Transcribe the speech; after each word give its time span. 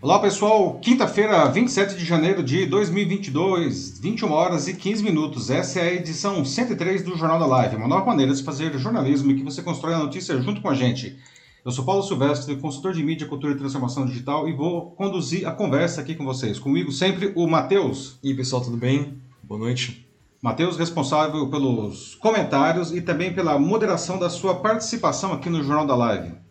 Olá 0.00 0.20
pessoal, 0.20 0.78
quinta-feira, 0.78 1.44
27 1.46 1.96
de 1.96 2.04
janeiro 2.04 2.40
de 2.40 2.66
2022, 2.66 3.98
21 3.98 4.30
horas 4.30 4.68
e 4.68 4.74
15 4.74 5.02
minutos. 5.02 5.50
Essa 5.50 5.80
é 5.80 5.88
a 5.88 5.94
edição 5.94 6.44
103 6.44 7.02
do 7.02 7.16
Jornal 7.16 7.40
da 7.40 7.46
Live, 7.46 7.74
uma 7.74 7.88
nova 7.88 8.06
maneira 8.06 8.32
de 8.32 8.44
fazer 8.44 8.78
jornalismo 8.78 9.32
e 9.32 9.34
que 9.34 9.42
você 9.42 9.60
constrói 9.60 9.94
a 9.94 9.98
notícia 9.98 10.40
junto 10.40 10.60
com 10.60 10.68
a 10.68 10.74
gente. 10.74 11.18
Eu 11.64 11.72
sou 11.72 11.84
Paulo 11.84 12.04
Silvestre, 12.04 12.54
consultor 12.58 12.92
de 12.92 13.02
mídia, 13.02 13.26
cultura 13.26 13.54
e 13.54 13.58
transformação 13.58 14.06
digital 14.06 14.48
e 14.48 14.52
vou 14.52 14.92
conduzir 14.92 15.48
a 15.48 15.50
conversa 15.50 16.00
aqui 16.00 16.14
com 16.14 16.24
vocês. 16.24 16.60
Comigo 16.60 16.92
sempre 16.92 17.32
o 17.34 17.48
Matheus. 17.48 18.20
E 18.22 18.28
aí 18.28 18.36
pessoal, 18.36 18.62
tudo 18.62 18.76
bem? 18.76 19.20
Boa 19.42 19.58
noite. 19.58 20.06
Matheus, 20.40 20.76
responsável 20.76 21.50
pelos 21.50 22.14
comentários 22.14 22.92
e 22.92 23.00
também 23.00 23.34
pela 23.34 23.58
moderação 23.58 24.16
da 24.16 24.30
sua 24.30 24.54
participação 24.60 25.32
aqui 25.32 25.50
no 25.50 25.64
Jornal 25.64 25.88
da 25.88 25.96
Live. 25.96 26.47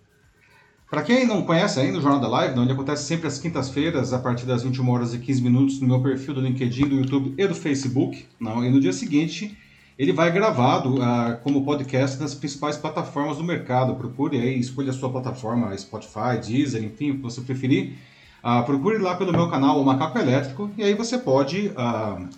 Para 0.89 1.01
quem 1.01 1.27
não 1.27 1.41
conhece 1.41 1.81
ainda 1.81 1.97
o 1.97 2.01
Jornal 2.01 2.21
da 2.21 2.29
Live, 2.29 2.57
onde 2.57 2.71
acontece 2.71 3.03
sempre 3.03 3.27
às 3.27 3.37
quintas-feiras, 3.37 4.13
a 4.13 4.19
partir 4.19 4.45
das 4.45 4.63
21 4.63 4.89
horas 4.89 5.13
e 5.13 5.19
15 5.19 5.41
minutos, 5.41 5.81
no 5.81 5.87
meu 5.87 6.01
perfil 6.01 6.33
do 6.33 6.39
LinkedIn, 6.39 6.87
do 6.87 6.95
YouTube 6.95 7.33
e 7.37 7.45
do 7.45 7.53
Facebook. 7.53 8.25
Não, 8.39 8.63
e 8.63 8.69
no 8.69 8.79
dia 8.79 8.93
seguinte, 8.93 9.57
ele 9.99 10.13
vai 10.13 10.31
gravado 10.31 10.95
uh, 10.95 11.37
como 11.43 11.65
podcast 11.65 12.17
nas 12.21 12.33
principais 12.33 12.77
plataformas 12.77 13.37
do 13.37 13.43
mercado. 13.43 13.95
Procure 13.95 14.39
aí, 14.39 14.57
escolha 14.57 14.91
a 14.91 14.93
sua 14.93 15.09
plataforma, 15.09 15.77
Spotify, 15.77 16.39
Deezer, 16.41 16.81
enfim, 16.81 17.11
o 17.11 17.15
que 17.15 17.21
você 17.21 17.41
preferir. 17.41 17.95
Uh, 18.41 18.63
procure 18.63 18.97
lá 18.97 19.15
pelo 19.15 19.33
meu 19.33 19.49
canal, 19.49 19.81
o 19.81 19.85
Macaco 19.85 20.17
Elétrico, 20.17 20.71
e 20.77 20.83
aí 20.83 20.93
você 20.93 21.17
pode 21.17 21.67
uh, 21.67 22.29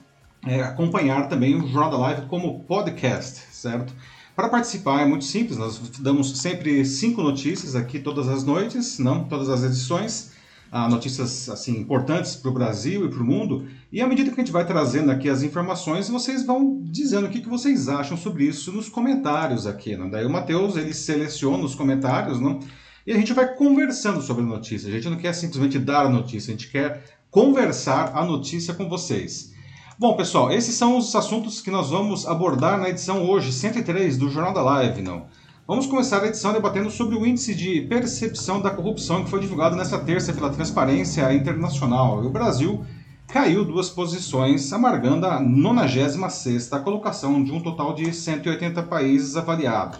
é, 0.48 0.64
acompanhar 0.64 1.30
também 1.30 1.56
o 1.56 1.68
Jornal 1.68 1.92
da 1.92 1.98
Live 1.98 2.22
como 2.28 2.62
podcast, 2.62 3.42
certo? 3.52 3.94
Para 4.40 4.48
participar 4.48 5.02
é 5.02 5.06
muito 5.06 5.26
simples, 5.26 5.58
nós 5.58 5.78
damos 6.00 6.40
sempre 6.40 6.86
cinco 6.86 7.22
notícias 7.22 7.76
aqui 7.76 8.00
todas 8.00 8.30
as 8.30 8.42
noites, 8.42 8.98
não 8.98 9.26
todas 9.26 9.50
as 9.50 9.66
edições, 9.66 10.32
ah, 10.72 10.88
notícias 10.88 11.50
assim 11.50 11.78
importantes 11.78 12.38
para 12.38 12.50
o 12.50 12.54
Brasil 12.54 13.06
e 13.06 13.10
para 13.10 13.22
o 13.22 13.26
mundo. 13.26 13.68
E 13.92 14.02
à 14.02 14.08
medida 14.08 14.32
que 14.32 14.40
a 14.40 14.42
gente 14.42 14.54
vai 14.54 14.66
trazendo 14.66 15.12
aqui 15.12 15.30
as 15.30 15.44
informações, 15.44 16.08
vocês 16.08 16.46
vão 16.46 16.80
dizendo 16.86 17.28
o 17.28 17.30
que, 17.30 17.42
que 17.42 17.50
vocês 17.50 17.90
acham 17.90 18.16
sobre 18.16 18.46
isso 18.46 18.72
nos 18.72 18.88
comentários 18.88 19.68
aqui. 19.68 19.98
Não? 19.98 20.10
Daí 20.10 20.26
o 20.26 20.30
Matheus 20.30 20.78
ele 20.78 20.94
seleciona 20.94 21.66
os 21.66 21.76
comentários, 21.76 22.40
não? 22.40 22.62
E 23.06 23.12
a 23.12 23.18
gente 23.18 23.34
vai 23.34 23.54
conversando 23.56 24.22
sobre 24.22 24.44
a 24.44 24.48
notícia. 24.48 24.88
A 24.88 24.92
gente 24.94 25.10
não 25.10 25.18
quer 25.18 25.34
simplesmente 25.34 25.78
dar 25.78 26.06
a 26.06 26.10
notícia, 26.10 26.54
a 26.54 26.58
gente 26.58 26.72
quer 26.72 27.04
conversar 27.30 28.16
a 28.16 28.24
notícia 28.24 28.74
com 28.74 28.88
vocês. 28.88 29.54
Bom, 30.00 30.16
pessoal, 30.16 30.50
esses 30.50 30.76
são 30.76 30.98
os 30.98 31.14
assuntos 31.14 31.60
que 31.60 31.70
nós 31.70 31.90
vamos 31.90 32.26
abordar 32.26 32.80
na 32.80 32.88
edição 32.88 33.30
hoje, 33.30 33.52
103 33.52 34.16
do 34.16 34.30
Jornal 34.30 34.54
da 34.54 34.62
Live, 34.62 35.02
não? 35.02 35.26
Vamos 35.68 35.88
começar 35.88 36.24
a 36.24 36.28
edição 36.28 36.54
debatendo 36.54 36.90
sobre 36.90 37.18
o 37.18 37.26
índice 37.26 37.54
de 37.54 37.82
percepção 37.82 38.62
da 38.62 38.70
corrupção 38.70 39.26
que 39.26 39.30
foi 39.30 39.42
divulgado 39.42 39.76
nesta 39.76 40.00
terça 40.00 40.32
pela 40.32 40.52
Transparência 40.52 41.34
Internacional. 41.34 42.24
E 42.24 42.28
o 42.28 42.30
Brasil 42.30 42.86
caiu 43.28 43.66
duas 43.66 43.90
posições, 43.90 44.72
amargando 44.72 45.26
a 45.26 45.42
96ª 45.42 46.82
colocação 46.82 47.44
de 47.44 47.52
um 47.52 47.60
total 47.62 47.94
de 47.94 48.14
180 48.14 48.82
países 48.84 49.36
avaliados. 49.36 50.00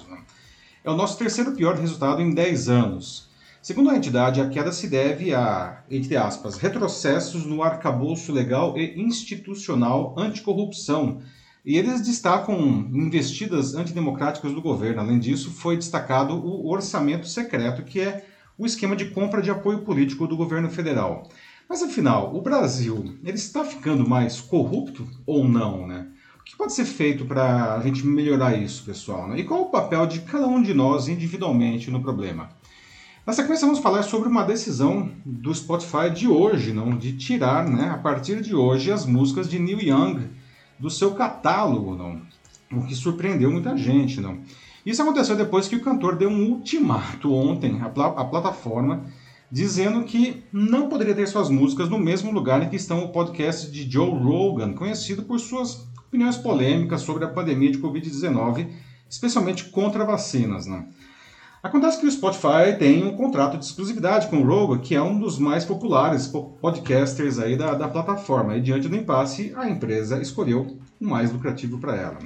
É 0.82 0.90
o 0.90 0.96
nosso 0.96 1.18
terceiro 1.18 1.52
pior 1.52 1.76
resultado 1.76 2.22
em 2.22 2.34
10 2.34 2.70
anos. 2.70 3.29
Segundo 3.70 3.92
a 3.92 3.96
entidade, 3.96 4.42
a 4.42 4.50
queda 4.50 4.72
se 4.72 4.88
deve 4.88 5.32
a, 5.32 5.84
entre 5.92 6.18
aspas, 6.18 6.58
retrocessos 6.58 7.46
no 7.46 7.62
arcabouço 7.62 8.32
legal 8.32 8.76
e 8.76 9.00
institucional 9.00 10.16
anticorrupção. 10.18 11.22
E 11.64 11.78
eles 11.78 12.02
destacam 12.02 12.58
investidas 12.60 13.76
antidemocráticas 13.76 14.54
do 14.54 14.60
governo. 14.60 15.02
Além 15.02 15.20
disso, 15.20 15.52
foi 15.52 15.78
destacado 15.78 16.34
o 16.34 16.68
orçamento 16.68 17.28
secreto, 17.28 17.84
que 17.84 18.00
é 18.00 18.26
o 18.58 18.66
esquema 18.66 18.96
de 18.96 19.12
compra 19.12 19.40
de 19.40 19.52
apoio 19.52 19.84
político 19.84 20.26
do 20.26 20.36
governo 20.36 20.72
federal. 20.72 21.30
Mas 21.70 21.84
afinal, 21.84 22.36
o 22.36 22.42
Brasil, 22.42 23.20
ele 23.24 23.38
está 23.38 23.64
ficando 23.64 24.10
mais 24.10 24.42
corrupto 24.42 25.08
ou 25.28 25.48
não, 25.48 25.86
né? 25.86 26.08
O 26.40 26.44
que 26.44 26.58
pode 26.58 26.74
ser 26.74 26.86
feito 26.86 27.24
para 27.24 27.76
a 27.76 27.82
gente 27.82 28.04
melhorar 28.04 28.58
isso, 28.58 28.84
pessoal? 28.84 29.28
Né? 29.28 29.42
E 29.42 29.44
qual 29.44 29.62
o 29.62 29.70
papel 29.70 30.08
de 30.08 30.22
cada 30.22 30.48
um 30.48 30.60
de 30.60 30.74
nós 30.74 31.08
individualmente 31.08 31.92
no 31.92 32.02
problema? 32.02 32.50
Na 33.30 33.34
sequência, 33.34 33.68
vamos 33.68 33.80
falar 33.80 34.02
sobre 34.02 34.28
uma 34.28 34.42
decisão 34.42 35.12
do 35.24 35.54
Spotify 35.54 36.10
de 36.12 36.28
hoje, 36.28 36.74
não, 36.74 36.98
de 36.98 37.16
tirar, 37.16 37.64
né, 37.64 37.92
a 37.92 37.98
partir 38.00 38.42
de 38.42 38.56
hoje, 38.56 38.92
as 38.92 39.06
músicas 39.06 39.48
de 39.48 39.60
Neil 39.60 39.80
Young 39.80 40.30
do 40.80 40.90
seu 40.90 41.12
catálogo, 41.12 41.96
não, 41.96 42.24
o 42.72 42.88
que 42.88 42.96
surpreendeu 42.96 43.52
muita 43.52 43.78
gente, 43.78 44.20
não. 44.20 44.40
Isso 44.84 45.04
aconteceu 45.04 45.36
depois 45.36 45.68
que 45.68 45.76
o 45.76 45.84
cantor 45.84 46.16
deu 46.16 46.28
um 46.28 46.50
ultimato 46.50 47.32
ontem 47.32 47.80
à, 47.82 47.86
à 47.86 48.26
plataforma, 48.26 49.06
dizendo 49.52 50.06
que 50.06 50.44
não 50.52 50.90
poderia 50.90 51.14
ter 51.14 51.28
suas 51.28 51.52
músicas 51.52 51.88
no 51.88 52.00
mesmo 52.00 52.32
lugar 52.32 52.64
em 52.64 52.70
que 52.70 52.78
estão 52.78 53.04
o 53.04 53.10
podcast 53.10 53.70
de 53.70 53.88
Joe 53.88 54.10
Rogan, 54.10 54.74
conhecido 54.74 55.22
por 55.22 55.40
suas 55.40 55.88
opiniões 56.08 56.36
polêmicas 56.36 57.02
sobre 57.02 57.26
a 57.26 57.30
pandemia 57.30 57.72
de 57.72 57.78
Covid-19, 57.78 58.70
especialmente 59.08 59.66
contra 59.66 60.04
vacinas, 60.04 60.66
não. 60.66 60.88
Acontece 61.62 62.00
que 62.00 62.06
o 62.06 62.12
Spotify 62.12 62.78
tem 62.80 63.04
um 63.04 63.18
contrato 63.18 63.58
de 63.58 63.66
exclusividade 63.66 64.28
com 64.28 64.38
o 64.38 64.48
Rogan, 64.48 64.80
que 64.80 64.96
é 64.96 65.02
um 65.02 65.20
dos 65.20 65.38
mais 65.38 65.66
populares 65.66 66.26
podcasters 66.62 67.38
aí 67.38 67.58
da, 67.58 67.74
da 67.74 67.90
plataforma. 67.90 68.56
E 68.56 68.62
diante 68.62 68.88
do 68.88 68.96
impasse, 68.96 69.54
a 69.58 69.70
empresa 69.70 70.22
escolheu 70.22 70.78
o 71.02 71.06
mais 71.06 71.34
lucrativo 71.34 71.78
para 71.78 71.98
ela. 71.98 72.18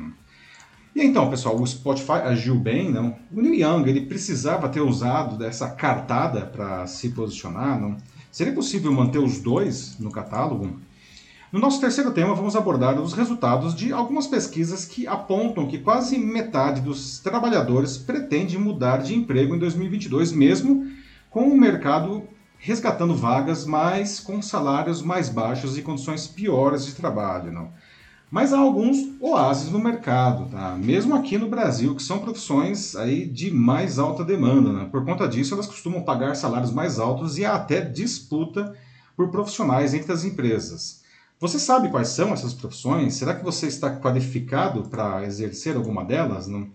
E 0.96 1.02
então, 1.02 1.32
pessoal, 1.32 1.60
o 1.60 1.66
Spotify 1.66 2.22
agiu 2.24 2.54
bem, 2.54 2.92
não? 2.92 3.16
O 3.32 3.42
Neil 3.42 3.56
Young, 3.56 3.90
ele 3.90 4.06
precisava 4.06 4.70
ter 4.70 4.82
usado 4.82 5.36
dessa 5.36 5.68
cartada 5.68 6.46
para 6.46 6.86
se 6.86 7.10
posicionar, 7.10 7.82
não? 7.82 7.98
Seria 8.32 8.54
possível 8.54 8.92
manter 8.92 9.18
os 9.18 9.40
dois 9.40 9.98
no 9.98 10.12
catálogo? 10.12 10.80
No 11.54 11.60
nosso 11.60 11.80
terceiro 11.80 12.10
tema, 12.10 12.34
vamos 12.34 12.56
abordar 12.56 13.00
os 13.00 13.14
resultados 13.14 13.76
de 13.76 13.94
algumas 13.94 14.26
pesquisas 14.26 14.86
que 14.86 15.06
apontam 15.06 15.68
que 15.68 15.78
quase 15.78 16.18
metade 16.18 16.82
dos 16.82 17.20
trabalhadores 17.20 17.96
pretende 17.96 18.58
mudar 18.58 19.04
de 19.04 19.14
emprego 19.14 19.54
em 19.54 19.60
2022, 19.60 20.32
mesmo 20.32 20.88
com 21.30 21.48
o 21.48 21.56
mercado 21.56 22.24
resgatando 22.58 23.14
vagas, 23.14 23.68
mas 23.68 24.20
com 24.20 24.42
salários 24.42 25.04
mais 25.04 25.30
baixos 25.30 25.78
e 25.78 25.84
condições 25.84 26.26
piores 26.26 26.88
de 26.88 26.96
trabalho. 26.96 27.52
Não? 27.52 27.70
Mas 28.32 28.52
há 28.52 28.58
alguns 28.58 28.98
oásis 29.22 29.70
no 29.70 29.78
mercado, 29.78 30.50
tá? 30.50 30.76
mesmo 30.76 31.14
aqui 31.14 31.38
no 31.38 31.50
Brasil, 31.50 31.94
que 31.94 32.02
são 32.02 32.18
profissões 32.18 32.96
aí 32.96 33.28
de 33.28 33.52
mais 33.52 34.00
alta 34.00 34.26
demanda. 34.26 34.74
Né? 34.74 34.90
Por 34.92 35.06
conta 35.06 35.28
disso, 35.28 35.54
elas 35.54 35.68
costumam 35.68 36.02
pagar 36.02 36.36
salários 36.36 36.72
mais 36.72 36.98
altos 36.98 37.38
e 37.38 37.46
há 37.46 37.54
até 37.54 37.80
disputa 37.80 38.74
por 39.16 39.30
profissionais 39.30 39.94
entre 39.94 40.12
as 40.12 40.26
empresas. 40.26 41.03
Você 41.44 41.60
sabe 41.60 41.90
quais 41.90 42.08
são 42.08 42.32
essas 42.32 42.54
profissões? 42.54 43.16
Será 43.16 43.36
que 43.36 43.44
você 43.44 43.68
está 43.68 43.94
qualificado 43.94 44.84
para 44.84 45.26
exercer 45.26 45.76
alguma 45.76 46.06
delas? 46.06 46.48
Não? 46.48 46.70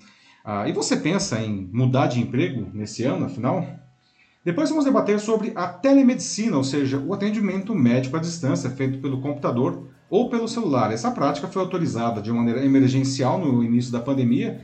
Ah, 0.44 0.68
e 0.68 0.72
você 0.74 0.94
pensa 0.94 1.40
em 1.40 1.70
mudar 1.72 2.06
de 2.06 2.20
emprego 2.20 2.68
nesse 2.74 3.02
ano, 3.02 3.24
afinal? 3.24 3.66
Depois 4.44 4.68
vamos 4.68 4.84
debater 4.84 5.18
sobre 5.20 5.52
a 5.54 5.68
telemedicina, 5.68 6.54
ou 6.58 6.62
seja, 6.62 6.98
o 6.98 7.14
atendimento 7.14 7.74
médico 7.74 8.18
à 8.18 8.20
distância 8.20 8.68
feito 8.68 8.98
pelo 8.98 9.22
computador 9.22 9.88
ou 10.10 10.28
pelo 10.28 10.46
celular. 10.46 10.92
Essa 10.92 11.12
prática 11.12 11.48
foi 11.48 11.62
autorizada 11.62 12.20
de 12.20 12.30
maneira 12.30 12.62
emergencial 12.62 13.38
no 13.38 13.64
início 13.64 13.90
da 13.90 14.00
pandemia 14.00 14.60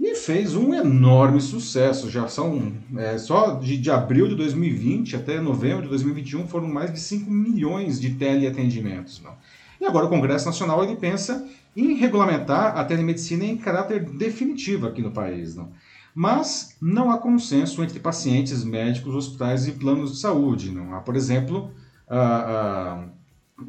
e 0.00 0.14
fez 0.14 0.54
um 0.54 0.74
enorme 0.74 1.40
sucesso. 1.40 2.10
Já 2.10 2.28
são 2.28 2.72
é, 2.96 3.18
só 3.18 3.54
de, 3.54 3.78
de, 3.78 3.90
abril 3.90 4.28
de 4.28 4.34
2020 4.34 5.16
até 5.16 5.40
novembro 5.40 5.82
de 5.82 5.88
2021 5.88 6.48
foram 6.48 6.68
mais 6.68 6.92
de 6.92 7.00
5 7.00 7.30
milhões 7.30 8.00
de 8.00 8.14
teleatendimentos. 8.14 9.20
Não? 9.22 9.32
E 9.80 9.84
agora 9.84 10.06
o 10.06 10.08
Congresso 10.08 10.46
Nacional 10.46 10.82
ele 10.84 10.96
pensa 10.96 11.46
em 11.76 11.94
regulamentar 11.94 12.76
a 12.76 12.84
telemedicina 12.84 13.44
em 13.44 13.56
caráter 13.56 14.04
definitivo 14.04 14.86
aqui 14.86 15.02
no 15.02 15.10
país. 15.10 15.54
Não? 15.54 15.70
Mas 16.14 16.76
não 16.80 17.10
há 17.10 17.18
consenso 17.18 17.82
entre 17.82 17.98
pacientes, 17.98 18.64
médicos, 18.64 19.14
hospitais 19.14 19.66
e 19.66 19.72
planos 19.72 20.12
de 20.12 20.18
saúde. 20.18 20.70
Não 20.70 20.94
há, 20.94 21.00
por 21.00 21.16
exemplo, 21.16 21.70
a, 22.08 22.18
a 22.18 23.04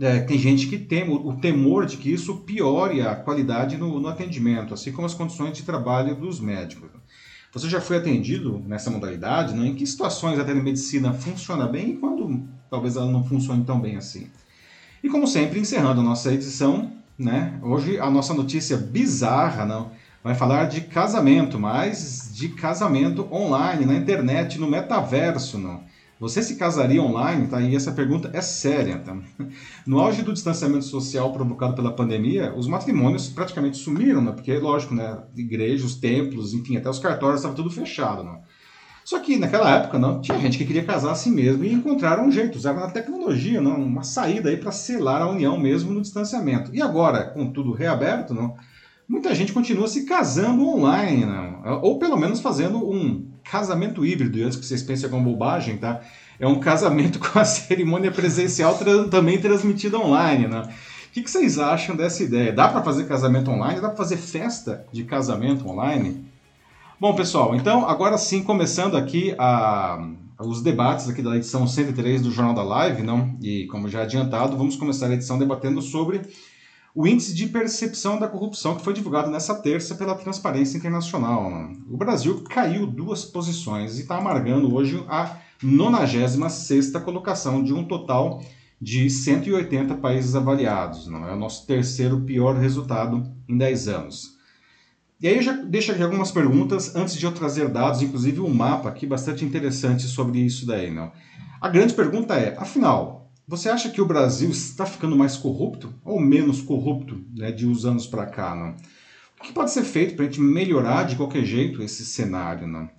é, 0.01 0.19
tem 0.19 0.37
gente 0.37 0.67
que 0.67 0.77
tem 0.77 1.09
o 1.09 1.33
temor 1.33 1.85
de 1.85 1.97
que 1.97 2.11
isso 2.11 2.37
piore 2.37 3.01
a 3.01 3.15
qualidade 3.15 3.77
no, 3.77 3.99
no, 3.99 4.07
atendimento, 4.07 4.73
assim 4.73 4.91
como 4.91 5.05
as 5.05 5.13
condições 5.13 5.55
de 5.55 5.63
trabalho 5.63 6.15
dos 6.15 6.39
médicos. 6.39 6.89
Você 7.53 7.69
já 7.69 7.79
foi 7.79 7.97
atendido 7.97 8.61
nessa 8.67 8.89
modalidade? 8.89 9.53
Né? 9.53 9.67
Em 9.67 9.75
que 9.75 9.85
situações 9.85 10.39
a 10.39 10.43
telemedicina 10.43 11.13
funciona 11.13 11.67
bem 11.67 11.91
e 11.91 11.97
quando 11.97 12.43
talvez 12.69 12.95
ela 12.95 13.11
não 13.11 13.23
funcione 13.23 13.63
tão 13.63 13.79
bem 13.79 13.95
assim? 13.95 14.27
E 15.03 15.09
como 15.09 15.27
sempre, 15.27 15.59
encerrando 15.59 16.01
a 16.01 16.03
nossa 16.03 16.33
edição, 16.33 16.91
né? 17.17 17.59
hoje 17.61 17.99
a 17.99 18.09
nossa 18.09 18.33
notícia 18.33 18.77
bizarra 18.77 19.65
não, 19.65 19.91
vai 20.23 20.33
falar 20.33 20.65
de 20.65 20.81
casamento, 20.81 21.59
mas 21.59 22.31
de 22.33 22.49
casamento 22.49 23.27
online, 23.31 23.85
na 23.85 23.95
internet, 23.95 24.57
no 24.57 24.67
metaverso. 24.67 25.57
Não. 25.57 25.83
Você 26.23 26.41
se 26.41 26.55
casaria 26.55 27.03
online? 27.03 27.47
Tá? 27.47 27.59
E 27.59 27.75
essa 27.75 27.91
pergunta 27.91 28.29
é 28.31 28.39
séria. 28.39 28.97
Tá? 28.97 29.17
No 29.85 29.99
auge 29.99 30.21
do 30.21 30.31
distanciamento 30.31 30.85
social 30.85 31.33
provocado 31.33 31.75
pela 31.75 31.91
pandemia, 31.91 32.53
os 32.55 32.65
matrimônios 32.65 33.27
praticamente 33.27 33.75
sumiram, 33.75 34.21
né? 34.21 34.31
porque, 34.31 34.57
lógico, 34.57 34.95
né? 34.95 35.21
igrejas, 35.35 35.95
templos, 35.95 36.53
enfim, 36.53 36.77
até 36.77 36.89
os 36.89 36.97
cartórios 36.97 37.41
estavam 37.41 37.57
tudo 37.57 37.69
fechado. 37.69 38.23
Né? 38.23 38.39
Só 39.03 39.19
que 39.19 39.35
naquela 39.35 39.69
época 39.75 39.99
não 39.99 40.21
tinha 40.21 40.39
gente 40.39 40.57
que 40.57 40.63
queria 40.63 40.85
casar 40.85 41.11
assim 41.11 41.29
mesmo 41.29 41.65
e 41.65 41.73
encontraram 41.73 42.25
um 42.25 42.31
jeito, 42.31 42.57
usaram 42.57 42.81
a 42.81 42.89
tecnologia, 42.89 43.59
não, 43.59 43.75
uma 43.75 44.03
saída 44.03 44.47
aí 44.47 44.55
para 44.55 44.71
selar 44.71 45.21
a 45.21 45.29
união 45.29 45.59
mesmo 45.59 45.93
no 45.93 46.01
distanciamento. 46.01 46.73
E 46.73 46.81
agora, 46.81 47.25
com 47.25 47.51
tudo 47.51 47.73
reaberto, 47.73 48.33
não, 48.33 48.55
muita 49.07 49.33
gente 49.35 49.53
continua 49.53 49.87
se 49.87 50.05
casando 50.05 50.67
online, 50.67 51.25
não, 51.25 51.81
ou 51.81 51.99
pelo 51.99 52.17
menos 52.17 52.39
fazendo 52.39 52.77
um 52.77 53.27
casamento 53.43 54.05
híbrido, 54.05 54.43
antes 54.43 54.57
que 54.57 54.65
vocês 54.65 54.81
pensem 54.81 55.09
com 55.09 55.23
bobagem, 55.23 55.77
tá? 55.77 56.01
É 56.39 56.47
um 56.47 56.59
casamento 56.59 57.19
com 57.19 57.37
a 57.37 57.45
cerimônia 57.45 58.11
presencial 58.11 58.77
tra 58.77 59.05
também 59.05 59.39
transmitida 59.39 59.97
online, 59.97 60.47
né? 60.47 60.61
O 61.07 61.13
que, 61.13 61.21
que 61.21 61.29
vocês 61.29 61.59
acham 61.59 61.95
dessa 61.95 62.23
ideia? 62.23 62.51
Dá 62.51 62.67
para 62.67 62.81
fazer 62.81 63.07
casamento 63.07 63.51
online? 63.51 63.79
Dá 63.79 63.89
para 63.89 63.97
fazer 63.97 64.17
festa 64.17 64.85
de 64.91 65.03
casamento 65.03 65.69
online? 65.69 66.25
Bom, 66.99 67.13
pessoal, 67.13 67.55
então 67.55 67.87
agora 67.87 68.17
sim, 68.17 68.41
começando 68.41 68.97
aqui 68.97 69.35
a, 69.37 70.09
os 70.39 70.61
debates 70.61 71.07
aqui 71.07 71.21
da 71.21 71.35
edição 71.35 71.67
103 71.67 72.21
do 72.21 72.31
Jornal 72.31 72.55
da 72.55 72.63
Live, 72.63 73.03
não? 73.03 73.37
E 73.41 73.67
como 73.67 73.89
já 73.89 74.01
adiantado, 74.01 74.57
vamos 74.57 74.75
começar 74.75 75.07
a 75.07 75.13
edição 75.13 75.37
debatendo 75.37 75.81
sobre 75.81 76.21
o 76.95 77.07
índice 77.07 77.33
de 77.33 77.47
percepção 77.47 78.19
da 78.19 78.27
corrupção 78.27 78.75
que 78.75 78.83
foi 78.83 78.93
divulgado 78.93 79.31
nessa 79.31 79.55
terça 79.55 79.95
pela 79.95 80.15
Transparência 80.15 80.77
Internacional. 80.77 81.71
O 81.89 81.97
Brasil 81.97 82.43
caiu 82.43 82.85
duas 82.85 83.25
posições 83.25 83.97
e 83.97 84.01
está 84.01 84.17
amargando 84.17 84.73
hoje 84.73 85.03
a 85.07 85.37
96 85.61 86.91
colocação 87.03 87.63
de 87.63 87.73
um 87.73 87.83
total 87.83 88.43
de 88.79 89.09
180 89.09 89.95
países 89.95 90.35
avaliados. 90.35 91.07
Não 91.07 91.27
é 91.27 91.33
o 91.33 91.39
nosso 91.39 91.65
terceiro 91.65 92.21
pior 92.21 92.55
resultado 92.55 93.25
em 93.47 93.57
10 93.57 93.87
anos. 93.87 94.33
E 95.19 95.27
aí 95.27 95.37
eu 95.37 95.41
já 95.41 95.53
deixo 95.53 95.91
aqui 95.91 96.03
algumas 96.03 96.31
perguntas 96.31 96.95
antes 96.95 97.15
de 97.15 97.25
eu 97.25 97.31
trazer 97.31 97.69
dados, 97.69 98.01
inclusive 98.01 98.41
um 98.41 98.53
mapa 98.53 98.89
aqui 98.89 99.07
bastante 99.07 99.45
interessante 99.45 100.03
sobre 100.03 100.39
isso 100.39 100.65
daí, 100.65 100.91
não? 100.91 101.11
A 101.61 101.69
grande 101.69 101.93
pergunta 101.93 102.35
é, 102.35 102.57
afinal, 102.57 103.22
você 103.47 103.69
acha 103.69 103.89
que 103.89 104.01
o 104.01 104.05
Brasil 104.05 104.49
está 104.49 104.85
ficando 104.85 105.17
mais 105.17 105.35
corrupto 105.35 105.93
ou 106.03 106.19
menos 106.19 106.61
corrupto 106.61 107.23
né, 107.35 107.51
de 107.51 107.67
uns 107.67 107.85
anos 107.85 108.07
para 108.07 108.25
cá? 108.25 108.75
O 109.37 109.43
que 109.43 109.51
pode 109.51 109.71
ser 109.71 109.83
feito 109.83 110.15
para 110.15 110.23
a 110.23 110.27
gente 110.27 110.39
melhorar 110.39 111.03
de 111.03 111.17
qualquer 111.17 111.43
jeito 111.43 111.83
esse 111.83 112.05
cenário? 112.05 112.89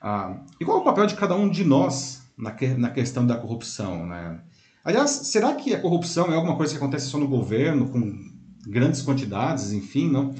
Ah, 0.00 0.36
e 0.60 0.64
qual 0.64 0.78
é 0.78 0.80
o 0.82 0.84
papel 0.84 1.06
de 1.06 1.14
cada 1.14 1.34
um 1.34 1.48
de 1.48 1.64
nós 1.64 2.22
na, 2.36 2.50
que, 2.50 2.68
na 2.68 2.90
questão 2.90 3.26
da 3.26 3.36
corrupção, 3.36 4.06
né? 4.06 4.38
Aliás, 4.84 5.10
será 5.10 5.54
que 5.54 5.74
a 5.74 5.80
corrupção 5.80 6.30
é 6.30 6.36
alguma 6.36 6.56
coisa 6.56 6.72
que 6.72 6.78
acontece 6.78 7.06
só 7.06 7.18
no 7.18 7.26
governo, 7.26 7.88
com 7.88 8.30
grandes 8.68 9.02
quantidades, 9.02 9.72
enfim, 9.72 10.10
não? 10.10 10.34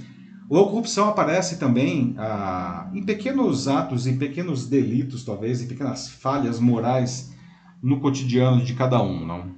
Ou 0.49 0.65
a 0.65 0.69
corrupção 0.69 1.09
aparece 1.09 1.59
também 1.59 2.15
ah, 2.19 2.91
em 2.95 3.03
pequenos 3.03 3.67
atos, 3.67 4.07
em 4.07 4.19
pequenos 4.19 4.69
delitos, 4.69 5.25
talvez, 5.25 5.63
em 5.63 5.67
pequenas 5.67 6.09
falhas 6.09 6.61
morais 6.61 7.35
no 7.83 8.01
cotidiano 8.01 8.65
de 8.65 8.75
cada 8.75 9.03
um, 9.03 9.25
não? 9.25 9.55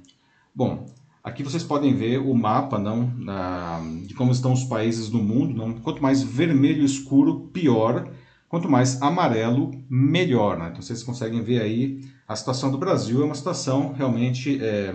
Bom, 0.53 0.85
aqui 1.23 1.43
vocês 1.43 1.63
podem 1.63 1.93
ver 1.93 2.19
o 2.19 2.33
mapa, 2.33 2.77
não, 2.77 3.11
ah, 3.27 3.81
de 4.05 4.13
como 4.13 4.31
estão 4.31 4.53
os 4.53 4.63
países 4.63 5.09
no 5.09 5.21
mundo, 5.23 5.53
não? 5.53 5.73
Quanto 5.73 6.01
mais 6.01 6.21
vermelho 6.21 6.83
escuro, 6.83 7.49
pior. 7.53 8.11
Quanto 8.47 8.67
mais 8.67 8.99
amarelo, 8.99 9.71
melhor, 9.87 10.57
né? 10.57 10.69
Então 10.69 10.81
vocês 10.81 11.03
conseguem 11.03 11.43
ver 11.43 11.61
aí 11.61 12.01
a 12.27 12.35
situação 12.35 12.71
do 12.71 12.77
Brasil 12.77 13.21
é 13.21 13.25
uma 13.25 13.35
situação 13.35 13.93
realmente 13.93 14.59
é, 14.63 14.93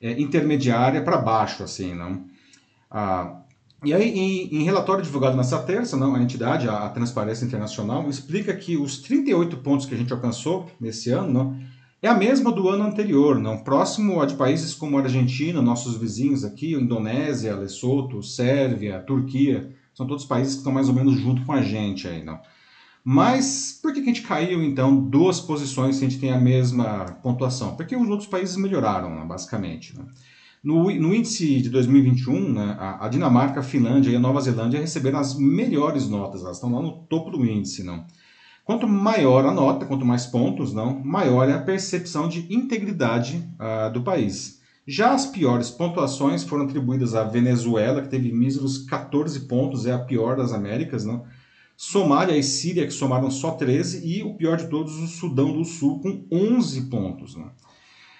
é, 0.00 0.20
intermediária 0.20 1.02
para 1.02 1.16
baixo, 1.16 1.62
assim, 1.62 1.94
não? 1.94 2.24
Ah, 2.90 3.40
e 3.84 3.94
aí, 3.94 4.08
em, 4.08 4.56
em, 4.56 4.64
relatório 4.64 5.04
divulgado 5.04 5.36
nessa 5.36 5.58
terça, 5.60 5.96
não, 5.96 6.16
a 6.16 6.22
entidade, 6.22 6.68
a, 6.68 6.86
a, 6.86 6.88
Transparência 6.88 7.44
Internacional, 7.44 8.08
explica 8.08 8.54
que 8.54 8.76
os 8.76 8.98
38 8.98 9.58
pontos 9.58 9.86
que 9.86 9.94
a 9.94 9.98
gente 9.98 10.12
alcançou 10.12 10.68
nesse 10.80 11.10
ano 11.10 11.32
não, 11.32 11.60
é 12.02 12.08
a 12.08 12.14
mesma 12.14 12.52
do 12.52 12.68
ano 12.68 12.84
anterior, 12.84 13.38
não, 13.38 13.58
próximo 13.58 14.20
a 14.20 14.26
de 14.26 14.34
países 14.34 14.74
como 14.74 14.98
Argentina, 14.98 15.62
nossos 15.62 15.96
vizinhos 15.96 16.44
aqui, 16.44 16.74
Indonésia, 16.74 17.56
Lesoto, 17.56 18.22
Sérvia, 18.22 19.00
Turquia, 19.00 19.74
são 19.94 20.06
todos 20.06 20.24
países 20.26 20.54
que 20.54 20.58
estão 20.58 20.72
mais 20.72 20.88
ou 20.88 20.94
menos 20.94 21.14
junto 21.18 21.44
com 21.44 21.52
a 21.52 21.62
gente 21.62 22.06
aí, 22.06 22.22
não. 22.22 22.38
Mas 23.02 23.78
por 23.80 23.94
que 23.94 24.00
a 24.00 24.04
gente 24.04 24.22
caiu, 24.22 24.62
então, 24.62 24.94
duas 24.96 25.40
posições 25.40 25.96
se 25.96 26.04
a 26.04 26.08
gente 26.08 26.20
tem 26.20 26.32
a 26.32 26.40
mesma 26.40 27.04
pontuação? 27.22 27.76
Porque 27.76 27.96
os 27.96 28.08
outros 28.08 28.28
países 28.28 28.56
melhoraram, 28.56 29.14
né, 29.14 29.24
basicamente. 29.24 29.96
Né? 29.96 30.04
No, 30.62 30.90
no 30.90 31.14
índice 31.14 31.62
de 31.62 31.70
2021, 31.70 32.52
né, 32.52 32.76
a, 32.78 33.06
a, 33.06 33.08
Dinamarca, 33.08 33.60
a 33.60 33.62
Finlândia 33.62 34.10
e 34.10 34.16
a 34.16 34.20
Nova 34.20 34.40
Zelândia 34.40 34.80
receberam 34.80 35.20
as 35.20 35.38
melhores 35.38 36.08
notas, 36.08 36.42
elas 36.42 36.56
estão 36.56 36.72
lá 36.72 36.82
no 36.82 37.04
topo 37.04 37.30
do 37.30 37.46
índice. 37.46 37.84
Não? 37.84 38.04
Quanto 38.66 38.88
maior 38.88 39.46
a 39.46 39.52
nota, 39.52 39.86
quanto 39.86 40.04
mais 40.04 40.26
pontos, 40.26 40.72
não, 40.72 40.98
maior 40.98 41.48
é 41.48 41.52
a 41.52 41.62
percepção 41.62 42.28
de 42.28 42.52
integridade 42.52 43.48
uh, 43.60 43.92
do 43.92 44.02
país. 44.02 44.60
Já 44.84 45.14
as 45.14 45.24
piores 45.24 45.70
pontuações 45.70 46.42
foram 46.42 46.64
atribuídas 46.64 47.14
à 47.14 47.22
Venezuela, 47.22 48.02
que 48.02 48.08
teve 48.08 48.32
míseros 48.32 48.78
14 48.78 49.38
pontos, 49.46 49.86
é 49.86 49.92
a 49.92 50.00
pior 50.00 50.36
das 50.36 50.52
Américas, 50.52 51.04
não? 51.04 51.24
Somália 51.76 52.36
e 52.36 52.42
Síria, 52.42 52.84
que 52.84 52.92
somaram 52.92 53.30
só 53.30 53.52
13, 53.52 54.04
e 54.04 54.24
o 54.24 54.34
pior 54.34 54.56
de 54.56 54.66
todos, 54.66 54.96
o 54.96 55.06
Sudão 55.06 55.52
do 55.52 55.64
Sul, 55.64 56.00
com 56.00 56.24
11 56.32 56.86
pontos. 56.86 57.36
Não? 57.36 57.52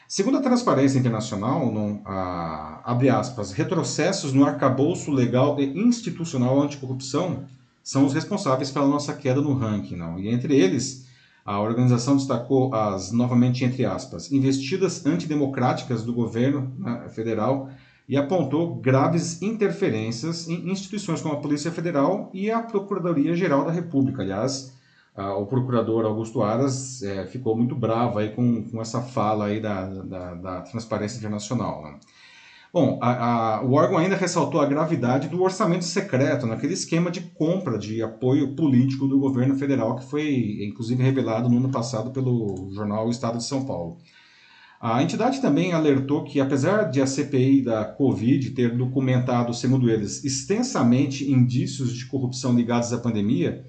Segundo 0.06 0.38
a 0.38 0.42
Transparência 0.42 0.96
Internacional, 0.96 1.72
não, 1.72 2.02
a, 2.04 2.82
abre 2.84 3.08
aspas, 3.08 3.50
retrocessos 3.50 4.32
no 4.32 4.44
arcabouço 4.44 5.10
legal 5.10 5.58
e 5.58 5.76
institucional 5.76 6.62
anticorrupção 6.62 7.46
são 7.86 8.04
os 8.04 8.12
responsáveis 8.12 8.68
pela 8.68 8.88
nossa 8.88 9.14
queda 9.14 9.40
no 9.40 9.54
ranking. 9.54 9.94
Não? 9.94 10.18
E 10.18 10.26
entre 10.26 10.56
eles, 10.56 11.06
a 11.44 11.60
organização 11.60 12.16
destacou 12.16 12.74
as, 12.74 13.12
novamente 13.12 13.64
entre 13.64 13.84
aspas, 13.84 14.32
investidas 14.32 15.06
antidemocráticas 15.06 16.02
do 16.02 16.12
governo 16.12 16.74
né, 16.76 17.08
federal 17.10 17.70
e 18.08 18.16
apontou 18.16 18.74
graves 18.74 19.40
interferências 19.40 20.48
em 20.48 20.68
instituições 20.68 21.20
como 21.20 21.34
a 21.36 21.40
Polícia 21.40 21.70
Federal 21.70 22.28
e 22.34 22.50
a 22.50 22.60
Procuradoria-Geral 22.60 23.64
da 23.64 23.70
República. 23.70 24.20
Aliás, 24.20 24.72
o 25.16 25.46
procurador 25.46 26.04
Augusto 26.06 26.42
Aras 26.42 27.04
é, 27.04 27.24
ficou 27.24 27.56
muito 27.56 27.76
bravo 27.76 28.18
aí 28.18 28.30
com, 28.30 28.64
com 28.64 28.82
essa 28.82 29.00
fala 29.00 29.46
aí 29.46 29.60
da, 29.60 29.86
da, 29.86 30.34
da 30.34 30.60
Transparência 30.62 31.18
Internacional. 31.18 31.84
Né? 31.84 32.00
Bom, 32.76 32.98
a, 33.00 33.54
a, 33.54 33.64
o 33.64 33.72
órgão 33.72 33.96
ainda 33.96 34.16
ressaltou 34.16 34.60
a 34.60 34.66
gravidade 34.66 35.28
do 35.28 35.42
orçamento 35.42 35.86
secreto, 35.86 36.46
naquele 36.46 36.74
esquema 36.74 37.10
de 37.10 37.22
compra 37.22 37.78
de 37.78 38.02
apoio 38.02 38.54
político 38.54 39.08
do 39.08 39.18
governo 39.18 39.56
federal, 39.56 39.96
que 39.96 40.04
foi 40.04 40.58
inclusive 40.60 41.02
revelado 41.02 41.48
no 41.48 41.56
ano 41.56 41.70
passado 41.70 42.10
pelo 42.10 42.68
jornal 42.74 43.08
Estado 43.08 43.38
de 43.38 43.44
São 43.44 43.64
Paulo. 43.64 43.96
A 44.78 45.02
entidade 45.02 45.40
também 45.40 45.72
alertou 45.72 46.22
que, 46.24 46.38
apesar 46.38 46.90
de 46.90 47.00
a 47.00 47.06
CPI 47.06 47.62
da 47.62 47.82
Covid 47.82 48.50
ter 48.50 48.76
documentado, 48.76 49.54
segundo 49.54 49.88
eles, 49.88 50.22
extensamente 50.22 51.32
indícios 51.32 51.94
de 51.94 52.04
corrupção 52.04 52.54
ligados 52.54 52.92
à 52.92 52.98
pandemia, 52.98 53.64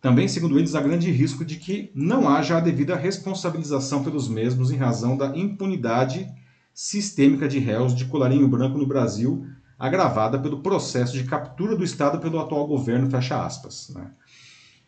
também, 0.00 0.28
segundo 0.28 0.56
eles, 0.56 0.76
há 0.76 0.80
grande 0.80 1.10
risco 1.10 1.44
de 1.44 1.56
que 1.56 1.90
não 1.96 2.28
haja 2.28 2.58
a 2.58 2.60
devida 2.60 2.94
responsabilização 2.94 4.04
pelos 4.04 4.28
mesmos 4.28 4.70
em 4.70 4.76
razão 4.76 5.16
da 5.16 5.36
impunidade 5.36 6.32
sistêmica 6.74 7.48
de 7.48 7.58
réus 7.58 7.94
de 7.94 8.04
colarinho 8.06 8.48
branco 8.48 8.78
no 8.78 8.86
Brasil, 8.86 9.46
agravada 9.78 10.38
pelo 10.38 10.62
processo 10.62 11.12
de 11.12 11.24
captura 11.24 11.76
do 11.76 11.84
Estado 11.84 12.18
pelo 12.18 12.38
atual 12.38 12.66
governo, 12.66 13.10
fecha 13.10 13.44
aspas. 13.44 13.90
Né? 13.94 14.10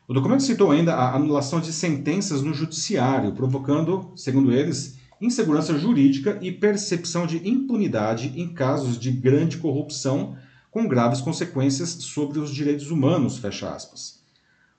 O 0.06 0.14
documento 0.14 0.42
citou 0.42 0.70
ainda 0.70 0.94
a 0.94 1.14
anulação 1.14 1.60
de 1.60 1.72
sentenças 1.72 2.42
no 2.42 2.54
judiciário, 2.54 3.32
provocando, 3.32 4.12
segundo 4.16 4.52
eles, 4.52 4.98
insegurança 5.20 5.78
jurídica 5.78 6.38
e 6.42 6.52
percepção 6.52 7.26
de 7.26 7.48
impunidade 7.48 8.32
em 8.36 8.52
casos 8.52 8.98
de 8.98 9.10
grande 9.10 9.56
corrupção 9.58 10.36
com 10.70 10.88
graves 10.88 11.20
consequências 11.20 11.90
sobre 11.90 12.38
os 12.38 12.52
direitos 12.52 12.90
humanos, 12.90 13.38
fecha 13.38 13.72
aspas. 13.72 14.23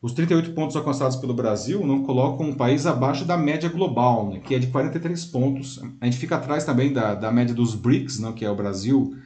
Os 0.06 0.14
38 0.14 0.52
pontos 0.52 0.76
alcançados 0.76 1.16
pelo 1.16 1.34
Brasil 1.34 1.84
não 1.84 2.04
colocam 2.04 2.52
o 2.52 2.56
país 2.56 2.86
abaixo 2.86 3.26
da 3.26 3.36
média 3.36 3.68
global, 3.68 4.30
né, 4.30 4.40
que 4.40 4.54
é 4.54 4.60
de 4.60 4.68
43 4.68 5.26
pontos. 5.26 5.82
A 6.00 6.06
gente 6.06 6.20
fica 6.20 6.36
atrás 6.36 6.64
também 6.64 6.94
da, 6.94 7.16
da 7.16 7.32
média 7.32 7.56
dos 7.56 7.74
BRICS, 7.74 8.20
né, 8.20 8.32
que 8.36 8.46
é 8.46 8.50
o 8.52 8.56
Brasil, 8.56 9.18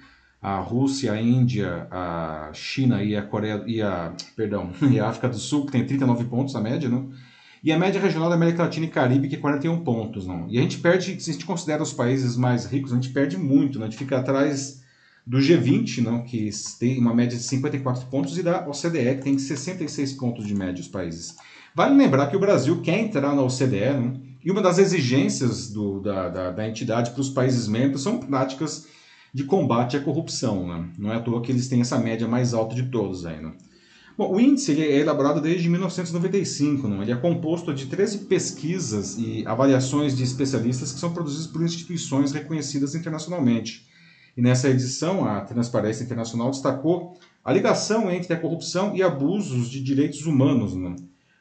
a 0.41 0.57
Rússia, 0.59 1.12
a 1.12 1.21
Índia, 1.21 1.86
a 1.91 2.51
China 2.53 3.03
e 3.03 3.13
a 3.13 3.21
Coreia 3.21 3.62
e 3.67 3.81
a, 3.81 4.13
perdão, 4.38 4.71
e 4.89 4.98
a 5.01 5.09
África 5.09 5.27
do 5.27 5.38
Sul, 5.38 5.65
que 5.65 5.74
tem 5.74 5.86
39 5.86 6.24
pontos 6.24 6.55
a 6.55 6.62
média, 6.62 6.88
né? 6.88 7.03
E 7.62 7.74
a 7.74 7.77
média 7.77 8.00
regional 8.00 8.29
da 8.29 8.36
América 8.36 8.63
Latina 8.63 8.86
e 8.86 8.89
Caribe, 8.89 9.27
que 9.27 9.36
é 9.36 9.39
41 9.39 9.83
pontos, 9.83 10.25
não. 10.25 10.48
E 10.48 10.57
a 10.57 10.62
gente 10.62 10.77
perde, 10.77 11.21
se 11.21 11.29
a 11.29 11.33
gente 11.33 11.45
considera 11.45 11.83
os 11.83 11.91
países 11.91 12.38
mais 12.38 12.65
ricos, 12.65 12.93
a 12.93 12.95
gente 12.95 13.09
perde 13.09 13.36
muito, 13.36 13.79
né? 13.79 13.88
A 13.88 13.89
gente 13.89 14.00
fica 14.00 14.17
atrás 14.17 14.81
do 15.26 15.38
G20, 15.38 16.02
não, 16.02 16.24
que 16.24 16.50
tem 16.80 16.98
uma 16.98 17.14
média 17.14 17.38
de 17.38 17.44
54 17.44 18.08
pontos, 18.08 18.38
e 18.38 18.44
da 18.44 18.68
OCDE, 18.68 19.18
que 19.18 19.24
tem 19.24 19.38
66 19.38 20.14
pontos 20.14 20.46
de 20.46 20.56
média 20.56 20.82
os 20.82 20.88
países. 20.88 21.36
Vale 21.76 21.96
lembrar 21.96 22.28
que 22.28 22.36
o 22.36 22.40
Brasil 22.40 22.82
quer 22.82 23.00
entrar 23.00 23.36
na 23.36 23.44
OCDE, 23.44 23.94
não, 23.94 24.30
e 24.44 24.50
uma 24.50 24.62
das 24.62 24.78
exigências 24.78 25.70
do, 25.70 26.00
da, 26.00 26.30
da, 26.30 26.52
da, 26.52 26.68
entidade 26.68 27.12
para 27.12 27.22
os 27.22 27.30
países 27.30 27.68
membros 27.68 28.04
são 28.04 28.20
práticas 28.20 28.88
de 29.34 29.44
combate 29.44 29.98
à 29.98 30.00
corrupção. 30.00 30.68
Né? 30.68 30.90
Não 30.98 31.12
é 31.12 31.18
à 31.18 31.20
toa 31.20 31.42
que 31.42 31.52
eles 31.52 31.68
têm 31.68 31.82
essa 31.82 32.00
média 32.00 32.28
mais 32.28 32.54
alta 32.54 32.74
de 32.74 32.84
todos 32.84 33.26
aí. 33.26 33.42
Né? 33.42 33.52
Bom, 34.18 34.34
o 34.34 34.40
índice 34.40 34.72
ele 34.72 34.84
é 34.84 35.00
elaborado 35.00 35.42
desde 35.42 35.70
1995, 35.70 36.88
não? 36.88 37.02
ele 37.02 37.12
é 37.12 37.16
composto 37.16 37.74
de 37.74 37.86
13 37.88 38.20
pesquisas 38.20 39.18
e 39.18 39.46
avaliações 39.46 40.16
de 40.16 40.24
especialistas 40.24 40.94
que 40.94 41.00
são 41.00 41.14
produzidas 41.14 41.48
por 41.48 41.62
instituições 41.62 42.32
reconhecidas 42.32 42.96
internacionalmente. 42.96 43.88
E 44.39 44.41
nessa 44.41 44.69
edição, 44.69 45.25
a 45.25 45.41
Transparência 45.41 46.01
Internacional 46.01 46.50
destacou 46.50 47.19
a 47.43 47.51
ligação 47.51 48.10
entre 48.10 48.34
a 48.34 48.39
corrupção 48.39 48.96
e 48.96 49.03
abusos 49.03 49.69
de 49.69 49.81
direitos 49.81 50.25
humanos. 50.25 50.74
Não? 50.74 50.96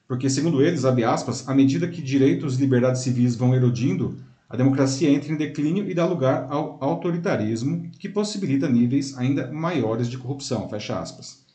Porque, 0.09 0.29
segundo 0.29 0.61
eles, 0.61 0.85
abre 0.85 1.05
aspas, 1.05 1.49
à 1.49 1.55
medida 1.55 1.87
que 1.87 2.03
direitos 2.03 2.57
e 2.57 2.61
liberdades 2.61 3.03
civis 3.03 3.37
vão 3.37 3.55
erodindo, 3.55 4.19
a 4.51 4.57
democracia 4.57 5.09
entra 5.09 5.33
em 5.33 5.37
declínio 5.37 5.89
e 5.89 5.95
dá 5.95 6.05
lugar 6.05 6.49
ao 6.51 6.77
autoritarismo, 6.81 7.89
que 8.01 8.09
possibilita 8.09 8.69
níveis 8.69 9.17
ainda 9.17 9.49
maiores 9.53 10.09
de 10.09 10.19
corrupção. 10.19 10.69
Fecha 10.69 10.99
aspas. 10.99 11.47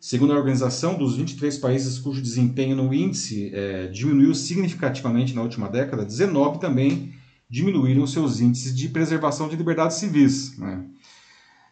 Segundo 0.00 0.32
a 0.32 0.38
organização, 0.38 0.96
dos 0.96 1.18
23 1.18 1.58
países 1.58 1.98
cujo 1.98 2.22
desempenho 2.22 2.74
no 2.74 2.94
índice 2.94 3.50
é, 3.52 3.88
diminuiu 3.88 4.34
significativamente 4.34 5.34
na 5.34 5.42
última 5.42 5.68
década, 5.68 6.02
19 6.02 6.58
também 6.58 7.12
diminuíram 7.48 8.06
seus 8.06 8.40
índices 8.40 8.76
de 8.76 8.88
preservação 8.88 9.48
de 9.48 9.56
liberdades 9.56 9.96
civis. 9.96 10.56
Né? 10.58 10.84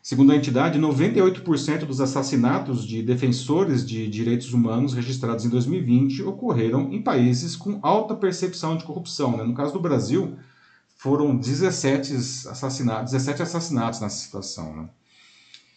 Segundo 0.03 0.33
a 0.33 0.37
entidade, 0.37 0.79
98% 0.79 1.85
dos 1.85 2.01
assassinatos 2.01 2.87
de 2.87 3.03
defensores 3.03 3.85
de 3.85 4.09
direitos 4.09 4.53
humanos 4.55 4.95
registrados 4.95 5.45
em 5.45 5.49
2020 5.49 6.23
ocorreram 6.23 6.93
em 6.93 7.03
países 7.03 7.57
com 7.57 7.79
alta 7.83 8.15
percepção 8.15 8.77
de 8.77 8.85
corrupção. 8.85 9.37
Né? 9.37 9.45
No 9.45 9.55
caso 9.55 9.73
do 9.73 9.81
Brasil, 9.81 10.37
foram 10.97 11.37
17 11.37 12.15
assassinatos, 12.15 13.13
17 13.13 13.43
assassinatos 13.43 14.01
nessa 14.01 14.17
situação. 14.17 14.77
Né? 14.77 14.89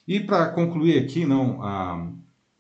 E 0.08 0.20
para 0.20 0.48
concluir 0.50 0.98
aqui, 1.00 1.26
não, 1.26 1.62
a 1.64 2.08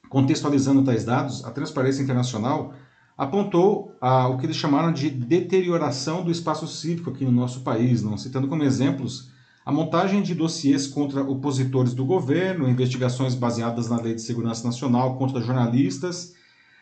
Contextualizando 0.10 0.84
tais 0.84 1.06
dados, 1.06 1.46
a 1.46 1.52
Transparência 1.52 2.02
Internacional 2.02 2.74
apontou 3.20 3.94
o 4.02 4.38
que 4.38 4.46
eles 4.46 4.56
chamaram 4.56 4.94
de 4.94 5.10
deterioração 5.10 6.24
do 6.24 6.32
espaço 6.32 6.66
cívico 6.66 7.10
aqui 7.10 7.26
no 7.26 7.34
nosso 7.34 7.60
país, 7.64 8.02
não 8.02 8.18
citando 8.18 8.48
como 8.48 8.64
exemplos 8.64 9.30
a 9.66 9.74
montagem 9.74 10.22
de 10.22 10.34
dossiês 10.34 10.88
contra 10.88 11.22
opositores 11.22 11.94
do 11.94 12.06
governo, 12.06 12.70
investigações 12.70 13.36
baseadas 13.36 13.90
na 13.90 14.00
Lei 14.00 14.16
de 14.16 14.22
Segurança 14.22 14.64
Nacional 14.64 15.18
contra 15.18 15.42
jornalistas 15.42 16.34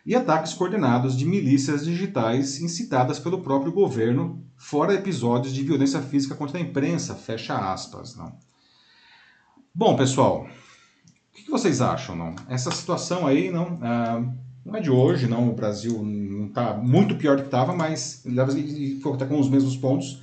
e 0.05 0.15
ataques 0.15 0.53
coordenados 0.53 1.17
de 1.17 1.25
milícias 1.25 1.83
digitais 1.83 2.61
incitadas 2.61 3.17
pelo 3.17 3.41
próprio 3.41 3.71
governo, 3.71 4.45
fora 4.55 4.93
episódios 4.93 5.51
de 5.51 5.63
violência 5.63 6.03
física 6.03 6.35
contra 6.35 6.59
a 6.59 6.61
imprensa, 6.61 7.15
fecha 7.15 7.57
aspas. 7.57 8.15
Não. 8.15 8.31
Bom, 9.73 9.95
pessoal, 9.95 10.47
o 11.33 11.35
que 11.43 11.49
vocês 11.49 11.81
acham, 11.81 12.15
não? 12.15 12.35
Essa 12.47 12.69
situação 12.69 13.25
aí 13.25 13.51
não, 13.51 13.79
ah, 13.81 14.23
não 14.67 14.75
é 14.75 14.81
de 14.81 14.91
hoje, 14.91 15.27
não. 15.27 15.49
O 15.49 15.53
Brasil 15.53 16.03
não 16.03 16.47
está 16.47 16.73
muito 16.73 17.15
pior 17.15 17.37
do 17.37 17.43
que 17.43 17.47
estava, 17.47 17.73
mas 17.73 18.25
ele 18.25 18.97
está 18.97 19.25
com 19.25 19.39
os 19.39 19.49
mesmos 19.49 19.77
pontos, 19.77 20.21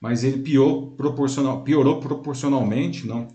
mas 0.00 0.24
ele 0.24 0.38
piorou, 0.38 0.92
proporcional, 0.92 1.62
piorou 1.62 2.00
proporcionalmente, 2.00 3.06
não. 3.06 3.28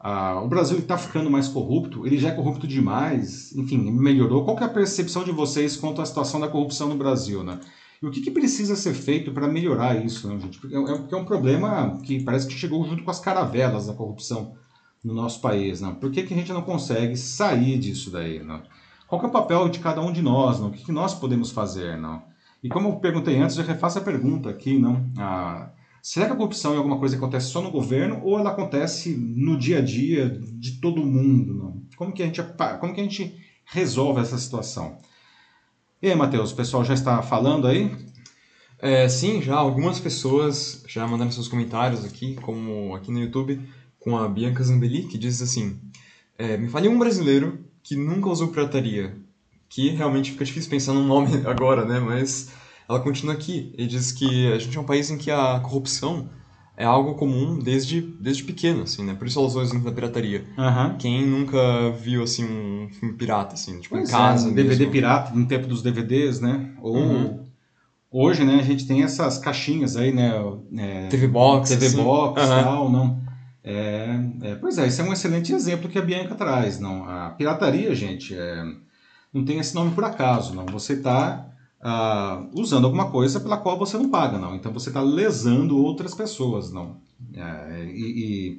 Ah, 0.00 0.40
o 0.42 0.48
Brasil 0.48 0.78
está 0.78 0.96
ficando 0.96 1.28
mais 1.30 1.48
corrupto, 1.48 2.06
ele 2.06 2.18
já 2.18 2.28
é 2.30 2.34
corrupto 2.34 2.66
demais, 2.66 3.54
enfim, 3.54 3.78
melhorou. 3.90 4.44
Qual 4.44 4.58
é 4.58 4.64
a 4.64 4.68
percepção 4.68 5.24
de 5.24 5.32
vocês 5.32 5.76
quanto 5.76 6.00
à 6.00 6.06
situação 6.06 6.40
da 6.40 6.48
corrupção 6.48 6.88
no 6.88 6.96
Brasil, 6.96 7.42
né? 7.44 7.60
E 8.00 8.06
o 8.06 8.10
que, 8.10 8.20
que 8.20 8.30
precisa 8.30 8.76
ser 8.76 8.94
feito 8.94 9.32
para 9.32 9.48
melhorar 9.48 10.02
isso, 10.04 10.28
né, 10.28 10.38
gente? 10.40 10.58
Porque 10.58 10.74
é, 10.74 10.80
porque 10.80 11.14
é 11.14 11.18
um 11.18 11.24
problema 11.24 12.00
que 12.02 12.22
parece 12.22 12.46
que 12.46 12.54
chegou 12.54 12.84
junto 12.88 13.02
com 13.02 13.10
as 13.10 13.20
caravelas 13.20 13.88
da 13.88 13.92
corrupção 13.92 14.54
no 15.04 15.12
nosso 15.12 15.40
país, 15.40 15.80
não? 15.80 15.94
Por 15.96 16.10
que, 16.10 16.22
que 16.22 16.32
a 16.32 16.36
gente 16.36 16.52
não 16.52 16.62
consegue 16.62 17.16
sair 17.16 17.76
disso 17.78 18.10
daí, 18.10 18.42
não? 18.42 18.62
Qual 19.08 19.22
é 19.22 19.26
o 19.26 19.30
papel 19.30 19.70
de 19.70 19.78
cada 19.78 20.02
um 20.02 20.12
de 20.12 20.20
nós, 20.20 20.60
não? 20.60 20.68
O 20.68 20.70
que, 20.70 20.84
que 20.84 20.92
nós 20.92 21.14
podemos 21.14 21.50
fazer, 21.50 21.96
não? 21.96 22.22
E 22.62 22.68
como 22.68 22.88
eu 22.90 22.96
perguntei 22.96 23.38
antes, 23.38 23.56
eu 23.56 23.64
refaço 23.64 23.98
a 23.98 24.02
pergunta 24.02 24.50
aqui, 24.50 24.78
não? 24.78 25.10
Ah, 25.16 25.70
será 26.02 26.26
que 26.26 26.32
a 26.32 26.36
corrupção 26.36 26.74
é 26.74 26.76
alguma 26.76 26.98
coisa 26.98 27.16
que 27.16 27.22
acontece 27.22 27.46
só 27.46 27.62
no 27.62 27.70
governo 27.70 28.20
ou 28.22 28.38
ela 28.38 28.50
acontece 28.50 29.16
no 29.16 29.56
dia 29.56 29.78
a 29.78 29.80
dia 29.80 30.28
de 30.28 30.72
todo 30.80 31.04
mundo, 31.06 31.54
não? 31.54 31.82
Como 31.96 32.12
que 32.12 32.22
a 32.22 32.26
gente, 32.26 32.42
como 32.78 32.92
que 32.92 33.00
a 33.00 33.04
gente 33.04 33.34
resolve 33.64 34.20
essa 34.20 34.36
situação? 34.36 34.98
E 36.02 36.10
aí, 36.10 36.14
Matheus, 36.14 36.52
o 36.52 36.56
pessoal 36.56 36.84
já 36.84 36.92
está 36.92 37.22
falando 37.22 37.66
aí? 37.66 37.90
É, 38.78 39.08
sim, 39.08 39.40
já 39.40 39.56
algumas 39.56 39.98
pessoas 39.98 40.84
já 40.86 41.06
mandaram 41.06 41.32
seus 41.32 41.48
comentários 41.48 42.04
aqui, 42.04 42.34
como 42.36 42.94
aqui 42.94 43.10
no 43.10 43.20
YouTube 43.20 43.60
com 43.98 44.16
a 44.16 44.28
Bianca 44.28 44.62
Zambelli, 44.62 45.04
que 45.04 45.18
diz 45.18 45.40
assim: 45.40 45.80
é, 46.36 46.56
Me 46.56 46.68
fale 46.68 46.88
um 46.88 46.98
brasileiro 46.98 47.67
que 47.88 47.96
nunca 47.96 48.28
usou 48.28 48.48
pirataria. 48.48 49.16
Que 49.66 49.88
realmente 49.88 50.32
fica 50.32 50.44
difícil 50.44 50.68
pensar 50.68 50.92
num 50.92 51.06
nome 51.06 51.40
agora, 51.48 51.86
né? 51.86 51.98
Mas 51.98 52.52
ela 52.86 53.00
continua 53.00 53.34
aqui 53.34 53.72
e 53.78 53.86
diz 53.86 54.12
que 54.12 54.52
a 54.52 54.58
gente 54.58 54.76
é 54.76 54.80
um 54.80 54.84
país 54.84 55.10
em 55.10 55.16
que 55.16 55.30
a 55.30 55.58
corrupção 55.60 56.28
é 56.76 56.84
algo 56.84 57.14
comum 57.14 57.58
desde, 57.58 58.00
desde 58.00 58.44
pequeno, 58.44 58.82
assim, 58.82 59.04
né? 59.04 59.14
Por 59.14 59.26
isso 59.26 59.38
ela 59.38 59.48
usou 59.48 59.62
o 59.62 59.64
exemplo 59.64 59.86
da 59.86 59.92
pirataria. 59.92 60.44
Uhum. 60.56 60.96
Quem 60.98 61.26
nunca 61.26 61.90
viu, 61.98 62.22
assim, 62.22 62.44
um 62.44 62.88
filme 62.90 63.14
pirata, 63.14 63.54
assim, 63.54 63.80
tipo, 63.80 63.96
pois 63.96 64.08
em 64.08 64.12
casa 64.12 64.46
é, 64.46 64.50
um 64.50 64.54
DVD 64.54 64.86
pirata, 64.86 65.34
no 65.34 65.46
tempo 65.46 65.66
dos 65.66 65.82
DVDs, 65.82 66.40
né? 66.40 66.70
Ou... 66.80 66.96
Uhum. 66.96 67.48
Hoje, 68.10 68.42
né, 68.42 68.54
a 68.54 68.62
gente 68.62 68.86
tem 68.86 69.02
essas 69.02 69.36
caixinhas 69.38 69.94
aí, 69.94 70.12
né? 70.12 70.32
É, 70.78 71.08
TV 71.08 71.26
Box. 71.26 71.68
TV 71.68 71.86
assim. 71.86 72.02
Box 72.02 72.40
e 72.40 72.44
uhum. 72.44 72.62
tal, 72.62 72.90
não. 72.90 73.27
É, 73.70 74.18
é, 74.44 74.54
pois 74.54 74.78
é, 74.78 74.86
esse 74.86 74.98
é 74.98 75.04
um 75.04 75.12
excelente 75.12 75.52
exemplo 75.52 75.90
que 75.90 75.98
a 75.98 76.02
Bianca 76.02 76.34
traz. 76.34 76.80
Não, 76.80 77.04
a 77.06 77.28
pirataria, 77.28 77.94
gente, 77.94 78.34
é, 78.34 78.64
não 79.30 79.44
tem 79.44 79.58
esse 79.58 79.74
nome 79.74 79.90
por 79.90 80.04
acaso. 80.04 80.54
Não, 80.54 80.64
você 80.64 80.94
está 80.94 81.46
ah, 81.78 82.46
usando 82.54 82.86
alguma 82.86 83.10
coisa 83.10 83.38
pela 83.38 83.58
qual 83.58 83.78
você 83.78 83.98
não 83.98 84.08
paga, 84.08 84.38
não. 84.38 84.54
Então 84.54 84.72
você 84.72 84.88
está 84.88 85.02
lesando 85.02 85.76
outras 85.76 86.14
pessoas, 86.14 86.72
não. 86.72 86.96
É, 87.34 87.84
e, 87.84 88.58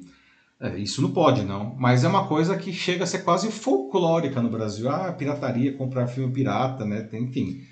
é, 0.60 0.78
isso 0.78 1.02
não 1.02 1.10
pode, 1.10 1.42
não. 1.42 1.74
Mas 1.76 2.04
é 2.04 2.08
uma 2.08 2.28
coisa 2.28 2.56
que 2.56 2.72
chega 2.72 3.02
a 3.02 3.06
ser 3.06 3.24
quase 3.24 3.50
folclórica 3.50 4.40
no 4.40 4.48
Brasil. 4.48 4.88
Ah, 4.88 5.10
pirataria, 5.10 5.72
comprar 5.72 6.06
filme 6.06 6.32
pirata, 6.32 6.84
né? 6.84 7.00
Tem, 7.02 7.24
enfim. 7.24 7.62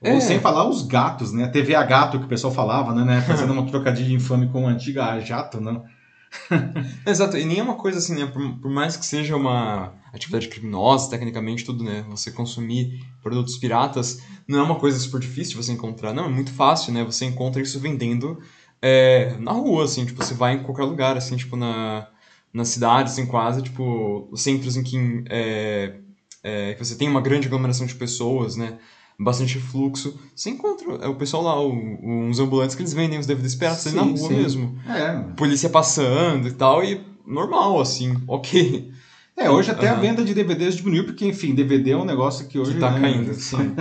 Ou 0.00 0.14
é. 0.14 0.20
sem 0.20 0.40
falar 0.40 0.68
os 0.68 0.82
gatos, 0.82 1.32
né? 1.32 1.44
A 1.44 1.48
TV 1.48 1.76
a 1.76 1.84
gato 1.84 2.18
que 2.18 2.24
o 2.24 2.28
pessoal 2.28 2.52
falava, 2.52 2.92
né? 2.92 3.20
Fazendo 3.20 3.52
uma 3.52 3.66
trocadilho 3.70 4.16
infame 4.16 4.48
com 4.48 4.66
a 4.66 4.70
antiga 4.72 5.20
jato, 5.20 5.60
não. 5.60 5.84
Exato, 7.06 7.36
e 7.36 7.44
nem 7.44 7.58
é 7.58 7.62
uma 7.62 7.76
coisa 7.76 7.98
assim, 7.98 8.14
né? 8.14 8.26
Por, 8.26 8.58
por, 8.58 8.70
mais 8.70 8.96
que 8.96 9.04
seja 9.04 9.36
uma 9.36 9.94
atividade 10.12 10.48
criminosa, 10.48 11.10
tecnicamente, 11.10 11.64
tudo, 11.64 11.82
né? 11.84 12.04
Você 12.08 12.30
consumir 12.30 13.04
produtos 13.22 13.56
piratas 13.56 14.22
não 14.46 14.58
é 14.58 14.62
uma 14.62 14.76
coisa 14.76 14.98
super 14.98 15.20
difícil 15.20 15.58
de 15.58 15.64
você 15.66 15.72
encontrar. 15.72 16.12
Não, 16.12 16.26
é 16.26 16.28
muito 16.28 16.52
fácil, 16.52 16.92
né? 16.92 17.04
Você 17.04 17.24
encontra 17.24 17.62
isso 17.62 17.80
vendendo 17.80 18.40
é, 18.80 19.36
na 19.38 19.52
rua, 19.52 19.84
assim, 19.84 20.04
tipo, 20.04 20.22
você 20.22 20.34
vai 20.34 20.54
em 20.54 20.62
qualquer 20.62 20.84
lugar, 20.84 21.16
assim, 21.16 21.36
tipo, 21.36 21.56
na, 21.56 22.08
na 22.52 22.64
cidade, 22.64 23.10
assim, 23.10 23.26
quase, 23.26 23.62
tipo, 23.62 24.30
centros 24.34 24.76
em 24.76 24.82
que, 24.82 25.24
é, 25.28 25.94
é, 26.42 26.74
que 26.74 26.84
você 26.84 26.96
tem 26.96 27.08
uma 27.08 27.20
grande 27.20 27.46
aglomeração 27.46 27.86
de 27.86 27.94
pessoas, 27.94 28.56
né? 28.56 28.78
Bastante 29.18 29.58
fluxo. 29.58 30.18
Você 30.34 30.50
encontra 30.50 30.86
é, 31.04 31.08
o 31.08 31.16
pessoal 31.16 31.42
lá, 31.42 31.60
o, 31.60 31.72
uns 31.72 32.38
ambulantes 32.38 32.76
que 32.76 32.82
eles 32.82 32.92
vendem 32.92 33.18
os 33.18 33.26
DVDs 33.26 33.54
piratas 33.54 33.86
ali 33.86 33.96
na 33.96 34.02
rua 34.02 34.16
sim. 34.16 34.34
mesmo. 34.34 34.78
É. 34.86 35.18
Polícia 35.36 35.68
passando 35.68 36.46
e 36.46 36.52
tal, 36.52 36.84
e 36.84 37.04
normal, 37.26 37.80
assim, 37.80 38.16
ok. 38.28 38.92
É, 39.36 39.48
hoje 39.48 39.70
até 39.70 39.90
uhum. 39.90 39.98
a 39.98 40.00
venda 40.00 40.24
de 40.24 40.34
DVDs 40.34 40.76
diminuiu, 40.76 41.04
porque, 41.04 41.24
enfim, 41.24 41.54
DVD 41.54 41.92
é 41.92 41.96
um 41.96 42.04
negócio 42.04 42.48
que 42.48 42.58
hoje... 42.58 42.74
Que 42.74 42.80
tá 42.80 42.90
né, 42.90 43.00
caindo, 43.00 43.34
sim. 43.34 43.72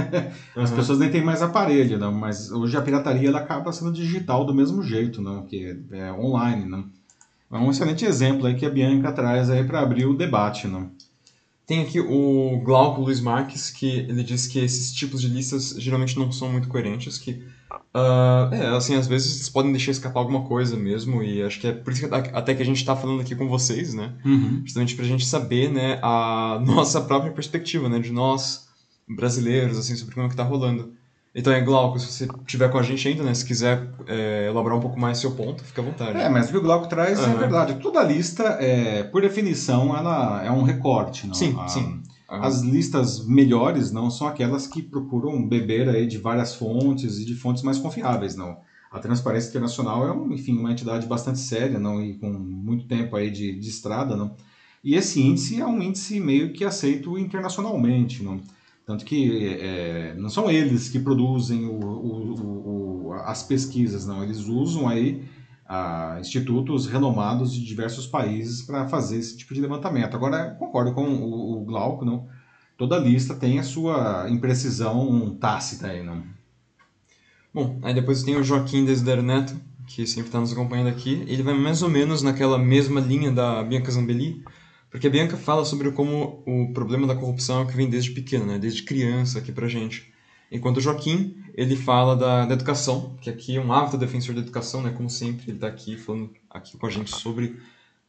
As 0.56 0.70
uhum. 0.70 0.76
pessoas 0.76 1.00
nem 1.00 1.10
têm 1.10 1.24
mais 1.24 1.42
aparelho, 1.42 1.98
não, 1.98 2.12
mas 2.12 2.52
hoje 2.52 2.78
a 2.78 2.82
pirataria 2.82 3.30
ela 3.30 3.40
acaba 3.40 3.72
sendo 3.72 3.92
digital 3.92 4.46
do 4.46 4.54
mesmo 4.54 4.84
jeito, 4.84 5.20
não, 5.20 5.44
que 5.46 5.76
é, 5.92 6.12
online, 6.14 6.66
não. 6.66 6.86
É 7.52 7.58
um 7.58 7.72
excelente 7.72 8.06
exemplo 8.06 8.46
aí 8.46 8.56
que 8.56 8.66
a 8.66 8.70
Bianca 8.70 9.12
traz 9.12 9.50
aí 9.50 9.64
para 9.64 9.80
abrir 9.80 10.06
o 10.06 10.16
debate, 10.16 10.68
não. 10.68 10.92
Tem 11.68 11.82
aqui 11.82 12.00
o 12.00 12.62
Glauco 12.64 13.02
Luiz 13.02 13.20
Marques, 13.20 13.70
que 13.70 13.86
ele 13.86 14.24
diz 14.24 14.48
que 14.48 14.58
esses 14.58 14.94
tipos 14.94 15.20
de 15.20 15.28
listas 15.28 15.76
geralmente 15.78 16.18
não 16.18 16.32
são 16.32 16.50
muito 16.50 16.70
coerentes, 16.70 17.18
que, 17.18 17.44
uh, 17.94 18.54
é, 18.54 18.68
assim, 18.68 18.96
às 18.96 19.06
vezes 19.06 19.36
eles 19.36 19.50
podem 19.50 19.74
deixar 19.74 19.92
escapar 19.92 20.22
alguma 20.22 20.44
coisa 20.44 20.78
mesmo, 20.78 21.22
e 21.22 21.44
acho 21.44 21.60
que 21.60 21.68
é 21.68 21.74
por 21.74 21.92
isso 21.92 22.08
que 22.08 22.16
até 22.16 22.56
que 22.56 22.62
a 22.62 22.66
gente 22.66 22.78
está 22.78 22.96
falando 22.96 23.20
aqui 23.20 23.36
com 23.36 23.50
vocês, 23.50 23.94
né? 23.94 24.14
Uhum. 24.24 24.62
Justamente 24.64 24.96
para 24.96 25.04
a 25.04 25.08
gente 25.10 25.26
saber, 25.26 25.70
né, 25.70 26.00
a 26.02 26.58
nossa 26.66 27.02
própria 27.02 27.34
perspectiva, 27.34 27.90
né, 27.90 28.00
de 28.00 28.14
nós, 28.14 28.70
brasileiros, 29.06 29.78
assim, 29.78 29.98
sobre 29.98 30.16
como 30.16 30.26
é 30.26 30.30
que 30.30 30.38
tá 30.38 30.44
rolando. 30.44 30.94
Então 31.38 31.54
é 31.54 31.62
Glauco, 31.62 32.00
se 32.00 32.08
você 32.08 32.28
estiver 32.42 32.68
com 32.72 32.80
a 32.80 32.82
gente 32.82 33.08
ainda, 33.08 33.22
né? 33.22 33.32
Se 33.32 33.46
quiser 33.46 33.88
é, 34.08 34.48
elaborar 34.48 34.76
um 34.76 34.82
pouco 34.82 35.00
mais 35.00 35.20
seu 35.20 35.36
ponto, 35.36 35.64
fica 35.64 35.84
à 35.84 35.86
vontade. 35.86 36.18
É, 36.18 36.28
mas 36.28 36.48
o 36.48 36.52
que 36.52 36.58
o 36.58 36.62
Glauco 36.64 36.88
traz 36.88 37.20
uhum. 37.20 37.32
é 37.32 37.36
verdade. 37.36 37.76
Toda 37.76 38.02
lista, 38.02 38.44
é, 38.60 39.04
por 39.04 39.22
definição, 39.22 39.96
ela 39.96 40.44
é 40.44 40.50
um 40.50 40.64
recorte. 40.64 41.28
Não? 41.28 41.36
Sim, 41.36 41.56
a, 41.60 41.68
sim. 41.68 41.84
Uhum. 41.84 42.02
As 42.28 42.62
listas 42.62 43.24
melhores 43.24 43.92
não 43.92 44.10
são 44.10 44.26
aquelas 44.26 44.66
que 44.66 44.82
procuram 44.82 45.48
beber 45.48 45.88
aí 45.90 46.08
de 46.08 46.18
várias 46.18 46.56
fontes 46.56 47.20
e 47.20 47.26
de 47.26 47.36
fontes 47.36 47.62
mais 47.62 47.78
confiáveis, 47.78 48.36
não. 48.36 48.58
A 48.92 48.98
Transparência 48.98 49.50
Internacional 49.50 50.08
é, 50.08 50.12
um, 50.12 50.34
enfim, 50.34 50.58
uma 50.58 50.72
entidade 50.72 51.06
bastante 51.06 51.38
séria, 51.38 51.78
não, 51.78 52.04
e 52.04 52.16
com 52.16 52.32
muito 52.32 52.88
tempo 52.88 53.16
aí 53.16 53.30
de, 53.30 53.60
de 53.60 53.70
estrada, 53.70 54.16
não. 54.16 54.36
E 54.84 54.96
esse 54.96 55.22
índice 55.22 55.62
é 55.62 55.68
um 55.68 55.84
índice 55.84 56.20
meio 56.20 56.52
que 56.52 56.66
aceito 56.66 57.16
internacionalmente, 57.16 58.24
não. 58.24 58.42
Tanto 58.88 59.04
que 59.04 59.60
é, 59.60 60.16
não 60.16 60.30
são 60.30 60.50
eles 60.50 60.88
que 60.88 60.98
produzem 60.98 61.66
o, 61.66 61.78
o, 61.78 63.08
o, 63.10 63.14
as 63.26 63.44
pesquisas, 63.44 64.08
não. 64.08 64.24
Eles 64.24 64.46
usam 64.46 64.88
aí 64.88 65.28
a 65.68 66.18
institutos 66.22 66.88
renomados 66.88 67.54
de 67.54 67.66
diversos 67.66 68.08
países 68.08 68.62
para 68.62 68.88
fazer 68.88 69.18
esse 69.18 69.36
tipo 69.36 69.54
de 69.54 69.60
levantamento. 69.60 70.16
Agora, 70.16 70.56
concordo 70.58 70.94
com 70.94 71.04
o, 71.06 71.66
Glauco, 71.66 72.06
não? 72.06 72.30
toda 72.78 72.98
lista 72.98 73.36
tem 73.36 73.60
a 73.60 73.64
sua 73.64 74.30
imprecisão 74.30 75.36
tácita 75.38 75.88
aí, 75.88 76.02
não? 76.02 76.24
Bom, 77.54 77.80
aí 77.82 77.94
depois 77.94 78.24
tem 78.24 78.38
o 78.38 78.44
Joaquim 78.44 78.86
Desider 78.86 79.22
Neto, 79.22 79.54
que 79.86 80.08
sempre 80.08 80.30
está 80.30 80.40
nos 80.40 80.54
acompanhando 80.54 80.88
aqui. 80.88 81.26
Ele 81.28 81.44
vai 81.44 81.56
mais 81.56 81.82
ou 81.82 81.90
menos 81.90 82.22
naquela 82.22 82.58
mesma 82.58 83.02
linha 83.02 83.32
da 83.34 83.62
Bianca 83.64 83.92
Zambelli, 83.92 84.46
porque 84.90 85.08
a 85.08 85.10
Bianca 85.10 85.38
fala 85.38 85.66
sobre 85.66 85.92
como 85.92 86.44
o 86.46 86.72
problema 86.74 87.06
da 87.08 87.16
corrupção 87.16 87.62
é 87.62 87.66
que 87.66 87.76
vem 87.76 87.90
desde 87.90 88.12
pequeno, 88.12 88.46
né? 88.46 88.58
desde 88.58 88.84
criança 88.84 89.40
aqui 89.40 89.52
pra 89.52 89.68
gente. 89.68 90.12
Enquanto 90.52 90.78
o 90.78 90.82
Joaquim, 90.82 91.36
ele 91.54 91.76
fala 91.76 92.16
da, 92.16 92.46
da 92.46 92.54
educação, 92.54 93.18
que 93.22 93.30
aqui 93.30 93.58
é 93.58 93.62
um 93.62 93.74
hábito 93.74 93.98
defensor 93.98 94.34
da 94.34 94.40
educação, 94.42 94.82
né? 94.82 94.92
Como 94.96 95.10
sempre, 95.10 95.44
ele 95.48 95.58
está 95.58 95.68
aqui 95.68 95.98
falando 95.98 96.30
aqui 96.50 96.78
com 96.78 96.88
a 96.88 96.90
gente 96.90 97.12
sobre 97.14 97.58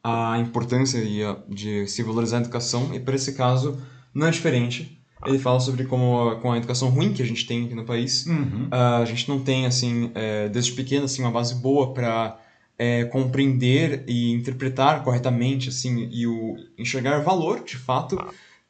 a 0.05 0.39
importância 0.39 1.01
de 1.49 1.87
se 1.89 2.03
valorizar 2.05 2.39
a 2.39 2.41
educação, 2.41 2.95
e 2.95 3.01
para 3.01 3.17
esse 3.17 3.33
caso 3.33 3.81
não 4.15 4.29
é 4.29 4.31
diferente. 4.31 4.97
Ele 5.27 5.39
fala 5.39 5.59
sobre 5.59 5.83
como 5.85 6.37
com 6.37 6.53
a 6.53 6.57
educação 6.59 6.91
ruim 6.91 7.13
que 7.13 7.21
a 7.23 7.27
gente 7.27 7.45
tem 7.45 7.65
aqui 7.65 7.75
no 7.75 7.85
país, 7.85 8.25
Uhum. 8.27 8.69
a 8.71 9.05
gente 9.05 9.29
não 9.29 9.41
tem, 9.41 9.67
assim, 9.67 10.13
é, 10.15 10.49
desde 10.49 10.71
pequeno, 10.73 11.07
assim, 11.07 11.23
uma 11.23 11.33
base 11.33 11.57
boa 11.57 11.93
para 11.93 12.39
é, 12.79 13.05
compreender 13.07 14.05
e 14.07 14.31
interpretar 14.31 15.03
corretamente, 15.03 15.69
assim, 15.69 16.09
e 16.13 16.27
o, 16.27 16.57
enxergar 16.79 17.19
valor, 17.19 17.65
de 17.65 17.77
fato, 17.77 18.17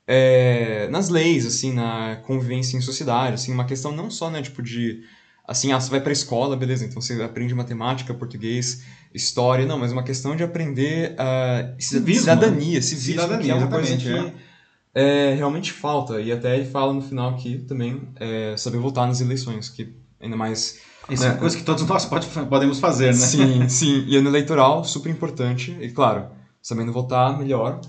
é, 0.06 0.88
nas 0.88 1.10
leis, 1.10 1.44
assim, 1.44 1.74
na 1.74 2.16
convivência 2.24 2.78
em 2.78 2.80
sociedade, 2.80 3.34
assim, 3.34 3.52
uma 3.52 3.66
questão 3.66 3.92
não 3.92 4.10
só, 4.10 4.30
né, 4.30 4.40
tipo, 4.40 4.62
de, 4.62 5.02
assim, 5.46 5.72
ah, 5.72 5.78
você 5.78 5.90
vai 5.90 6.00
para 6.00 6.10
a 6.10 6.12
escola, 6.12 6.56
beleza, 6.56 6.86
então 6.86 7.02
você 7.02 7.22
aprende 7.22 7.54
matemática, 7.54 8.14
português, 8.14 8.82
história, 9.12 9.66
não, 9.66 9.78
mas 9.78 9.92
uma 9.92 10.02
questão 10.02 10.34
de 10.34 10.42
aprender 10.42 11.12
uh, 11.12 11.74
Civismo, 11.78 12.20
cidadania, 12.20 12.80
civismo, 12.80 13.20
Cidadania, 13.20 13.44
que 13.44 13.50
é 13.50 13.54
uma 13.54 13.68
coisa 13.68 13.96
que 13.96 14.32
é, 14.94 15.34
realmente 15.34 15.70
falta, 15.70 16.18
e 16.18 16.32
até 16.32 16.56
ele 16.56 16.64
fala 16.64 16.94
no 16.94 17.02
final 17.02 17.30
aqui 17.30 17.58
também, 17.58 18.08
é, 18.16 18.56
saber 18.56 18.78
votar 18.78 19.06
nas 19.06 19.20
eleições, 19.20 19.68
que 19.68 19.94
ainda 20.18 20.36
mais 20.36 20.80
Isso 21.10 21.24
é 21.24 21.28
né? 21.28 21.32
uma 21.34 21.40
coisa 21.40 21.56
que 21.56 21.62
todos 21.62 21.86
nós 21.86 22.04
pode, 22.04 22.26
podemos 22.26 22.78
fazer, 22.78 23.06
né? 23.06 23.12
Sim, 23.12 23.68
sim. 23.68 24.04
E 24.06 24.16
ano 24.16 24.28
eleitoral, 24.28 24.84
super 24.84 25.10
importante. 25.10 25.76
E 25.80 25.90
claro, 25.90 26.28
sabendo 26.60 26.92
votar 26.92 27.38
melhor, 27.38 27.80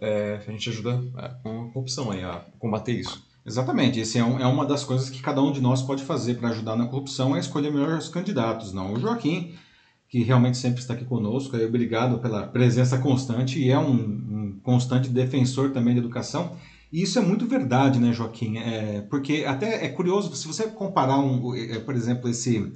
é, 0.00 0.40
a 0.46 0.50
gente 0.50 0.68
ajuda 0.68 1.02
é, 1.18 1.28
com 1.42 1.62
a 1.62 1.72
corrupção 1.72 2.10
aí, 2.10 2.22
a 2.22 2.44
combater 2.58 2.92
isso. 2.92 3.26
Exatamente, 3.44 3.98
esse 3.98 4.18
é, 4.18 4.24
um, 4.24 4.38
é 4.38 4.46
uma 4.46 4.66
das 4.66 4.84
coisas 4.84 5.08
que 5.08 5.22
cada 5.22 5.40
um 5.40 5.50
de 5.50 5.60
nós 5.60 5.80
pode 5.80 6.04
fazer 6.04 6.34
para 6.34 6.50
ajudar 6.50 6.76
na 6.76 6.86
corrupção, 6.86 7.34
é 7.34 7.38
escolher 7.38 7.72
melhores 7.72 8.08
candidatos, 8.08 8.74
não. 8.74 8.92
O 8.92 9.00
Joaquim, 9.00 9.54
que 10.06 10.22
realmente 10.22 10.58
sempre 10.58 10.80
está 10.80 10.92
aqui 10.92 11.06
conosco, 11.06 11.56
aí, 11.56 11.64
obrigado 11.64 12.18
pela 12.18 12.46
presença 12.46 12.98
constante 12.98 13.58
e 13.58 13.70
é 13.70 13.78
um, 13.78 13.94
um 13.94 14.60
constante 14.62 15.08
defensor 15.08 15.70
também 15.70 15.94
da 15.94 16.00
educação. 16.00 16.56
E 16.90 17.02
isso 17.02 17.18
é 17.18 17.22
muito 17.22 17.46
verdade, 17.46 17.98
né, 17.98 18.12
Joaquim? 18.12 18.56
É, 18.58 19.02
porque 19.10 19.44
até 19.46 19.84
é 19.84 19.88
curioso, 19.88 20.34
se 20.34 20.46
você 20.46 20.64
comparar, 20.68 21.18
um, 21.18 21.54
é, 21.54 21.78
por 21.80 21.94
exemplo, 21.94 22.28
esse 22.30 22.72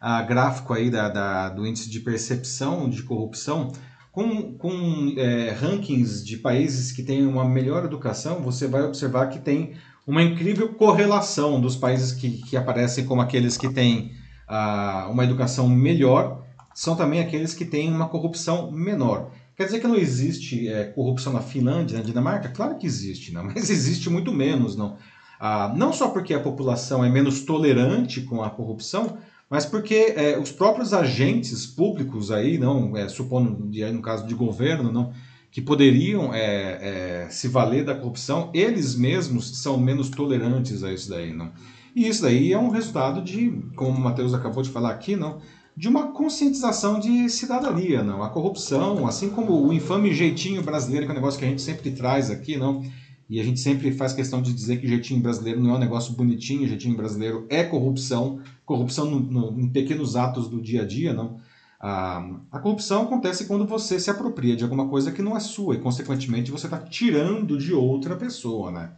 ah, 0.00 0.22
gráfico 0.22 0.72
aí 0.72 0.90
da, 0.90 1.08
da- 1.08 1.48
do 1.50 1.66
índice 1.66 1.90
de 1.90 2.00
percepção 2.00 2.88
de 2.88 3.02
corrupção, 3.02 3.70
com, 4.12 4.54
com 4.54 5.14
é, 5.16 5.50
rankings 5.50 6.24
de 6.24 6.38
países 6.38 6.90
que 6.90 7.02
têm 7.02 7.26
uma 7.26 7.44
melhor 7.48 7.84
educação, 7.84 8.40
você 8.42 8.66
vai 8.66 8.82
observar 8.82 9.28
que 9.28 9.38
tem 9.38 9.74
uma 10.06 10.22
incrível 10.22 10.70
correlação 10.74 11.60
dos 11.60 11.76
países 11.76 12.12
que, 12.12 12.42
que 12.42 12.56
aparecem 12.56 13.04
como 13.04 13.20
aqueles 13.20 13.56
que 13.58 13.68
têm 13.68 14.12
ah, 14.48 15.08
uma 15.10 15.24
educação 15.24 15.68
melhor, 15.68 16.44
são 16.74 16.96
também 16.96 17.20
aqueles 17.20 17.54
que 17.54 17.64
têm 17.64 17.92
uma 17.92 18.08
corrupção 18.08 18.70
menor. 18.72 19.30
Quer 19.60 19.66
dizer 19.66 19.80
que 19.80 19.86
não 19.86 19.96
existe 19.96 20.68
é, 20.68 20.84
corrupção 20.84 21.34
na 21.34 21.42
Finlândia, 21.42 21.98
na 21.98 22.02
Dinamarca? 22.02 22.48
Claro 22.48 22.78
que 22.78 22.86
existe, 22.86 23.30
não, 23.30 23.44
mas 23.52 23.68
existe 23.68 24.08
muito 24.08 24.32
menos. 24.32 24.74
Não, 24.74 24.96
ah, 25.38 25.70
não 25.76 25.92
só 25.92 26.08
porque 26.08 26.32
a 26.32 26.40
população 26.40 27.04
é 27.04 27.10
menos 27.10 27.42
tolerante 27.42 28.22
com 28.22 28.42
a 28.42 28.48
corrupção, 28.48 29.18
mas 29.50 29.66
porque 29.66 30.14
é, 30.16 30.38
os 30.38 30.50
próprios 30.50 30.94
agentes 30.94 31.66
públicos 31.66 32.30
aí, 32.30 32.56
não, 32.56 32.96
é, 32.96 33.06
supondo 33.06 33.68
no 33.70 34.00
caso 34.00 34.26
de 34.26 34.32
governo, 34.32 34.90
não, 34.90 35.12
que 35.50 35.60
poderiam 35.60 36.32
é, 36.32 37.26
é, 37.26 37.28
se 37.28 37.46
valer 37.46 37.84
da 37.84 37.94
corrupção, 37.94 38.50
eles 38.54 38.94
mesmos 38.94 39.58
são 39.58 39.76
menos 39.76 40.08
tolerantes 40.08 40.82
a 40.82 40.90
isso 40.90 41.10
daí, 41.10 41.34
não. 41.34 41.52
E 41.94 42.08
isso 42.08 42.22
daí 42.22 42.50
é 42.50 42.58
um 42.58 42.70
resultado 42.70 43.20
de, 43.20 43.50
como 43.76 43.90
o 43.98 44.00
Matheus 44.00 44.32
acabou 44.32 44.62
de 44.62 44.70
falar 44.70 44.88
aqui, 44.88 45.16
não, 45.16 45.38
de 45.76 45.88
uma 45.88 46.08
conscientização 46.08 46.98
de 46.98 47.28
cidadania, 47.28 48.02
não. 48.02 48.22
A 48.22 48.28
corrupção, 48.28 49.06
assim 49.06 49.30
como 49.30 49.66
o 49.66 49.72
infame 49.72 50.12
jeitinho 50.12 50.62
brasileiro, 50.62 51.06
que 51.06 51.12
é 51.12 51.14
um 51.14 51.16
negócio 51.16 51.38
que 51.38 51.44
a 51.44 51.48
gente 51.48 51.62
sempre 51.62 51.90
traz 51.92 52.30
aqui, 52.30 52.56
não. 52.56 52.82
E 53.28 53.40
a 53.40 53.44
gente 53.44 53.60
sempre 53.60 53.92
faz 53.92 54.12
questão 54.12 54.42
de 54.42 54.52
dizer 54.52 54.80
que 54.80 54.88
jeitinho 54.88 55.20
brasileiro 55.20 55.60
não 55.60 55.70
é 55.70 55.74
um 55.74 55.78
negócio 55.78 56.14
bonitinho, 56.14 56.66
jeitinho 56.66 56.96
brasileiro 56.96 57.46
é 57.48 57.62
corrupção, 57.62 58.40
corrupção 58.66 59.08
no, 59.08 59.20
no, 59.20 59.60
em 59.60 59.68
pequenos 59.68 60.16
atos 60.16 60.48
do 60.48 60.60
dia 60.60 60.82
a 60.82 60.86
dia, 60.86 61.12
não. 61.12 61.38
A, 61.80 62.28
a 62.50 62.58
corrupção 62.58 63.04
acontece 63.04 63.46
quando 63.46 63.64
você 63.64 63.98
se 63.98 64.10
apropria 64.10 64.56
de 64.56 64.64
alguma 64.64 64.88
coisa 64.88 65.12
que 65.12 65.22
não 65.22 65.36
é 65.36 65.40
sua 65.40 65.76
e, 65.76 65.78
consequentemente, 65.78 66.50
você 66.50 66.66
está 66.66 66.78
tirando 66.78 67.56
de 67.56 67.72
outra 67.72 68.16
pessoa, 68.16 68.70
né? 68.70 68.90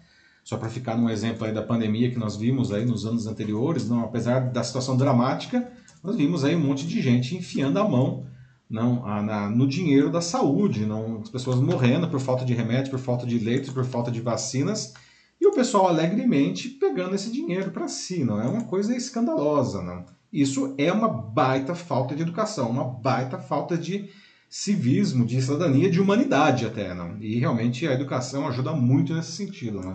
Só 0.43 0.57
para 0.57 0.69
ficar 0.69 0.97
num 0.97 1.09
exemplo 1.09 1.47
aí 1.47 1.53
da 1.53 1.63
pandemia 1.63 2.11
que 2.11 2.19
nós 2.19 2.35
vimos 2.35 2.73
aí 2.73 2.85
nos 2.85 3.07
anos 3.07 3.27
anteriores, 3.27 3.89
não, 3.89 4.03
apesar 4.03 4.51
da 4.51 4.65
situação 4.65 4.97
dramática, 4.97 5.71
nós 6.03 6.17
vimos 6.17 6.45
aí 6.45 6.57
um 6.57 6.61
monte 6.61 6.87
de 6.87 7.01
gente 7.01 7.37
enfiando 7.37 7.79
a 7.79 7.89
mão 7.89 8.27
não, 8.73 9.05
a- 9.07 9.23
na- 9.23 9.51
no 9.51 9.69
dinheiro 9.69 10.11
da 10.11 10.23
saúde, 10.23 10.87
não, 10.87 11.21
as 11.21 11.29
pessoas 11.29 11.61
morrendo 11.61 12.09
por 12.09 12.19
falta 12.19 12.43
de 12.43 12.55
remédio, 12.55 12.91
por 12.91 12.99
falta 12.99 13.27
de 13.27 13.39
leitos, 13.39 13.71
por 13.71 13.85
falta 13.85 14.11
de 14.11 14.21
vacinas, 14.23 14.95
e 15.39 15.47
o 15.47 15.53
pessoal 15.53 15.89
alegremente 15.89 16.71
pegando 16.71 17.15
esse 17.15 17.31
dinheiro 17.31 17.71
para 17.71 17.87
si, 17.87 18.25
não 18.25 18.41
é 18.41 18.49
uma 18.49 18.65
coisa 18.65 18.97
escandalosa, 18.97 19.83
não. 19.83 20.07
Isso 20.33 20.75
é 20.79 20.91
uma 20.91 21.09
baita 21.09 21.75
falta 21.75 22.17
de 22.17 22.23
educação, 22.23 22.71
uma 22.71 22.85
baita 22.85 23.37
falta 23.37 23.77
de 23.77 24.09
civismo, 24.49 25.27
de 25.27 25.43
cidadania, 25.43 25.91
de 25.91 26.01
humanidade 26.01 26.65
até, 26.65 26.95
não. 26.95 27.19
E 27.21 27.39
realmente 27.39 27.87
a 27.87 27.93
educação 27.93 28.49
ajuda 28.49 28.73
muito 28.73 29.13
nesse 29.13 29.33
sentido, 29.33 29.81
né? 29.81 29.93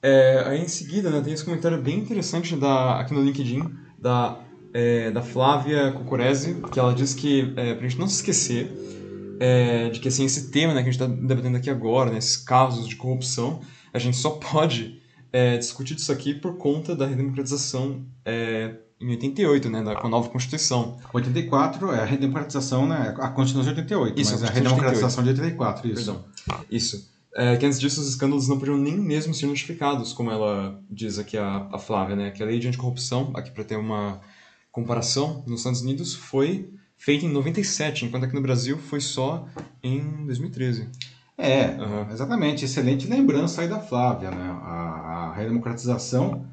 É, 0.00 0.44
aí 0.46 0.62
em 0.62 0.68
seguida, 0.68 1.10
né, 1.10 1.20
tem 1.20 1.32
esse 1.32 1.44
comentário 1.44 1.80
bem 1.80 1.98
interessante 1.98 2.54
da, 2.54 3.00
aqui 3.00 3.14
no 3.14 3.22
LinkedIn 3.22 3.64
da, 3.98 4.38
é, 4.74 5.12
da 5.12 5.22
Flávia 5.22 5.92
Cucurese, 5.92 6.60
que 6.72 6.80
ela 6.80 6.92
diz 6.92 7.14
que, 7.14 7.54
é, 7.56 7.74
pra 7.74 7.86
gente 7.86 7.98
não 7.98 8.08
se 8.08 8.16
esquecer, 8.16 8.68
é, 9.38 9.88
de 9.88 10.00
que 10.00 10.08
assim, 10.08 10.24
esse 10.24 10.50
tema 10.50 10.74
né, 10.74 10.82
que 10.82 10.88
a 10.88 10.92
gente 10.92 11.00
está 11.00 11.06
debatendo 11.06 11.56
aqui 11.56 11.70
agora, 11.70 12.10
né, 12.10 12.18
esses 12.18 12.36
casos 12.36 12.88
de 12.88 12.96
corrupção, 12.96 13.60
a 13.92 13.98
gente 14.00 14.16
só 14.16 14.30
pode 14.30 15.00
é, 15.32 15.56
discutir 15.56 15.96
isso 15.96 16.10
aqui 16.10 16.34
por 16.34 16.56
conta 16.56 16.96
da 16.96 17.06
redemocratização 17.06 18.04
é, 18.24 18.74
em 19.00 19.10
88, 19.10 19.70
né, 19.70 19.82
da, 19.82 19.94
com 19.94 20.08
a 20.08 20.10
nova 20.10 20.28
Constituição. 20.28 20.98
84 21.12 21.92
é 21.92 22.00
a 22.00 22.04
redemocratização, 22.04 22.86
né? 22.86 23.14
A 23.18 23.28
Constituição 23.28 23.74
de 23.74 23.80
88, 23.80 24.20
Isso, 24.20 24.32
mas 24.32 24.42
a 24.42 24.46
a 24.46 24.50
redemocratização 24.50 25.22
de 25.22 25.30
84, 25.30 25.88
isso. 25.88 25.96
Perdão. 25.96 26.24
Isso. 26.70 27.14
É, 27.36 27.56
que 27.56 27.66
antes 27.66 27.80
disso 27.80 28.00
os 28.00 28.08
escândalos 28.08 28.48
não 28.48 28.58
podiam 28.58 28.76
nem 28.76 28.96
mesmo 28.96 29.34
ser 29.34 29.46
notificados, 29.46 30.12
como 30.12 30.30
ela 30.30 30.80
diz 30.88 31.18
aqui 31.18 31.36
a, 31.36 31.68
a 31.72 31.78
Flávia, 31.78 32.14
né? 32.14 32.30
Que 32.30 32.42
a 32.42 32.46
lei 32.46 32.60
de 32.60 32.68
anticorrupção, 32.68 33.32
aqui 33.34 33.50
para 33.50 33.64
ter 33.64 33.76
uma 33.76 34.20
comparação, 34.74 35.44
nos 35.46 35.60
Estados 35.60 35.82
Unidos 35.82 36.16
foi 36.16 36.68
feita 36.96 37.24
em 37.24 37.28
97, 37.28 38.04
enquanto 38.04 38.24
aqui 38.24 38.34
no 38.34 38.42
Brasil 38.42 38.76
foi 38.76 39.00
só 39.00 39.46
em 39.80 40.26
2013. 40.26 40.88
É, 41.38 41.66
Aham. 41.66 42.08
exatamente. 42.10 42.64
Excelente 42.64 43.06
lembrança 43.06 43.62
aí 43.62 43.68
da 43.68 43.78
Flávia, 43.78 44.32
né? 44.32 44.58
A, 44.62 45.30
a 45.30 45.34
redemocratização 45.34 46.46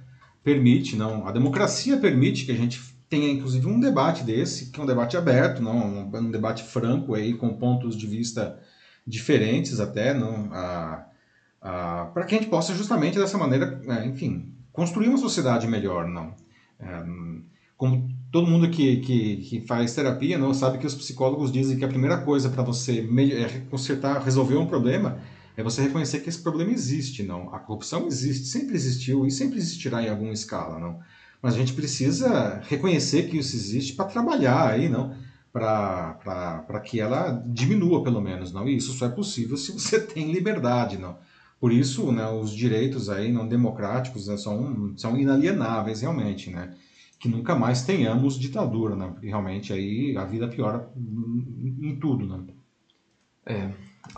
permite, 0.43 0.95
não, 0.95 1.27
a 1.27 1.31
democracia 1.31 1.97
permite 1.97 2.45
que 2.45 2.51
a 2.51 2.55
gente 2.55 2.79
tenha 3.10 3.31
inclusive 3.31 3.65
um 3.65 3.79
debate 3.79 4.23
desse, 4.23 4.69
que 4.69 4.79
é 4.79 4.84
um 4.84 4.88
debate 4.88 5.17
aberto, 5.17 5.62
não, 5.62 5.75
um, 5.75 6.17
um 6.17 6.31
debate 6.31 6.63
franco 6.63 7.15
aí 7.15 7.34
com 7.34 7.57
pontos 7.57 7.97
de 7.97 8.05
vista 8.05 8.60
diferentes 9.05 9.79
até, 9.79 10.13
não, 10.13 10.47
a, 10.53 11.05
a, 11.60 12.05
para 12.13 12.23
que 12.25 12.36
a 12.36 12.38
gente 12.38 12.49
possa 12.49 12.73
justamente 12.75 13.17
dessa 13.17 13.38
maneira, 13.38 13.81
é, 13.88 14.05
enfim, 14.05 14.53
construir 14.71 15.07
uma 15.10 15.17
sociedade 15.17 15.67
melhor, 15.67 16.07
não. 16.07 16.36
É, 16.79 17.03
como 17.81 18.11
todo 18.31 18.47
mundo 18.47 18.69
que, 18.69 18.97
que, 18.97 19.37
que 19.37 19.61
faz 19.61 19.93
terapia 19.93 20.37
não 20.37 20.53
sabe 20.53 20.77
que 20.77 20.87
os 20.87 20.95
psicólogos 20.95 21.51
dizem 21.51 21.77
que 21.77 21.83
a 21.83 21.89
primeira 21.89 22.17
coisa 22.17 22.49
para 22.49 22.63
você 22.63 23.07
é 23.33 23.59
consertar, 23.69 24.23
resolver 24.23 24.55
um 24.55 24.65
problema 24.65 25.19
é 25.57 25.61
você 25.61 25.81
reconhecer 25.81 26.21
que 26.21 26.29
esse 26.29 26.41
problema 26.41 26.71
existe, 26.71 27.23
não. 27.23 27.53
A 27.53 27.59
corrupção 27.59 28.07
existe, 28.07 28.47
sempre 28.47 28.73
existiu 28.73 29.25
e 29.25 29.31
sempre 29.31 29.57
existirá 29.57 30.01
em 30.01 30.09
alguma 30.09 30.31
escala, 30.31 30.79
não. 30.79 30.99
Mas 31.41 31.55
a 31.55 31.57
gente 31.57 31.73
precisa 31.73 32.61
reconhecer 32.69 33.29
que 33.29 33.37
isso 33.37 33.55
existe 33.55 33.93
para 33.93 34.05
trabalhar 34.05 34.69
aí, 34.69 34.87
não, 34.87 35.13
para 35.51 36.81
que 36.85 36.99
ela 36.99 37.43
diminua 37.45 38.03
pelo 38.03 38.21
menos, 38.21 38.53
não. 38.53 38.67
E 38.67 38.77
isso 38.77 38.93
só 38.93 39.07
é 39.07 39.09
possível 39.09 39.57
se 39.57 39.73
você 39.73 39.99
tem 40.07 40.31
liberdade, 40.31 40.97
não. 40.97 41.17
Por 41.59 41.71
isso, 41.71 42.11
né, 42.11 42.27
os 42.27 42.51
direitos 42.55 43.09
aí 43.09 43.31
não 43.31 43.47
democráticos 43.47 44.27
né, 44.27 44.37
são, 44.37 44.93
são 44.97 45.17
inalienáveis 45.17 46.01
realmente, 46.01 46.49
né? 46.49 46.73
Que 47.21 47.29
nunca 47.29 47.55
mais 47.55 47.84
tenhamos 47.84 48.39
ditadura, 48.39 48.95
né? 48.95 49.07
Porque 49.07 49.27
realmente 49.27 49.71
aí 49.71 50.17
a 50.17 50.25
vida 50.25 50.47
piora 50.47 50.91
em, 50.97 51.95
tudo, 51.99 52.25
né? 52.25 52.43
É, 53.45 53.71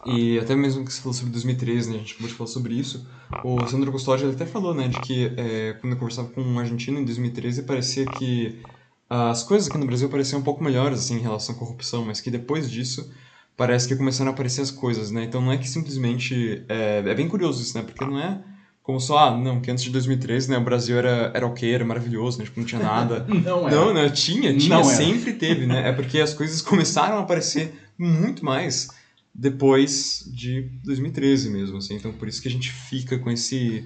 e 0.06 0.40
até 0.40 0.56
mesmo 0.56 0.84
que 0.84 0.94
você 0.94 1.02
falou 1.02 1.14
sobre 1.14 1.32
2013, 1.32 1.90
né, 1.90 1.96
a 1.96 2.00
gente 2.00 2.14
acabou 2.14 2.30
de 2.30 2.36
falar 2.36 2.48
sobre 2.48 2.74
isso, 2.74 3.08
o 3.44 3.68
Sandro 3.68 3.92
Custódio 3.92 4.30
até 4.30 4.46
falou, 4.46 4.74
né, 4.74 4.88
de 4.88 5.00
que 5.02 5.34
é, 5.38 5.74
quando 5.80 5.94
eu 5.94 6.00
conversava 6.00 6.30
com 6.30 6.42
um 6.42 6.60
argentino 6.60 7.00
em 7.00 7.06
2013, 7.06 7.64
parecia 7.64 8.06
que 8.06 8.62
as 9.10 9.44
coisas 9.44 9.70
aqui 9.70 9.78
no 9.78 9.86
Brasil 9.86 10.10
pareciam 10.10 10.40
um 10.40 10.44
pouco 10.44 10.64
melhores, 10.64 11.00
assim, 11.00 11.16
em 11.16 11.22
relação 11.22 11.56
à 11.56 11.58
corrupção, 11.58 12.06
mas 12.06 12.20
que 12.20 12.32
depois 12.32 12.70
disso 12.70 13.14
parece 13.56 13.88
que 13.88 13.96
começaram 13.96 14.32
a 14.32 14.34
aparecer 14.34 14.62
as 14.62 14.72
coisas, 14.72 15.12
né, 15.12 15.24
então 15.24 15.42
não 15.42 15.52
é 15.52 15.58
que 15.58 15.70
simplesmente, 15.70 16.66
é, 16.68 17.00
é 17.00 17.16
bem 17.16 17.28
curioso 17.28 17.62
isso, 17.62 17.78
né, 17.78 17.84
porque 17.84 18.06
não 18.06 18.20
é 18.20 18.44
como 18.84 19.00
só, 19.00 19.30
ah, 19.30 19.38
não, 19.38 19.62
que 19.62 19.72
antes 19.72 19.84
de 19.84 19.90
2013, 19.90 20.52
né, 20.52 20.58
o 20.58 20.64
Brasil 20.64 20.98
era, 20.98 21.32
era 21.34 21.48
ok, 21.48 21.74
era 21.74 21.86
maravilhoso, 21.86 22.38
né, 22.38 22.44
tipo, 22.44 22.60
não 22.60 22.68
tinha 22.68 22.82
nada. 22.82 23.26
não, 23.44 23.68
era. 23.68 23.76
Não, 23.76 23.94
não, 23.94 24.10
tinha, 24.10 24.56
tinha, 24.56 24.76
não 24.76 24.84
sempre 24.84 25.34
teve, 25.34 25.66
né, 25.66 25.88
é 25.90 25.94
porque 25.94 26.20
as 26.20 26.34
coisas 26.34 26.62
começaram 26.62 27.18
a 27.18 27.22
aparecer 27.22 27.74
muito 27.98 28.44
mais 28.44 28.90
depois 29.34 30.30
de 30.32 30.70
2013 30.84 31.50
mesmo, 31.50 31.78
assim. 31.78 31.96
Então 31.96 32.12
por 32.12 32.28
isso 32.28 32.42
que 32.42 32.48
a 32.48 32.52
gente 32.52 32.72
fica 32.72 33.18
com 33.18 33.32
esse 33.32 33.86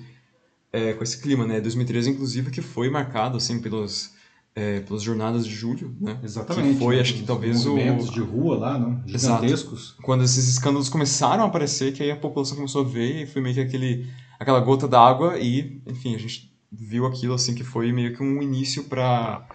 é, 0.74 0.94
com 0.94 1.04
esse 1.04 1.22
clima, 1.22 1.46
né? 1.48 1.62
2013 1.62 2.10
inclusive 2.10 2.52
que 2.52 2.62
foi 2.62 2.90
marcado 2.90 3.38
assim 3.38 3.62
pelos 3.62 4.12
é, 4.54 4.82
pelas 4.82 5.04
jornadas 5.04 5.46
de 5.46 5.54
julho, 5.54 5.96
né? 6.02 6.20
Exatamente. 6.24 6.74
Que 6.74 6.80
foi, 6.84 6.96
né? 6.96 7.02
acho 7.02 7.14
que 7.14 7.24
talvez 7.24 7.66
o 7.66 7.76
movimentos 7.76 8.10
de 8.12 8.20
rua 8.20 8.58
lá, 8.58 8.78
não? 8.78 9.02
Gigantescos. 9.06 9.84
Exato. 9.84 10.02
Quando 10.02 10.24
esses 10.24 10.48
escândalos 10.48 10.90
começaram 10.90 11.44
a 11.44 11.48
aparecer, 11.48 11.94
que 11.94 12.04
aí 12.04 12.12
a 12.12 12.16
população 12.16 12.58
começou 12.58 12.84
a 12.84 12.88
ver 12.88 13.24
e 13.24 13.26
foi 13.28 13.42
meio 13.42 13.54
que 13.56 13.62
aquele 13.62 14.08
aquela 14.40 14.60
gota 14.60 14.88
d'água 14.88 15.38
e, 15.38 15.82
enfim, 15.86 16.16
a 16.16 16.20
gente 16.20 16.52
viu 16.72 17.06
aquilo 17.06 17.34
assim 17.34 17.56
que 17.56 17.64
foi 17.64 17.92
meio 17.92 18.16
que 18.16 18.22
um 18.22 18.42
início 18.42 18.84
para 18.84 19.46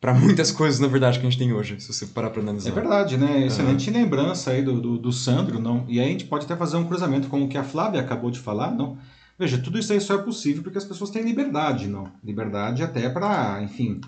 para 0.00 0.12
muitas 0.18 0.50
coisas, 0.50 0.80
na 0.80 0.88
verdade, 0.88 1.20
que 1.20 1.26
a 1.26 1.30
gente 1.30 1.38
tem 1.38 1.52
hoje, 1.52 1.80
se 1.80 1.92
você 1.92 2.06
parar 2.06 2.30
para 2.30 2.42
analisar. 2.42 2.70
É 2.70 2.72
verdade, 2.72 3.16
né? 3.16 3.46
Excelente 3.46 3.88
uhum. 3.88 3.96
lembrança 3.96 4.50
aí 4.50 4.60
do, 4.60 4.80
do, 4.80 4.98
do, 4.98 5.12
Sandro, 5.12 5.60
não? 5.60 5.84
E 5.86 6.00
aí 6.00 6.08
a 6.08 6.10
gente 6.10 6.24
pode 6.24 6.44
até 6.44 6.56
fazer 6.56 6.76
um 6.76 6.84
cruzamento 6.84 7.28
com 7.28 7.44
o 7.44 7.48
que 7.48 7.56
a 7.56 7.62
Flávia 7.62 8.00
acabou 8.00 8.28
de 8.28 8.40
falar, 8.40 8.72
não? 8.72 8.98
Veja, 9.38 9.58
tudo 9.58 9.78
isso 9.78 9.92
aí 9.92 10.00
só 10.00 10.14
é 10.14 10.18
possível 10.18 10.62
porque 10.62 10.78
as 10.78 10.84
pessoas 10.84 11.10
têm 11.10 11.22
liberdade, 11.22 11.86
não? 11.86 12.08
Liberdade 12.22 12.82
até 12.82 13.08
para, 13.08 13.62
enfim, 13.62 14.00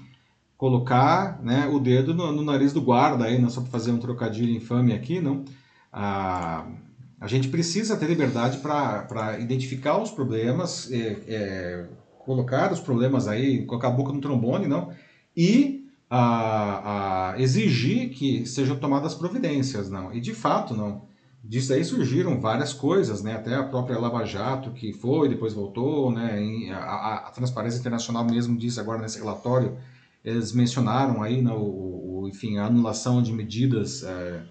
colocar 0.56 1.40
né, 1.42 1.68
o 1.72 1.78
dedo 1.78 2.12
no, 2.12 2.32
no, 2.32 2.42
nariz 2.42 2.72
do 2.72 2.82
guarda 2.82 3.24
aí, 3.24 3.40
não 3.40 3.48
só 3.48 3.60
para 3.60 3.70
fazer 3.70 3.92
um 3.92 3.98
trocadilho 3.98 4.52
infame 4.52 4.92
aqui, 4.92 5.20
não? 5.20 5.44
A, 5.92 6.66
a 7.24 7.26
gente 7.26 7.48
precisa 7.48 7.96
ter 7.96 8.06
liberdade 8.06 8.58
para 8.58 9.38
identificar 9.40 9.96
os 9.96 10.10
problemas, 10.10 10.92
é, 10.92 11.16
é, 11.26 11.86
colocar 12.18 12.70
os 12.70 12.80
problemas 12.80 13.26
aí, 13.26 13.64
colocar 13.64 13.88
a 13.88 13.92
boca 13.92 14.12
no 14.12 14.20
trombone, 14.20 14.66
não? 14.66 14.92
E 15.34 15.88
a, 16.10 17.30
a 17.32 17.40
exigir 17.40 18.10
que 18.10 18.44
sejam 18.44 18.76
tomadas 18.76 19.14
providências, 19.14 19.88
não. 19.88 20.12
E 20.12 20.20
de 20.20 20.34
fato, 20.34 20.74
não. 20.74 21.06
Disso 21.42 21.72
aí 21.72 21.82
surgiram 21.82 22.38
várias 22.38 22.74
coisas, 22.74 23.22
né? 23.22 23.36
Até 23.36 23.54
a 23.54 23.64
própria 23.64 23.98
Lava 23.98 24.26
Jato, 24.26 24.72
que 24.72 24.92
foi, 24.92 25.26
depois 25.26 25.54
voltou, 25.54 26.12
né? 26.12 26.70
A, 26.74 27.28
a, 27.28 27.30
Transparência 27.30 27.78
Internacional 27.78 28.22
mesmo 28.26 28.54
disse 28.54 28.78
agora 28.78 29.00
nesse 29.00 29.18
relatório, 29.18 29.78
eles 30.22 30.52
mencionaram 30.52 31.22
aí, 31.22 31.40
né, 31.40 31.52
o, 31.52 32.20
o 32.24 32.28
enfim, 32.28 32.58
a 32.58 32.66
anulação 32.66 33.22
de 33.22 33.32
medidas 33.32 34.02
é, 34.02 34.42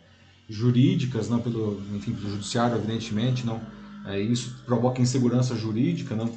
jurídicas, 0.50 1.30
não 1.30 1.40
pelo, 1.40 1.82
enfim, 1.96 2.14
pelo 2.14 2.30
judiciário, 2.30 2.78
evidentemente, 2.78 3.46
não. 3.46 3.62
É, 4.06 4.20
isso 4.20 4.62
provoca 4.66 5.02
insegurança 5.02 5.56
jurídica, 5.56 6.16
não. 6.16 6.30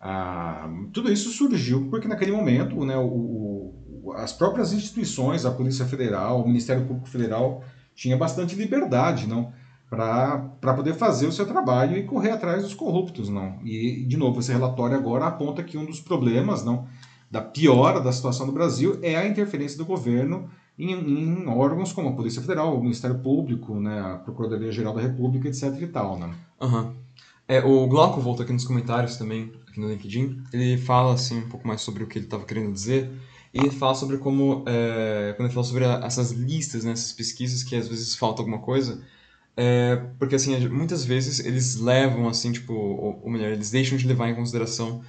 Ah, 0.00 0.68
tudo 0.92 1.12
isso 1.12 1.30
surgiu 1.30 1.88
porque 1.88 2.08
naquele 2.08 2.32
momento, 2.32 2.84
né, 2.84 2.96
o, 2.98 4.12
as 4.16 4.32
próprias 4.32 4.72
instituições, 4.72 5.44
a 5.44 5.50
Polícia 5.50 5.86
Federal, 5.86 6.42
o 6.42 6.46
Ministério 6.46 6.84
Público 6.84 7.08
Federal, 7.08 7.62
tinha 7.94 8.16
bastante 8.16 8.56
liberdade, 8.56 9.26
não? 9.26 9.52
Para 9.88 10.74
poder 10.74 10.94
fazer 10.94 11.26
o 11.26 11.32
seu 11.32 11.46
trabalho 11.46 11.96
e 11.96 12.04
correr 12.04 12.30
atrás 12.30 12.62
dos 12.62 12.72
corruptos, 12.72 13.28
não? 13.28 13.60
E, 13.62 14.04
de 14.06 14.16
novo, 14.16 14.40
esse 14.40 14.50
relatório 14.50 14.96
agora 14.96 15.26
aponta 15.26 15.62
que 15.62 15.76
um 15.76 15.84
dos 15.84 16.00
problemas, 16.00 16.64
não? 16.64 16.86
Da 17.30 17.42
piora 17.42 18.00
da 18.00 18.10
situação 18.10 18.46
do 18.46 18.52
Brasil 18.52 18.98
é 19.02 19.16
a 19.16 19.26
interferência 19.26 19.76
do 19.76 19.84
governo 19.84 20.50
em, 20.78 20.92
em 20.92 21.46
órgãos 21.48 21.92
como 21.92 22.08
a 22.08 22.12
Polícia 22.12 22.40
Federal, 22.40 22.76
o 22.76 22.82
Ministério 22.82 23.18
Público, 23.18 23.78
né, 23.78 24.00
a 24.00 24.16
Procuradoria-Geral 24.18 24.94
da 24.94 25.00
República, 25.00 25.48
etc 25.48 25.80
e 25.80 25.86
tal, 25.86 26.18
né? 26.18 26.34
Uhum. 26.60 26.94
É, 27.46 27.60
o 27.60 27.86
Glauco 27.86 28.20
voltou 28.20 28.44
aqui 28.44 28.52
nos 28.52 28.64
comentários 28.64 29.16
também, 29.16 29.52
aqui 29.68 29.80
no 29.80 29.88
LinkedIn, 29.88 30.42
ele 30.52 30.78
fala, 30.78 31.14
assim, 31.14 31.40
um 31.40 31.48
pouco 31.48 31.66
mais 31.66 31.80
sobre 31.80 32.02
o 32.02 32.06
que 32.06 32.18
ele 32.18 32.26
estava 32.26 32.44
querendo 32.44 32.72
dizer, 32.72 33.10
e 33.52 33.58
ele 33.58 33.70
fala 33.70 33.94
sobre 33.94 34.16
como, 34.18 34.64
é, 34.66 35.34
quando 35.36 35.46
ele 35.46 35.54
fala 35.54 35.66
sobre 35.66 35.84
a, 35.84 36.00
essas 36.04 36.30
listas, 36.30 36.84
né, 36.84 36.92
essas 36.92 37.12
pesquisas 37.12 37.62
que 37.62 37.76
às 37.76 37.88
vezes 37.88 38.14
falta 38.14 38.40
alguma 38.40 38.58
coisa, 38.58 39.02
é, 39.56 39.96
porque 40.18 40.34
assim, 40.34 40.66
muitas 40.68 41.04
vezes 41.04 41.44
eles 41.44 41.76
levam, 41.76 42.28
assim, 42.28 42.52
tipo, 42.52 42.72
ou, 42.72 43.20
ou 43.22 43.30
melhor, 43.30 43.50
eles 43.50 43.70
deixam 43.70 43.98
de 43.98 44.06
levar 44.06 44.28
em 44.28 44.34
consideração 44.34 45.02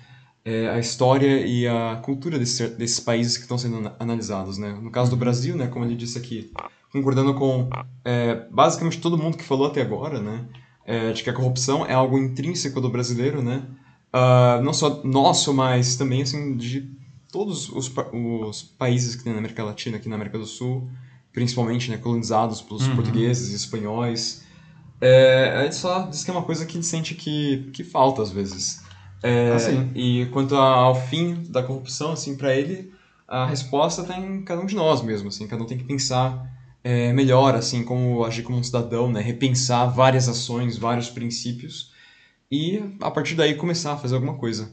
é, 0.45 0.69
a 0.69 0.79
história 0.79 1.45
e 1.45 1.67
a 1.67 2.01
cultura 2.03 2.37
desse, 2.37 2.67
desses 2.69 2.99
países 2.99 3.37
que 3.37 3.43
estão 3.43 3.57
sendo 3.57 3.91
analisados, 3.99 4.57
né? 4.57 4.77
No 4.81 4.91
caso 4.91 5.09
do 5.09 5.15
Brasil, 5.15 5.55
né, 5.55 5.67
como 5.67 5.85
ele 5.85 5.95
disse 5.95 6.17
aqui, 6.17 6.51
concordando 6.91 7.33
com 7.33 7.69
é, 8.03 8.45
basicamente 8.51 8.99
todo 8.99 9.17
mundo 9.17 9.37
que 9.37 9.43
falou 9.43 9.67
até 9.67 9.81
agora, 9.81 10.19
né, 10.21 10.45
é, 10.85 11.11
de 11.13 11.23
que 11.23 11.29
a 11.29 11.33
corrupção 11.33 11.85
é 11.85 11.93
algo 11.93 12.17
intrínseco 12.17 12.81
do 12.81 12.89
brasileiro, 12.89 13.41
né, 13.41 13.65
uh, 14.13 14.61
não 14.61 14.73
só 14.73 15.01
nosso, 15.03 15.53
mas 15.53 15.95
também 15.95 16.21
assim 16.21 16.57
de 16.57 16.91
todos 17.31 17.69
os, 17.69 17.91
os 18.13 18.61
países 18.61 19.15
que 19.15 19.23
tem 19.23 19.33
na 19.33 19.39
América 19.39 19.63
Latina, 19.63 19.97
aqui 19.97 20.07
na 20.07 20.15
América 20.15 20.37
do 20.37 20.45
Sul, 20.45 20.87
principalmente 21.31 21.89
né, 21.89 21.97
colonizados 21.97 22.61
pelos 22.61 22.85
uhum. 22.85 22.95
portugueses 22.95 23.53
e 23.53 23.55
espanhóis, 23.55 24.43
é, 25.01 25.51
a 25.57 25.63
gente 25.63 25.75
só 25.75 26.03
diz 26.03 26.23
que 26.23 26.29
é 26.29 26.33
uma 26.33 26.43
coisa 26.43 26.65
que 26.65 26.73
a 26.73 26.75
gente 26.75 26.85
sente 26.85 27.15
que, 27.15 27.69
que 27.73 27.83
falta 27.83 28.21
às 28.21 28.31
vezes. 28.31 28.83
É, 29.23 29.53
assim. 29.53 29.89
E 29.95 30.25
quanto 30.27 30.55
ao 30.55 30.93
fim 30.93 31.43
da 31.49 31.63
corrupção, 31.63 32.11
assim, 32.11 32.35
para 32.35 32.53
ele, 32.53 32.91
a 33.27 33.45
resposta 33.45 34.01
está 34.01 34.19
em 34.19 34.43
cada 34.43 34.61
um 34.61 34.65
de 34.65 34.75
nós 34.75 35.01
mesmo, 35.01 35.29
assim, 35.29 35.47
cada 35.47 35.63
um 35.63 35.65
tem 35.65 35.77
que 35.77 35.85
pensar 35.85 36.51
é, 36.83 37.13
melhor, 37.13 37.55
assim, 37.55 37.83
como 37.83 38.25
agir 38.25 38.43
como 38.43 38.57
um 38.57 38.63
cidadão, 38.63 39.09
né, 39.09 39.21
repensar 39.21 39.85
várias 39.87 40.27
ações, 40.27 40.77
vários 40.77 41.09
princípios 41.09 41.93
e 42.51 42.83
a 43.01 43.09
partir 43.09 43.35
daí 43.35 43.55
começar 43.55 43.93
a 43.93 43.97
fazer 43.97 44.15
alguma 44.15 44.35
coisa. 44.35 44.69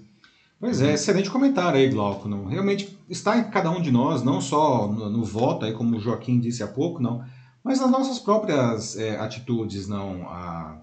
Pois 0.59 0.83
é, 0.83 0.93
excelente 0.93 1.31
comentário 1.31 1.79
aí, 1.79 1.89
Glauco. 1.89 2.29
Não? 2.29 2.45
Realmente 2.45 2.99
está 3.09 3.39
em 3.39 3.45
cada 3.45 3.71
um 3.71 3.81
de 3.81 3.91
nós, 3.91 4.23
não 4.23 4.41
só 4.41 4.87
no, 4.87 5.09
no 5.09 5.25
voto, 5.25 5.65
aí, 5.65 5.73
como 5.73 5.97
o 5.97 6.01
Joaquim 6.01 6.39
disse 6.39 6.63
há 6.63 6.67
pouco, 6.67 7.01
não, 7.01 7.25
mas 7.65 7.81
nas 7.81 7.91
nossas 7.91 8.19
próprias 8.19 8.99
é, 8.99 9.17
atitudes, 9.19 9.89
não. 9.89 10.29
A, 10.29 10.77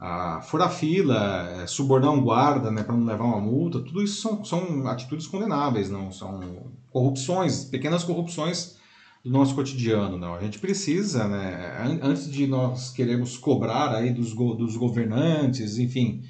a 0.00 0.40
furar 0.40 0.72
fila, 0.72 1.46
é, 1.50 1.66
subornar 1.66 2.10
um 2.10 2.22
guarda 2.22 2.70
né, 2.70 2.82
para 2.82 2.96
não 2.96 3.04
levar 3.04 3.24
uma 3.24 3.40
multa, 3.40 3.80
tudo 3.80 4.02
isso 4.02 4.22
são, 4.22 4.42
são 4.42 4.88
atitudes 4.88 5.26
condenáveis, 5.26 5.90
não 5.90 6.10
são 6.10 6.72
corrupções, 6.90 7.64
pequenas 7.64 8.02
corrupções 8.02 8.78
do 9.22 9.30
nosso 9.30 9.54
cotidiano, 9.54 10.16
não. 10.16 10.34
A 10.34 10.40
gente 10.40 10.58
precisa, 10.58 11.28
né, 11.28 12.00
antes 12.02 12.30
de 12.30 12.46
nós 12.46 12.90
queremos 12.90 13.36
cobrar 13.36 13.94
aí 13.94 14.10
dos, 14.10 14.34
dos 14.34 14.74
governantes, 14.74 15.76
enfim, 15.76 16.22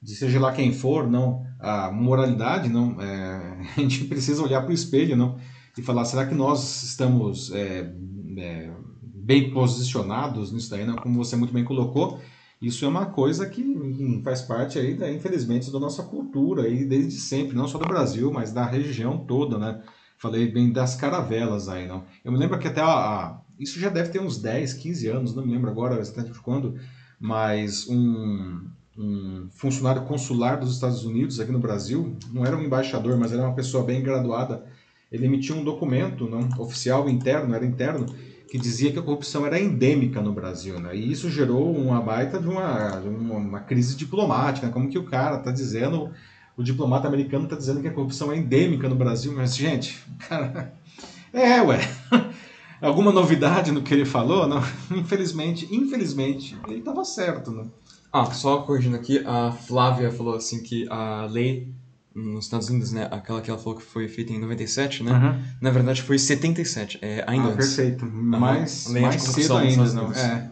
de 0.00 0.14
seja 0.14 0.38
lá 0.38 0.52
quem 0.52 0.72
for, 0.72 1.10
não, 1.10 1.44
a 1.58 1.90
moralidade, 1.90 2.68
não, 2.68 3.00
é, 3.02 3.66
a 3.76 3.80
gente 3.80 4.04
precisa 4.04 4.40
olhar 4.40 4.60
para 4.60 4.70
o 4.70 4.74
espelho, 4.74 5.16
não, 5.16 5.36
e 5.76 5.82
falar, 5.82 6.04
será 6.04 6.24
que 6.24 6.34
nós 6.34 6.84
estamos 6.84 7.52
é, 7.52 7.92
é, 8.38 8.70
bem 9.02 9.50
posicionados 9.50 10.52
nisso 10.52 10.70
daí, 10.70 10.86
não? 10.86 10.94
Como 10.94 11.22
você 11.22 11.34
muito 11.34 11.52
bem 11.52 11.64
colocou, 11.64 12.20
isso 12.60 12.84
é 12.84 12.88
uma 12.88 13.06
coisa 13.06 13.46
que 13.46 14.20
faz 14.24 14.42
parte 14.42 14.78
aí, 14.78 14.94
da, 14.94 15.10
infelizmente, 15.10 15.70
da 15.70 15.78
nossa 15.78 16.02
cultura 16.02 16.62
aí 16.62 16.84
desde 16.84 17.20
sempre, 17.20 17.56
não 17.56 17.68
só 17.68 17.78
do 17.78 17.86
Brasil, 17.86 18.32
mas 18.32 18.52
da 18.52 18.64
região 18.64 19.18
toda, 19.18 19.58
né? 19.58 19.82
Falei 20.18 20.50
bem 20.50 20.72
das 20.72 20.94
caravelas 20.96 21.68
aí, 21.68 21.86
não. 21.86 22.04
Eu 22.24 22.32
me 22.32 22.38
lembro 22.38 22.58
que 22.58 22.68
até 22.68 22.80
a, 22.80 22.86
a 22.86 23.40
isso 23.58 23.78
já 23.78 23.88
deve 23.88 24.10
ter 24.10 24.20
uns 24.20 24.38
10, 24.38 24.74
15 24.74 25.08
anos, 25.08 25.34
não 25.34 25.44
me 25.44 25.52
lembro 25.52 25.70
agora 25.70 25.98
exatamente 25.98 26.38
quando, 26.40 26.78
mas 27.20 27.86
um 27.88 28.66
um 28.98 29.48
funcionário 29.50 30.02
consular 30.04 30.56
dos 30.56 30.72
Estados 30.72 31.04
Unidos 31.04 31.38
aqui 31.38 31.52
no 31.52 31.58
Brasil, 31.58 32.16
não 32.32 32.44
era 32.44 32.56
um 32.56 32.62
embaixador, 32.62 33.16
mas 33.18 33.32
era 33.32 33.42
uma 33.42 33.54
pessoa 33.54 33.84
bem 33.84 34.02
graduada, 34.02 34.64
ele 35.12 35.26
emitiu 35.26 35.56
um 35.56 35.64
documento 35.64 36.28
não, 36.28 36.48
oficial 36.58 37.08
interno, 37.08 37.54
era 37.54 37.64
interno, 37.64 38.06
que 38.48 38.58
dizia 38.58 38.92
que 38.92 38.98
a 38.98 39.02
corrupção 39.02 39.44
era 39.44 39.60
endêmica 39.60 40.20
no 40.20 40.32
Brasil, 40.32 40.78
né? 40.78 40.96
E 40.96 41.10
isso 41.10 41.28
gerou 41.30 41.74
uma 41.74 42.00
baita 42.00 42.38
de 42.38 42.48
uma, 42.48 42.96
uma, 42.98 43.60
crise 43.60 43.96
diplomática, 43.96 44.68
como 44.68 44.88
que 44.88 44.98
o 44.98 45.04
cara 45.04 45.36
está 45.36 45.50
dizendo, 45.50 46.10
o 46.56 46.62
diplomata 46.62 47.08
americano 47.08 47.44
está 47.44 47.56
dizendo 47.56 47.80
que 47.80 47.88
a 47.88 47.92
corrupção 47.92 48.32
é 48.32 48.38
endêmica 48.38 48.88
no 48.88 48.94
Brasil, 48.94 49.32
mas 49.34 49.56
gente, 49.56 49.98
cara, 50.28 50.72
é, 51.32 51.60
ué. 51.60 51.80
Alguma 52.80 53.10
novidade 53.10 53.72
no 53.72 53.82
que 53.82 53.94
ele 53.94 54.04
falou? 54.04 54.46
Não, 54.46 54.62
infelizmente, 54.94 55.66
infelizmente, 55.74 56.56
ele 56.68 56.80
estava 56.80 57.04
certo, 57.04 57.50
né? 57.50 57.64
Ah, 58.12 58.26
só 58.26 58.58
corrigindo 58.58 58.96
aqui, 58.96 59.22
a 59.26 59.50
Flávia 59.50 60.10
falou 60.10 60.36
assim 60.36 60.62
que 60.62 60.86
a 60.88 61.26
lei 61.26 61.68
nos 62.16 62.46
Estados 62.46 62.68
Unidos, 62.70 62.92
né, 62.92 63.06
aquela 63.10 63.40
que 63.42 63.50
ela 63.50 63.58
falou 63.58 63.78
que 63.78 63.84
foi 63.84 64.08
feita 64.08 64.32
em 64.32 64.40
97, 64.40 65.02
né, 65.02 65.12
Uhum. 65.12 65.42
na 65.60 65.70
verdade 65.70 66.00
foi 66.02 66.18
77, 66.18 66.98
é, 67.02 67.22
ainda 67.26 67.48
Ah, 67.48 67.52
antes. 67.52 67.74
perfeito. 67.74 68.06
Mais, 68.06 68.88
mais 68.88 69.22
cedo 69.22 69.56
ainda, 69.58 69.84
não. 69.92 70.04
Unidos. 70.06 70.22
É. 70.22 70.50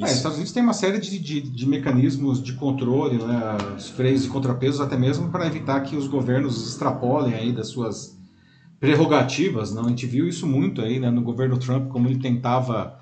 É, 0.00 0.04
os. 0.04 0.12
Estados 0.12 0.36
Unidos 0.36 0.52
tem 0.52 0.62
uma 0.62 0.74
série 0.74 1.00
de, 1.00 1.18
de, 1.18 1.40
de 1.40 1.66
mecanismos 1.66 2.40
de 2.42 2.52
controle, 2.52 3.16
né, 3.18 3.40
os 3.76 3.88
freios 3.88 4.24
e 4.24 4.28
contrapesos, 4.28 4.80
até 4.80 4.96
mesmo 4.96 5.28
para 5.30 5.46
evitar 5.46 5.80
que 5.80 5.96
os 5.96 6.06
governos 6.06 6.68
extrapolem 6.68 7.34
aí 7.34 7.52
das 7.52 7.68
suas 7.68 8.16
prerrogativas. 8.78 9.74
Não? 9.74 9.86
A 9.86 9.88
gente 9.88 10.06
viu 10.06 10.28
isso 10.28 10.46
muito 10.46 10.80
aí 10.82 11.00
né, 11.00 11.10
no 11.10 11.22
governo 11.22 11.56
Trump, 11.58 11.88
como 11.88 12.06
ele 12.06 12.18
tentava 12.20 12.98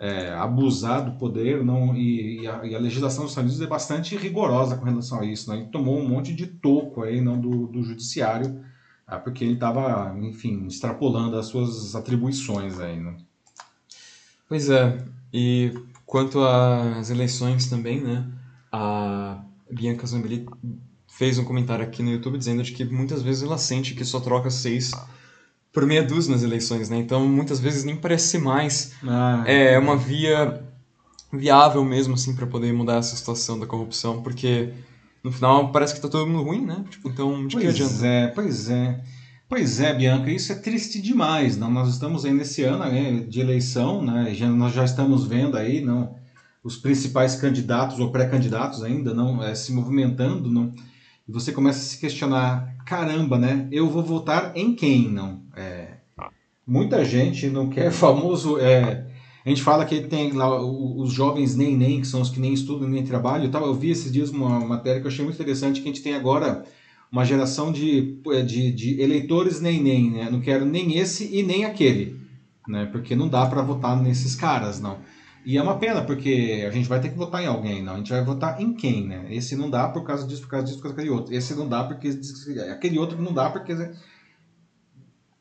é, 0.00 0.32
abusar 0.32 1.04
do 1.04 1.18
poder, 1.18 1.62
não, 1.62 1.94
e, 1.94 2.40
e, 2.40 2.48
a, 2.48 2.64
e 2.64 2.74
a 2.74 2.78
legislação 2.78 3.24
dos 3.24 3.32
Estados 3.32 3.50
Unidos 3.50 3.66
é 3.66 3.68
bastante 3.68 4.16
rigorosa 4.16 4.74
com 4.76 4.86
relação 4.86 5.20
a 5.20 5.26
isso. 5.26 5.50
Não? 5.50 5.56
Ele 5.56 5.66
tomou 5.66 5.98
um 5.98 6.08
monte 6.08 6.34
de 6.34 6.46
toco 6.46 7.02
aí, 7.02 7.20
não, 7.20 7.38
do, 7.38 7.66
do 7.66 7.82
judiciário, 7.82 8.64
ah, 9.06 9.18
porque 9.18 9.44
ele 9.44 9.54
estava, 9.54 10.16
enfim, 10.18 10.66
extrapolando 10.66 11.36
as 11.36 11.46
suas 11.46 11.94
atribuições 11.94 12.80
aí. 12.80 12.98
Né? 12.98 13.14
Pois 14.48 14.70
é, 14.70 15.04
e 15.30 15.74
quanto 16.06 16.42
às 16.42 17.10
eleições 17.10 17.68
também, 17.68 18.00
né, 18.00 18.26
a 18.72 19.42
Bianca 19.70 20.06
Zambelli 20.06 20.46
fez 21.08 21.38
um 21.38 21.44
comentário 21.44 21.84
aqui 21.84 22.02
no 22.02 22.10
YouTube 22.10 22.38
dizendo 22.38 22.62
de 22.62 22.72
que 22.72 22.84
muitas 22.86 23.20
vezes 23.20 23.42
ela 23.42 23.58
sente 23.58 23.94
que 23.94 24.04
só 24.04 24.18
troca 24.18 24.48
seis 24.48 24.92
por 25.72 25.86
meia 25.86 26.02
dúzia 26.02 26.32
nas 26.32 26.42
eleições, 26.42 26.88
né, 26.88 26.96
então 26.98 27.26
muitas 27.26 27.60
vezes 27.60 27.84
nem 27.84 27.96
parece 27.96 28.38
mais 28.38 28.92
Ah, 29.06 29.44
é 29.46 29.78
uma 29.78 29.96
via 29.96 30.62
viável 31.32 31.84
mesmo, 31.84 32.14
assim, 32.14 32.34
para 32.34 32.46
poder 32.46 32.72
mudar 32.72 32.96
essa 32.96 33.14
situação 33.14 33.58
da 33.58 33.66
corrupção, 33.66 34.22
porque 34.22 34.72
no 35.22 35.30
final 35.30 35.70
parece 35.70 35.94
que 35.94 36.00
tá 36.00 36.08
todo 36.08 36.26
mundo 36.26 36.42
ruim, 36.42 36.64
né, 36.66 36.84
tipo, 36.90 37.08
então 37.08 37.46
de 37.46 37.56
que 37.56 37.62
Pois 37.62 37.74
adianta? 37.74 38.06
é, 38.06 38.26
pois 38.28 38.68
é. 38.70 39.00
Pois 39.48 39.80
é, 39.80 39.92
Bianca, 39.92 40.30
isso 40.30 40.52
é 40.52 40.54
triste 40.54 41.02
demais. 41.02 41.56
Não? 41.56 41.68
Nós 41.68 41.88
estamos 41.88 42.24
aí 42.24 42.32
nesse 42.32 42.62
ano 42.62 42.84
né, 42.84 43.24
de 43.28 43.40
eleição, 43.40 44.00
né? 44.00 44.32
já, 44.32 44.48
nós 44.48 44.72
já 44.72 44.84
estamos 44.84 45.26
vendo 45.26 45.56
aí 45.56 45.80
não, 45.80 46.14
os 46.62 46.76
principais 46.76 47.34
candidatos 47.34 47.98
ou 47.98 48.12
pré-candidatos 48.12 48.80
ainda 48.84 49.12
não 49.12 49.42
é, 49.42 49.52
se 49.56 49.72
movimentando, 49.72 50.48
não? 50.48 50.72
E 51.30 51.32
você 51.32 51.52
começa 51.52 51.78
a 51.78 51.82
se 51.82 51.98
questionar, 51.98 52.74
caramba, 52.84 53.38
né? 53.38 53.68
Eu 53.70 53.88
vou 53.88 54.02
votar 54.02 54.50
em 54.56 54.74
quem, 54.74 55.08
não? 55.08 55.42
É, 55.56 55.98
muita 56.66 57.04
gente 57.04 57.46
não 57.46 57.68
quer 57.68 57.92
famoso. 57.94 58.58
É, 58.58 59.06
a 59.46 59.48
gente 59.48 59.62
fala 59.62 59.84
que 59.84 60.00
tem 60.00 60.32
lá 60.32 60.60
os 60.60 61.12
jovens 61.12 61.54
nem 61.54 61.76
nem, 61.76 62.00
que 62.00 62.06
são 62.06 62.20
os 62.20 62.30
que 62.30 62.40
nem 62.40 62.52
estudam 62.52 62.88
nem 62.88 63.04
trabalham 63.04 63.46
e 63.46 63.48
tal. 63.48 63.64
Eu 63.64 63.74
vi 63.74 63.90
esses 63.90 64.10
dias 64.10 64.30
uma 64.30 64.58
matéria 64.58 65.00
que 65.00 65.06
eu 65.06 65.10
achei 65.10 65.24
muito 65.24 65.36
interessante, 65.36 65.80
que 65.80 65.88
a 65.88 65.92
gente 65.92 66.02
tem 66.02 66.14
agora 66.14 66.64
uma 67.12 67.24
geração 67.24 67.70
de, 67.70 68.20
de, 68.44 68.72
de 68.72 69.00
eleitores 69.00 69.60
nem 69.60 69.80
nem, 69.80 70.10
né? 70.10 70.28
Não 70.28 70.40
quero 70.40 70.64
nem 70.64 70.98
esse 70.98 71.32
e 71.32 71.44
nem 71.44 71.64
aquele, 71.64 72.16
né? 72.66 72.86
Porque 72.90 73.14
não 73.14 73.28
dá 73.28 73.46
para 73.46 73.62
votar 73.62 73.96
nesses 74.02 74.34
caras, 74.34 74.80
não. 74.80 74.98
E 75.44 75.56
é 75.56 75.62
uma 75.62 75.78
pena, 75.78 76.02
porque 76.02 76.64
a 76.66 76.70
gente 76.70 76.88
vai 76.88 77.00
ter 77.00 77.10
que 77.10 77.16
votar 77.16 77.42
em 77.42 77.46
alguém, 77.46 77.82
não. 77.82 77.94
A 77.94 77.96
gente 77.96 78.10
vai 78.10 78.22
votar 78.22 78.60
em 78.60 78.74
quem, 78.74 79.06
né? 79.06 79.26
Esse 79.30 79.56
não 79.56 79.70
dá 79.70 79.88
por 79.88 80.04
causa 80.04 80.26
disso, 80.26 80.42
por 80.42 80.48
causa 80.48 80.66
disso, 80.66 80.78
por 80.78 80.82
causa 80.84 80.96
daquele 80.96 81.14
outro. 81.14 81.34
Esse 81.34 81.54
não 81.54 81.68
dá 81.68 81.84
porque 81.84 82.08
aquele 82.70 82.98
outro 82.98 83.20
não 83.20 83.32
dá 83.32 83.48
porque 83.48 83.74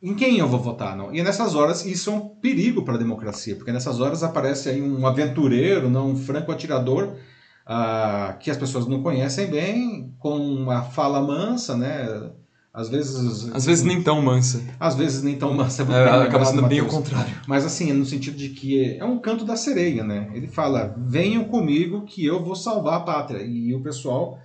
em 0.01 0.15
quem 0.15 0.39
eu 0.39 0.47
vou 0.47 0.59
votar, 0.59 0.95
não? 0.95 1.13
E 1.13 1.21
nessas 1.21 1.55
horas 1.55 1.85
isso 1.85 2.09
é 2.09 2.13
um 2.13 2.29
perigo 2.29 2.83
para 2.83 2.95
a 2.95 2.97
democracia, 2.97 3.55
porque 3.55 3.71
nessas 3.71 3.99
horas 3.99 4.23
aparece 4.23 4.69
aí 4.69 4.81
um 4.81 5.05
aventureiro, 5.05 5.89
não 5.89 6.12
um 6.12 6.15
franco 6.15 6.51
atirador, 6.51 7.17
ah, 7.65 8.38
que 8.39 8.49
as 8.49 8.57
pessoas 8.57 8.88
não 8.88 9.03
conhecem 9.03 9.47
bem, 9.47 10.15
com 10.17 10.38
uma 10.38 10.83
fala 10.83 11.21
mansa, 11.21 11.75
né? 11.75 12.31
Às 12.79 12.87
vezes, 12.89 13.49
Às 13.53 13.65
vezes 13.65 13.83
nem 13.83 14.01
tão 14.01 14.21
mansa, 14.21 14.61
às 14.79 14.95
vezes 14.95 15.21
nem 15.21 15.35
tão 15.37 15.53
mansa. 15.53 15.81
é, 15.81 15.85
bem 15.85 15.95
acaba 15.95 16.19
lembrado, 16.23 16.45
sendo 16.45 16.67
bem 16.67 16.81
o 16.81 16.87
contrário. 16.87 17.35
Mas 17.45 17.65
assim, 17.65 17.91
no 17.91 18.05
sentido 18.05 18.37
de 18.37 18.49
que 18.49 18.97
é 18.97 19.03
um 19.03 19.19
canto 19.19 19.43
da 19.43 19.55
sereia, 19.57 20.03
né? 20.03 20.29
Ele 20.33 20.47
fala: 20.47 20.95
venham 20.97 21.43
comigo 21.43 22.05
que 22.05 22.25
eu 22.25 22.43
vou 22.43 22.55
salvar 22.55 22.95
a 22.95 22.99
pátria. 23.01 23.43
E 23.43 23.73
o 23.75 23.81
pessoal 23.81 24.39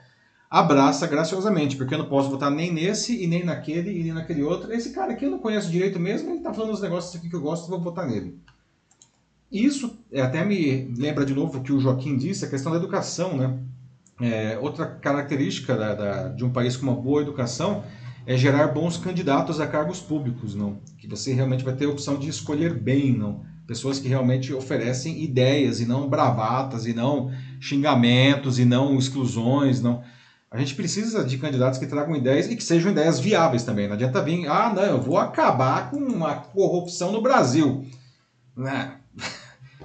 abraça 0.51 1.07
graciosamente, 1.07 1.77
porque 1.77 1.95
eu 1.95 1.99
não 1.99 2.07
posso 2.09 2.29
votar 2.31 2.51
nem 2.51 2.73
nesse, 2.73 3.23
e 3.23 3.27
nem 3.27 3.45
naquele, 3.45 3.91
e 3.91 4.03
nem 4.05 4.13
naquele 4.13 4.43
outro. 4.43 4.73
Esse 4.73 4.91
cara 4.93 5.13
aqui 5.13 5.25
eu 5.25 5.31
não 5.31 5.39
conheço 5.39 5.71
direito 5.71 5.99
mesmo, 6.01 6.31
ele 6.31 6.41
tá 6.41 6.53
falando 6.53 6.73
os 6.73 6.81
negócios 6.81 7.15
aqui 7.15 7.29
que 7.29 7.35
eu 7.37 7.41
gosto, 7.41 7.69
vou 7.69 7.81
votar 7.81 8.07
nele. 8.07 8.37
Isso 9.51 9.97
é, 10.13 10.21
até 10.21 10.45
me 10.45 10.93
lembra 10.99 11.25
de 11.25 11.35
novo 11.35 11.59
o 11.59 11.63
que 11.63 11.73
o 11.73 11.79
Joaquim 11.79 12.17
disse, 12.17 12.45
a 12.45 12.49
questão 12.49 12.73
da 12.73 12.79
educação, 12.79 13.37
né? 13.37 13.59
É, 14.21 14.59
outra 14.61 14.87
característica 14.87 15.77
da- 15.77 15.95
da- 15.95 16.29
de 16.29 16.45
um 16.45 16.51
país 16.51 16.77
com 16.77 16.85
uma 16.87 16.95
boa 16.95 17.21
educação 17.21 17.83
é 18.27 18.37
gerar 18.37 18.69
bons 18.69 18.97
candidatos 18.97 19.61
a 19.61 19.67
cargos 19.67 20.01
públicos, 20.01 20.55
não? 20.55 20.79
Que 20.99 21.07
você 21.07 21.33
realmente 21.33 21.65
vai 21.65 21.75
ter 21.75 21.85
a 21.85 21.91
opção 21.91 22.17
de 22.17 22.29
escolher 22.29 22.73
bem, 22.73 23.17
não? 23.17 23.45
Pessoas 23.67 23.99
que 23.99 24.09
realmente 24.09 24.53
oferecem 24.53 25.23
ideias 25.23 25.81
e 25.81 25.87
não 25.87 26.09
bravatas 26.09 26.87
e 26.87 26.93
não 26.93 27.31
xingamentos 27.61 28.59
e 28.59 28.65
não 28.65 28.99
exclusões, 28.99 29.81
não. 29.81 30.03
A 30.51 30.59
gente 30.59 30.75
precisa 30.75 31.25
de 31.25 31.37
candidatos 31.37 31.79
que 31.79 31.87
tragam 31.87 32.15
ideias 32.15 32.47
e 32.49 32.55
que 32.55 32.63
sejam 32.63 32.93
ideias 32.93 33.19
viáveis 33.19 33.65
também. 33.65 33.89
Não 33.89 33.95
adianta 33.95 34.23
vir, 34.23 34.47
ah, 34.47 34.73
não, 34.73 34.83
eu 34.85 35.01
vou 35.01 35.19
acabar 35.19 35.91
com 35.91 36.25
a 36.25 36.35
corrupção 36.35 37.11
no 37.11 37.21
Brasil. 37.21 37.85
Né? 38.57 38.99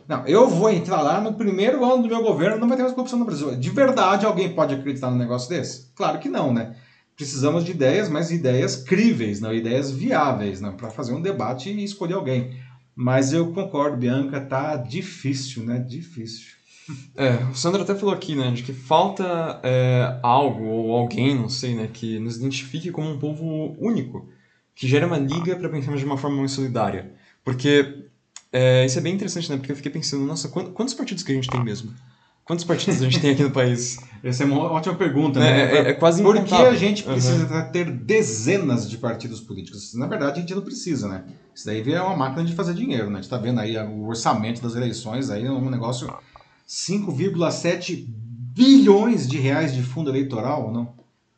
Não, 0.08 0.26
eu 0.26 0.50
vou 0.50 0.72
entrar 0.72 1.04
lá 1.04 1.22
no 1.22 1.36
primeiro 1.36 1.86
ano 1.86 2.02
do 2.02 2.10
meu 2.10 2.24
governo, 2.24 2.58
não 2.58 2.68
vai 2.68 2.76
ter 2.76 2.82
mais 2.82 2.96
corrupção 2.96 3.20
no 3.20 3.26
Brasil. 3.26 3.56
De 3.56 3.70
verdade, 3.70 4.26
alguém 4.26 4.56
pode 4.56 4.74
acreditar 4.74 5.12
num 5.12 5.20
negócio 5.20 5.48
desse? 5.48 5.92
Claro 5.94 6.18
que 6.18 6.28
não, 6.28 6.52
né? 6.52 6.76
Precisamos 7.20 7.66
de 7.66 7.72
ideias, 7.72 8.08
mas 8.08 8.32
ideias 8.32 8.78
críveis, 8.78 9.42
não 9.42 9.54
ideias 9.54 9.92
viáveis, 9.92 10.62
não 10.62 10.78
para 10.78 10.90
fazer 10.90 11.12
um 11.12 11.22
debate 11.22 11.70
e 11.70 11.84
escolher 11.84 12.14
alguém. 12.14 12.58
Mas 12.96 13.34
eu 13.34 13.52
concordo, 13.52 13.98
Bianca, 13.98 14.40
tá 14.40 14.78
difícil, 14.78 15.66
né? 15.66 15.80
Difícil. 15.80 16.54
É, 17.18 17.44
o 17.52 17.54
Sandro 17.54 17.82
até 17.82 17.94
falou 17.94 18.16
aqui, 18.16 18.36
né, 18.38 18.52
de 18.52 18.64
que 18.64 18.72
falta 18.72 19.60
é, 19.64 20.18
algo 20.24 20.64
ou 20.64 20.94
alguém, 20.96 21.36
não 21.36 21.50
sei, 21.50 21.76
né, 21.76 21.90
que 21.92 22.18
nos 22.20 22.38
identifique 22.38 22.90
como 22.90 23.10
um 23.10 23.20
povo 23.20 23.76
único, 23.78 24.30
que 24.74 24.88
gere 24.88 25.06
uma 25.06 25.18
liga 25.18 25.58
para 25.58 25.68
pensarmos 25.68 26.00
de 26.00 26.06
uma 26.06 26.18
forma 26.18 26.38
mais 26.38 26.52
solidária. 26.52 27.12
Porque 27.44 28.06
é, 28.52 28.86
isso 28.86 28.98
é 28.98 29.02
bem 29.02 29.14
interessante, 29.14 29.50
né, 29.52 29.58
porque 29.58 29.74
eu 29.74 29.76
fiquei 29.76 29.92
pensando, 29.92 30.26
nossa, 30.26 30.48
quant- 30.48 30.72
quantos 30.72 30.94
partidos 30.94 31.22
que 31.22 31.34
a 31.34 31.36
gente 31.36 31.50
tem 31.50 31.60
mesmo? 31.62 31.94
Quantos 32.50 32.66
partidos 32.66 33.00
a 33.00 33.06
gente 33.06 33.20
tem 33.20 33.30
aqui 33.30 33.44
no 33.44 33.52
país? 33.52 34.00
Essa 34.24 34.42
é 34.42 34.46
uma 34.48 34.58
ótima 34.72 34.96
pergunta, 34.96 35.40
É, 35.40 35.44
né? 35.44 35.78
é- 35.78 35.90
é 35.92 35.94
quase 35.94 36.24
Por 36.24 36.44
que 36.44 36.56
a 36.56 36.74
gente 36.74 37.06
Uhum. 37.06 37.12
precisa 37.12 37.62
ter 37.66 37.92
dezenas 37.92 38.90
de 38.90 38.98
partidos 38.98 39.40
políticos? 39.40 39.94
Na 39.94 40.08
verdade, 40.08 40.40
a 40.40 40.42
gente 40.42 40.56
não 40.56 40.64
precisa, 40.64 41.08
né? 41.08 41.26
Isso 41.54 41.68
daí 41.68 41.88
é 41.94 42.02
uma 42.02 42.18
máquina 42.18 42.44
de 42.44 42.56
fazer 42.56 42.74
dinheiro, 42.74 43.08
né? 43.12 43.20
A 43.20 43.22
gente 43.22 43.30
tá 43.30 43.38
vendo 43.38 43.60
aí 43.60 43.78
o 43.78 44.08
orçamento 44.08 44.64
das 44.64 44.74
eleições, 44.76 45.30
aí 45.30 45.46
é 45.46 45.52
um 45.52 45.70
negócio 45.70 46.12
5,7 46.66 48.08
bilhões 48.56 49.28
de 49.30 49.38
reais 49.38 49.72
de 49.76 49.84
fundo 49.84 50.10
eleitoral, 50.10 50.72
não? 50.74 50.98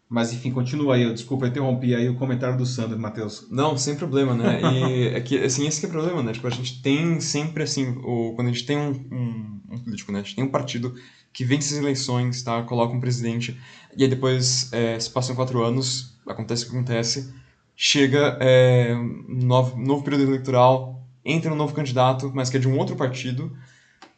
Mas 0.10 0.32
enfim, 0.32 0.50
continua 0.52 0.96
aí. 0.96 1.12
Desculpa, 1.14 1.46
interrompi 1.46 1.94
aí 1.94 2.08
o 2.08 2.16
comentário 2.16 2.58
do 2.58 2.66
Sandro, 2.66 2.98
Matheus. 2.98 3.48
Não, 3.52 3.78
sem 3.78 3.96
problema, 3.96 4.34
né? 4.34 4.62
E 4.62 5.08
é 5.10 5.20
que, 5.20 5.38
assim, 5.40 5.68
esse 5.68 5.82
que 5.82 5.86
é 5.86 5.90
o 5.90 5.92
problema, 5.92 6.24
né? 6.24 6.32
Tipo, 6.32 6.48
a 6.48 6.52
gente 6.52 6.82
tem 6.82 7.20
sempre, 7.20 7.64
assim, 7.64 7.98
o, 8.02 8.32
quando 8.36 8.48
a 8.48 8.52
gente 8.52 8.66
tem 8.66 8.78
um, 8.78 8.90
um, 9.12 9.61
um 9.72 9.80
político, 9.80 10.12
né? 10.12 10.20
A 10.20 10.24
gente 10.24 10.36
tem 10.36 10.44
um 10.44 10.52
partido 10.52 10.96
que 11.34 11.46
vence 11.46 11.74
as 11.74 11.80
eleições, 11.80 12.44
tá? 12.44 12.62
Coloca 12.64 12.96
um 12.96 13.00
presidente, 13.00 13.60
e 13.96 14.04
aí 14.04 14.10
depois 14.10 14.72
é, 14.74 15.00
se 15.00 15.10
passam 15.10 15.36
quatro 15.36 15.64
anos, 15.64 16.18
acontece 16.28 16.64
o 16.64 16.70
que 16.70 16.76
acontece, 16.76 17.34
chega 17.76 18.38
é, 18.40 18.94
um 18.96 19.46
novo, 19.46 19.78
novo 19.78 20.04
período 20.04 20.26
eleitoral, 20.26 21.08
entra 21.24 21.54
um 21.54 21.56
novo 21.56 21.74
candidato, 21.74 22.32
mas 22.34 22.50
que 22.50 22.58
é 22.58 22.60
de 22.60 22.68
um 22.68 22.78
outro 22.78 22.96
partido, 22.96 23.56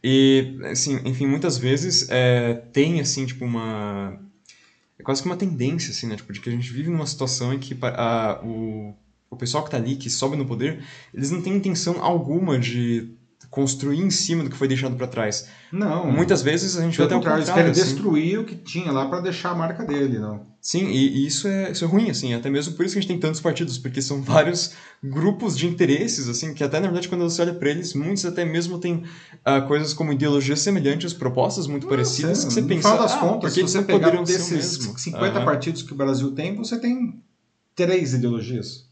e, 0.03 0.59
assim, 0.69 0.99
enfim, 1.05 1.25
muitas 1.25 1.57
vezes 1.57 2.09
é, 2.09 2.55
tem, 2.73 2.99
assim, 2.99 3.25
tipo, 3.25 3.45
uma... 3.45 4.19
É 4.99 5.03
quase 5.03 5.21
que 5.21 5.27
uma 5.27 5.37
tendência, 5.37 5.91
assim, 5.91 6.07
né? 6.07 6.17
Tipo, 6.17 6.33
de 6.33 6.41
que 6.41 6.49
a 6.49 6.51
gente 6.51 6.71
vive 6.71 6.89
numa 6.89 7.07
situação 7.07 7.53
em 7.53 7.59
que 7.59 7.77
a, 7.81 8.41
o, 8.43 8.93
o 9.29 9.35
pessoal 9.37 9.63
que 9.63 9.71
tá 9.71 9.77
ali, 9.77 9.95
que 9.95 10.09
sobe 10.09 10.35
no 10.35 10.45
poder, 10.45 10.83
eles 11.13 11.31
não 11.31 11.41
têm 11.41 11.55
intenção 11.55 12.03
alguma 12.03 12.59
de 12.59 13.15
construir 13.49 13.99
em 13.99 14.09
cima 14.09 14.43
do 14.43 14.49
que 14.49 14.55
foi 14.55 14.67
deixado 14.67 14.95
para 14.95 15.07
trás. 15.07 15.47
Não. 15.71 16.11
Muitas 16.11 16.41
vezes 16.41 16.77
a 16.77 16.81
gente 16.81 16.95
Pelo 16.95 17.07
até 17.07 17.15
o 17.15 17.19
contrário, 17.19 17.39
eles 17.41 17.53
querem 17.53 17.71
assim. 17.71 17.83
destruir 17.83 18.39
o 18.39 18.45
que 18.45 18.55
tinha 18.55 18.91
lá 18.91 19.07
para 19.07 19.21
deixar 19.21 19.51
a 19.51 19.55
marca 19.55 19.83
dele, 19.83 20.19
não? 20.19 20.45
Sim, 20.61 20.85
e, 20.87 21.09
e 21.17 21.27
isso, 21.27 21.47
é, 21.47 21.71
isso 21.71 21.83
é 21.83 21.87
ruim, 21.87 22.09
assim, 22.09 22.33
até 22.33 22.49
mesmo 22.49 22.73
por 22.73 22.85
isso 22.85 22.93
que 22.93 22.99
a 22.99 23.01
gente 23.01 23.09
tem 23.09 23.19
tantos 23.19 23.41
partidos, 23.41 23.77
porque 23.77 24.01
são 24.01 24.21
vários 24.21 24.71
grupos 25.03 25.57
de 25.57 25.67
interesses, 25.67 26.29
assim, 26.29 26.53
que 26.53 26.63
até, 26.63 26.79
na 26.79 26.87
verdade, 26.87 27.09
quando 27.09 27.23
você 27.23 27.41
olha 27.41 27.53
para 27.53 27.69
eles, 27.69 27.93
muitos 27.93 28.25
até 28.25 28.45
mesmo 28.45 28.79
têm 28.79 29.03
ah, 29.43 29.59
coisas 29.59 29.93
como 29.93 30.13
ideologias 30.13 30.61
semelhantes, 30.61 31.13
propostas 31.13 31.67
muito 31.67 31.85
parecidas, 31.87 32.45
que 32.45 32.53
você 32.53 32.61
no 32.61 32.67
pensa, 32.67 32.95
das 32.95 33.13
ah, 33.13 33.17
contas, 33.17 33.53
se 33.53 33.61
você 33.61 33.81
pegar 33.81 34.15
um 34.17 34.23
desses 34.23 34.77
mesmo? 34.79 34.97
50 34.97 35.25
Aham. 35.37 35.45
partidos 35.45 35.81
que 35.81 35.91
o 35.91 35.97
Brasil 35.97 36.31
tem, 36.31 36.55
você 36.55 36.79
tem 36.79 37.21
três 37.75 38.13
ideologias. 38.13 38.87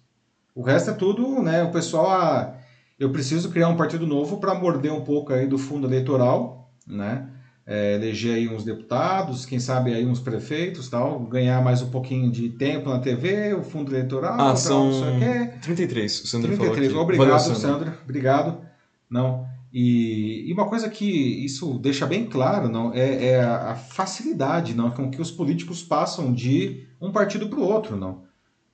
O 0.53 0.61
resto 0.61 0.89
é 0.89 0.93
tudo, 0.93 1.41
né? 1.41 1.63
O 1.63 1.71
pessoal, 1.71 2.09
ah, 2.11 2.53
eu 3.01 3.09
preciso 3.11 3.49
criar 3.49 3.67
um 3.67 3.75
partido 3.75 4.05
novo 4.05 4.37
para 4.37 4.53
morder 4.53 4.93
um 4.93 5.01
pouco 5.01 5.33
aí 5.33 5.47
do 5.47 5.57
fundo 5.57 5.87
eleitoral, 5.87 6.71
né? 6.87 7.27
é, 7.65 7.95
eleger 7.95 8.35
aí 8.35 8.49
uns 8.49 8.63
deputados, 8.63 9.45
quem 9.45 9.59
sabe 9.59 9.93
aí 9.93 10.05
uns 10.05 10.19
prefeitos 10.19 10.89
tal, 10.89 11.19
ganhar 11.21 11.63
mais 11.63 11.81
um 11.81 11.89
pouquinho 11.89 12.31
de 12.31 12.49
tempo 12.49 12.89
na 12.89 12.99
TV, 12.99 13.53
o 13.53 13.63
fundo 13.63 13.91
eleitoral, 13.91 14.33
Ah, 14.33 14.37
tal, 14.37 14.57
são 14.57 14.91
não 14.91 14.99
sei 14.99 15.09
o 15.09 15.19
quê. 15.19 15.53
33, 15.61 16.23
o 16.23 16.27
Sandro 16.27 16.47
33. 16.49 16.91
falou 16.91 17.03
aqui. 17.03 17.13
Obrigado, 17.13 17.39
Valeu, 17.39 17.55
Sandro. 17.55 17.93
Obrigado. 18.03 18.61
Não. 19.09 19.45
E, 19.71 20.49
e 20.49 20.53
uma 20.53 20.67
coisa 20.67 20.89
que 20.89 21.05
isso 21.05 21.79
deixa 21.79 22.05
bem 22.05 22.25
claro, 22.25 22.67
não, 22.67 22.93
é, 22.93 23.27
é 23.27 23.41
a 23.41 23.75
facilidade, 23.75 24.73
não, 24.75 24.91
com 24.91 25.09
que 25.09 25.21
os 25.21 25.31
políticos 25.31 25.81
passam 25.81 26.33
de 26.33 26.87
um 26.99 27.11
partido 27.11 27.47
para 27.47 27.59
o 27.59 27.63
outro, 27.63 27.95
não. 27.95 28.23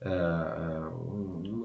É, 0.00 0.08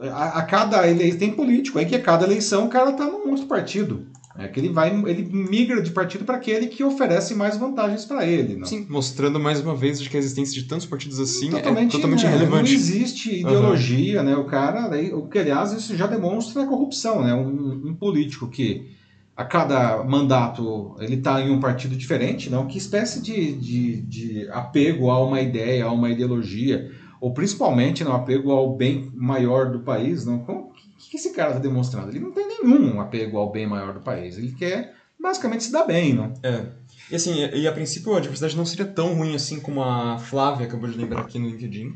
a, 0.10 0.40
a 0.40 0.42
cada 0.44 0.88
eleição 0.88 1.20
tem 1.20 1.32
político, 1.32 1.80
aí 1.80 1.86
que 1.86 1.96
a 1.96 2.02
cada 2.02 2.26
eleição 2.26 2.66
o 2.66 2.70
cara 2.70 2.92
está 2.92 3.06
num 3.06 3.30
outro 3.30 3.46
partido. 3.46 4.08
É 4.36 4.48
que 4.48 4.60
ele 4.60 4.70
vai, 4.70 4.90
ele 4.90 5.30
migra 5.32 5.80
de 5.80 5.92
partido 5.92 6.26
para 6.26 6.38
aquele 6.38 6.66
que 6.66 6.84
oferece 6.84 7.36
mais 7.36 7.56
vantagens 7.56 8.04
para 8.04 8.26
ele, 8.26 8.56
não. 8.56 8.66
Sim, 8.66 8.88
mostrando 8.90 9.40
mais 9.40 9.60
uma 9.60 9.76
vez 9.76 10.06
que 10.08 10.18
a 10.18 10.20
existência 10.20 10.60
de 10.60 10.68
tantos 10.68 10.88
partidos 10.88 11.20
assim 11.20 11.52
totalmente, 11.52 11.90
é 11.90 11.92
totalmente 11.92 12.26
né, 12.26 12.32
irrelevante. 12.32 12.72
Não 12.72 12.80
existe 12.80 13.42
ideologia, 13.42 14.24
né? 14.24 14.36
O 14.36 14.46
cara, 14.46 14.90
o 15.16 15.28
que 15.28 15.38
aliás 15.38 15.72
isso 15.72 15.96
já 15.96 16.08
demonstra 16.08 16.64
a 16.64 16.66
corrupção, 16.66 17.24
né? 17.24 17.32
Um, 17.36 17.90
um 17.90 17.94
político 17.94 18.48
que 18.48 18.90
a 19.38 19.46
cada 19.46 20.04
mandato 20.04 20.96
ele 21.00 21.16
está 21.16 21.40
em 21.40 21.52
um 21.52 21.60
partido 21.60 21.96
diferente, 21.96 22.50
não? 22.50 22.66
Que 22.66 22.80
espécie 22.80 23.22
de, 23.22 23.54
de, 23.54 24.02
de 24.02 24.50
apego 24.50 25.12
a 25.12 25.24
uma 25.24 25.42
ideia, 25.42 25.86
a 25.86 25.92
uma 25.92 26.10
ideologia, 26.10 26.92
ou 27.24 27.34
principalmente 27.34 28.04
não 28.04 28.14
apego 28.14 28.52
ao 28.52 28.76
bem 28.76 29.10
maior 29.16 29.72
do 29.72 29.80
país, 29.80 30.26
não? 30.26 30.40
Como, 30.40 30.60
o 30.72 30.74
que 31.10 31.16
esse 31.16 31.32
cara 31.32 31.52
está 31.52 31.62
demonstrando? 31.62 32.10
Ele 32.10 32.20
não 32.20 32.34
tem 32.34 32.46
nenhum 32.46 33.00
apego 33.00 33.38
ao 33.38 33.50
bem 33.50 33.66
maior 33.66 33.94
do 33.94 34.02
país. 34.02 34.38
Ele 34.38 34.52
quer 34.52 34.94
basicamente 35.18 35.64
se 35.64 35.72
dar 35.72 35.86
bem, 35.86 36.14
não? 36.14 36.34
É. 36.44 36.66
E 37.10 37.16
assim, 37.16 37.34
e 37.54 37.66
a 37.66 37.72
princípio 37.72 38.14
a 38.14 38.20
diversidade 38.20 38.58
não 38.58 38.66
seria 38.66 38.86
tão 38.86 39.14
ruim 39.16 39.36
assim 39.36 39.62
como 39.62 39.82
a 39.82 40.18
Flávia 40.18 40.66
acabou 40.68 40.90
de 40.90 40.98
lembrar 40.98 41.22
aqui 41.22 41.40
no 41.40 41.48
LinkedIn. 41.48 41.96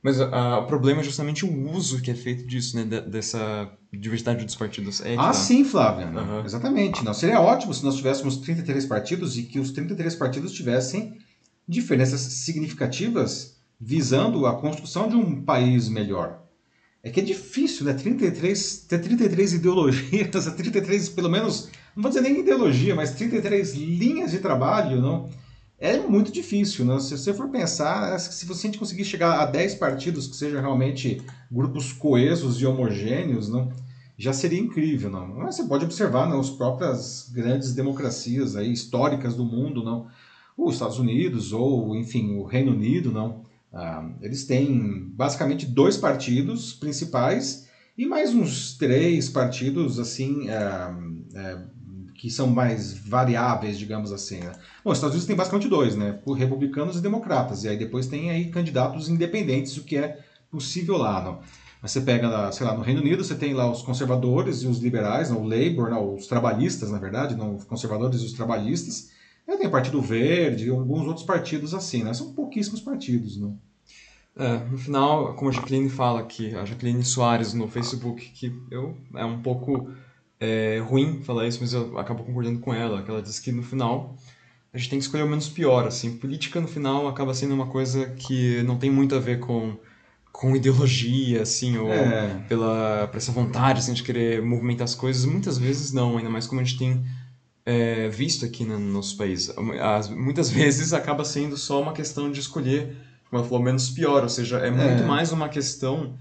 Mas 0.00 0.20
a, 0.20 0.58
o 0.60 0.66
problema 0.66 1.00
é 1.00 1.04
justamente 1.04 1.44
o 1.44 1.70
uso 1.72 2.00
que 2.00 2.12
é 2.12 2.14
feito 2.14 2.46
disso, 2.46 2.76
né? 2.76 2.84
de- 2.84 3.00
dessa 3.10 3.68
diversidade 3.92 4.44
dos 4.44 4.54
partidos. 4.54 5.00
É 5.00 5.14
Ah, 5.14 5.26
tá. 5.26 5.32
sim, 5.32 5.64
Flávia. 5.64 6.06
né? 6.08 6.20
Aham. 6.20 6.42
Exatamente. 6.44 7.02
Não, 7.04 7.12
seria 7.12 7.40
ótimo 7.40 7.74
se 7.74 7.82
nós 7.82 7.96
tivéssemos 7.96 8.36
33 8.36 8.86
partidos 8.86 9.36
e 9.36 9.42
que 9.42 9.58
os 9.58 9.72
33 9.72 10.14
partidos 10.14 10.52
tivessem 10.52 11.18
diferenças 11.66 12.20
significativas 12.20 13.57
visando 13.80 14.46
a 14.46 14.56
construção 14.56 15.08
de 15.08 15.16
um 15.16 15.42
país 15.42 15.88
melhor. 15.88 16.42
É 17.02 17.10
que 17.10 17.20
é 17.20 17.22
difícil, 17.22 17.86
né? 17.86 17.94
33, 17.94 18.86
ter 18.88 18.98
33 18.98 19.54
ideologias, 19.54 20.44
33, 20.54 21.08
pelo 21.10 21.30
menos, 21.30 21.68
não 21.94 22.02
vou 22.02 22.10
dizer 22.10 22.22
nem 22.22 22.40
ideologia, 22.40 22.94
mas 22.94 23.12
33 23.12 23.74
linhas 23.74 24.32
de 24.32 24.38
trabalho, 24.38 25.00
não? 25.00 25.28
É 25.78 25.96
muito 25.96 26.32
difícil, 26.32 26.84
né? 26.84 26.98
Se 26.98 27.16
você 27.16 27.32
for 27.32 27.48
pensar, 27.48 28.18
se 28.18 28.44
você 28.44 28.68
conseguir 28.76 29.04
chegar 29.04 29.40
a 29.40 29.46
10 29.46 29.76
partidos 29.76 30.26
que 30.26 30.34
sejam 30.36 30.60
realmente 30.60 31.22
grupos 31.50 31.92
coesos 31.92 32.60
e 32.60 32.66
homogêneos, 32.66 33.48
não? 33.48 33.72
já 34.18 34.32
seria 34.32 34.58
incrível, 34.58 35.08
não? 35.08 35.28
Mas 35.28 35.54
você 35.54 35.62
pode 35.62 35.84
observar, 35.84 36.28
não, 36.28 36.40
as 36.40 36.50
próprias 36.50 37.30
grandes 37.32 37.72
democracias 37.72 38.56
aí 38.56 38.72
históricas 38.72 39.36
do 39.36 39.44
mundo, 39.44 39.84
não? 39.84 40.08
Os 40.56 40.74
Estados 40.74 40.98
Unidos 40.98 41.52
ou, 41.52 41.94
enfim, 41.94 42.34
o 42.34 42.42
Reino 42.42 42.72
Unido, 42.72 43.12
não? 43.12 43.44
Ah, 43.72 44.08
eles 44.22 44.44
têm 44.44 45.10
basicamente 45.10 45.66
dois 45.66 45.96
partidos 45.96 46.72
principais 46.72 47.68
e 47.96 48.06
mais 48.06 48.34
uns 48.34 48.76
três 48.76 49.28
partidos 49.28 49.98
assim 49.98 50.48
ah, 50.48 50.96
é, 51.34 51.58
que 52.18 52.28
são 52.28 52.48
mais 52.48 52.92
variáveis, 52.92 53.78
digamos 53.78 54.10
assim. 54.12 54.40
Né? 54.40 54.52
Bom, 54.84 54.90
os 54.90 54.98
Estados 54.98 55.14
Unidos 55.14 55.26
tem 55.26 55.36
basicamente 55.36 55.68
dois, 55.68 55.94
né? 55.94 56.12
Por 56.12 56.32
republicanos 56.32 56.96
e 56.96 57.00
democratas. 57.00 57.62
E 57.62 57.68
aí 57.68 57.76
depois 57.78 58.08
tem 58.08 58.30
aí 58.30 58.50
candidatos 58.50 59.08
independentes, 59.08 59.76
o 59.76 59.84
que 59.84 59.96
é 59.96 60.18
possível 60.50 60.96
lá? 60.96 61.40
Mas 61.80 61.92
você 61.92 62.00
pega, 62.00 62.50
sei 62.50 62.66
lá, 62.66 62.74
no 62.74 62.82
Reino 62.82 63.00
Unido 63.00 63.22
você 63.22 63.36
tem 63.36 63.54
lá 63.54 63.70
os 63.70 63.82
conservadores 63.82 64.62
e 64.62 64.66
os 64.66 64.80
liberais, 64.80 65.30
não, 65.30 65.42
o 65.42 65.48
Labour, 65.48 65.90
não, 65.90 66.14
os 66.16 66.26
trabalhistas, 66.26 66.90
na 66.90 66.98
verdade, 66.98 67.36
não, 67.36 67.54
os 67.54 67.64
conservadores 67.64 68.20
e 68.20 68.24
os 68.24 68.32
trabalhistas. 68.32 69.10
Aí 69.48 69.56
tem 69.56 69.66
o 69.66 69.70
Partido 69.70 70.00
Verde 70.02 70.66
e 70.66 70.70
alguns 70.70 71.06
outros 71.06 71.24
partidos 71.24 71.72
assim, 71.72 72.02
né? 72.04 72.12
São 72.12 72.34
pouquíssimos 72.34 72.80
partidos, 72.80 73.38
né? 73.40 73.50
É, 74.36 74.58
no 74.70 74.78
final, 74.78 75.34
como 75.34 75.50
a 75.50 75.52
Jacqueline 75.52 75.88
fala 75.88 76.20
aqui, 76.20 76.54
a 76.54 76.64
Jacqueline 76.64 77.02
Soares 77.02 77.54
no 77.54 77.66
Facebook, 77.66 78.24
que 78.28 78.52
eu 78.70 78.96
é 79.16 79.24
um 79.24 79.40
pouco 79.42 79.90
é, 80.38 80.78
ruim 80.78 81.22
falar 81.22 81.48
isso, 81.48 81.58
mas 81.60 81.72
eu 81.72 81.98
acabo 81.98 82.22
concordando 82.22 82.60
com 82.60 82.72
ela, 82.72 83.02
que 83.02 83.10
ela 83.10 83.20
diz 83.22 83.40
que 83.40 83.50
no 83.50 83.62
final 83.62 84.16
a 84.72 84.78
gente 84.78 84.90
tem 84.90 84.98
que 84.98 85.04
escolher 85.06 85.24
o 85.24 85.28
menos 85.28 85.48
pior, 85.48 85.86
assim, 85.86 86.16
política 86.18 86.60
no 86.60 86.68
final 86.68 87.08
acaba 87.08 87.34
sendo 87.34 87.54
uma 87.54 87.66
coisa 87.66 88.06
que 88.10 88.62
não 88.64 88.76
tem 88.76 88.90
muito 88.90 89.14
a 89.16 89.18
ver 89.18 89.40
com, 89.40 89.76
com 90.30 90.54
ideologia, 90.54 91.42
assim, 91.42 91.76
ou 91.76 91.90
É. 91.90 92.44
pela 92.48 93.08
por 93.10 93.16
essa 93.16 93.32
vontade, 93.32 93.80
assim, 93.80 93.94
de 93.94 94.04
querer 94.04 94.40
movimentar 94.42 94.84
as 94.84 94.94
coisas, 94.94 95.24
muitas 95.24 95.58
vezes 95.58 95.90
não, 95.90 96.16
ainda 96.18 96.30
mais 96.30 96.46
como 96.46 96.60
a 96.60 96.64
gente 96.64 96.78
tem 96.78 97.02
é, 97.70 98.08
visto 98.08 98.46
aqui 98.46 98.64
né, 98.64 98.76
no 98.78 98.90
nosso 98.92 99.14
país. 99.16 99.50
As- 99.82 100.08
muitas 100.08 100.48
vezes 100.58 100.92
acaba 100.94 101.22
sendo 101.24 101.56
só 101.56 101.82
uma 101.82 101.92
questão 101.92 102.32
de 102.32 102.40
escolher, 102.40 102.96
como 103.28 103.40
ela 103.40 103.44
falou, 103.48 103.62
menos 103.62 103.90
pior, 103.90 104.22
ou 104.22 104.28
seja, 104.28 104.58
é 104.58 104.70
muito 104.70 105.02
É. 105.02 105.06
mais 105.06 105.32
uma 105.32 105.48
questão 105.50 106.14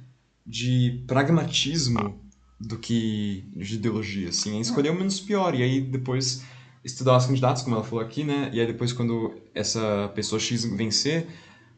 de 0.45 1.03
pragmatismo 1.07 2.19
do 2.59 2.77
que 2.77 3.45
de 3.55 3.75
ideologia, 3.75 4.29
assim, 4.29 4.57
é 4.57 4.61
escolher 4.61 4.89
o 4.89 4.95
menos 4.95 5.19
pior, 5.19 5.55
e 5.55 5.61
aí 5.63 5.79
depois 5.79 6.41
estudar 6.83 7.15
os 7.17 7.25
candidatos, 7.25 7.61
como 7.63 7.75
ela 7.75 7.83
falou 7.85 8.03
aqui, 8.03 8.23
né, 8.23 8.49
e 8.53 8.59
aí 8.59 8.67
depois 8.67 8.91
quando 8.91 9.35
essa 9.53 10.11
pessoa 10.15 10.39
X 10.39 10.65
vencer, 10.65 11.27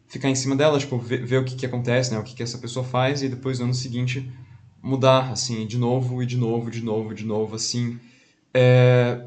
ficar 0.07 0.29
em 0.29 0.35
cima 0.35 0.55
dela, 0.55 0.79
tipo, 0.79 0.97
ver, 0.97 1.25
ver 1.25 1.37
o 1.39 1.45
que 1.45 1.55
que 1.55 1.65
acontece, 1.65 2.11
né, 2.11 2.19
o 2.19 2.23
que 2.23 2.33
que 2.33 2.41
essa 2.43 2.57
pessoa 2.57 2.83
faz, 2.85 3.21
e 3.21 3.29
depois 3.29 3.59
no 3.59 3.65
ano 3.65 3.73
seguinte 3.73 4.27
mudar, 4.81 5.31
assim, 5.31 5.67
de 5.67 5.77
novo, 5.77 6.23
e 6.23 6.25
de 6.25 6.37
novo, 6.37 6.71
de 6.71 6.81
novo, 6.81 7.13
de 7.13 7.25
novo, 7.25 7.55
assim, 7.55 7.99
é... 8.53 9.25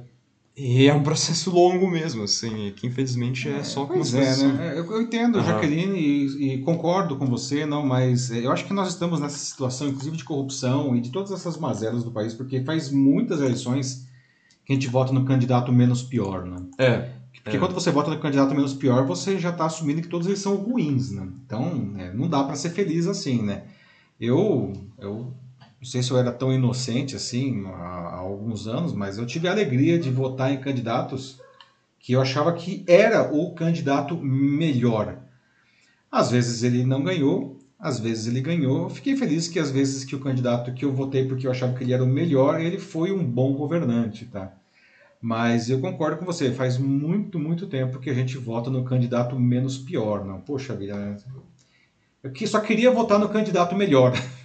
E 0.56 0.86
é 0.86 0.92
um 0.92 1.02
processo 1.02 1.50
longo 1.50 1.90
mesmo, 1.90 2.24
assim, 2.24 2.72
que 2.76 2.86
infelizmente 2.86 3.48
é 3.48 3.64
só 3.64 3.86
com 3.86 3.94
Pois 3.94 4.12
é, 4.12 4.30
assim. 4.30 4.52
né? 4.52 4.78
Eu, 4.78 4.84
eu 4.92 5.00
entendo, 5.00 5.38
Aham. 5.38 5.46
Jaqueline, 5.46 5.98
e, 5.98 6.54
e 6.54 6.58
concordo 6.58 7.16
com 7.16 7.26
você, 7.26 7.64
não, 7.64 7.84
mas 7.84 8.30
é, 8.30 8.44
eu 8.44 8.52
acho 8.52 8.66
que 8.66 8.74
nós 8.74 8.88
estamos 8.88 9.18
nessa 9.18 9.38
situação, 9.38 9.88
inclusive 9.88 10.16
de 10.16 10.24
corrupção 10.24 10.94
e 10.94 11.00
de 11.00 11.10
todas 11.10 11.32
essas 11.32 11.56
mazelas 11.56 12.04
do 12.04 12.10
país, 12.12 12.34
porque 12.34 12.62
faz 12.62 12.90
muitas 12.90 13.40
eleições 13.40 14.06
que 14.64 14.72
a 14.72 14.74
gente 14.74 14.88
vota 14.88 15.12
no 15.12 15.24
candidato 15.24 15.72
menos 15.72 16.02
pior, 16.02 16.44
né? 16.44 16.62
É, 16.78 17.10
Porque 17.42 17.56
É. 17.56 17.58
quando 17.58 17.74
você 17.74 17.90
vota 17.90 18.10
no 18.10 18.20
candidato 18.20 18.54
menos 18.54 18.74
pior, 18.74 19.06
você 19.06 19.38
já 19.38 19.50
está 19.50 19.64
assumindo 19.64 20.02
que 20.02 20.08
todos 20.08 20.26
eles 20.26 20.38
são 20.38 20.54
ruins, 20.56 21.10
né? 21.10 21.28
Então, 21.46 21.94
é, 21.96 22.12
não 22.12 22.28
dá 22.28 22.44
para 22.44 22.54
ser 22.54 22.70
feliz 22.70 23.06
assim, 23.06 23.42
né? 23.42 23.64
Eu, 24.20 24.72
eu 24.98 25.32
não 25.82 25.86
sei 25.86 26.00
se 26.00 26.12
eu 26.12 26.16
era 26.16 26.30
tão 26.30 26.52
inocente 26.52 27.16
assim 27.16 27.66
há, 27.66 27.70
há 27.70 28.16
alguns 28.18 28.68
anos, 28.68 28.92
mas 28.92 29.18
eu 29.18 29.26
tive 29.26 29.48
a 29.48 29.50
alegria 29.50 29.98
de 29.98 30.10
votar 30.10 30.52
em 30.52 30.60
candidatos 30.60 31.40
que 31.98 32.12
eu 32.12 32.20
achava 32.20 32.52
que 32.52 32.84
era 32.86 33.34
o 33.34 33.52
candidato 33.52 34.16
melhor. 34.16 35.18
Às 36.08 36.30
vezes 36.30 36.62
ele 36.62 36.84
não 36.84 37.02
ganhou, 37.02 37.58
às 37.80 37.98
vezes 37.98 38.28
ele 38.28 38.40
ganhou. 38.40 38.88
Fiquei 38.88 39.16
feliz 39.16 39.48
que 39.48 39.58
às 39.58 39.72
vezes 39.72 40.04
que 40.04 40.14
o 40.14 40.20
candidato 40.20 40.72
que 40.72 40.84
eu 40.84 40.92
votei 40.92 41.26
porque 41.26 41.48
eu 41.48 41.50
achava 41.50 41.74
que 41.74 41.82
ele 41.82 41.92
era 41.92 42.04
o 42.04 42.06
melhor, 42.06 42.60
ele 42.60 42.78
foi 42.78 43.10
um 43.10 43.24
bom 43.24 43.52
governante, 43.56 44.26
tá? 44.26 44.52
Mas 45.20 45.68
eu 45.68 45.80
concordo 45.80 46.16
com 46.16 46.24
você, 46.24 46.52
faz 46.52 46.78
muito, 46.78 47.40
muito 47.40 47.66
tempo 47.66 47.98
que 47.98 48.08
a 48.08 48.14
gente 48.14 48.38
vota 48.38 48.70
no 48.70 48.84
candidato 48.84 49.36
menos 49.36 49.78
pior, 49.78 50.24
não. 50.24 50.40
Poxa 50.40 50.76
vida, 50.76 51.16
eu 52.22 52.46
só 52.46 52.60
queria 52.60 52.92
votar 52.92 53.18
no 53.18 53.28
candidato 53.28 53.74
melhor. 53.74 54.12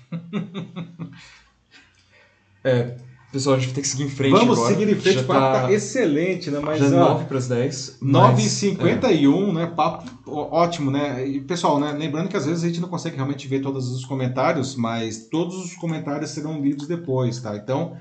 pessoal, 3.32 3.56
a 3.56 3.60
gente 3.60 3.68
vai 3.68 3.76
ter 3.76 3.82
que 3.82 3.88
seguir 3.88 4.04
em 4.04 4.10
frente 4.10 4.32
Vamos 4.32 4.58
agora. 4.58 4.76
seguir 4.76 4.92
em 4.92 4.96
frente, 4.96 5.16
Já 5.16 5.22
o 5.22 5.26
papo 5.26 5.40
tá, 5.40 5.62
tá 5.64 5.72
excelente, 5.72 6.50
né? 6.50 6.60
Mas 6.60 6.80
já 6.80 6.88
ó, 6.88 7.14
9 7.14 7.26
para 7.26 7.38
as 7.38 7.48
10. 7.48 8.00
9h51, 8.02 9.54
né? 9.54 9.68
Papo 9.68 10.10
ótimo, 10.30 10.90
né? 10.92 11.28
E, 11.28 11.42
pessoal, 11.42 11.80
né? 11.80 11.92
Lembrando 11.92 12.30
que 12.30 12.38
às 12.38 12.46
vezes 12.46 12.64
a 12.64 12.68
gente 12.68 12.82
não 12.82 12.90
consegue 12.90 13.16
realmente 13.16 13.48
ver 13.48 13.62
todos 13.62 13.92
os 13.92 14.06
comentários, 14.06 14.76
mas 14.76 15.28
todos 15.28 15.56
os 15.58 15.74
comentários 15.76 16.32
serão 16.32 16.62
lidos 16.62 16.88
depois, 16.88 17.40
tá? 17.40 17.56
Então, 17.56 17.98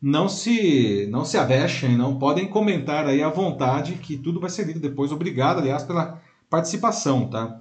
não 0.00 0.28
se 0.28 1.08
não 1.10 1.24
se 1.24 1.38
avexem, 1.38 1.96
não 1.96 2.18
podem 2.18 2.46
comentar 2.46 3.06
aí 3.06 3.22
à 3.22 3.28
vontade, 3.28 3.94
que 3.94 4.16
tudo 4.16 4.40
vai 4.40 4.50
ser 4.50 4.66
lido 4.66 4.80
depois. 4.80 5.10
Obrigado, 5.10 5.58
aliás, 5.58 5.82
pela 5.82 6.20
participação, 6.48 7.28
tá? 7.28 7.60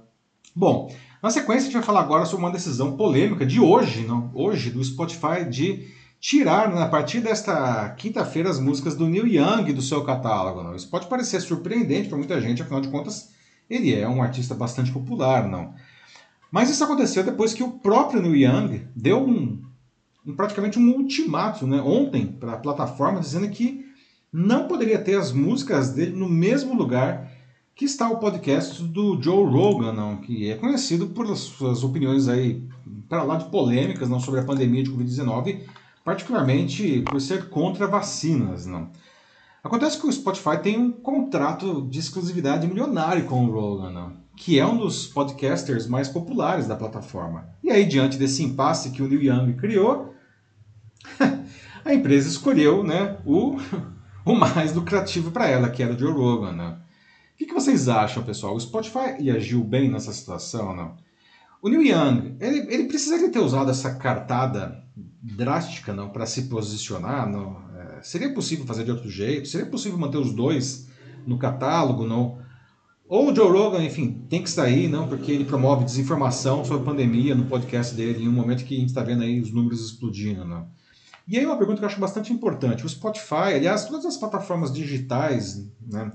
Bom, 0.55 0.93
na 1.25 1.31
sequência 1.31 1.61
a 1.61 1.65
gente 1.65 1.73
vai 1.73 1.81
falar 1.81 2.01
agora 2.01 2.23
sobre 2.23 2.45
uma 2.45 2.51
decisão 2.51 2.95
polêmica 2.95 3.47
de 3.47 3.59
hoje, 3.59 4.05
não? 4.05 4.29
Hoje, 4.31 4.69
do 4.69 4.83
Spotify, 4.83 5.43
de 5.49 5.87
tirar, 6.19 6.71
né, 6.71 6.83
a 6.83 6.87
partir 6.87 7.19
desta 7.19 7.89
quinta-feira, 7.97 8.47
as 8.47 8.59
músicas 8.59 8.95
do 8.95 9.07
Neil 9.07 9.25
Young 9.25 9.73
do 9.73 9.81
seu 9.81 10.03
catálogo. 10.03 10.61
Não? 10.61 10.75
Isso 10.75 10.87
pode 10.87 11.07
parecer 11.07 11.41
surpreendente 11.41 12.09
para 12.09 12.17
muita 12.19 12.39
gente, 12.39 12.61
afinal 12.61 12.79
de 12.79 12.89
contas, 12.89 13.31
ele 13.67 13.91
é 13.91 14.07
um 14.07 14.21
artista 14.21 14.53
bastante 14.53 14.91
popular, 14.91 15.47
não? 15.49 15.73
Mas 16.51 16.69
isso 16.69 16.83
aconteceu 16.83 17.23
depois 17.23 17.55
que 17.55 17.63
o 17.63 17.71
próprio 17.71 18.21
Neil 18.21 18.35
Young 18.35 18.85
deu 18.95 19.25
um, 19.27 19.63
um- 20.27 20.35
praticamente 20.35 20.77
um 20.77 20.91
ultimato 20.91 21.65
né, 21.65 21.81
ontem 21.81 22.27
para 22.27 22.53
a 22.53 22.57
plataforma, 22.57 23.19
dizendo 23.19 23.49
que 23.49 23.83
não 24.31 24.67
poderia 24.67 24.99
ter 24.99 25.17
as 25.17 25.31
músicas 25.31 25.89
dele 25.89 26.15
no 26.15 26.29
mesmo 26.29 26.75
lugar 26.75 27.31
que 27.75 27.83
está 27.83 28.09
o 28.09 28.19
podcast 28.19 28.81
do 28.81 29.21
Joe 29.21 29.43
Rogan, 29.51 29.91
não, 29.91 30.15
que 30.15 30.49
é 30.49 30.55
conhecido 30.55 31.07
por 31.07 31.27
suas 31.35 31.83
opiniões 31.83 32.29
aí 32.29 32.63
para 33.09 33.21
lá 33.23 33.35
de 33.35 33.49
polêmicas 33.49 34.07
não 34.07 34.17
sobre 34.17 34.39
a 34.39 34.45
pandemia 34.45 34.81
de 34.81 34.89
Covid-19, 34.89 35.59
particularmente 36.03 37.01
por 37.01 37.19
ser 37.19 37.49
contra 37.49 37.85
vacinas, 37.85 38.65
não. 38.65 38.89
Acontece 39.61 39.99
que 39.99 40.07
o 40.07 40.11
Spotify 40.11 40.57
tem 40.63 40.79
um 40.79 40.89
contrato 40.89 41.85
de 41.89 41.99
exclusividade 41.99 42.65
milionário 42.65 43.25
com 43.25 43.43
o 43.43 43.51
Rogan, 43.51 43.91
não, 43.91 44.13
que 44.37 44.57
é 44.57 44.65
um 44.65 44.77
dos 44.77 45.07
podcasters 45.07 45.85
mais 45.85 46.07
populares 46.07 46.67
da 46.67 46.77
plataforma. 46.77 47.49
E 47.61 47.69
aí, 47.69 47.83
diante 47.83 48.17
desse 48.17 48.41
impasse 48.41 48.91
que 48.91 49.03
o 49.03 49.07
Neil 49.09 49.23
Young 49.23 49.53
criou, 49.53 50.13
a 51.83 51.93
empresa 51.93 52.29
escolheu 52.29 52.85
né, 52.85 53.17
o, 53.25 53.57
o 54.23 54.33
mais 54.33 54.73
lucrativo 54.73 55.29
para 55.29 55.49
ela, 55.49 55.69
que 55.69 55.83
era 55.83 55.93
o 55.93 55.99
Joe 55.99 56.13
Rogan. 56.13 56.53
Né? 56.53 56.77
O 57.35 57.37
que, 57.37 57.45
que, 57.45 57.53
vocês 57.53 57.89
acham, 57.89 58.23
pessoal? 58.23 58.55
O 58.55 58.59
Spotify 58.59 59.29
agiu 59.29 59.61
bem 59.61 59.91
nessa 59.91 60.13
situação 60.13 60.73
não? 60.73 60.95
O 61.61 61.67
Neil 61.67 61.83
Young, 61.83 62.37
ele, 62.39 62.59
ele 62.73 62.83
precisaria 62.85 63.29
ter 63.29 63.39
usado 63.39 63.69
essa 63.69 63.95
cartada 63.95 64.81
drástica 65.21 65.93
não 65.93 66.09
para 66.09 66.25
se 66.25 66.43
posicionar? 66.43 67.29
Não? 67.29 67.61
É, 67.75 68.01
seria 68.03 68.33
possível 68.33 68.65
fazer 68.65 68.85
de 68.85 68.91
outro 68.91 69.09
jeito? 69.09 69.49
Seria 69.49 69.65
possível 69.65 69.97
manter 69.97 70.17
os 70.17 70.33
dois 70.33 70.87
no 71.27 71.37
catálogo? 71.37 72.07
Não? 72.07 72.39
Ou 73.05 73.31
o 73.31 73.35
Joe 73.35 73.51
Rogan, 73.51 73.83
enfim, 73.83 74.25
tem 74.29 74.41
que 74.41 74.49
sair, 74.49 74.87
não, 74.87 75.09
porque 75.09 75.31
ele 75.31 75.43
promove 75.43 75.83
desinformação 75.83 76.63
sobre 76.63 76.83
a 76.83 76.85
pandemia 76.85 77.35
no 77.35 77.45
podcast 77.45 77.93
dele, 77.93 78.23
em 78.23 78.29
um 78.29 78.31
momento 78.31 78.63
que 78.63 78.75
a 78.75 78.79
gente 78.79 78.89
está 78.89 79.03
vendo 79.03 79.23
aí 79.23 79.41
os 79.41 79.51
números 79.51 79.83
explodindo, 79.83 80.45
não. 80.45 80.67
E 81.27 81.37
aí 81.37 81.45
uma 81.45 81.57
pergunta 81.57 81.79
que 81.79 81.83
eu 81.83 81.89
acho 81.89 81.99
bastante 81.99 82.31
importante. 82.31 82.85
O 82.85 82.89
Spotify, 82.89 83.55
aliás, 83.55 83.85
todas 83.85 84.05
as 84.05 84.17
plataformas 84.17 84.71
digitais, 84.71 85.67
né, 85.81 86.11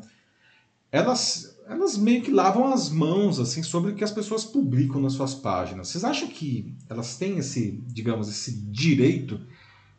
elas, 0.92 1.58
elas 1.68 1.96
meio 1.96 2.22
que 2.22 2.30
lavam 2.30 2.72
as 2.72 2.90
mãos 2.90 3.38
assim 3.38 3.62
sobre 3.62 3.92
o 3.92 3.94
que 3.94 4.04
as 4.04 4.10
pessoas 4.10 4.44
publicam 4.44 5.00
nas 5.00 5.12
suas 5.12 5.34
páginas. 5.34 5.88
Vocês 5.88 6.04
acham 6.04 6.28
que 6.28 6.74
elas 6.88 7.16
têm 7.16 7.38
esse, 7.38 7.82
digamos, 7.86 8.28
esse 8.28 8.52
direito 8.66 9.40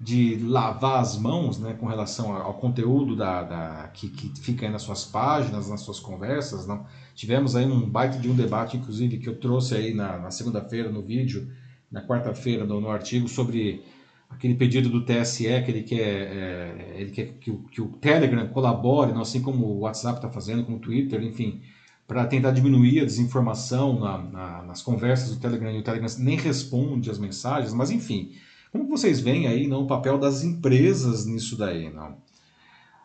de 0.01 0.37
lavar 0.37 0.99
as 0.99 1.15
mãos 1.15 1.59
né, 1.59 1.73
com 1.79 1.85
relação 1.85 2.35
ao 2.35 2.55
conteúdo 2.55 3.15
da, 3.15 3.43
da 3.43 3.87
que, 3.93 4.09
que, 4.09 4.41
fica 4.41 4.65
aí 4.65 4.71
nas 4.71 4.81
suas 4.81 5.05
páginas, 5.05 5.69
nas 5.69 5.81
suas 5.81 5.99
conversas. 5.99 6.65
Não? 6.65 6.85
Tivemos 7.13 7.55
aí 7.55 7.65
um 7.65 7.87
baita 7.87 8.17
de 8.17 8.27
um 8.27 8.35
debate, 8.35 8.77
inclusive, 8.77 9.19
que 9.19 9.29
eu 9.29 9.39
trouxe 9.39 9.75
aí 9.75 9.93
na, 9.93 10.17
na 10.17 10.31
segunda-feira 10.31 10.91
no 10.91 11.03
vídeo, 11.03 11.47
na 11.91 12.01
quarta-feira 12.01 12.65
no, 12.65 12.81
no, 12.81 12.89
artigo, 12.89 13.27
sobre 13.27 13.83
aquele 14.31 14.55
pedido 14.55 14.89
do 14.89 15.05
TSE 15.05 15.43
que 15.63 15.71
ele 15.71 15.83
quer, 15.83 15.99
é, 15.99 16.95
ele 16.97 17.11
quer 17.11 17.33
que, 17.39 17.51
o, 17.51 17.59
que 17.63 17.81
o 17.81 17.89
Telegram 17.89 18.47
colabore, 18.47 19.13
não, 19.13 19.21
assim 19.21 19.41
como 19.41 19.65
o 19.65 19.79
WhatsApp 19.81 20.17
está 20.17 20.29
fazendo, 20.29 20.63
como 20.63 20.77
o 20.77 20.79
Twitter, 20.79 21.21
enfim, 21.23 21.61
para 22.07 22.25
tentar 22.25 22.51
diminuir 22.51 23.01
a 23.01 23.05
desinformação 23.05 23.99
na, 23.99 24.17
na, 24.17 24.63
nas 24.63 24.81
conversas 24.81 25.29
do 25.29 25.39
Telegram, 25.39 25.71
e 25.71 25.79
o 25.79 25.83
Telegram 25.83 26.09
nem 26.19 26.37
responde 26.37 27.09
as 27.09 27.19
mensagens, 27.19 27.73
mas 27.73 27.91
enfim 27.91 28.31
como 28.71 28.87
vocês 28.87 29.19
veem 29.19 29.47
aí 29.47 29.67
não, 29.67 29.83
o 29.83 29.87
papel 29.87 30.17
das 30.17 30.43
empresas 30.43 31.25
nisso 31.25 31.57
daí? 31.57 31.89
Não? 31.89 32.15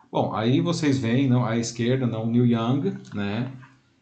Bom, 0.09 0.33
aí 0.33 0.61
vocês 0.61 0.97
veem 0.97 1.27
não, 1.27 1.45
à 1.45 1.57
esquerda 1.57 2.07
não, 2.07 2.23
o 2.23 2.31
Neil 2.31 2.45
Young, 2.45 2.93
né? 3.13 3.51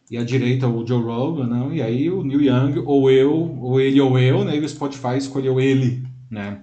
E 0.08 0.16
à 0.16 0.22
direita 0.22 0.68
o 0.68 0.86
Joe 0.86 1.02
Rogan, 1.02 1.48
não? 1.48 1.72
E 1.74 1.82
aí 1.82 2.08
o 2.08 2.22
Neil 2.22 2.42
Young, 2.42 2.78
ou 2.86 3.10
eu, 3.10 3.58
ou 3.60 3.80
ele 3.80 4.00
ou 4.00 4.16
eu, 4.16 4.44
né? 4.44 4.56
E 4.56 4.60
o 4.60 4.68
Spotify 4.68 5.18
escolheu 5.18 5.60
ele, 5.60 6.06
né? 6.30 6.62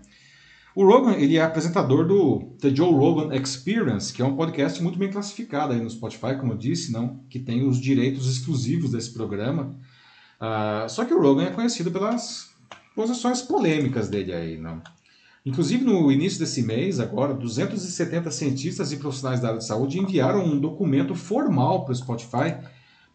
O 0.76 0.84
Rogan, 0.84 1.14
ele 1.14 1.38
é 1.38 1.42
apresentador 1.44 2.04
do 2.04 2.56
The 2.60 2.74
Joe 2.74 2.92
Rogan 2.92 3.36
Experience, 3.36 4.12
que 4.12 4.24
é 4.24 4.26
um 4.26 4.36
podcast 4.36 4.82
muito 4.82 4.98
bem 4.98 5.12
classificado 5.12 5.72
aí 5.72 5.80
no 5.80 5.90
Spotify, 5.90 6.36
como 6.40 6.54
eu 6.54 6.58
disse, 6.58 6.92
não? 6.92 7.20
Que 7.30 7.38
tem 7.38 7.68
os 7.68 7.80
direitos 7.80 8.28
exclusivos 8.28 8.92
desse 8.92 9.14
programa. 9.14 9.76
Uh, 10.42 10.90
só 10.90 11.06
que 11.06 11.14
o 11.14 11.22
Rogan 11.22 11.44
é 11.44 11.52
conhecido 11.52 11.92
pelas 11.92 12.50
posições 12.96 13.40
polêmicas 13.44 14.10
dele 14.10 14.34
aí, 14.34 14.58
não? 14.58 14.82
Inclusive, 15.46 15.84
no 15.84 16.12
início 16.12 16.40
desse 16.40 16.64
mês, 16.64 17.00
agora, 17.00 17.36
270 17.36 18.32
cientistas 18.32 18.92
e 18.92 18.98
profissionais 18.98 19.40
da 19.40 19.50
área 19.50 19.60
de 19.60 19.68
saúde 19.68 20.00
enviaram 20.00 20.44
um 20.44 20.60
documento 20.60 21.14
formal 21.14 21.86
para 21.86 21.92
o 21.92 21.96
Spotify 21.96 22.56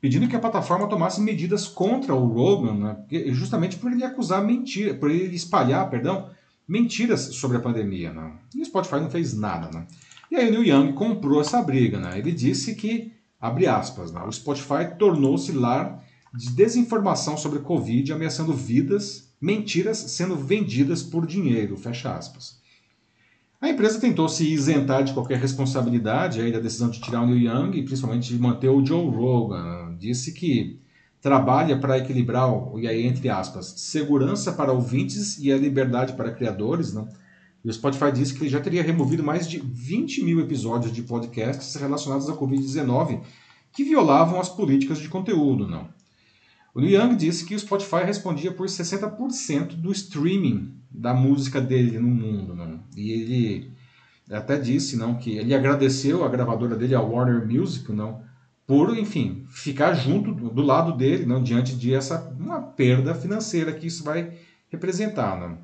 pedindo 0.01 0.29
que 0.29 0.37
a 0.37 0.39
plataforma 0.39 0.87
tomasse 0.87 1.21
medidas 1.21 1.67
contra 1.67 2.15
o 2.15 2.29
Rogan, 2.29 2.75
né? 2.75 2.97
justamente 3.33 3.79
por 3.79 3.91
ele 3.91 4.05
acusar 4.05 4.45
mentira, 4.45 4.95
por 4.95 5.11
ele 5.11 5.35
espalhar, 5.35 5.91
perdão, 5.91 6.31
mentiras 6.69 7.21
sobre 7.37 7.57
a 7.57 7.61
pandemia. 7.61 8.13
Né? 8.13 8.33
E 8.55 8.61
o 8.61 8.65
Spotify 8.65 8.97
não 8.97 9.11
fez 9.11 9.33
nada. 9.33 9.71
Né? 9.77 9.87
E 10.31 10.37
aí 10.37 10.49
o 10.49 10.51
Neil 10.51 10.65
Young 10.65 10.93
comprou 10.93 11.41
essa 11.41 11.63
briga. 11.63 11.99
Né? 11.99 12.19
Ele 12.19 12.33
disse 12.33 12.75
que, 12.75 13.13
abre 13.41 13.67
aspas, 13.67 14.13
né? 14.13 14.23
o 14.23 14.31
Spotify 14.31 14.97
tornou-se 14.99 15.51
lar 15.53 16.05
de 16.35 16.51
desinformação 16.51 17.37
sobre 17.37 17.61
Covid, 17.61 18.13
ameaçando 18.13 18.53
vidas 18.53 19.29
mentiras 19.41 19.99
sendo 19.99 20.37
vendidas 20.37 21.03
por 21.03 21.27
dinheiro, 21.27 21.77
fecha 21.77 22.15
aspas. 22.15 22.59
A 23.61 23.69
empresa 23.69 24.01
tentou 24.01 24.29
se 24.29 24.53
isentar 24.53 25.03
de 25.03 25.13
qualquer 25.13 25.39
responsabilidade 25.39 26.41
aí 26.41 26.53
da 26.53 26.61
decisão 26.61 26.91
de 26.91 27.01
tirar 27.01 27.23
o 27.23 27.27
Neil 27.27 27.51
Young 27.51 27.77
e 27.77 27.83
principalmente 27.83 28.29
de 28.29 28.39
manter 28.41 28.69
o 28.69 28.85
Joe 28.85 29.11
Rogan. 29.11 29.97
Disse 29.99 30.33
que 30.33 30.81
trabalha 31.21 31.79
para 31.79 31.99
equilibrar, 31.99 32.49
e 32.77 32.87
aí 32.87 33.07
entre 33.07 33.29
aspas, 33.29 33.75
segurança 33.77 34.53
para 34.53 34.73
ouvintes 34.73 35.39
e 35.39 35.53
a 35.53 35.57
liberdade 35.57 36.13
para 36.13 36.33
criadores, 36.33 36.95
né? 36.95 37.07
E 37.65 37.69
o 37.69 37.73
Spotify 37.73 38.13
disse 38.13 38.35
que 38.35 38.43
ele 38.45 38.51
já 38.51 38.61
teria 38.61 38.83
removido 38.83 39.23
mais 39.23 39.49
de 39.49 39.59
20 39.59 40.23
mil 40.23 40.41
episódios 40.41 40.93
de 40.93 41.03
podcasts 41.03 41.75
relacionados 41.75 42.29
à 42.29 42.37
Covid-19 42.37 43.21
que 43.73 43.85
violavam 43.85 44.41
as 44.41 44.49
políticas 44.49 44.99
de 44.99 45.09
conteúdo, 45.09 45.67
não. 45.67 45.89
O 46.75 46.81
Young 46.81 47.17
disse 47.17 47.45
que 47.45 47.55
o 47.55 47.59
Spotify 47.59 48.05
respondia 48.05 48.53
por 48.53 48.69
60% 48.69 49.75
do 49.75 49.91
streaming 49.91 50.75
da 50.91 51.13
música 51.13 51.61
dele 51.61 51.99
no 51.99 52.07
mundo. 52.07 52.55
Né? 52.55 52.79
E 52.97 53.11
ele 53.11 53.73
até 54.31 54.59
disse 54.59 54.97
não 54.97 55.17
que 55.17 55.37
ele 55.37 55.55
agradeceu 55.55 56.25
a 56.25 56.29
gravadora 56.29 56.77
dele, 56.77 56.95
a 56.95 57.01
Warner 57.01 57.47
Music, 57.47 57.91
não, 57.93 58.23
por, 58.69 58.99
enfim, 58.99 59.47
ficar 59.49 59.95
junto 59.95 60.31
do 60.31 60.61
lado 60.61 60.95
dele, 60.95 61.25
não, 61.25 61.43
diante 61.43 61.75
de 61.75 61.95
essa 61.95 62.31
uma 62.39 62.61
perda 62.61 63.15
financeira 63.15 63.73
que 63.73 63.87
isso 63.87 64.05
vai 64.05 64.35
representar. 64.71 65.41
Não. 65.41 65.57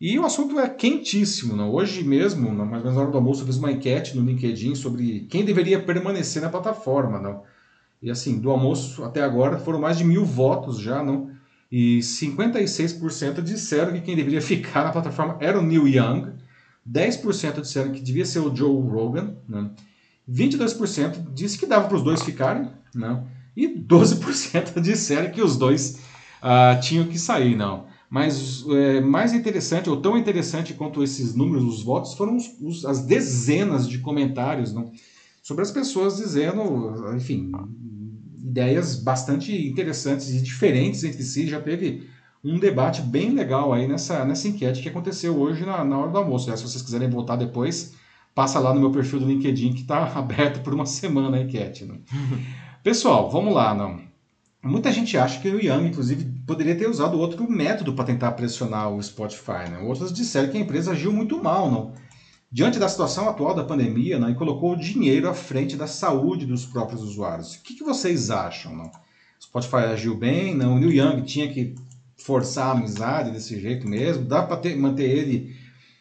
E 0.00 0.18
o 0.18 0.26
assunto 0.26 0.58
é 0.58 0.68
quentíssimo. 0.68 1.54
Não? 1.54 1.70
Hoje 1.70 2.02
mesmo, 2.02 2.52
não, 2.52 2.66
mais 2.66 2.78
ou 2.78 2.90
menos 2.90 2.94
na 2.96 3.02
hora 3.02 3.12
do 3.12 3.16
almoço, 3.16 3.42
eu 3.42 3.46
fiz 3.46 3.58
uma 3.58 3.70
enquete 3.70 4.16
no 4.16 4.26
LinkedIn 4.26 4.74
sobre 4.74 5.20
quem 5.30 5.44
deveria 5.44 5.80
permanecer 5.80 6.42
na 6.42 6.48
plataforma. 6.48 7.20
Não? 7.20 7.44
E 8.02 8.10
assim, 8.10 8.40
do 8.40 8.50
almoço 8.50 9.04
até 9.04 9.22
agora 9.22 9.60
foram 9.60 9.78
mais 9.78 9.96
de 9.96 10.02
mil 10.02 10.24
votos 10.24 10.80
já, 10.80 11.04
não? 11.04 11.30
E 11.70 12.00
56% 12.00 13.40
disseram 13.40 13.92
que 13.92 14.00
quem 14.00 14.16
deveria 14.16 14.42
ficar 14.42 14.82
na 14.82 14.90
plataforma 14.90 15.36
era 15.38 15.60
o 15.60 15.62
Neil 15.62 15.86
Young, 15.86 16.32
10% 16.90 17.60
disseram 17.60 17.92
que 17.92 18.00
devia 18.00 18.24
ser 18.24 18.40
o 18.40 18.52
Joe 18.52 18.82
Rogan, 18.82 19.36
né? 19.48 19.70
22% 20.30 21.32
disse 21.32 21.58
que 21.58 21.66
dava 21.66 21.88
para 21.88 21.96
os 21.96 22.02
dois 22.02 22.22
ficarem, 22.22 22.70
não? 22.94 23.26
e 23.56 23.68
12% 23.68 24.80
disseram 24.80 25.30
que 25.30 25.42
os 25.42 25.56
dois 25.56 26.00
uh, 26.42 26.80
tinham 26.80 27.06
que 27.06 27.18
sair, 27.18 27.56
não. 27.56 27.86
Mas 28.08 28.64
é, 28.68 29.00
mais 29.00 29.32
interessante, 29.32 29.88
ou 29.88 29.96
tão 29.96 30.18
interessante 30.18 30.74
quanto 30.74 31.02
esses 31.02 31.34
números 31.34 31.64
dos 31.64 31.82
votos, 31.82 32.14
foram 32.14 32.36
os, 32.36 32.50
os, 32.60 32.84
as 32.84 33.02
dezenas 33.02 33.88
de 33.88 33.98
comentários 33.98 34.72
não? 34.72 34.90
sobre 35.40 35.62
as 35.62 35.70
pessoas 35.70 36.16
dizendo, 36.16 37.14
enfim, 37.14 37.52
ideias 38.36 38.96
bastante 38.96 39.54
interessantes 39.54 40.28
e 40.30 40.42
diferentes 40.42 41.04
entre 41.04 41.22
si. 41.22 41.46
Já 41.46 41.60
teve 41.60 42.08
um 42.42 42.58
debate 42.58 43.00
bem 43.00 43.30
legal 43.30 43.72
aí 43.72 43.86
nessa, 43.86 44.24
nessa 44.24 44.48
enquete 44.48 44.82
que 44.82 44.88
aconteceu 44.88 45.38
hoje 45.38 45.64
na, 45.64 45.84
na 45.84 45.96
hora 45.96 46.10
do 46.10 46.18
almoço. 46.18 46.56
se 46.56 46.62
vocês 46.62 46.82
quiserem 46.82 47.08
voltar 47.08 47.36
depois, 47.36 47.94
passa 48.34 48.58
lá 48.58 48.72
no 48.72 48.80
meu 48.80 48.90
perfil 48.90 49.20
do 49.20 49.26
LinkedIn 49.26 49.72
que 49.72 49.82
está 49.82 50.04
aberto 50.16 50.62
por 50.62 50.74
uma 50.74 50.86
semana 50.86 51.36
a 51.36 51.42
enquete. 51.42 51.84
Né? 51.84 51.96
Pessoal, 52.82 53.30
vamos 53.30 53.54
lá. 53.54 53.74
Não. 53.74 54.00
Muita 54.62 54.92
gente 54.92 55.16
acha 55.16 55.40
que 55.40 55.48
o 55.48 55.60
Young, 55.60 55.86
inclusive, 55.86 56.24
poderia 56.46 56.76
ter 56.76 56.88
usado 56.88 57.18
outro 57.18 57.50
método 57.50 57.94
para 57.94 58.04
tentar 58.04 58.32
pressionar 58.32 58.90
o 58.92 59.02
Spotify. 59.02 59.70
Né? 59.70 59.78
Outros 59.82 60.12
disseram 60.12 60.50
que 60.50 60.58
a 60.58 60.60
empresa 60.60 60.92
agiu 60.92 61.12
muito 61.12 61.42
mal. 61.42 61.70
Não? 61.70 61.92
diante 62.50 62.78
da 62.78 62.88
situação 62.88 63.28
atual 63.28 63.54
da 63.54 63.62
pandemia, 63.62 64.18
né, 64.18 64.32
e 64.32 64.34
colocou 64.34 64.72
o 64.72 64.76
dinheiro 64.76 65.28
à 65.28 65.34
frente 65.34 65.76
da 65.76 65.86
saúde 65.86 66.46
dos 66.46 66.66
próprios 66.66 67.02
usuários. 67.02 67.54
O 67.54 67.62
que, 67.62 67.74
que 67.74 67.84
vocês 67.84 68.30
acham? 68.30 68.74
Não? 68.74 68.86
O 68.86 69.42
Spotify 69.42 69.76
agiu 69.76 70.16
bem, 70.16 70.54
não? 70.54 70.74
o 70.74 70.78
Neil 70.78 70.92
Young 70.92 71.22
tinha 71.22 71.48
que 71.48 71.74
forçar 72.16 72.68
a 72.68 72.78
amizade 72.78 73.30
desse 73.30 73.58
jeito 73.58 73.88
mesmo, 73.88 74.24
dá 74.24 74.42
para 74.42 74.76
manter 74.76 75.08
ele 75.08 75.56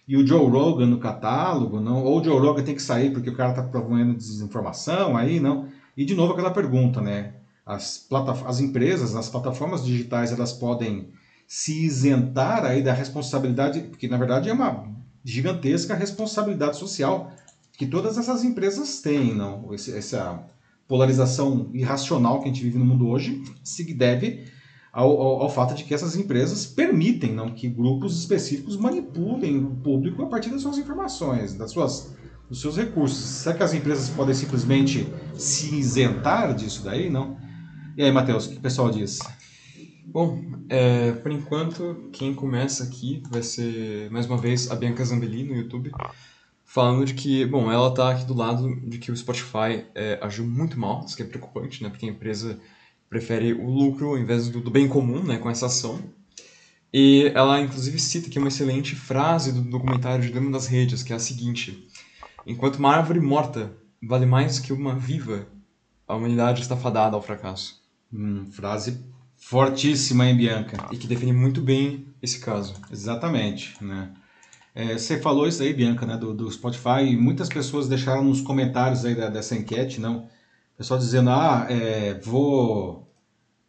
e 0.09 0.17
o 0.17 0.25
Joe 0.25 0.49
Rogan 0.49 0.87
no 0.87 0.97
catálogo, 0.97 1.79
não? 1.79 2.03
ou 2.03 2.19
o 2.19 2.23
Joe 2.23 2.39
Rogan 2.39 2.63
tem 2.63 2.73
que 2.73 2.81
sair 2.81 3.11
porque 3.11 3.29
o 3.29 3.35
cara 3.35 3.51
está 3.51 3.61
promovendo 3.61 4.17
desinformação, 4.17 5.15
aí 5.15 5.39
não. 5.39 5.67
E 5.95 6.03
de 6.03 6.15
novo 6.15 6.33
aquela 6.33 6.49
pergunta, 6.49 6.99
né? 6.99 7.35
As, 7.63 8.07
as 8.47 8.59
empresas, 8.59 9.15
as 9.15 9.29
plataformas 9.29 9.85
digitais, 9.85 10.31
elas 10.31 10.51
podem 10.51 11.09
se 11.47 11.85
isentar 11.85 12.65
aí 12.65 12.81
da 12.81 12.91
responsabilidade, 12.91 13.81
porque 13.81 14.07
na 14.07 14.17
verdade 14.17 14.49
é 14.49 14.53
uma 14.53 14.87
gigantesca 15.23 15.93
responsabilidade 15.93 16.77
social 16.77 17.31
que 17.77 17.85
todas 17.85 18.17
essas 18.17 18.43
empresas 18.43 19.01
têm, 19.01 19.35
não? 19.35 19.71
Esse, 19.75 19.95
essa 19.95 20.43
polarização 20.87 21.69
irracional 21.71 22.39
que 22.39 22.49
a 22.49 22.51
gente 22.51 22.63
vive 22.63 22.79
no 22.79 22.85
mundo 22.85 23.07
hoje 23.07 23.43
se 23.63 23.93
deve 23.93 24.47
ao, 24.91 25.09
ao, 25.09 25.41
ao, 25.43 25.49
fato 25.49 25.75
de 25.75 25.83
que 25.83 25.93
essas 25.93 26.15
empresas 26.15 26.65
permitem 26.65 27.33
não, 27.33 27.51
que 27.51 27.67
grupos 27.67 28.19
específicos 28.19 28.75
manipulem 28.75 29.63
o 29.63 29.75
público 29.75 30.23
a 30.23 30.27
partir 30.27 30.49
das 30.49 30.61
suas 30.61 30.77
informações, 30.77 31.53
das 31.53 31.71
suas, 31.71 32.15
dos 32.49 32.59
seus 32.59 32.77
recursos. 32.77 33.17
Será 33.17 33.55
que 33.55 33.63
as 33.63 33.73
empresas 33.73 34.09
podem 34.09 34.33
simplesmente 34.33 35.07
se 35.35 35.75
isentar 35.75 36.55
disso 36.55 36.83
daí? 36.83 37.09
Não? 37.09 37.37
E 37.95 38.03
aí, 38.03 38.11
Matheus, 38.11 38.47
o 38.47 38.49
que 38.49 38.57
o 38.57 38.61
pessoal 38.61 38.89
diz? 38.89 39.19
Bom, 40.05 40.41
é, 40.69 41.11
por 41.11 41.31
enquanto, 41.31 42.09
quem 42.11 42.33
começa 42.33 42.83
aqui 42.83 43.21
vai 43.29 43.43
ser, 43.43 44.09
mais 44.09 44.25
uma 44.25 44.37
vez, 44.37 44.71
a 44.71 44.75
Bianca 44.75 45.05
Zambelli 45.05 45.43
no 45.43 45.55
YouTube, 45.55 45.91
falando 46.65 47.05
de 47.05 47.13
que, 47.13 47.45
bom, 47.45 47.71
ela 47.71 47.89
está 47.89 48.09
aqui 48.11 48.25
do 48.25 48.33
lado 48.33 48.75
de 48.87 48.97
que 48.97 49.11
o 49.11 49.15
Spotify 49.15 49.85
é, 49.93 50.17
agiu 50.19 50.47
muito 50.47 50.79
mal, 50.79 51.05
isso 51.05 51.15
que 51.15 51.21
é 51.21 51.25
preocupante, 51.25 51.83
né, 51.83 51.89
porque 51.89 52.07
a 52.07 52.09
empresa 52.09 52.59
prefere 53.09 53.53
o 53.53 53.69
lucro 53.69 54.09
ao 54.09 54.17
invés 54.17 54.49
do, 54.49 54.61
do 54.61 54.69
bem 54.69 54.87
comum, 54.87 55.23
né, 55.23 55.37
com 55.37 55.49
essa 55.49 55.65
ação. 55.65 55.99
E 56.93 57.31
ela, 57.35 57.59
inclusive, 57.61 57.99
cita 57.99 58.27
aqui 58.27 58.39
uma 58.39 58.47
excelente 58.47 58.95
frase 58.95 59.51
do 59.51 59.61
documentário 59.61 60.23
de 60.23 60.31
Dama 60.31 60.51
das 60.51 60.67
Redes, 60.67 61.03
que 61.03 61.13
é 61.13 61.15
a 61.15 61.19
seguinte, 61.19 61.87
enquanto 62.45 62.77
uma 62.77 62.95
árvore 62.95 63.19
morta 63.19 63.71
vale 64.01 64.25
mais 64.25 64.59
que 64.59 64.73
uma 64.73 64.95
viva, 64.95 65.47
a 66.07 66.15
humanidade 66.15 66.61
está 66.61 66.75
fadada 66.75 67.15
ao 67.15 67.21
fracasso. 67.21 67.79
Hum, 68.11 68.45
frase 68.51 68.99
Fortíssima, 69.39 70.27
hein, 70.27 70.35
Bianca? 70.35 70.77
E 70.91 70.97
que 70.97 71.07
define 71.07 71.31
muito 71.31 71.61
bem 71.61 72.07
esse 72.21 72.39
caso. 72.39 72.75
Exatamente, 72.91 73.81
né? 73.81 74.11
É, 74.75 74.97
você 74.97 75.19
falou 75.19 75.47
isso 75.47 75.63
aí, 75.63 75.73
Bianca, 75.73 76.05
né, 76.05 76.17
do, 76.17 76.33
do 76.33 76.51
Spotify, 76.51 77.03
e 77.03 77.17
muitas 77.17 77.49
pessoas 77.49 77.87
deixaram 77.87 78.23
nos 78.23 78.41
comentários 78.41 79.05
aí 79.05 79.15
da, 79.15 79.29
dessa 79.29 79.55
enquete, 79.55 79.99
não? 79.99 80.27
O 80.79 80.81
pessoal 80.81 80.97
dizendo, 80.97 81.29
ah, 81.29 81.67
é, 81.69 82.13
vou, 82.23 83.05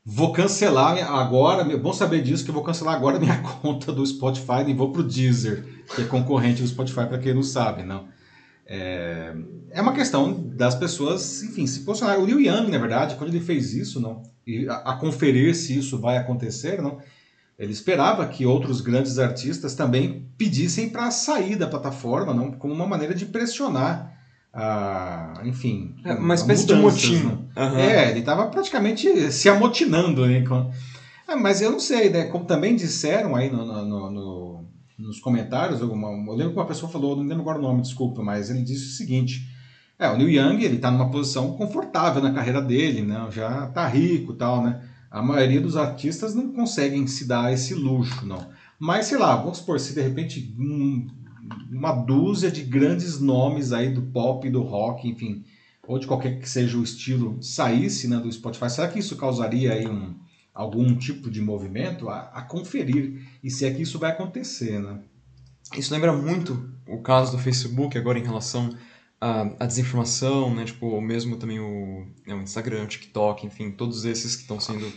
vou 0.05 0.33
cancelar 0.33 0.97
agora, 1.13 1.65
bom 1.77 1.93
saber 1.93 2.23
disso, 2.23 2.45
que 2.45 2.51
eu 2.51 2.55
vou 2.55 2.63
cancelar 2.63 2.95
agora 2.95 3.19
minha 3.19 3.37
conta 3.61 3.91
do 3.91 4.07
Spotify 4.07 4.63
e 4.69 4.73
vou 4.73 4.93
pro 4.93 5.03
Deezer, 5.03 5.65
que 5.93 6.03
é 6.03 6.05
concorrente 6.05 6.63
do 6.63 6.69
Spotify, 6.69 7.07
para 7.07 7.19
quem 7.19 7.35
não 7.35 7.43
sabe, 7.43 7.83
não? 7.83 8.07
É, 8.65 9.35
é 9.71 9.83
uma 9.83 9.93
questão 9.93 10.33
das 10.55 10.77
pessoas, 10.77 11.43
enfim, 11.43 11.67
se 11.67 11.81
posicionar. 11.81 12.21
O 12.21 12.25
Liu 12.25 12.41
Yang, 12.41 12.71
na 12.71 12.79
verdade, 12.79 13.17
quando 13.17 13.31
ele 13.31 13.45
fez 13.45 13.75
isso, 13.75 13.99
não, 13.99 14.23
e 14.47 14.69
a, 14.69 14.77
a 14.77 14.95
conferir 14.95 15.53
se 15.57 15.77
isso 15.77 15.99
vai 15.99 16.17
acontecer, 16.17 16.81
não, 16.81 16.99
ele 17.59 17.73
esperava 17.73 18.25
que 18.29 18.47
outros 18.47 18.81
grandes 18.81 19.19
artistas 19.19 19.75
também 19.75 20.29
pedissem 20.39 20.89
para 20.89 21.11
sair 21.11 21.57
da 21.57 21.67
plataforma, 21.67 22.33
não, 22.33 22.53
como 22.53 22.73
uma 22.73 22.87
maneira 22.87 23.17
de 23.17 23.27
pressionar 23.27 24.20
a, 24.53 25.41
enfim, 25.45 25.95
é, 26.05 26.15
uma 26.15 26.35
espécie 26.35 26.67
de 26.67 26.75
motim. 26.75 27.25
Uhum. 27.57 27.79
É, 27.79 28.11
ele 28.11 28.21
estava 28.21 28.47
praticamente 28.47 29.31
se 29.31 29.49
amotinando, 29.49 30.27
né? 30.27 30.45
É, 31.29 31.37
mas 31.37 31.61
eu 31.61 31.71
não 31.71 31.81
sei, 31.81 32.11
né? 32.11 32.25
Como 32.25 32.45
também 32.45 32.75
disseram 32.75 33.37
aí 33.37 33.51
no, 33.51 33.65
no, 33.65 34.11
no 34.11 34.51
nos 34.99 35.19
comentários, 35.19 35.81
alguma, 35.81 36.09
eu 36.09 36.37
lembro 36.37 36.53
que 36.53 36.59
uma 36.59 36.67
pessoa 36.67 36.93
falou, 36.93 37.17
não 37.17 37.23
lembro 37.23 37.41
agora 37.41 37.59
o 37.59 37.63
nome, 37.63 37.81
desculpa, 37.81 38.23
mas 38.23 38.51
ele 38.51 38.63
disse 38.63 38.87
o 38.87 38.97
seguinte: 38.97 39.49
é, 39.99 40.09
o 40.09 40.17
Neil 40.17 40.31
Young 40.31 40.63
ele 40.63 40.77
está 40.77 40.91
numa 40.91 41.11
posição 41.11 41.53
confortável 41.57 42.23
na 42.23 42.33
carreira 42.33 42.61
dele, 42.61 43.03
né? 43.03 43.27
Já 43.31 43.67
está 43.67 43.87
rico, 43.87 44.35
tal, 44.35 44.63
né? 44.63 44.83
A 45.11 45.23
maioria 45.23 45.61
dos 45.61 45.77
artistas 45.77 46.35
não 46.35 46.53
conseguem 46.53 47.07
se 47.07 47.27
dar 47.27 47.53
esse 47.53 47.75
luxo, 47.75 48.25
não. 48.25 48.47
Mas 48.79 49.07
sei 49.07 49.19
lá, 49.19 49.37
vamos 49.37 49.59
supor 49.59 49.79
se 49.81 49.93
de 49.93 50.01
repente 50.01 50.55
um, 50.59 51.07
uma 51.71 51.93
dúzia 51.93 52.51
de 52.51 52.63
grandes 52.63 53.21
nomes 53.21 53.73
aí 53.73 53.93
do 53.93 54.03
pop, 54.03 54.49
do 54.51 54.63
rock, 54.63 55.09
enfim, 55.09 55.45
ou 55.87 55.99
de 55.99 56.07
qualquer 56.07 56.39
que 56.39 56.49
seja 56.49 56.79
o 56.79 56.83
estilo 56.83 57.43
saísse, 57.43 58.09
né, 58.09 58.17
do 58.19 58.31
Spotify, 58.31 58.71
será 58.71 58.89
que 58.89 58.99
isso 58.99 59.17
causaria 59.17 59.73
aí 59.73 59.87
um 59.87 60.15
algum 60.53 60.95
tipo 60.95 61.31
de 61.31 61.41
movimento 61.41 62.09
a, 62.09 62.23
a 62.35 62.43
conferir 62.43 63.23
e 63.43 63.51
se 63.51 63.65
é 63.65 63.73
que 63.73 63.83
isso 63.83 63.99
vai 63.99 64.11
acontecer, 64.11 64.81
né? 64.81 65.01
Isso 65.77 65.93
lembra 65.93 66.13
muito 66.13 66.71
o 66.87 66.99
caso 66.99 67.33
do 67.33 67.39
Facebook 67.39 67.97
agora 67.97 68.19
em 68.19 68.25
relação 68.25 68.77
à, 69.21 69.43
à 69.61 69.67
desinformação, 69.67 70.55
né? 70.55 70.65
Tipo, 70.65 71.01
mesmo 71.01 71.37
também 71.37 71.61
o, 71.61 72.07
né, 72.27 72.35
o 72.35 72.43
Instagram, 72.43 72.87
TikTok, 72.87 73.47
enfim, 73.47 73.71
todos 73.71 74.05
esses 74.05 74.35
que 74.35 74.43
estão 74.43 74.59
sendo 74.59 74.93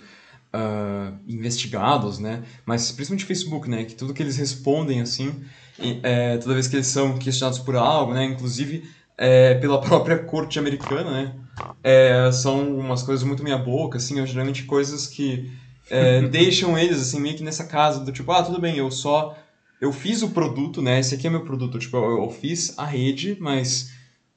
uh, 0.54 1.18
investigados, 1.28 2.20
né? 2.20 2.43
Mas 2.66 2.91
principalmente 2.91 3.26
o 3.26 3.28
Facebook, 3.28 3.70
né? 3.70 3.84
Que 3.84 3.95
tudo 3.95 4.14
que 4.14 4.22
eles 4.22 4.38
respondem, 4.38 5.01
assim, 5.01 5.43
e, 5.80 5.99
é, 6.04 6.38
toda 6.38 6.54
vez 6.54 6.68
que 6.68 6.76
eles 6.76 6.88
são 6.88 7.18
questionados 7.18 7.60
por 7.60 7.76
algo, 7.76 8.14
né? 8.14 8.24
Inclusive 8.26 8.84
é, 9.18 9.56
pela 9.56 9.82
própria 9.82 10.20
corte 10.20 10.60
americana, 10.60 11.12
né? 11.12 11.36
É, 11.84 12.32
são 12.32 12.78
umas 12.80 13.04
coisas 13.04 13.24
muito 13.26 13.43
meia 13.43 13.58
boca, 13.58 13.97
assim, 13.97 14.26
geralmente 14.26 14.64
coisas 14.64 15.08
que 15.08 15.51
é, 15.89 16.22
deixam 16.30 16.78
eles, 16.78 17.01
assim, 17.01 17.20
meio 17.20 17.36
que 17.36 17.43
nessa 17.43 17.66
casa 17.66 17.99
do 17.99 18.12
tipo, 18.12 18.32
ah, 18.32 18.43
tudo 18.43 18.60
bem, 18.60 18.78
eu 18.78 18.91
só... 18.91 19.38
Eu 19.82 19.91
fiz 19.91 20.22
o 20.22 20.30
produto, 20.30 20.82
né? 20.82 21.01
Esse 21.01 21.14
aqui 21.14 21.28
é 21.28 21.30
meu 21.30 21.41
produto. 21.41 21.78
Tipo, 21.78 21.97
eu, 21.97 22.24
eu 22.24 22.30
fiz 22.30 22.74
a 22.78 22.86
rede, 22.86 23.36
mas 23.41 23.91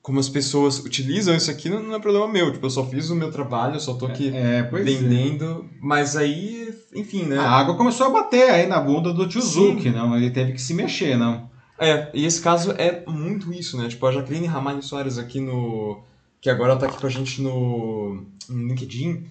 como 0.06 0.20
as 0.20 0.28
pessoas 0.28 0.78
utilizam 0.78 1.34
isso 1.34 1.50
aqui 1.50 1.68
não, 1.68 1.82
não, 1.82 1.96
é 1.96 1.98
problema 1.98 2.28
meu. 2.28 2.52
Tipo, 2.52 2.66
eu 2.66 2.70
só 2.70 2.86
fiz 2.86 3.10
o 3.10 3.16
meu 3.16 3.28
trabalho, 3.32 3.74
eu 3.74 3.80
só 3.80 3.92
tô 3.92 4.06
aqui 4.06 4.30
é, 4.32 4.58
é 4.58 4.62
vendendo. 4.62 5.68
É. 5.68 5.78
Mas 5.80 6.16
aí, 6.16 6.72
enfim, 6.94 7.24
né? 7.24 7.36
A 7.36 7.50
água 7.50 7.74
começou 7.74 8.06
a 8.06 8.10
bater 8.10 8.48
aí 8.48 8.68
na 8.68 8.78
bunda 8.78 9.12
do 9.12 9.26
tio 9.26 9.42
Zuki, 9.42 9.90
não? 9.90 10.16
Ele 10.16 10.30
teve 10.30 10.52
que 10.52 10.62
se 10.62 10.74
mexer, 10.74 11.16
não? 11.16 11.50
É, 11.76 12.08
e 12.14 12.24
esse 12.24 12.40
caso 12.40 12.70
é 12.78 13.02
muito 13.08 13.52
isso, 13.52 13.76
né? 13.76 13.88
Tipo, 13.88 14.06
a 14.06 14.12
Jaqueline 14.12 14.46
Ramalho 14.46 14.80
Soares 14.80 15.18
aqui 15.18 15.40
no... 15.40 16.00
Que 16.40 16.50
agora 16.50 16.76
tá 16.76 16.86
aqui 16.86 17.00
com 17.00 17.06
a 17.08 17.10
gente 17.10 17.42
no, 17.42 18.22
no 18.48 18.68
LinkedIn. 18.68 19.24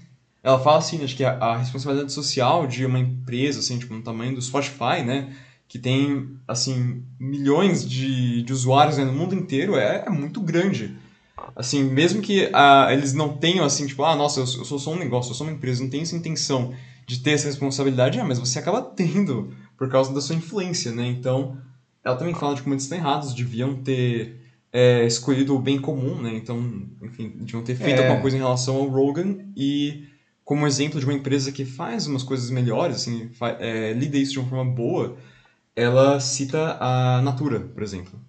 Ela 0.44 0.60
fala 0.60 0.80
assim, 0.80 0.98
né, 0.98 1.06
que 1.08 1.24
a, 1.24 1.38
a, 1.38 1.56
responsabilidade 1.56 2.12
social 2.12 2.68
de 2.68 2.86
uma 2.86 3.00
empresa, 3.00 3.60
assim, 3.60 3.80
tipo, 3.80 3.94
no 3.94 4.02
tamanho 4.02 4.36
do 4.36 4.42
Spotify, 4.42 5.04
né? 5.06 5.34
Que 5.68 5.80
tem, 5.80 6.30
assim, 6.48 7.04
milhões 7.20 7.88
de, 7.88 8.44
de 8.44 8.54
usuários 8.54 8.98
né, 8.98 9.06
no 9.06 9.14
mundo 9.14 9.34
inteiro, 9.34 9.76
é, 9.76 10.04
é 10.06 10.10
muito 10.10 10.40
grande. 10.40 10.96
Assim, 11.56 11.84
mesmo 11.84 12.22
que 12.22 12.46
uh, 12.46 12.90
eles 12.92 13.14
não 13.14 13.38
tenham, 13.38 13.66
assim, 13.66 13.88
tipo, 13.88 14.04
ah, 14.04 14.16
nossa, 14.16 14.40
eu, 14.40 14.44
eu 14.44 14.66
sou 14.66 14.80
só 14.80 14.94
um 14.94 15.00
negócio, 15.00 15.32
eu 15.32 15.36
sou 15.36 15.48
uma 15.48 15.54
empresa, 15.54 15.84
não 15.84 15.90
tenho 15.90 16.04
essa 16.04 16.16
intenção 16.16 16.74
de 17.06 17.20
ter 17.20 17.32
essa 17.32 17.48
responsabilidade, 17.48 18.20
é, 18.20 18.24
mas 18.24 18.40
você 18.40 18.60
acaba 18.60 18.82
tendo 18.96 19.54
por 19.78 19.90
causa 19.90 20.14
da 20.14 20.22
sua 20.22 20.36
influência, 20.36 20.92
né? 20.92 21.06
Então, 21.08 21.58
ela 22.04 22.16
também 22.16 22.34
fala 22.34 22.56
de 22.56 22.62
como 22.62 22.74
eles 22.74 22.84
estão 22.84 22.98
errados, 22.98 23.34
deviam 23.34 23.76
ter 23.76 24.40
é, 24.72 25.06
escolhido 25.06 25.56
o 25.56 25.60
bem 25.60 25.80
comum, 25.80 26.22
né? 26.22 26.36
Então, 26.36 26.88
enfim, 27.02 27.34
deviam 27.36 27.64
ter 27.64 27.76
feito 27.76 28.00
é. 28.00 28.04
alguma 28.04 28.22
coisa 28.22 28.38
em 28.38 28.40
relação 28.40 28.76
ao 28.76 28.88
Rogan 28.88 29.38
e 29.56 30.06
como 30.44 30.68
exemplo 30.68 31.00
de 31.00 31.06
uma 31.06 31.14
empresa 31.16 31.52
que 31.52 31.66
faz 31.66 32.06
umas 32.06 32.22
coisas 32.22 32.50
melhores, 32.52 32.98
assim, 32.98 33.32
é, 33.60 33.94
lida 33.94 34.18
isso 34.18 34.34
de 34.34 34.40
uma 34.40 34.50
forma 34.50 34.72
boa, 34.72 35.18
ela 35.76 36.20
cita 36.20 36.78
a 36.80 37.22
Natura, 37.22 37.60
por 37.60 37.84
exemplo. 37.84 38.20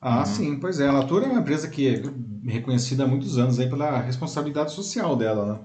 Ah, 0.00 0.20
uhum. 0.20 0.26
sim, 0.26 0.60
pois 0.60 0.80
é. 0.80 0.88
A 0.88 0.92
Natura 0.92 1.26
é 1.26 1.28
uma 1.28 1.40
empresa 1.40 1.68
que 1.68 1.88
é 1.88 2.02
reconhecida 2.50 3.04
há 3.04 3.06
muitos 3.06 3.38
anos 3.38 3.58
aí 3.58 3.68
pela 3.68 4.00
responsabilidade 4.00 4.72
social 4.72 5.16
dela, 5.16 5.54
né? 5.54 5.60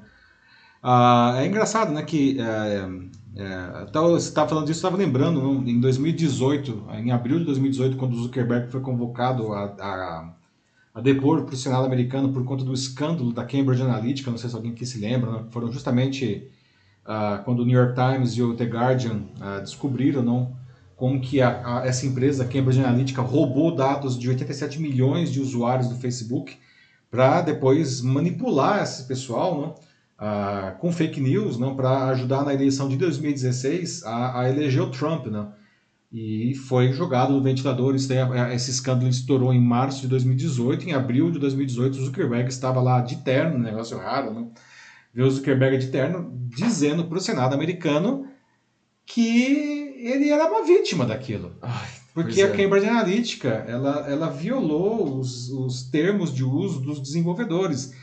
Ah, 0.83 1.35
é 1.37 1.45
engraçado, 1.45 1.91
né, 1.91 2.01
que 2.01 2.39
é, 2.39 2.89
é, 3.35 3.85
então, 3.87 4.09
você 4.09 4.27
estava 4.27 4.49
falando 4.49 4.65
disso, 4.65 4.79
estava 4.79 4.97
lembrando, 4.97 5.41
não? 5.41 5.63
em 5.63 5.79
2018, 5.79 6.87
em 6.95 7.11
abril 7.11 7.39
de 7.39 7.45
2018, 7.45 7.97
quando 7.97 8.13
o 8.13 8.23
Zuckerberg 8.23 8.69
foi 8.69 8.81
convocado 8.81 9.53
a, 9.53 9.63
a, 9.79 10.33
a 10.95 11.01
depor 11.01 11.43
para 11.43 11.53
o 11.53 11.57
Senado 11.57 11.85
americano 11.85 12.33
por 12.33 12.43
conta 12.43 12.65
do 12.65 12.73
escândalo 12.73 13.31
da 13.31 13.45
Cambridge 13.45 13.81
Analytica, 13.81 14.29
não 14.29 14.37
sei 14.37 14.49
se 14.49 14.55
alguém 14.55 14.71
aqui 14.71 14.85
se 14.85 14.99
lembra, 14.99 15.31
né? 15.31 15.45
foram 15.49 15.71
justamente 15.71 16.49
uh, 17.05 17.41
quando 17.45 17.61
o 17.61 17.65
New 17.65 17.79
York 17.79 17.95
Times 17.95 18.33
e 18.33 18.43
o 18.43 18.53
The 18.53 18.65
Guardian 18.65 19.21
uh, 19.37 19.61
descobriram 19.61 20.21
não, 20.21 20.53
como 21.01 21.19
que 21.19 21.41
a, 21.41 21.79
a, 21.79 21.87
essa 21.87 22.05
empresa, 22.05 22.43
a 22.43 22.47
Cambridge 22.47 22.79
Analytica, 22.79 23.23
roubou 23.23 23.75
dados 23.75 24.15
de 24.15 24.29
87 24.29 24.79
milhões 24.79 25.31
de 25.31 25.41
usuários 25.41 25.87
do 25.89 25.95
Facebook 25.95 26.55
para 27.09 27.41
depois 27.41 28.01
manipular 28.01 28.83
esse 28.83 29.07
pessoal, 29.07 29.59
não? 29.59 29.69
uh, 30.23 30.77
com 30.77 30.91
fake 30.91 31.19
news 31.19 31.57
não 31.57 31.75
para 31.75 32.09
ajudar 32.09 32.45
na 32.45 32.53
eleição 32.53 32.87
de 32.87 32.97
2016 32.97 34.03
a, 34.03 34.41
a 34.41 34.49
eleger 34.51 34.83
o 34.83 34.91
Trump. 34.91 35.25
Não? 35.25 35.51
E 36.11 36.53
foi 36.53 36.93
jogado 36.93 37.33
no 37.33 37.41
ventilador. 37.41 37.95
Isso 37.95 38.07
daí, 38.07 38.53
esse 38.53 38.69
escândalo 38.69 39.09
estourou 39.09 39.51
em 39.51 39.59
março 39.59 40.01
de 40.01 40.07
2018. 40.07 40.87
Em 40.87 40.93
abril 40.93 41.31
de 41.31 41.39
2018, 41.39 41.97
o 41.97 42.05
Zuckerberg 42.05 42.47
estava 42.47 42.79
lá 42.79 43.01
de 43.01 43.15
terno, 43.23 43.57
negócio 43.57 43.97
raro, 43.97 44.31
né? 44.31 44.47
Ver 45.11 45.23
o 45.23 45.31
Zuckerberg 45.31 45.79
de 45.79 45.87
terno 45.87 46.31
dizendo 46.55 47.05
para 47.05 47.17
o 47.17 47.21
Senado 47.21 47.55
americano 47.55 48.27
que 49.03 49.80
ele 50.07 50.29
era 50.29 50.47
uma 50.47 50.63
vítima 50.63 51.05
daquilo. 51.05 51.55
Ai, 51.61 51.89
porque 52.13 52.41
a 52.41 52.47
é. 52.47 52.51
Cambridge 52.51 52.87
Analytica 52.87 53.65
ela, 53.67 54.05
ela 54.09 54.29
violou 54.29 55.17
os, 55.19 55.49
os 55.49 55.83
termos 55.83 56.33
de 56.33 56.43
uso 56.43 56.79
dos 56.81 56.99
desenvolvedores. 57.01 57.93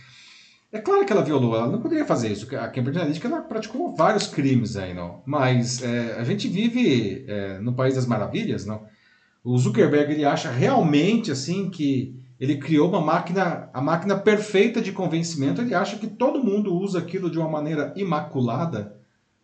É 0.71 0.79
claro 0.79 1.05
que 1.07 1.13
ela 1.13 1.25
violou, 1.25 1.57
ela 1.57 1.67
não 1.67 1.81
poderia 1.81 2.05
fazer 2.05 2.31
isso. 2.31 2.47
A 2.57 2.69
Cambridge 2.69 2.99
Analytica 2.99 3.29
ela 3.29 3.41
praticou 3.41 3.95
vários 3.95 4.27
crimes 4.27 4.77
aí, 4.77 4.93
não. 4.93 5.23
Mas 5.25 5.83
é, 5.83 6.17
a 6.19 6.25
gente 6.25 6.47
vive 6.47 7.25
é, 7.27 7.59
no 7.59 7.73
país 7.73 7.95
das 7.95 8.07
maravilhas, 8.07 8.67
não. 8.67 8.87
O 9.43 9.57
Zuckerberg 9.57 10.13
ele 10.13 10.25
acha 10.25 10.51
realmente 10.51 11.31
assim 11.31 11.71
que 11.71 12.15
Ele 12.39 12.59
criou 12.59 12.89
uma 12.89 13.01
máquina, 13.01 13.71
a 13.73 13.81
máquina 13.81 14.17
perfeita 14.17 14.81
de 14.81 14.93
convencimento. 14.93 15.63
Ele 15.63 15.75
acha 15.75 15.97
que 15.97 16.07
todo 16.07 16.45
mundo 16.45 16.75
usa 16.75 16.99
aquilo 16.99 17.31
de 17.31 17.39
uma 17.39 17.49
maneira 17.49 17.93
imaculada, 17.97 18.97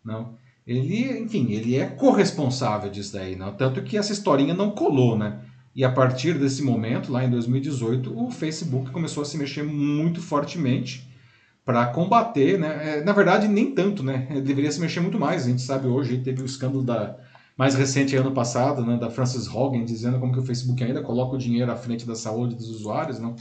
não? 0.03 0.37
Ele, 0.65 1.19
enfim, 1.19 1.51
ele 1.51 1.75
é 1.75 1.85
corresponsável 1.85 2.89
disso 2.89 3.13
daí, 3.13 3.35
não? 3.35 3.53
Tanto 3.55 3.83
que 3.83 3.97
essa 3.97 4.11
historinha 4.11 4.53
não 4.53 4.71
colou, 4.71 5.17
né? 5.17 5.41
E 5.75 5.83
a 5.83 5.91
partir 5.91 6.39
desse 6.39 6.63
momento, 6.63 7.11
lá 7.11 7.23
em 7.23 7.29
2018, 7.29 8.17
o 8.17 8.31
Facebook 8.31 8.89
começou 8.91 9.21
a 9.21 9.25
se 9.25 9.37
mexer 9.37 9.63
muito 9.63 10.21
fortemente 10.21 11.07
para 11.63 11.85
combater, 11.87 12.57
né? 12.57 12.99
É, 12.99 13.03
na 13.03 13.11
verdade, 13.11 13.47
nem 13.47 13.71
tanto, 13.71 14.01
né? 14.01 14.27
Ele 14.29 14.41
deveria 14.43 14.71
se 14.71 14.79
mexer 14.79 15.01
muito 15.01 15.19
mais. 15.19 15.45
A 15.45 15.49
gente 15.49 15.61
sabe 15.61 15.87
hoje, 15.87 16.19
teve 16.19 16.41
o 16.41 16.45
escândalo 16.45 16.83
da 16.83 17.17
mais 17.57 17.75
recente 17.75 18.15
ano 18.15 18.31
passado, 18.31 18.85
né, 18.85 18.97
da 18.97 19.09
Frances 19.09 19.47
Hogan, 19.47 19.85
dizendo 19.85 20.19
como 20.19 20.33
que 20.33 20.39
o 20.39 20.45
Facebook 20.45 20.83
ainda 20.83 21.01
coloca 21.01 21.35
o 21.35 21.37
dinheiro 21.37 21.71
à 21.71 21.75
frente 21.75 22.05
da 22.05 22.15
saúde 22.15 22.53
dos 22.53 22.69
usuários, 22.69 23.17
não? 23.17 23.35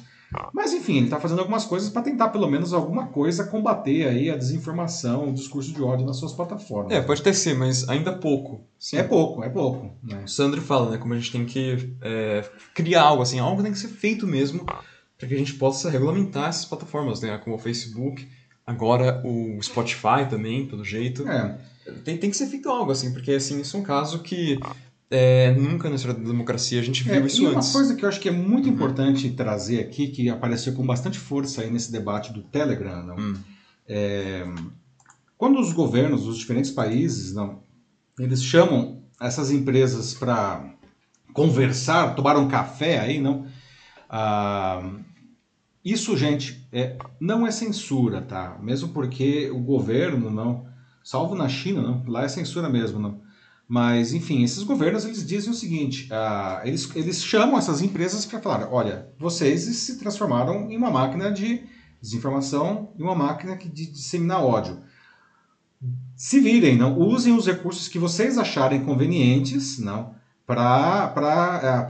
Mas 0.53 0.73
enfim, 0.73 0.97
ele 0.97 1.07
está 1.07 1.21
fazendo 1.21 1.41
algumas 1.41 1.65
coisas 1.65 1.91
para 1.91 2.03
tentar 2.03 2.29
pelo 2.29 2.49
menos 2.49 2.73
alguma 2.73 3.07
coisa 3.09 3.45
combater 3.45 4.07
aí 4.07 4.31
a 4.31 4.37
desinformação, 4.37 5.31
o 5.31 5.35
discurso 5.35 5.73
de 5.73 5.83
ódio 5.83 6.07
nas 6.07 6.17
suas 6.17 6.33
plataformas. 6.33 6.93
É, 6.93 7.01
pode 7.01 7.21
até 7.21 7.33
ser, 7.33 7.55
mas 7.55 7.89
ainda 7.89 8.13
pouco. 8.13 8.67
Sim. 8.79 8.99
É 8.99 9.03
pouco, 9.03 9.43
é 9.43 9.49
pouco. 9.49 9.91
Né? 10.03 10.23
O 10.25 10.29
Sandro 10.29 10.61
fala, 10.61 10.91
né, 10.91 10.99
como 10.99 11.15
a 11.15 11.19
gente 11.19 11.33
tem 11.33 11.45
que 11.45 11.95
é, 12.03 12.49
criar 12.75 13.03
algo 13.03 13.23
assim, 13.23 13.39
algo 13.39 13.63
tem 13.63 13.73
que 13.73 13.79
ser 13.79 13.89
feito 13.89 14.27
mesmo 14.27 14.65
para 14.65 15.29
que 15.29 15.35
a 15.35 15.39
gente 15.39 15.55
possa 15.55 15.91
regulamentar 15.91 16.49
essas 16.49 16.65
plataformas, 16.65 17.21
né, 17.21 17.39
como 17.39 17.57
o 17.57 17.59
Facebook, 17.59 18.29
agora 18.67 19.23
o 19.25 19.61
Spotify 19.63 20.29
também, 20.29 20.67
pelo 20.67 20.85
jeito. 20.85 21.29
É. 21.29 21.59
Tem, 22.03 22.17
tem 22.17 22.31
que 22.31 22.37
ser 22.37 22.47
feito 22.47 22.69
algo 22.69 22.91
assim, 22.91 23.13
porque 23.13 23.33
assim, 23.33 23.61
isso 23.61 23.77
é 23.77 23.81
um 23.81 23.83
caso 23.83 24.21
que 24.21 24.59
é, 25.11 25.53
nunca 25.53 25.89
na 25.89 25.97
história 25.97 26.19
da 26.19 26.27
democracia 26.27 26.81
a 26.81 26.83
gente 26.83 27.05
viu 27.05 27.15
é, 27.15 27.27
isso 27.27 27.43
e 27.43 27.47
antes. 27.47 27.69
uma 27.69 27.73
coisa 27.73 27.95
que 27.95 28.05
eu 28.05 28.09
acho 28.09 28.21
que 28.21 28.29
é 28.29 28.33
muito 28.33 28.67
uhum. 28.67 28.75
importante 28.75 29.31
trazer 29.31 29.81
aqui, 29.81 30.09
que 30.09 30.29
apareceu 30.29 30.73
com 30.75 30.85
bastante 30.85 31.19
força 31.19 31.63
aí 31.63 31.71
nesse 31.71 31.93
debate 31.93 32.33
do 32.33 32.43
Telegram, 32.43 33.03
não? 33.05 33.17
Hum. 33.17 33.35
É, 33.87 34.47
quando 35.37 35.61
os 35.61 35.73
governos 35.73 36.25
dos 36.25 36.39
diferentes 36.39 36.71
países, 36.71 37.35
não, 37.35 37.63
eles 38.19 38.43
chamam 38.43 39.03
essas 39.21 39.51
empresas 39.51 40.15
para 40.15 40.75
conversar, 41.33 42.15
tomar 42.15 42.37
um 42.37 42.49
café 42.49 42.99
aí, 42.99 43.21
não? 43.21 43.47
Ah, 44.09 44.91
isso, 45.85 46.17
gente, 46.17 46.67
é, 46.73 46.97
não 47.21 47.47
é 47.47 47.51
censura, 47.51 48.23
tá? 48.23 48.59
Mesmo 48.63 48.89
porque 48.89 49.51
o 49.51 49.59
governo, 49.59 50.31
não, 50.31 50.67
salvo 51.03 51.35
na 51.35 51.49
China, 51.49 51.83
não, 51.83 52.03
lá 52.07 52.25
é 52.25 52.29
censura 52.29 52.69
mesmo, 52.69 52.99
não. 52.99 53.21
Mas, 53.67 54.13
enfim, 54.13 54.43
esses 54.45 54.63
governos 54.63 55.05
eles 55.05 55.27
dizem 55.27 55.51
o 55.51 55.55
seguinte: 55.55 56.09
uh, 56.13 56.67
eles, 56.67 56.89
eles 56.95 57.25
chamam 57.25 57.59
essas 57.59 57.81
empresas 57.81 58.27
para 58.27 58.41
falar: 58.41 58.69
olha, 58.71 59.09
vocês 59.19 59.63
se 59.63 59.99
transformaram 59.99 60.71
em 60.71 60.77
uma 60.77 60.91
máquina 60.91 61.31
de 61.31 61.63
desinformação 62.01 62.93
e 62.99 63.03
uma 63.03 63.15
máquina 63.15 63.57
de 63.57 63.87
disseminar 63.91 64.45
ódio. 64.45 64.79
Se 66.17 66.41
virem, 66.41 66.77
não 66.77 66.99
usem 66.99 67.35
os 67.35 67.47
recursos 67.47 67.89
que 67.89 67.99
vocês 67.99 68.39
acharem 68.39 68.85
convenientes, 68.85 69.79
não, 69.79 70.15
para 70.47 71.13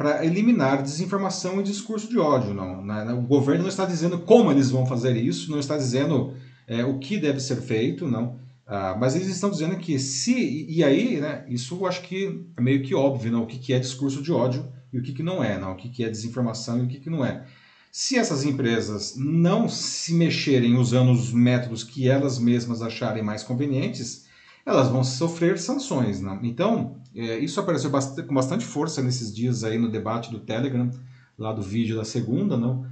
uh, 0.00 0.24
eliminar 0.24 0.82
desinformação 0.82 1.60
e 1.60 1.64
discurso 1.64 2.08
de 2.08 2.18
ódio, 2.18 2.54
não. 2.54 2.84
Né? 2.84 3.12
O 3.12 3.22
governo 3.22 3.62
não 3.62 3.68
está 3.68 3.84
dizendo 3.84 4.18
como 4.20 4.50
eles 4.50 4.70
vão 4.70 4.86
fazer 4.86 5.16
isso, 5.16 5.50
não 5.50 5.58
está 5.58 5.76
dizendo 5.76 6.34
uh, 6.68 6.88
o 6.88 6.98
que 6.98 7.18
deve 7.18 7.40
ser 7.40 7.56
feito, 7.56 8.06
não. 8.06 8.36
Ah, 8.66 8.96
mas 8.98 9.14
eles 9.14 9.28
estão 9.28 9.50
dizendo 9.50 9.76
que 9.76 9.98
se. 9.98 10.66
E 10.68 10.82
aí, 10.82 11.20
né, 11.20 11.44
isso 11.48 11.76
eu 11.76 11.86
acho 11.86 12.02
que 12.02 12.46
é 12.56 12.60
meio 12.60 12.82
que 12.82 12.94
óbvio, 12.94 13.30
não, 13.30 13.42
o 13.42 13.46
que, 13.46 13.58
que 13.58 13.72
é 13.72 13.78
discurso 13.78 14.22
de 14.22 14.32
ódio 14.32 14.72
e 14.92 14.98
o 14.98 15.02
que, 15.02 15.12
que 15.12 15.22
não 15.22 15.44
é, 15.44 15.58
não, 15.58 15.72
o 15.72 15.76
que, 15.76 15.88
que 15.88 16.02
é 16.02 16.08
desinformação 16.08 16.78
e 16.78 16.82
o 16.84 16.88
que, 16.88 17.00
que 17.00 17.10
não 17.10 17.24
é. 17.24 17.44
Se 17.92 18.16
essas 18.16 18.44
empresas 18.44 19.14
não 19.16 19.68
se 19.68 20.14
mexerem 20.14 20.76
usando 20.76 21.12
os 21.12 21.32
métodos 21.32 21.84
que 21.84 22.08
elas 22.08 22.38
mesmas 22.38 22.82
acharem 22.82 23.22
mais 23.22 23.42
convenientes, 23.42 24.26
elas 24.66 24.88
vão 24.88 25.04
sofrer 25.04 25.58
sanções. 25.58 26.20
Não? 26.20 26.42
Então, 26.42 26.96
é, 27.14 27.38
isso 27.38 27.60
apareceu 27.60 27.90
com 27.90 28.34
bastante 28.34 28.64
força 28.64 29.02
nesses 29.02 29.32
dias 29.32 29.62
aí 29.62 29.78
no 29.78 29.90
debate 29.90 30.30
do 30.30 30.40
Telegram, 30.40 30.90
lá 31.38 31.52
do 31.52 31.62
vídeo 31.62 31.96
da 31.96 32.04
segunda, 32.04 32.56
não? 32.56 32.86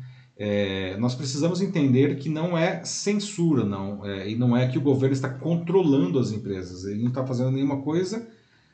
É, 0.45 0.97
nós 0.97 1.15
precisamos 1.15 1.63
entender 1.63 2.17
que 2.17 2.29
não 2.29 2.59
é 2.59 2.85
censura, 2.85 3.65
não, 3.65 4.05
é, 4.05 4.29
e 4.29 4.35
não 4.35 4.57
é 4.57 4.67
que 4.67 4.77
o 4.77 4.81
governo 4.81 5.15
está 5.15 5.29
controlando 5.29 6.19
as 6.19 6.33
empresas. 6.33 6.85
Ele 6.85 7.01
não 7.01 7.11
está 7.11 7.25
fazendo 7.25 7.53
nenhuma 7.53 7.81
coisa 7.81 8.27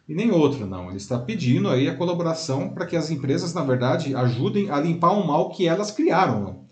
e 0.08 0.14
nem 0.14 0.30
outra, 0.30 0.64
não. 0.64 0.88
Ele 0.88 0.96
está 0.96 1.18
pedindo 1.18 1.68
aí 1.68 1.86
a 1.86 1.94
colaboração 1.94 2.70
para 2.70 2.86
que 2.86 2.96
as 2.96 3.10
empresas, 3.10 3.52
na 3.52 3.62
verdade, 3.62 4.14
ajudem 4.14 4.70
a 4.70 4.80
limpar 4.80 5.10
o 5.10 5.26
mal 5.26 5.50
que 5.50 5.68
elas 5.68 5.90
criaram, 5.90 6.40
não. 6.40 6.64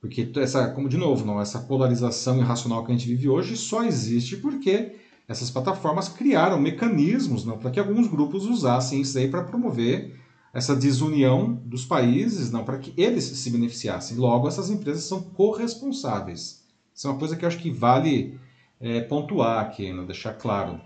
Porque 0.00 0.30
essa, 0.36 0.68
como 0.68 0.88
de 0.88 0.96
novo, 0.96 1.26
não, 1.26 1.40
essa 1.40 1.58
polarização 1.58 2.38
irracional 2.38 2.84
que 2.84 2.92
a 2.92 2.94
gente 2.94 3.08
vive 3.08 3.28
hoje 3.28 3.56
só 3.56 3.82
existe 3.82 4.36
porque 4.36 4.92
essas 5.26 5.50
plataformas 5.50 6.08
criaram 6.08 6.60
mecanismos, 6.60 7.44
não, 7.44 7.58
para 7.58 7.72
que 7.72 7.80
alguns 7.80 8.06
grupos 8.06 8.46
usassem 8.46 9.00
isso 9.00 9.18
aí 9.18 9.28
para 9.28 9.42
promover 9.42 10.14
essa 10.54 10.76
desunião 10.76 11.52
dos 11.64 11.84
países, 11.84 12.52
não, 12.52 12.64
para 12.64 12.78
que 12.78 12.94
eles 12.96 13.24
se 13.24 13.50
beneficiassem. 13.50 14.16
Logo, 14.16 14.46
essas 14.46 14.70
empresas 14.70 15.02
são 15.02 15.20
corresponsáveis. 15.20 16.64
Isso 16.94 17.08
é 17.08 17.10
uma 17.10 17.18
coisa 17.18 17.34
que 17.34 17.44
eu 17.44 17.48
acho 17.48 17.58
que 17.58 17.72
vale 17.72 18.38
é, 18.80 19.00
pontuar 19.00 19.60
aqui, 19.60 19.92
não 19.92 20.06
deixar 20.06 20.32
claro. 20.34 20.80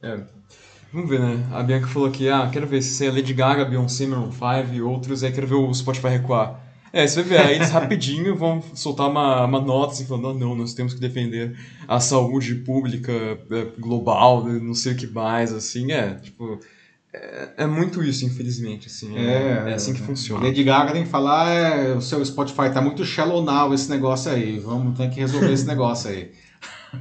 É. 0.00 0.20
Vamos 0.92 1.10
ver, 1.10 1.20
né? 1.20 1.44
A 1.50 1.62
Bianca 1.62 1.88
falou 1.88 2.08
aqui, 2.08 2.28
ah, 2.28 2.48
quero 2.52 2.66
ver 2.66 2.82
se 2.82 3.04
é 3.04 3.10
Lady 3.10 3.34
Gaga, 3.34 3.64
Beyoncé, 3.64 4.06
Maroon 4.06 4.30
5 4.30 4.74
e 4.74 4.80
outros, 4.82 5.24
aí 5.24 5.32
quero 5.32 5.46
ver 5.46 5.54
o 5.54 5.74
Spotify 5.74 6.08
recuar. 6.08 6.60
É, 6.92 7.06
você 7.06 7.22
vai 7.22 7.38
ver, 7.38 7.46
aí 7.46 7.54
eles 7.56 7.70
rapidinho 7.72 8.36
vão 8.36 8.62
soltar 8.74 9.08
uma, 9.08 9.44
uma 9.44 9.60
nota 9.60 9.92
assim, 9.94 10.04
falando, 10.04 10.24
não, 10.24 10.50
não, 10.50 10.54
nós 10.54 10.74
temos 10.74 10.92
que 10.94 11.00
defender 11.00 11.58
a 11.88 11.98
saúde 11.98 12.56
pública 12.56 13.12
é, 13.12 13.64
global, 13.80 14.44
não 14.44 14.74
sei 14.74 14.92
o 14.92 14.96
que 14.96 15.06
mais, 15.06 15.52
assim, 15.52 15.90
é, 15.90 16.14
tipo, 16.16 16.60
é, 17.14 17.48
é, 17.58 17.66
muito 17.66 18.02
isso, 18.02 18.24
infelizmente, 18.24 18.86
assim. 18.86 19.14
É, 19.16 19.70
é 19.70 19.74
assim 19.74 19.92
que 19.92 20.00
funciona. 20.00 20.46
Lady 20.46 20.64
Gaga 20.64 20.92
tem 20.92 21.04
que 21.04 21.10
falar, 21.10 21.50
é, 21.50 21.92
o 21.94 22.00
seu 22.00 22.24
Spotify 22.24 22.70
tá 22.72 22.80
muito 22.80 23.04
shallow 23.04 23.44
now 23.44 23.74
esse 23.74 23.90
negócio 23.90 24.30
aí. 24.32 24.58
Vamos 24.58 24.96
ter 24.96 25.10
que 25.10 25.20
resolver 25.20 25.52
esse 25.52 25.66
negócio 25.66 26.10
aí. 26.10 26.30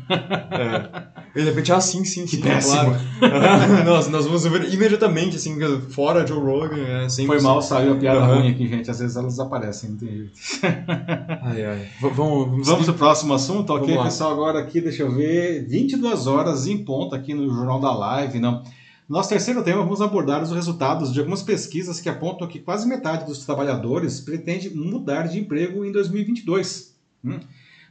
É. 0.02 1.04
E 1.36 1.44
de 1.44 1.50
repente, 1.50 1.72
ah, 1.72 1.82
sim, 1.82 2.06
sim, 2.06 2.26
sim. 2.26 2.38
Que 2.38 2.44
péssimo. 2.44 2.96
Claro. 3.20 3.84
nós, 3.86 4.08
nós 4.08 4.26
vamos 4.26 4.44
ver 4.46 4.74
imediatamente, 4.74 5.36
assim, 5.36 5.58
fora 5.90 6.26
Joe 6.26 6.40
Rogan. 6.40 6.78
É, 6.78 7.10
Foi 7.10 7.42
mal, 7.42 7.62
saiu 7.62 7.94
a 7.94 7.96
piada 7.98 8.22
uhum. 8.22 8.40
ruim 8.40 8.52
aqui, 8.52 8.68
gente. 8.68 8.90
Às 8.90 9.00
vezes 9.00 9.18
elas 9.18 9.34
desaparecem, 9.34 9.92
não 9.92 9.98
tem 9.98 10.10
jeito. 10.10 10.32
Ai, 11.44 11.66
ai. 11.66 11.88
vamos, 12.00 12.16
vamos, 12.18 12.68
vamos 12.68 12.86
pro 12.86 12.94
próximo 12.96 13.34
assunto? 13.34 13.70
Ok, 13.74 13.98
pessoal, 14.02 14.32
agora 14.32 14.60
aqui, 14.60 14.80
deixa 14.80 15.04
eu 15.04 15.12
ver. 15.12 15.68
22 15.68 16.26
horas 16.26 16.68
em 16.68 16.84
ponto 16.86 17.14
aqui 17.14 17.34
no 17.34 17.54
Jornal 17.54 17.80
da 17.82 17.94
Live, 17.94 18.40
não. 18.40 18.64
Nosso 19.12 19.28
terceiro 19.28 19.62
tema, 19.62 19.84
vamos 19.84 20.02
abordar 20.02 20.42
os 20.42 20.54
resultados 20.54 21.12
de 21.12 21.20
algumas 21.20 21.44
pesquisas 21.44 22.00
que 22.00 22.08
apontam 22.08 22.48
que 22.48 22.62
quase 22.62 22.88
metade 22.88 23.26
dos 23.26 23.46
trabalhadores 23.46 24.22
pretende 24.22 24.74
mudar 24.74 25.24
de 25.24 25.38
emprego 25.38 25.84
em 25.84 25.92
2022. 25.92 26.96
Hum. 27.22 27.38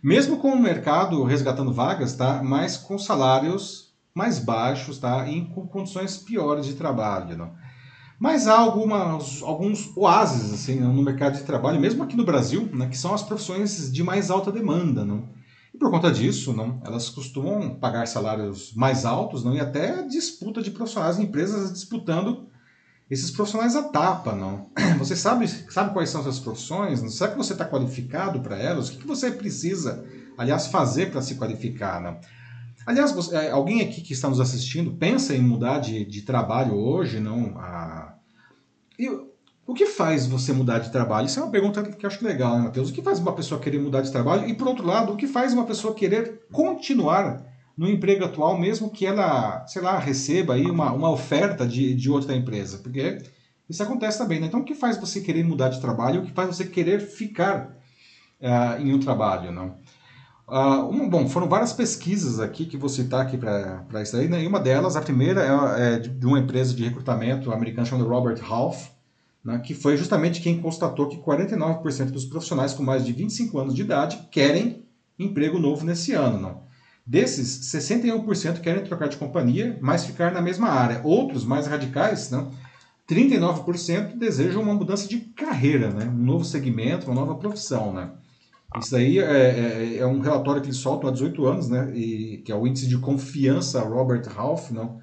Mesmo 0.03 0.39
com 0.39 0.49
o 0.49 0.59
mercado 0.59 1.23
resgatando 1.25 1.75
vagas, 1.75 2.17
tá? 2.17 2.43
mas 2.43 2.79
com 2.79 2.99
salários 2.99 3.93
mais 4.15 4.39
baixos 4.39 4.97
tá? 4.97 5.29
e 5.29 5.45
com 5.45 5.67
condições 5.67 6.17
piores 6.17 6.65
de 6.65 6.73
trabalho. 6.73 7.37
Não? 7.37 7.53
Mas 8.19 8.49
há 8.49 8.59
algumas, 8.59 9.43
alguns 9.43 9.95
oásis 9.95 10.55
assim, 10.55 10.81
no 10.81 11.03
mercado 11.03 11.37
de 11.37 11.45
trabalho, 11.45 11.79
mesmo 11.79 12.03
aqui 12.03 12.17
no 12.17 12.25
Brasil, 12.25 12.67
né? 12.73 12.87
que 12.87 12.97
são 12.97 13.13
as 13.13 13.23
profissões 13.23 13.93
de 13.93 14.03
mais 14.03 14.31
alta 14.31 14.51
demanda. 14.51 15.05
Não? 15.05 15.29
Por 15.81 15.91
conta 15.91 16.13
disso, 16.13 16.53
não, 16.53 16.79
elas 16.85 17.09
costumam 17.09 17.75
pagar 17.75 18.07
salários 18.07 18.75
mais 18.75 19.07
altos 19.07 19.43
não, 19.43 19.55
e 19.55 19.61
até 19.61 20.03
disputa 20.03 20.61
de 20.61 20.71
profissionais, 20.71 21.19
empresas 21.19 21.73
disputando 21.73 22.51
esses 23.11 23.31
profissionais 23.31 23.75
à 23.75 23.85
tapa. 23.85 24.35
Não. 24.35 24.71
Você 24.99 25.17
sabe, 25.17 25.49
sabe 25.49 25.95
quais 25.95 26.11
são 26.11 26.21
essas 26.21 26.39
profissões? 26.39 27.01
Não? 27.01 27.09
Será 27.09 27.31
que 27.31 27.39
você 27.39 27.55
está 27.55 27.65
qualificado 27.65 28.41
para 28.41 28.59
elas? 28.59 28.89
O 28.89 28.93
que, 28.93 28.99
que 28.99 29.07
você 29.07 29.31
precisa, 29.31 30.05
aliás, 30.37 30.67
fazer 30.67 31.11
para 31.11 31.23
se 31.23 31.37
qualificar? 31.37 31.99
Não? 31.99 32.21
Aliás, 32.85 33.11
você, 33.13 33.35
é, 33.35 33.51
alguém 33.51 33.81
aqui 33.81 34.03
que 34.03 34.13
está 34.13 34.29
nos 34.29 34.39
assistindo 34.39 34.93
pensa 34.93 35.35
em 35.35 35.41
mudar 35.41 35.79
de, 35.79 36.05
de 36.05 36.23
trabalho 36.23 36.75
hoje? 36.75 37.21
não? 37.21 37.57
Ah, 37.57 38.17
eu, 38.99 39.35
o 39.67 39.75
que 39.75 39.87
faz 39.87 40.27
você 40.27 40.53
mudar 40.53 40.81
de 40.81 40.91
trabalho? 40.91 41.27
Isso 41.27 41.39
é 41.39 41.43
uma 41.43 41.53
pergunta 41.53 41.83
que 41.83 42.05
eu 42.05 42.09
acho 42.09 42.25
legal, 42.25 42.57
né, 42.57 42.65
Matheus? 42.65 42.91
O 42.91 42.93
que 42.93 43.03
faz 43.03 43.19
uma 43.19 43.33
pessoa 43.33 43.61
querer 43.61 43.79
mudar 43.79 44.01
de 44.01 44.11
trabalho? 44.11 44.49
E, 44.49 44.55
por 44.55 44.67
outro 44.67 44.87
lado, 44.87 45.13
o 45.13 45.17
que 45.17 45.27
faz 45.27 45.53
uma 45.53 45.65
pessoa 45.65 45.95
querer 45.95 46.43
continuar 46.51 47.47
no 47.77 47.89
emprego 47.89 48.25
atual, 48.25 48.59
mesmo 48.59 48.91
que 48.91 49.07
ela, 49.07 49.65
sei 49.67 49.81
lá, 49.81 49.99
receba 49.99 50.55
aí 50.55 50.67
uma, 50.67 50.93
uma 50.93 51.11
oferta 51.11 51.67
de, 51.67 51.95
de 51.95 52.11
outra 52.11 52.35
empresa? 52.35 52.79
Porque 52.79 53.19
isso 53.69 53.83
acontece 53.83 54.19
também, 54.19 54.41
né? 54.41 54.47
Então, 54.47 54.61
o 54.61 54.65
que 54.65 54.75
faz 54.75 54.97
você 54.97 55.21
querer 55.21 55.45
mudar 55.45 55.69
de 55.69 55.81
trabalho? 55.81 56.23
O 56.23 56.27
que 56.27 56.33
faz 56.33 56.49
você 56.49 56.65
querer 56.65 57.01
ficar 57.01 57.77
uh, 58.41 58.83
em 58.83 58.93
um 58.93 58.99
trabalho, 58.99 59.53
não? 59.53 59.77
Uh, 60.49 61.09
bom, 61.09 61.29
foram 61.29 61.49
várias 61.49 61.73
pesquisas 61.73 62.41
aqui 62.41 62.67
que 62.67 62.77
vou 62.77 62.89
citar 62.89 63.21
aqui 63.21 63.39
para 63.39 64.03
isso 64.03 64.17
aí, 64.17 64.29
né? 64.29 64.43
E 64.43 64.49
uma 64.49 64.59
delas, 64.59 64.97
a 64.97 65.01
primeira 65.01 65.43
é, 65.79 65.95
é 65.95 65.99
de 66.01 66.27
uma 66.27 66.41
empresa 66.41 66.75
de 66.75 66.83
recrutamento 66.83 67.53
americana 67.53 67.87
chamada 67.87 68.09
Robert 68.09 68.41
Half, 68.43 68.89
né, 69.45 69.59
que 69.59 69.75
foi 69.75 69.97
justamente 69.97 70.41
quem 70.41 70.61
constatou 70.61 71.09
que 71.09 71.17
49% 71.17 72.11
dos 72.11 72.25
profissionais 72.25 72.73
com 72.75 72.83
mais 72.83 73.05
de 73.05 73.13
25 73.13 73.59
anos 73.59 73.75
de 73.75 73.83
idade 73.83 74.29
querem 74.31 74.85
emprego 75.19 75.59
novo 75.59 75.85
nesse 75.85 76.13
ano. 76.13 76.41
Não. 76.41 76.63
Desses, 77.07 77.73
61% 77.75 78.61
querem 78.61 78.85
trocar 78.85 79.09
de 79.09 79.17
companhia, 79.17 79.79
mas 79.81 80.05
ficar 80.05 80.33
na 80.33 80.41
mesma 80.41 80.69
área. 80.69 81.01
Outros, 81.03 81.45
mais 81.45 81.67
radicais, 81.67 82.31
não, 82.31 82.51
39% 83.09 84.17
desejam 84.17 84.63
uma 84.63 84.75
mudança 84.75 85.09
de 85.09 85.19
carreira, 85.19 85.91
né, 85.91 86.07
um 86.07 86.23
novo 86.25 86.45
segmento, 86.45 87.11
uma 87.11 87.21
nova 87.21 87.35
profissão. 87.35 87.93
Né. 87.93 88.11
Isso 88.79 88.95
aí 88.95 89.19
é, 89.19 89.25
é, 89.25 89.97
é, 89.99 90.07
um 90.07 90.21
relatório 90.21 90.63
que 90.63 90.69
eles 90.69 90.77
soltam 90.77 91.09
há 91.09 91.13
18 91.13 91.47
anos, 91.47 91.69
né, 91.69 91.91
e, 91.97 92.39
que 92.45 92.53
é 92.53 92.55
o 92.55 92.67
índice 92.67 92.87
de 92.87 92.99
confiança 92.99 93.81
Robert 93.81 94.23
Half, 94.37 94.71
não, 94.71 95.01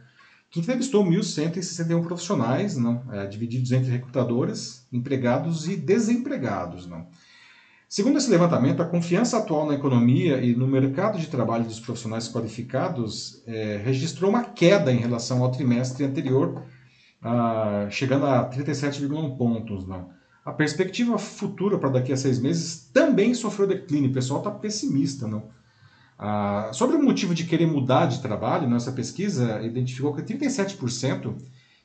que 0.50 0.60
entrevistou 0.60 1.04
1.161 1.04 2.04
profissionais, 2.04 2.78
não, 2.78 3.04
é, 3.12 3.28
divididos 3.28 3.72
entre 3.72 3.92
recrutadores, 3.92 4.88
empregados 4.92 5.68
e 5.68 5.76
desempregados. 5.76 6.88
Não. 6.88 7.08
Segundo 7.90 8.18
esse 8.18 8.30
levantamento, 8.30 8.82
a 8.82 8.86
confiança 8.86 9.38
atual 9.38 9.66
na 9.66 9.76
economia 9.76 10.42
e 10.42 10.54
no 10.54 10.68
mercado 10.68 11.18
de 11.18 11.28
trabalho 11.28 11.64
dos 11.64 11.80
profissionais 11.80 12.28
qualificados 12.28 13.42
é, 13.48 13.82
registrou 13.84 14.30
uma 14.30 14.44
queda 14.44 14.92
em 14.92 14.98
relação 14.98 15.42
ao 15.42 15.52
trimestre 15.52 16.04
anterior, 16.04 16.64
ah, 17.22 17.88
chegando 17.90 18.26
a 18.26 18.50
37,1 18.50 19.38
pontos. 19.38 19.88
Não. 19.88 20.10
A 20.46 20.52
perspectiva 20.52 21.18
futura 21.18 21.78
para 21.78 21.90
daqui 21.90 22.12
a 22.12 22.18
seis 22.18 22.40
meses 22.40 22.90
também 22.94 23.34
sofreu 23.34 23.68
declínio. 23.68 24.10
O 24.10 24.14
pessoal 24.14 24.40
está 24.40 24.52
pessimista. 24.52 25.28
Não. 25.28 25.50
Ah, 26.18 26.72
sobre 26.74 26.96
o 26.96 27.04
motivo 27.04 27.36
de 27.36 27.46
querer 27.46 27.68
mudar 27.68 28.08
de 28.08 28.22
trabalho, 28.22 28.70
nossa 28.70 28.92
pesquisa 28.92 29.62
identificou 29.62 30.14
que 30.16 30.22
37% 30.22 31.36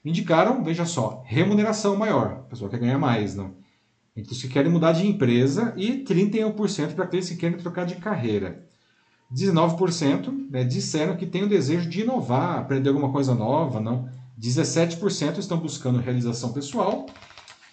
indicaram, 0.05 0.65
veja 0.65 0.87
só, 0.87 1.23
remuneração 1.27 1.97
maior. 1.97 2.27
A 2.33 2.51
pessoa 2.51 2.71
quer 2.71 2.79
ganhar 2.79 2.99
mais, 2.99 3.35
não? 3.35 3.55
Entre 4.17 4.33
os 4.33 4.41
que 4.41 4.49
querem 4.49 4.71
mudar 4.71 4.93
de 4.93 5.07
empresa 5.07 5.75
e 5.77 6.05
31% 6.05 6.95
para 6.95 7.05
aqueles 7.05 7.29
que 7.29 7.37
querem 7.37 7.59
trocar 7.59 7.85
de 7.85 7.97
carreira. 7.97 8.67
19% 9.33 10.51
né, 10.51 10.65
disseram 10.65 11.17
que 11.17 11.27
têm 11.27 11.45
o 11.45 11.49
desejo 11.49 11.89
de 11.89 12.03
inovar, 12.03 12.59
aprender 12.59 12.91
alguma 12.91 13.11
coisa 13.11 13.35
nova, 13.35 13.81
não. 13.81 14.09
17% 14.39 15.39
estão 15.39 15.59
buscando 15.59 16.01
realização 16.01 16.53
pessoal 16.53 17.07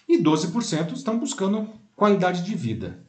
e 0.08 0.22
12% 0.22 0.92
estão 0.92 1.18
buscando 1.18 1.68
qualidade 1.96 2.42
de 2.42 2.54
vida. 2.54 3.04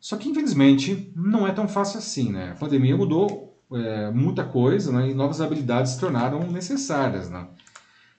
Só 0.00 0.16
que, 0.16 0.28
infelizmente, 0.28 1.12
não 1.14 1.46
é 1.46 1.52
tão 1.52 1.66
fácil 1.66 1.98
assim, 1.98 2.30
né? 2.30 2.52
A 2.52 2.54
pandemia 2.54 2.96
mudou 2.96 3.58
é, 3.72 4.10
muita 4.10 4.44
coisa 4.44 4.92
né? 4.92 5.10
e 5.10 5.14
novas 5.14 5.40
habilidades 5.40 5.92
se 5.92 6.00
tornaram 6.00 6.50
necessárias, 6.50 7.28
né? 7.28 7.46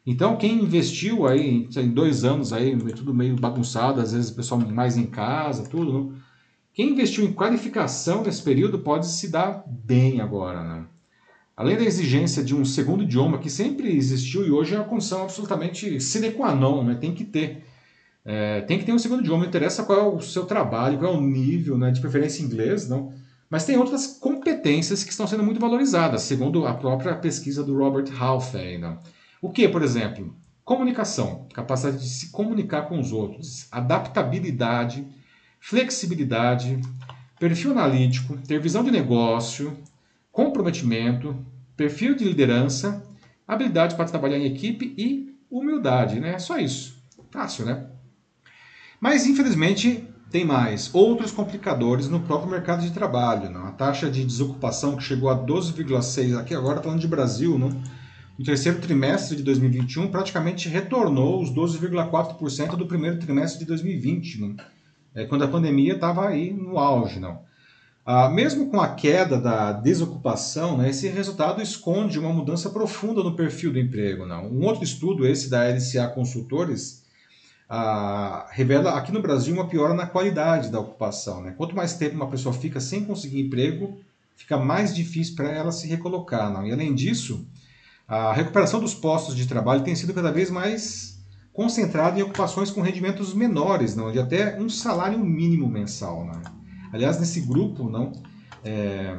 Então, 0.05 0.37
quem 0.37 0.63
investiu 0.63 1.27
aí 1.27 1.67
em 1.75 1.89
dois 1.91 2.23
anos 2.23 2.51
aí, 2.51 2.75
tudo 2.93 3.13
meio 3.13 3.35
bagunçado, 3.35 4.01
às 4.01 4.11
vezes 4.11 4.31
o 4.31 4.35
pessoal 4.35 4.59
mais 4.59 4.97
em 4.97 5.05
casa, 5.05 5.69
tudo, 5.69 5.91
né? 5.93 6.15
quem 6.73 6.91
investiu 6.91 7.25
em 7.25 7.33
qualificação 7.33 8.23
nesse 8.23 8.41
período 8.41 8.79
pode 8.79 9.07
se 9.07 9.29
dar 9.29 9.63
bem 9.67 10.21
agora, 10.21 10.63
né? 10.63 10.85
Além 11.55 11.75
da 11.75 11.83
exigência 11.83 12.41
de 12.41 12.55
um 12.55 12.63
segundo 12.63 13.03
idioma 13.03 13.37
que 13.37 13.49
sempre 13.49 13.93
existiu 13.93 14.47
e 14.47 14.51
hoje 14.51 14.73
é 14.73 14.77
uma 14.77 14.87
condição 14.87 15.23
absolutamente 15.23 15.99
sine 15.99 16.31
qua 16.31 16.55
non, 16.55 16.85
né? 16.85 16.95
tem 16.95 17.13
que 17.13 17.25
ter. 17.25 17.65
É, 18.31 18.61
tem 18.61 18.77
que 18.77 18.85
ter 18.85 18.93
um 18.93 18.99
segundo 18.99 19.21
idioma, 19.21 19.41
não 19.41 19.49
interessa 19.49 19.81
qual 19.81 19.97
é 19.97 20.03
o 20.03 20.21
seu 20.21 20.45
trabalho, 20.45 20.99
qual 20.99 21.15
é 21.15 21.17
o 21.17 21.19
nível, 21.19 21.79
né, 21.79 21.89
de 21.89 21.99
preferência 21.99 22.43
inglês, 22.43 22.87
não. 22.87 23.11
Mas 23.49 23.65
tem 23.65 23.75
outras 23.75 24.05
competências 24.05 25.03
que 25.03 25.09
estão 25.09 25.25
sendo 25.25 25.41
muito 25.41 25.59
valorizadas, 25.59 26.21
segundo 26.21 26.67
a 26.67 26.75
própria 26.75 27.15
pesquisa 27.15 27.63
do 27.63 27.75
Robert 27.75 28.05
Half. 28.21 28.53
Não. 28.79 28.99
O 29.41 29.49
que, 29.49 29.67
por 29.67 29.81
exemplo? 29.81 30.35
Comunicação, 30.63 31.47
capacidade 31.51 31.97
de 31.97 32.07
se 32.07 32.29
comunicar 32.29 32.83
com 32.83 32.99
os 32.99 33.11
outros, 33.11 33.67
adaptabilidade, 33.71 35.07
flexibilidade, 35.59 36.79
perfil 37.39 37.71
analítico, 37.71 38.37
ter 38.47 38.61
visão 38.61 38.83
de 38.83 38.91
negócio, 38.91 39.75
comprometimento, 40.31 41.35
perfil 41.75 42.13
de 42.13 42.25
liderança, 42.25 43.03
habilidade 43.47 43.95
para 43.95 44.05
trabalhar 44.05 44.37
em 44.37 44.45
equipe 44.45 44.93
e 44.95 45.35
humildade, 45.49 46.19
né? 46.19 46.37
Só 46.37 46.59
isso. 46.59 47.01
Fácil, 47.31 47.65
né? 47.65 47.88
Mas, 48.99 49.25
infelizmente, 49.25 50.07
tem 50.29 50.45
mais. 50.45 50.93
Outros 50.93 51.31
complicadores 51.31 52.07
no 52.07 52.19
próprio 52.19 52.51
mercado 52.51 52.81
de 52.81 52.91
trabalho. 52.91 53.49
Não? 53.49 53.67
A 53.67 53.71
taxa 53.71 54.09
de 54.09 54.23
desocupação 54.23 54.95
que 54.95 55.03
chegou 55.03 55.29
a 55.29 55.37
12,6%, 55.37 56.37
aqui 56.37 56.53
agora 56.53 56.81
falando 56.81 56.99
de 56.99 57.07
Brasil, 57.07 57.57
não? 57.57 57.69
no 58.37 58.45
terceiro 58.45 58.79
trimestre 58.79 59.35
de 59.35 59.43
2021 59.43 60.07
praticamente 60.07 60.69
retornou 60.69 61.41
os 61.41 61.51
12,4% 61.51 62.77
do 62.77 62.85
primeiro 62.85 63.19
trimestre 63.19 63.59
de 63.59 63.65
2020, 63.65 64.39
não? 64.39 64.55
É, 65.13 65.25
quando 65.25 65.43
a 65.43 65.47
pandemia 65.47 65.95
estava 65.95 66.27
aí 66.27 66.53
no 66.53 66.77
auge. 66.77 67.19
Não? 67.19 67.41
Ah, 68.05 68.29
mesmo 68.29 68.69
com 68.69 68.79
a 68.79 68.95
queda 68.95 69.39
da 69.39 69.73
desocupação, 69.73 70.77
né, 70.77 70.89
esse 70.89 71.07
resultado 71.09 71.61
esconde 71.61 72.17
uma 72.17 72.31
mudança 72.31 72.69
profunda 72.69 73.23
no 73.23 73.35
perfil 73.35 73.73
do 73.73 73.79
emprego. 73.79 74.25
Não? 74.25 74.45
Um 74.45 74.63
outro 74.65 74.83
estudo, 74.83 75.27
esse 75.27 75.49
da 75.49 75.67
LCA 75.67 76.07
Consultores, 76.13 76.98
ah, 77.69 78.47
revela 78.49 78.97
aqui 78.97 79.11
no 79.11 79.21
Brasil 79.21 79.53
uma 79.53 79.67
piora 79.67 79.93
na 79.93 80.07
qualidade 80.07 80.71
da 80.71 80.79
ocupação. 80.79 81.41
Né? 81.41 81.53
Quanto 81.55 81.75
mais 81.75 81.93
tempo 81.93 82.15
uma 82.15 82.27
pessoa 82.27 82.51
fica 82.51 82.79
sem 82.79 83.05
conseguir 83.05 83.41
emprego, 83.41 83.99
fica 84.35 84.57
mais 84.57 84.95
difícil 84.95 85.35
para 85.35 85.51
ela 85.51 85.71
se 85.71 85.87
recolocar. 85.87 86.51
Não? 86.51 86.65
E 86.65 86.71
além 86.71 86.95
disso, 86.95 87.47
a 88.07 88.33
recuperação 88.33 88.79
dos 88.79 88.95
postos 88.95 89.35
de 89.35 89.45
trabalho 89.45 89.83
tem 89.83 89.93
sido 89.93 90.15
cada 90.15 90.31
vez 90.31 90.49
mais 90.49 91.19
concentrada 91.53 92.17
em 92.17 92.23
ocupações 92.23 92.71
com 92.71 92.81
rendimentos 92.81 93.35
menores, 93.35 93.95
não? 93.95 94.11
de 94.11 94.17
até 94.17 94.59
um 94.59 94.67
salário 94.67 95.19
mínimo 95.19 95.69
mensal. 95.69 96.25
Né? 96.25 96.41
Aliás, 96.91 97.19
nesse 97.19 97.41
grupo, 97.41 97.87
não, 97.87 98.13
é, 98.63 99.15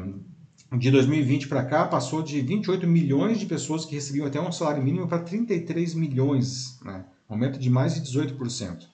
de 0.76 0.90
2020 0.90 1.46
para 1.46 1.64
cá, 1.64 1.86
passou 1.86 2.20
de 2.20 2.40
28 2.40 2.84
milhões 2.84 3.38
de 3.38 3.46
pessoas 3.46 3.84
que 3.84 3.94
recebiam 3.94 4.26
até 4.26 4.40
um 4.40 4.50
salário 4.50 4.82
mínimo 4.82 5.06
para 5.06 5.20
33 5.20 5.94
milhões. 5.94 6.80
Né? 6.84 7.04
Aumento 7.34 7.58
de 7.58 7.70
mais 7.70 7.94
de 7.94 8.00
18%. 8.00 8.90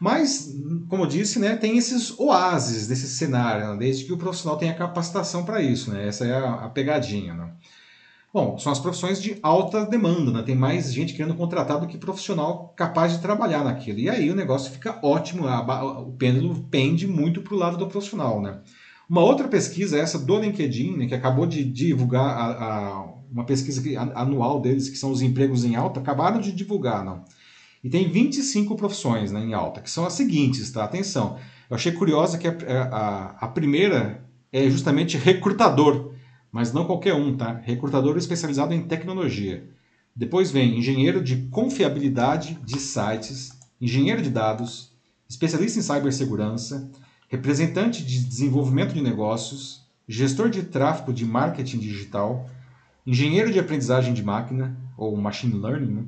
Mas, 0.00 0.54
como 0.88 1.02
eu 1.02 1.08
disse, 1.08 1.40
né, 1.40 1.56
tem 1.56 1.76
esses 1.76 2.16
oásis 2.18 2.86
desse 2.86 3.08
cenário, 3.08 3.68
né, 3.68 3.76
desde 3.76 4.04
que 4.04 4.12
o 4.12 4.16
profissional 4.16 4.56
tenha 4.56 4.74
capacitação 4.74 5.44
para 5.44 5.60
isso. 5.60 5.90
Né, 5.90 6.06
essa 6.06 6.24
é 6.24 6.32
a, 6.32 6.54
a 6.66 6.68
pegadinha. 6.68 7.34
Né. 7.34 7.50
Bom, 8.32 8.56
são 8.58 8.70
as 8.70 8.78
profissões 8.78 9.20
de 9.20 9.38
alta 9.42 9.84
demanda, 9.84 10.30
né, 10.30 10.42
tem 10.42 10.54
mais 10.54 10.92
gente 10.92 11.14
querendo 11.14 11.34
contratar 11.34 11.80
do 11.80 11.88
que 11.88 11.98
profissional 11.98 12.72
capaz 12.76 13.12
de 13.12 13.18
trabalhar 13.18 13.64
naquilo. 13.64 13.98
E 13.98 14.08
aí 14.08 14.30
o 14.30 14.36
negócio 14.36 14.70
fica 14.70 15.00
ótimo, 15.02 15.48
a, 15.48 16.02
o 16.02 16.12
pêndulo 16.12 16.62
pende 16.70 17.06
muito 17.06 17.42
para 17.42 17.54
o 17.54 17.58
lado 17.58 17.76
do 17.76 17.88
profissional. 17.88 18.40
Né. 18.40 18.60
Uma 19.10 19.22
outra 19.22 19.48
pesquisa, 19.48 19.98
essa 19.98 20.18
do 20.18 20.38
LinkedIn, 20.38 20.96
né, 20.96 21.06
que 21.06 21.14
acabou 21.14 21.46
de 21.46 21.64
divulgar 21.64 22.24
a, 22.24 22.64
a, 22.64 23.04
uma 23.32 23.44
pesquisa 23.44 23.82
anual 24.14 24.60
deles, 24.60 24.88
que 24.88 24.96
são 24.96 25.10
os 25.10 25.22
empregos 25.22 25.64
em 25.64 25.74
alta, 25.74 25.98
acabaram 25.98 26.40
de 26.40 26.52
divulgar. 26.52 27.04
Não 27.04 27.24
e 27.82 27.88
tem 27.88 28.10
25 28.10 28.74
profissões 28.76 29.30
né, 29.30 29.40
em 29.40 29.54
alta, 29.54 29.80
que 29.80 29.90
são 29.90 30.04
as 30.04 30.14
seguintes, 30.14 30.70
tá? 30.70 30.84
Atenção. 30.84 31.38
Eu 31.70 31.76
achei 31.76 31.92
curiosa 31.92 32.38
que 32.38 32.48
a, 32.48 32.54
a, 32.90 33.26
a 33.46 33.48
primeira 33.48 34.24
é 34.52 34.68
justamente 34.68 35.16
recrutador, 35.16 36.12
mas 36.50 36.72
não 36.72 36.84
qualquer 36.84 37.14
um, 37.14 37.36
tá? 37.36 37.60
Recrutador 37.64 38.16
especializado 38.16 38.74
em 38.74 38.82
tecnologia. 38.82 39.68
Depois 40.14 40.50
vem 40.50 40.78
engenheiro 40.78 41.22
de 41.22 41.48
confiabilidade 41.48 42.58
de 42.64 42.80
sites, 42.80 43.50
engenheiro 43.80 44.22
de 44.22 44.30
dados, 44.30 44.92
especialista 45.28 45.78
em 45.78 45.82
cibersegurança, 45.82 46.90
representante 47.28 48.04
de 48.04 48.24
desenvolvimento 48.24 48.94
de 48.94 49.02
negócios, 49.02 49.86
gestor 50.08 50.48
de 50.48 50.62
tráfego 50.64 51.12
de 51.12 51.24
marketing 51.24 51.78
digital, 51.78 52.48
engenheiro 53.06 53.52
de 53.52 53.60
aprendizagem 53.60 54.14
de 54.14 54.22
máquina, 54.22 54.76
ou 54.96 55.16
machine 55.16 55.54
learning, 55.54 55.92
né? 55.92 56.04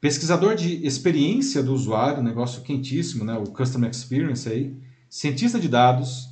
Pesquisador 0.00 0.54
de 0.54 0.86
experiência 0.86 1.60
do 1.60 1.74
usuário, 1.74 2.22
negócio 2.22 2.62
quentíssimo, 2.62 3.24
né? 3.24 3.36
o 3.36 3.46
Customer 3.46 3.90
Experience 3.90 4.48
aí, 4.48 4.72
cientista 5.10 5.58
de 5.58 5.66
dados, 5.66 6.28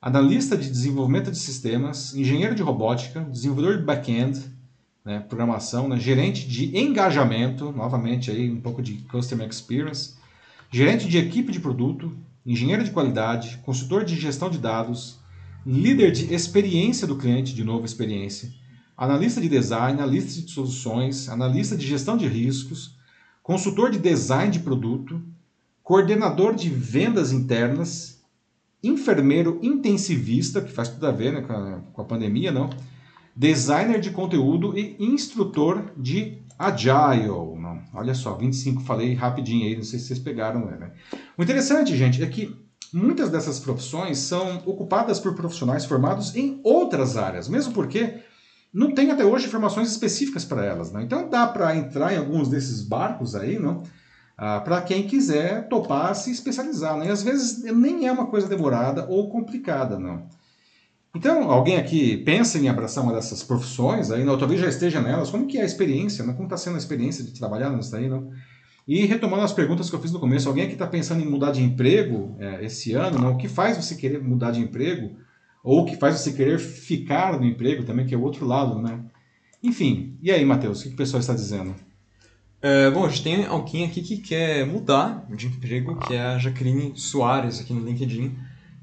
analista 0.00 0.56
de 0.56 0.70
desenvolvimento 0.70 1.28
de 1.28 1.36
sistemas, 1.36 2.14
engenheiro 2.14 2.54
de 2.54 2.62
robótica, 2.62 3.22
desenvolvedor 3.22 3.78
de 3.78 3.82
back-end, 3.82 4.40
né? 5.04 5.18
programação, 5.18 5.88
né? 5.88 5.98
gerente 5.98 6.46
de 6.46 6.78
engajamento, 6.78 7.72
novamente 7.72 8.30
aí 8.30 8.48
um 8.48 8.60
pouco 8.60 8.80
de 8.80 8.98
Customer 9.10 9.48
Experience, 9.48 10.14
gerente 10.70 11.08
de 11.08 11.18
equipe 11.18 11.50
de 11.50 11.58
produto, 11.58 12.16
engenheiro 12.46 12.84
de 12.84 12.92
qualidade, 12.92 13.58
consultor 13.64 14.04
de 14.04 14.14
gestão 14.14 14.48
de 14.48 14.58
dados, 14.58 15.18
líder 15.66 16.12
de 16.12 16.32
experiência 16.32 17.04
do 17.04 17.16
cliente, 17.16 17.52
de 17.52 17.64
novo 17.64 17.84
experiência, 17.84 18.48
analista 18.96 19.40
de 19.40 19.48
design, 19.48 20.00
analista 20.00 20.40
de 20.40 20.52
soluções, 20.52 21.28
analista 21.28 21.76
de 21.76 21.84
gestão 21.84 22.16
de 22.16 22.28
riscos, 22.28 22.96
consultor 23.48 23.90
de 23.90 23.98
design 23.98 24.52
de 24.52 24.60
produto, 24.60 25.22
coordenador 25.82 26.54
de 26.54 26.68
vendas 26.68 27.32
internas, 27.32 28.22
enfermeiro 28.84 29.58
intensivista, 29.62 30.60
que 30.60 30.70
faz 30.70 30.90
tudo 30.90 31.06
a 31.06 31.10
ver 31.10 31.32
né, 31.32 31.40
com, 31.40 31.54
a, 31.54 31.80
com 31.94 32.02
a 32.02 32.04
pandemia, 32.04 32.52
não? 32.52 32.68
designer 33.34 34.00
de 34.00 34.10
conteúdo 34.10 34.76
e 34.76 34.96
instrutor 35.00 35.90
de 35.96 36.42
Agile. 36.58 37.28
Não, 37.28 37.80
olha 37.94 38.12
só, 38.12 38.34
25 38.34 38.82
falei 38.82 39.14
rapidinho 39.14 39.66
aí, 39.66 39.74
não 39.74 39.82
sei 39.82 39.98
se 39.98 40.08
vocês 40.08 40.18
pegaram. 40.18 40.66
Né? 40.66 40.92
O 41.38 41.42
interessante, 41.42 41.96
gente, 41.96 42.22
é 42.22 42.26
que 42.26 42.54
muitas 42.92 43.30
dessas 43.30 43.58
profissões 43.58 44.18
são 44.18 44.58
ocupadas 44.66 45.18
por 45.18 45.34
profissionais 45.34 45.86
formados 45.86 46.36
em 46.36 46.60
outras 46.62 47.16
áreas, 47.16 47.48
mesmo 47.48 47.72
porque 47.72 48.18
não 48.72 48.92
tem 48.92 49.10
até 49.10 49.24
hoje 49.24 49.46
informações 49.46 49.90
específicas 49.90 50.44
para 50.44 50.64
elas. 50.64 50.92
Né? 50.92 51.02
Então 51.02 51.28
dá 51.28 51.46
para 51.46 51.76
entrar 51.76 52.12
em 52.12 52.18
alguns 52.18 52.48
desses 52.48 52.82
barcos 52.82 53.34
aí, 53.34 53.58
não? 53.58 53.82
Ah, 54.36 54.60
para 54.60 54.80
quem 54.82 55.06
quiser 55.06 55.68
topar 55.68 56.14
se 56.14 56.30
especializar. 56.30 56.96
Né? 56.96 57.06
E 57.06 57.10
às 57.10 57.22
vezes 57.22 57.62
nem 57.64 58.06
é 58.06 58.12
uma 58.12 58.26
coisa 58.26 58.46
demorada 58.46 59.06
ou 59.08 59.28
complicada, 59.30 59.98
não. 59.98 60.28
Então, 61.16 61.50
alguém 61.50 61.76
aqui 61.76 62.18
pensa 62.18 62.58
em 62.58 62.68
abraçar 62.68 63.02
uma 63.02 63.14
dessas 63.14 63.42
profissões, 63.42 64.10
aí, 64.10 64.22
não, 64.24 64.38
talvez 64.38 64.60
já 64.60 64.68
esteja 64.68 65.00
nelas, 65.00 65.30
como 65.30 65.46
que 65.46 65.58
é 65.58 65.62
a 65.62 65.64
experiência, 65.64 66.24
né? 66.24 66.34
como 66.34 66.44
está 66.44 66.56
sendo 66.56 66.76
a 66.76 66.78
experiência 66.78 67.24
de 67.24 67.32
trabalhar 67.32 67.70
nisso 67.70 67.96
aí, 67.96 68.08
não? 68.08 68.30
E 68.86 69.04
retomando 69.04 69.42
as 69.42 69.52
perguntas 69.52 69.90
que 69.90 69.96
eu 69.96 70.00
fiz 70.00 70.12
no 70.12 70.20
começo, 70.20 70.48
alguém 70.48 70.64
aqui 70.64 70.74
está 70.74 70.86
pensando 70.86 71.22
em 71.22 71.28
mudar 71.28 71.50
de 71.50 71.62
emprego 71.62 72.36
é, 72.38 72.64
esse 72.64 72.92
ano, 72.92 73.18
não? 73.18 73.32
o 73.32 73.36
que 73.36 73.48
faz 73.48 73.76
você 73.76 73.94
querer 73.94 74.22
mudar 74.22 74.50
de 74.50 74.60
emprego? 74.60 75.16
Ou 75.62 75.84
que 75.84 75.96
faz 75.96 76.16
você 76.16 76.32
querer 76.32 76.58
ficar 76.58 77.38
no 77.38 77.46
emprego 77.46 77.84
também, 77.84 78.06
que 78.06 78.14
é 78.14 78.18
o 78.18 78.22
outro 78.22 78.46
lado, 78.46 78.80
né? 78.80 79.00
Enfim, 79.62 80.16
e 80.22 80.30
aí, 80.30 80.44
Matheus, 80.44 80.80
o 80.80 80.84
que 80.84 80.94
o 80.94 80.96
pessoal 80.96 81.20
está 81.20 81.34
dizendo? 81.34 81.74
É, 82.60 82.90
bom, 82.90 83.04
a 83.04 83.08
gente 83.08 83.22
tem 83.22 83.46
alguém 83.46 83.84
aqui 83.84 84.02
que 84.02 84.18
quer 84.18 84.66
mudar 84.66 85.26
de 85.30 85.46
emprego, 85.46 85.96
que 85.96 86.14
é 86.14 86.20
a 86.20 86.38
Jaqueline 86.38 86.92
Soares, 86.96 87.60
aqui 87.60 87.72
no 87.72 87.84
LinkedIn, 87.84 88.36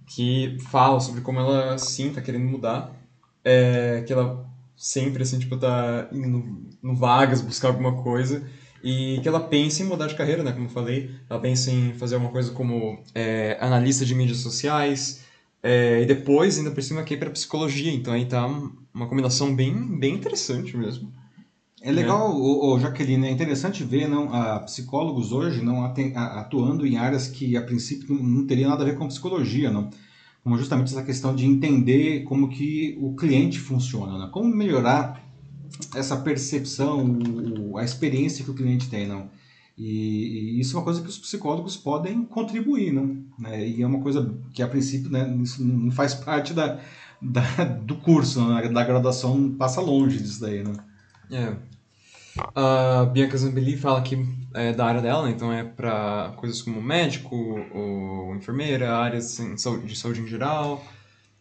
que 0.07 0.57
fala 0.69 0.99
sobre 0.99 1.21
como 1.21 1.39
ela 1.39 1.77
sim 1.77 2.09
está 2.09 2.21
querendo 2.21 2.45
mudar, 2.45 2.95
é, 3.43 4.03
que 4.05 4.13
ela 4.13 4.45
sempre, 4.75 5.23
assim, 5.23 5.39
tipo, 5.39 5.57
tá 5.57 6.07
indo 6.11 6.27
no, 6.27 6.69
no 6.81 6.95
vagas, 6.95 7.41
buscar 7.41 7.69
alguma 7.69 8.01
coisa, 8.01 8.47
e 8.83 9.19
que 9.21 9.27
ela 9.27 9.39
pensa 9.39 9.81
em 9.81 9.85
mudar 9.85 10.07
de 10.07 10.15
carreira, 10.15 10.43
né, 10.43 10.51
como 10.51 10.65
eu 10.65 10.69
falei, 10.69 11.11
ela 11.29 11.39
pensa 11.39 11.71
em 11.71 11.93
fazer 11.93 12.15
alguma 12.15 12.31
coisa 12.31 12.51
como 12.51 13.01
é, 13.13 13.57
analista 13.59 14.05
de 14.05 14.13
mídias 14.13 14.37
sociais, 14.37 15.25
é, 15.67 16.03
e 16.03 16.05
depois, 16.05 16.59
ainda 16.59 16.69
por 16.69 16.83
cima, 16.83 17.01
aqui 17.01 17.17
para 17.17 17.31
psicologia, 17.31 17.91
então 17.91 18.13
aí 18.13 18.25
tá 18.27 18.45
uma 18.93 19.07
combinação 19.07 19.55
bem, 19.55 19.97
bem 19.97 20.13
interessante 20.13 20.77
mesmo. 20.77 21.11
É 21.81 21.91
legal, 21.91 22.29
é. 22.29 22.33
O, 22.35 22.75
o 22.75 22.79
Jaqueline, 22.79 23.25
é 23.25 23.31
interessante 23.31 23.83
ver 23.83 24.07
não, 24.07 24.31
a 24.31 24.59
psicólogos 24.59 25.31
hoje 25.31 25.63
não 25.63 25.83
atuando 25.83 26.85
em 26.85 26.97
áreas 26.97 27.27
que 27.27 27.57
a 27.57 27.63
princípio 27.63 28.15
não 28.15 28.45
teria 28.45 28.67
nada 28.67 28.83
a 28.83 28.85
ver 28.85 28.95
com 28.95 29.07
psicologia, 29.07 29.71
não. 29.71 29.89
Como 30.43 30.55
justamente 30.55 30.93
essa 30.93 31.01
questão 31.01 31.35
de 31.35 31.47
entender 31.47 32.21
como 32.25 32.47
que 32.47 32.95
o 33.01 33.15
cliente 33.15 33.57
funciona, 33.57 34.19
né? 34.19 34.29
como 34.31 34.47
melhorar 34.47 35.19
essa 35.95 36.15
percepção, 36.15 37.17
a 37.75 37.83
experiência 37.83 38.45
que 38.45 38.51
o 38.51 38.55
cliente 38.55 38.87
tem, 38.87 39.07
não. 39.07 39.31
E, 39.77 40.57
e, 40.57 40.59
isso 40.59 40.75
é 40.75 40.79
uma 40.79 40.83
coisa 40.85 41.01
que 41.01 41.09
os 41.09 41.17
psicólogos 41.17 41.75
podem 41.75 42.23
contribuir, 42.23 42.93
não? 42.93 43.23
Né? 43.37 43.67
E 43.67 43.81
é 43.81 43.87
uma 43.87 44.01
coisa 44.01 44.33
que 44.53 44.63
a 44.63 44.67
princípio, 44.67 45.09
né, 45.09 45.35
isso 45.41 45.63
não 45.63 45.91
faz 45.91 46.13
parte 46.15 46.53
da, 46.53 46.79
da 47.21 47.41
do 47.63 47.95
curso, 47.97 48.45
né? 48.47 48.69
da 48.69 48.83
graduação 48.83 49.53
passa 49.57 49.81
longe 49.81 50.17
disso 50.19 50.41
daí, 50.41 50.63
né? 50.63 50.73
É. 51.31 51.55
A 52.53 53.05
Bianca 53.05 53.37
Zambelli 53.37 53.77
fala 53.77 54.01
que 54.01 54.25
é 54.53 54.73
da 54.73 54.85
área 54.85 55.01
dela, 55.01 55.25
né? 55.25 55.31
então 55.31 55.51
é 55.51 55.63
para 55.63 56.33
coisas 56.37 56.61
como 56.61 56.81
médico, 56.81 57.35
ou 57.73 58.35
enfermeira, 58.35 58.95
áreas 58.95 59.37
de 59.37 59.61
saúde, 59.61 59.87
de 59.87 59.95
saúde 59.95 60.21
em 60.21 60.27
geral. 60.27 60.83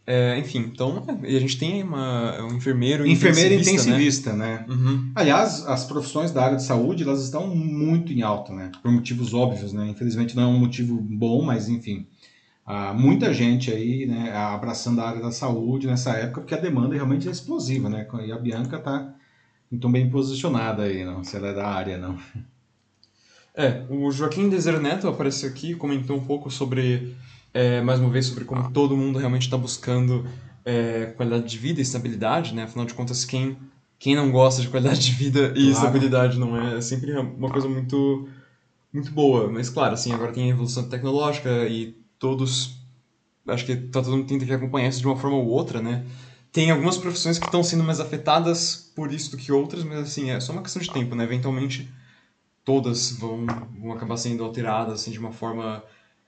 É, 0.07 0.37
enfim, 0.37 0.59
então, 0.59 1.03
e 1.23 1.35
a 1.35 1.39
gente 1.39 1.57
tem 1.57 1.81
uma, 1.81 2.39
um 2.43 2.55
enfermeiro 2.55 3.07
Enfermeira 3.07 3.55
intensivista, 3.55 4.33
né? 4.33 4.59
né? 4.59 4.65
Uhum. 4.69 5.11
Aliás, 5.15 5.65
as 5.65 5.85
profissões 5.85 6.31
da 6.31 6.45
área 6.45 6.57
de 6.57 6.63
saúde, 6.63 7.01
elas 7.01 7.23
estão 7.23 7.47
muito 7.47 8.13
em 8.13 8.21
alta, 8.21 8.53
né? 8.53 8.71
Por 8.83 8.91
motivos 8.91 9.33
óbvios, 9.33 9.73
né? 9.73 9.87
Infelizmente 9.89 10.35
não 10.35 10.43
é 10.43 10.47
um 10.47 10.59
motivo 10.59 10.95
bom, 11.01 11.41
mas 11.41 11.67
enfim. 11.69 12.07
Há 12.63 12.93
muita 12.93 13.31
gente 13.31 13.71
aí, 13.71 14.07
né, 14.07 14.35
abraçando 14.35 14.99
a 14.99 15.07
área 15.07 15.21
da 15.21 15.31
saúde 15.31 15.85
nessa 15.85 16.13
época, 16.13 16.41
porque 16.41 16.55
a 16.55 16.59
demanda 16.59 16.95
realmente 16.95 17.27
é 17.27 17.31
explosiva, 17.31 17.89
né? 17.89 18.07
E 18.25 18.31
a 18.31 18.37
Bianca 18.39 18.77
está 18.77 19.13
então 19.71 19.91
bem 19.91 20.09
posicionada 20.09 20.83
aí, 20.83 21.03
não? 21.03 21.23
Se 21.23 21.35
ela 21.35 21.49
é 21.49 21.53
da 21.53 21.67
área, 21.67 21.97
não. 21.97 22.17
É, 23.57 23.85
o 23.89 24.11
Joaquim 24.11 24.49
Deser 24.49 24.81
Neto 24.81 25.07
apareceu 25.07 25.49
aqui 25.49 25.71
e 25.71 25.75
comentou 25.75 26.17
um 26.17 26.25
pouco 26.25 26.51
sobre, 26.51 27.15
é, 27.55 27.81
mais 27.81 28.01
uma 28.01 28.09
vez, 28.09 28.25
sobre 28.25 28.43
como 28.43 28.69
todo 28.69 28.97
mundo 28.97 29.17
realmente 29.17 29.43
está 29.43 29.55
buscando 29.55 30.27
é, 30.65 31.13
qualidade 31.15 31.47
de 31.47 31.57
vida 31.57 31.79
e 31.79 31.83
estabilidade, 31.83 32.53
né? 32.53 32.63
Afinal 32.63 32.85
de 32.85 32.93
contas, 32.93 33.23
quem, 33.23 33.57
quem 33.97 34.13
não 34.13 34.29
gosta 34.29 34.61
de 34.61 34.67
qualidade 34.67 34.99
de 34.99 35.11
vida 35.13 35.53
e 35.55 35.61
claro. 35.61 35.69
estabilidade 35.69 36.37
não 36.37 36.59
é? 36.59 36.77
É 36.77 36.81
sempre 36.81 37.17
uma 37.17 37.49
coisa 37.49 37.69
muito, 37.69 38.27
muito 38.91 39.09
boa. 39.09 39.49
Mas, 39.49 39.69
claro, 39.69 39.93
assim, 39.93 40.11
agora 40.11 40.33
tem 40.33 40.51
a 40.51 40.53
evolução 40.53 40.89
tecnológica 40.89 41.49
e 41.69 41.95
todos... 42.19 42.77
Acho 43.47 43.65
que 43.65 43.77
tá 43.77 44.01
todo 44.01 44.17
mundo 44.17 44.27
tenta 44.27 44.43
que 44.43 44.51
acompanhar 44.51 44.89
isso 44.89 44.99
de 44.99 45.07
uma 45.07 45.15
forma 45.15 45.37
ou 45.37 45.47
outra, 45.47 45.81
né? 45.81 46.05
Tem 46.51 46.71
algumas 46.71 46.97
profissões 46.97 47.39
que 47.39 47.45
estão 47.45 47.63
sendo 47.63 47.85
mais 47.85 48.01
afetadas 48.01 48.91
por 48.93 49.13
isso 49.13 49.31
do 49.31 49.37
que 49.37 49.51
outras, 49.51 49.83
mas 49.85 49.99
assim, 49.99 50.29
é 50.29 50.41
só 50.41 50.51
uma 50.51 50.61
questão 50.61 50.81
de 50.81 50.91
tempo, 50.91 51.15
né? 51.15 51.23
Eventualmente 51.23 51.89
todas 52.65 53.11
vão, 53.11 53.45
vão 53.79 53.93
acabar 53.93 54.17
sendo 54.17 54.43
alteradas 54.43 54.95
assim, 54.95 55.11
de 55.11 55.19
uma 55.19 55.31
forma 55.31 55.81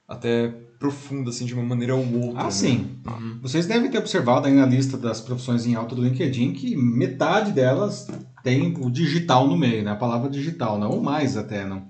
até 0.07 0.47
profunda, 0.79 1.31
assim, 1.31 1.45
de 1.45 1.53
uma 1.53 1.63
maneira 1.63 1.95
ou 1.95 2.05
outra. 2.13 2.41
Ah, 2.41 2.45
né? 2.45 2.51
sim. 2.51 2.99
Uhum. 3.05 3.39
Vocês 3.41 3.65
devem 3.65 3.89
ter 3.89 3.97
observado 3.97 4.47
aí 4.47 4.53
na 4.53 4.65
lista 4.65 4.97
das 4.97 5.19
profissões 5.19 5.65
em 5.65 5.75
alta 5.75 5.95
do 5.95 6.03
LinkedIn 6.03 6.53
que 6.53 6.75
metade 6.75 7.51
delas 7.51 8.07
tem 8.43 8.75
o 8.79 8.89
digital 8.89 9.47
no 9.47 9.57
meio, 9.57 9.83
né? 9.83 9.91
A 9.91 9.95
palavra 9.95 10.29
digital, 10.29 10.79
não? 10.79 10.91
Ou 10.91 11.01
mais 11.01 11.35
até, 11.35 11.65
não? 11.65 11.87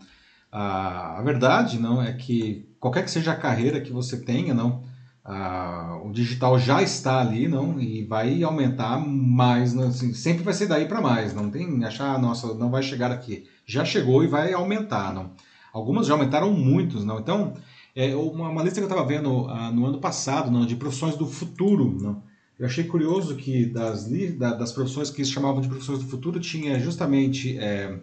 a 0.50 1.22
verdade, 1.24 1.80
não, 1.80 2.02
é 2.02 2.14
que 2.14 2.68
qualquer 2.80 3.04
que 3.04 3.12
seja 3.12 3.34
a 3.34 3.36
carreira 3.36 3.82
que 3.82 3.92
você 3.92 4.18
tenha, 4.18 4.54
não, 4.54 4.84
ah, 5.24 6.00
o 6.04 6.12
digital 6.12 6.58
já 6.58 6.82
está 6.82 7.20
ali, 7.20 7.48
não, 7.48 7.80
e 7.80 8.04
vai 8.06 8.42
aumentar 8.44 8.98
mais, 8.98 9.74
não, 9.74 9.90
assim, 9.90 10.14
sempre 10.14 10.44
vai 10.44 10.54
ser 10.54 10.68
daí 10.68 10.88
para 10.88 11.02
mais, 11.02 11.34
não 11.34 11.52
tem 11.52 11.84
achar, 11.84 12.18
nossa, 12.20 12.54
não 12.54 12.72
vai 12.72 12.82
chegar 12.82 13.12
aqui, 13.12 13.46
já 13.66 13.84
chegou 13.84 14.24
e 14.24 14.28
vai 14.28 14.54
aumentar, 14.54 15.14
não. 15.14 15.32
Algumas 15.74 16.08
já 16.08 16.14
aumentaram 16.14 16.52
muitos, 16.52 17.06
não. 17.06 17.20
Então, 17.20 17.54
é 17.98 18.16
uma, 18.16 18.48
uma 18.50 18.62
lista 18.62 18.80
que 18.80 18.86
eu 18.86 18.90
estava 18.90 19.08
vendo 19.08 19.48
ah, 19.50 19.72
no 19.72 19.88
ano 19.88 20.00
passado, 20.00 20.52
não, 20.52 20.68
de 20.68 20.76
profissões 20.76 21.16
do 21.16 21.26
futuro, 21.26 21.98
não. 22.00 22.22
Eu 22.60 22.68
achei 22.68 22.84
curioso 22.84 23.36
que 23.36 23.66
das, 23.66 24.08
das 24.38 24.72
profissões 24.72 25.10
que 25.10 25.26
se 25.26 25.32
chamavam 25.32 25.62
de 25.62 25.68
profissões 25.68 26.00
do 26.00 26.06
futuro 26.06 26.40
tinha 26.40 26.80
justamente 26.80 27.58
é, 27.58 27.98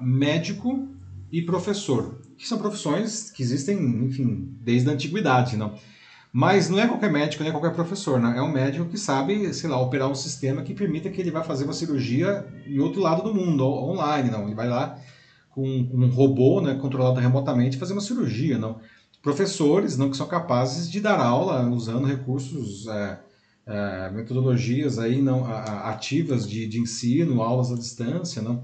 médico 0.00 0.88
e 1.30 1.42
professor 1.42 2.20
que 2.36 2.46
são 2.46 2.58
profissões 2.58 3.30
que 3.30 3.42
existem, 3.42 3.78
enfim, 4.04 4.56
desde 4.60 4.88
a 4.88 4.92
antiguidade, 4.92 5.56
não? 5.56 5.74
Mas 6.32 6.68
não 6.68 6.78
é 6.78 6.86
qualquer 6.86 7.10
médico, 7.10 7.42
não 7.42 7.48
é 7.48 7.52
qualquer 7.52 7.72
professor, 7.72 8.20
não. 8.20 8.30
É 8.32 8.42
um 8.42 8.52
médico 8.52 8.84
que 8.84 8.98
sabe, 8.98 9.52
sei 9.54 9.70
lá, 9.70 9.80
operar 9.80 10.08
um 10.08 10.14
sistema 10.14 10.62
que 10.62 10.74
permita 10.74 11.08
que 11.08 11.20
ele 11.20 11.30
vá 11.30 11.42
fazer 11.42 11.64
uma 11.64 11.72
cirurgia 11.72 12.46
em 12.66 12.78
outro 12.78 13.00
lado 13.00 13.22
do 13.22 13.34
mundo, 13.34 13.64
online, 13.64 14.30
não. 14.30 14.44
Ele 14.44 14.54
vai 14.54 14.68
lá 14.68 14.98
com 15.56 15.66
um 15.66 16.10
robô, 16.10 16.60
né, 16.60 16.74
controlado 16.74 17.18
remotamente, 17.18 17.78
fazer 17.78 17.94
uma 17.94 18.02
cirurgia, 18.02 18.58
não. 18.58 18.78
Professores, 19.22 19.96
não, 19.96 20.10
que 20.10 20.16
são 20.16 20.28
capazes 20.28 20.90
de 20.90 21.00
dar 21.00 21.18
aula 21.18 21.66
usando 21.70 22.06
recursos, 22.06 22.86
é, 22.86 23.18
é, 23.66 24.10
metodologias 24.10 24.98
aí 24.98 25.22
não 25.22 25.46
ativas 25.46 26.46
de, 26.46 26.66
de 26.66 26.78
ensino, 26.78 27.40
aulas 27.40 27.72
à 27.72 27.74
distância, 27.74 28.42
não. 28.42 28.62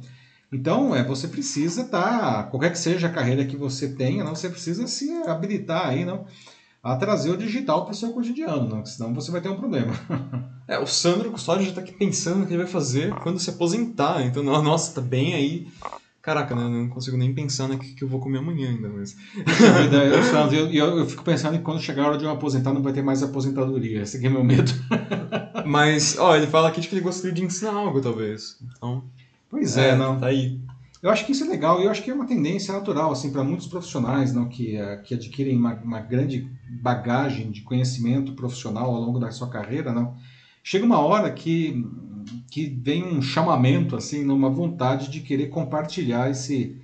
Então, 0.53 0.95
é, 0.95 1.03
você 1.03 1.27
precisa 1.27 1.81
estar, 1.81 2.21
tá, 2.21 2.43
qualquer 2.43 2.71
que 2.71 2.79
seja 2.79 3.07
a 3.07 3.13
carreira 3.13 3.47
que 3.47 3.57
você 3.57 3.89
tenha, 3.95 4.23
não, 4.23 4.35
você 4.35 4.51
precisa 4.51 4.87
se 4.87 5.11
habilitar 5.23 5.89
aí, 5.89 6.05
não, 6.05 6.27
a 6.83 6.95
trazer 6.95 7.31
o 7.31 7.39
digital 7.39 7.87
para 7.87 7.93
o 7.93 7.97
seu 7.97 8.13
cotidiano, 8.13 8.69
não, 8.69 8.85
senão 8.85 9.15
você 9.15 9.31
vai 9.31 9.41
ter 9.41 9.49
um 9.49 9.57
problema. 9.57 9.95
é, 10.69 10.79
o 10.79 10.87
Sandro 10.87 11.31
Custódio 11.31 11.65
já 11.65 11.71
está 11.71 11.81
aqui 11.81 11.93
pensando 11.93 12.43
o 12.43 12.47
que 12.47 12.53
ele 12.53 12.65
vai 12.65 12.71
fazer 12.71 13.15
quando 13.21 13.41
se 13.41 13.49
aposentar, 13.49 14.21
então, 14.27 14.43
nossa, 14.43 14.95
tá 14.95 15.01
bem 15.01 15.33
aí. 15.33 15.69
Caraca, 16.23 16.55
né? 16.55 16.63
não 16.63 16.89
consigo 16.89 17.17
nem 17.17 17.35
pensar 17.35 17.67
no 17.67 17.77
que, 17.77 17.95
que 17.95 18.05
eu 18.05 18.09
vou 18.09 18.21
comer 18.21 18.39
amanhã 18.39 18.71
ainda, 18.71 18.89
mas... 18.89 19.17
eu, 20.53 20.53
eu, 20.53 20.73
eu, 20.73 20.99
eu, 20.99 21.07
fico 21.07 21.25
pensando 21.25 21.57
em 21.57 21.63
quando 21.63 21.81
chegar 21.81 22.05
a 22.05 22.09
hora 22.11 22.19
de 22.19 22.25
eu 22.25 22.31
aposentar, 22.31 22.73
não 22.73 22.81
vai 22.81 22.93
ter 22.93 23.03
mais 23.03 23.25
aposentadoria. 23.25 24.03
Esse 24.03 24.19
aqui 24.19 24.27
é 24.27 24.31
meu 24.31 24.45
medo. 24.45 24.71
mas, 25.67 26.17
ó, 26.17 26.37
ele 26.37 26.47
fala 26.47 26.69
aqui 26.69 26.81
de 26.81 26.87
que 26.87 26.95
ele 26.95 27.03
gostaria 27.03 27.33
de 27.33 27.43
ensinar 27.43 27.73
algo, 27.73 28.01
talvez. 28.01 28.57
Então... 28.63 29.03
Pois 29.51 29.77
é, 29.77 29.91
é, 29.91 29.97
não. 29.97 30.19
Tá 30.19 30.29
aí. 30.29 30.61
Eu 31.03 31.11
acho 31.11 31.27
que 31.27 31.33
isso 31.33 31.43
é 31.43 31.49
legal 31.49 31.81
e 31.81 31.85
eu 31.85 31.91
acho 31.91 32.03
que 32.03 32.11
é 32.11 32.15
uma 32.15 32.27
tendência 32.27 32.73
natural 32.73 33.11
assim 33.11 33.33
para 33.33 33.43
muitos 33.43 33.67
profissionais 33.67 34.33
não 34.33 34.49
que, 34.49 34.81
uh, 34.81 35.03
que 35.03 35.15
adquirem 35.15 35.57
uma, 35.59 35.75
uma, 35.75 36.01
grande 36.01 36.49
bagagem 36.81 37.51
de 37.51 37.63
conhecimento 37.63 38.35
profissional 38.35 38.95
ao 38.95 39.01
longo 39.01 39.19
da 39.19 39.33
sua 39.33 39.51
carreira 39.51 39.93
não 39.93 40.15
chega 40.63 40.87
uma 40.87 41.01
hora 41.01 41.29
que 41.33 41.85
que 42.51 42.67
vem 42.67 43.05
um 43.05 43.23
chamamento 43.23 43.97
assim 43.97 44.25
uma 44.29 44.51
vontade 44.51 45.11
de 45.11 45.21
querer 45.21 45.49
compartilhar 45.49 46.31
esse 46.31 46.81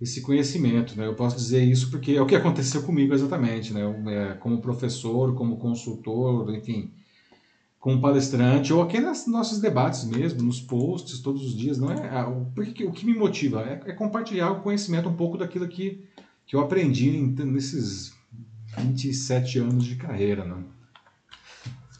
esse 0.00 0.20
conhecimento 0.22 0.96
né 0.96 1.06
eu 1.06 1.14
posso 1.14 1.36
dizer 1.36 1.62
isso 1.62 1.90
porque 1.90 2.12
é 2.12 2.22
o 2.22 2.26
que 2.26 2.36
aconteceu 2.36 2.82
comigo 2.82 3.14
exatamente 3.14 3.72
né 3.72 3.82
eu, 3.82 4.10
é, 4.10 4.34
como 4.34 4.60
professor 4.60 5.34
como 5.34 5.56
consultor 5.56 6.54
enfim 6.54 6.90
com 7.80 7.94
um 7.94 8.00
palestrante, 8.00 8.74
ou 8.74 8.82
aqui 8.82 9.00
nos 9.00 9.26
nossos 9.26 9.58
debates 9.58 10.04
mesmo, 10.04 10.42
nos 10.42 10.60
posts 10.60 11.18
todos 11.20 11.42
os 11.42 11.56
dias, 11.56 11.78
não 11.78 11.90
é? 11.90 11.98
Porque 12.54 12.84
o 12.84 12.92
que 12.92 13.06
me 13.06 13.14
motiva 13.14 13.62
é, 13.62 13.90
é 13.90 13.92
compartilhar 13.94 14.50
o 14.50 14.60
conhecimento 14.60 15.08
um 15.08 15.16
pouco 15.16 15.38
daquilo 15.38 15.66
que, 15.66 16.04
que 16.46 16.54
eu 16.54 16.60
aprendi 16.60 17.10
nesses 17.10 18.12
27 18.76 19.60
anos 19.60 19.84
de 19.84 19.96
carreira, 19.96 20.44
não? 20.44 20.64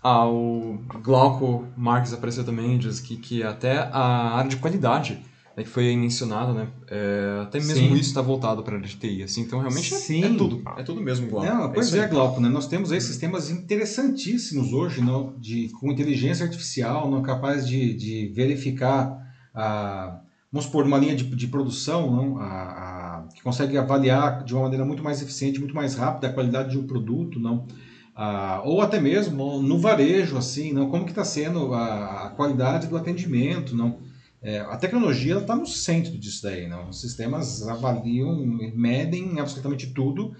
Ah, 0.02 0.26
o 0.26 0.78
Glauco 1.02 1.66
Marques 1.76 2.12
apareceu 2.12 2.44
também, 2.44 2.78
diz 2.78 3.00
que, 3.00 3.16
que 3.16 3.42
até 3.42 3.78
a 3.78 4.36
área 4.36 4.48
de 4.48 4.56
qualidade 4.56 5.22
né, 5.56 5.62
que 5.62 5.68
foi 5.68 5.94
mencionado, 5.96 6.54
né? 6.54 6.68
É, 6.88 7.40
até 7.42 7.58
mesmo 7.58 7.74
Sim. 7.74 7.92
isso 7.94 8.08
está 8.08 8.22
voltado 8.22 8.62
para 8.62 8.74
a 8.74 8.76
área 8.78 8.88
de 8.88 8.96
TI, 8.96 9.22
assim, 9.22 9.42
então 9.42 9.58
realmente 9.58 9.94
é, 9.94 10.20
é, 10.20 10.34
tudo, 10.34 10.62
é 10.76 10.82
tudo 10.82 11.00
mesmo 11.00 11.28
Glauco. 11.28 11.46
Não, 11.46 11.64
é 11.64 11.68
pois 11.68 11.94
é, 11.94 11.98
é 11.98 12.08
Glauco, 12.08 12.40
né? 12.40 12.48
Nós 12.48 12.66
temos 12.66 12.92
aí 12.92 13.00
sistemas 13.00 13.50
interessantíssimos 13.50 14.72
hoje, 14.72 15.02
não, 15.02 15.34
de, 15.38 15.68
com 15.80 15.90
inteligência 15.90 16.44
artificial, 16.44 17.10
não 17.10 17.20
capaz 17.22 17.66
de, 17.66 17.94
de 17.94 18.32
verificar 18.34 19.18
a 19.54 20.20
vamos 20.52 20.66
supor, 20.66 20.84
uma 20.84 20.98
linha 20.98 21.14
de, 21.14 21.24
de 21.24 21.46
produção 21.46 22.10
não, 22.10 22.38
a, 22.38 22.44
a, 22.44 23.28
que 23.32 23.40
consegue 23.40 23.78
avaliar 23.78 24.42
de 24.42 24.52
uma 24.52 24.62
maneira 24.62 24.84
muito 24.84 25.02
mais 25.02 25.22
eficiente, 25.22 25.60
muito 25.60 25.74
mais 25.74 25.94
rápida 25.94 26.26
a 26.26 26.32
qualidade 26.32 26.70
de 26.70 26.78
um 26.78 26.86
produto, 26.86 27.38
não, 27.38 27.66
a, 28.14 28.62
ou 28.64 28.80
até 28.80 29.00
mesmo 29.00 29.60
no 29.62 29.78
varejo, 29.78 30.36
assim, 30.36 30.72
não, 30.72 30.90
como 30.90 31.04
que 31.04 31.10
está 31.10 31.24
sendo 31.24 31.72
a, 31.74 32.26
a, 32.26 32.30
qualidade 32.30 32.86
do 32.86 32.96
atendimento, 32.96 33.76
não. 33.76 33.98
É, 34.42 34.60
a 34.60 34.76
tecnologia 34.76 35.36
está 35.36 35.54
no 35.54 35.66
centro 35.66 36.16
disso 36.16 36.42
daí, 36.42 36.66
não. 36.66 36.88
Os 36.88 37.00
sistemas 37.00 37.66
avaliam, 37.68 38.36
medem 38.74 39.38
absolutamente 39.38 39.88
tudo 39.88 40.34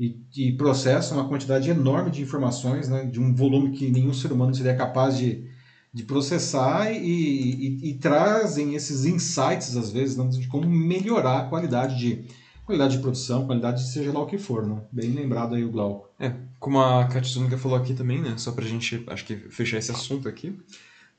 e, 0.00 0.16
e 0.36 0.52
processam 0.52 1.18
uma 1.18 1.28
quantidade 1.28 1.68
enorme 1.68 2.10
de 2.10 2.22
informações, 2.22 2.88
né, 2.88 3.04
de 3.04 3.20
um 3.20 3.34
volume 3.34 3.72
que 3.72 3.90
nenhum 3.90 4.14
ser 4.14 4.32
humano 4.32 4.54
seria 4.54 4.74
capaz 4.74 5.18
de 5.18 5.52
de 5.92 6.04
processar 6.04 6.90
e, 6.90 6.98
e, 7.02 7.90
e, 7.90 7.94
trazem 7.94 8.74
esses 8.74 9.04
insights, 9.04 9.76
às 9.76 9.90
vezes, 9.90 10.16
né, 10.16 10.26
de 10.26 10.48
como 10.48 10.66
melhorar 10.66 11.40
a 11.40 11.48
qualidade 11.48 11.98
de, 11.98 12.24
qualidade 12.72 12.96
de 12.96 13.02
produção, 13.02 13.46
qualidade 13.46 13.82
de 13.82 13.90
seja 13.90 14.12
lá 14.12 14.20
o 14.20 14.26
que 14.26 14.38
for. 14.38 14.66
Né? 14.66 14.80
Bem 14.90 15.10
lembrado 15.10 15.54
aí 15.54 15.64
o 15.64 15.70
Glauco. 15.70 16.08
É, 16.18 16.32
como 16.58 16.80
a 16.80 17.04
Katsunika 17.06 17.58
falou 17.58 17.76
aqui 17.76 17.92
também, 17.92 18.20
né, 18.20 18.34
só 18.38 18.52
para 18.52 18.64
a 18.64 18.68
gente, 18.68 19.04
acho 19.08 19.24
que, 19.24 19.36
fechar 19.36 19.78
esse 19.78 19.90
assunto 19.90 20.28
aqui, 20.28 20.58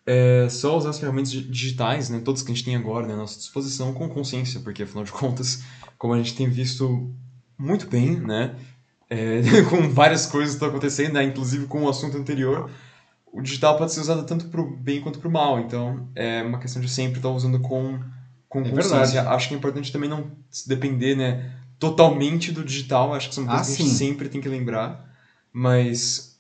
é 0.05 0.47
só 0.49 0.77
usar 0.77 0.89
as 0.89 0.99
ferramentas 0.99 1.31
digitais, 1.31 2.09
né, 2.09 2.21
todas 2.23 2.41
que 2.41 2.51
a 2.51 2.55
gente 2.55 2.65
tem 2.65 2.75
agora 2.75 3.05
né, 3.05 3.13
à 3.13 3.17
nossa 3.17 3.37
disposição, 3.37 3.93
com 3.93 4.09
consciência, 4.09 4.59
porque, 4.61 4.83
afinal 4.83 5.03
de 5.03 5.11
contas, 5.11 5.63
como 5.97 6.13
a 6.13 6.17
gente 6.17 6.35
tem 6.35 6.49
visto 6.49 7.13
muito 7.57 7.87
bem, 7.87 8.19
né, 8.19 8.55
é, 9.09 9.41
com 9.69 9.89
várias 9.89 10.25
coisas 10.25 10.51
que 10.51 10.55
estão 10.55 10.69
acontecendo, 10.69 11.13
né, 11.13 11.23
inclusive 11.23 11.67
com 11.67 11.83
o 11.83 11.89
assunto 11.89 12.17
anterior, 12.17 12.69
o 13.31 13.41
digital 13.41 13.77
pode 13.77 13.91
ser 13.91 13.99
usado 13.99 14.25
tanto 14.25 14.47
para 14.47 14.61
o 14.61 14.77
bem 14.77 15.01
quanto 15.01 15.19
para 15.19 15.27
o 15.27 15.31
mal. 15.31 15.59
Então, 15.59 16.07
é 16.15 16.43
uma 16.43 16.59
questão 16.59 16.79
de 16.79 16.87
sempre 16.87 17.17
estar 17.17 17.29
usando 17.29 17.59
com, 17.59 17.99
com 18.53 18.61
é 18.61 18.69
consciência. 18.69 19.05
Verdade. 19.05 19.35
Acho 19.35 19.47
que 19.47 19.55
é 19.55 19.57
importante 19.57 19.91
também 19.91 20.07
não 20.07 20.31
depender 20.67 21.15
né, 21.15 21.51
totalmente 21.79 22.51
do 22.51 22.63
digital. 22.63 23.13
Acho 23.13 23.29
que 23.29 23.35
são 23.35 23.47
coisas 23.47 23.67
ah, 23.67 23.75
que 23.75 23.81
a 23.81 23.85
gente 23.85 23.95
sempre 23.95 24.29
tem 24.29 24.39
que 24.39 24.47
lembrar. 24.47 25.11
Mas, 25.51 26.37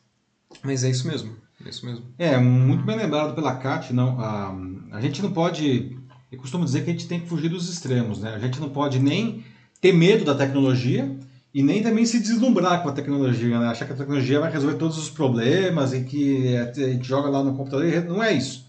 mas 0.61 0.83
é 0.83 0.91
isso 0.91 1.07
mesmo. 1.07 1.35
É 1.65 1.69
isso 1.69 1.85
mesmo. 1.85 2.05
É, 2.19 2.37
muito 2.37 2.83
bem 2.83 2.95
lembrado 2.95 3.33
pela 3.33 3.55
Kat. 3.55 3.91
Não, 3.91 4.19
a, 4.19 4.55
a 4.91 5.01
gente 5.01 5.23
não 5.23 5.31
pode... 5.31 5.97
Eu 6.31 6.37
costumo 6.37 6.65
dizer 6.65 6.83
que 6.83 6.91
a 6.91 6.93
gente 6.93 7.07
tem 7.07 7.19
que 7.19 7.27
fugir 7.27 7.49
dos 7.49 7.67
extremos. 7.67 8.19
Né? 8.19 8.33
A 8.35 8.39
gente 8.39 8.59
não 8.59 8.69
pode 8.69 8.99
nem 8.99 9.43
ter 9.81 9.91
medo 9.91 10.23
da 10.23 10.35
tecnologia 10.35 11.17
e 11.53 11.63
nem 11.63 11.81
também 11.81 12.05
se 12.05 12.19
deslumbrar 12.19 12.81
com 12.81 12.89
a 12.89 12.93
tecnologia, 12.93 13.59
né? 13.59 13.67
achar 13.67 13.85
que 13.85 13.93
a 13.93 13.95
tecnologia 13.95 14.39
vai 14.39 14.51
resolver 14.51 14.77
todos 14.77 14.97
os 14.97 15.09
problemas 15.09 15.93
e 15.93 16.03
que 16.03 16.57
a 16.57 16.73
gente 16.73 17.07
joga 17.07 17.29
lá 17.29 17.43
no 17.43 17.55
computador. 17.55 17.85
Não 18.05 18.23
é 18.23 18.33
isso. 18.33 18.62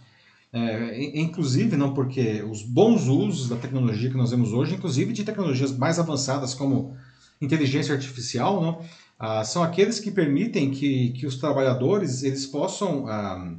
É, 0.56 1.20
inclusive, 1.20 1.76
não 1.76 1.92
porque 1.92 2.40
os 2.44 2.62
bons 2.62 3.08
usos 3.08 3.48
da 3.48 3.56
tecnologia 3.56 4.08
que 4.08 4.16
nós 4.16 4.30
vemos 4.30 4.52
hoje, 4.52 4.76
inclusive 4.76 5.12
de 5.12 5.24
tecnologias 5.24 5.76
mais 5.76 5.98
avançadas 5.98 6.54
como 6.54 6.96
inteligência 7.42 7.92
artificial, 7.92 8.62
não, 8.62 8.80
ah, 9.18 9.42
são 9.42 9.64
aqueles 9.64 9.98
que 9.98 10.12
permitem 10.12 10.70
que, 10.70 11.10
que 11.10 11.26
os 11.26 11.38
trabalhadores 11.38 12.22
eles 12.22 12.46
possam, 12.46 13.08
ah, 13.08 13.52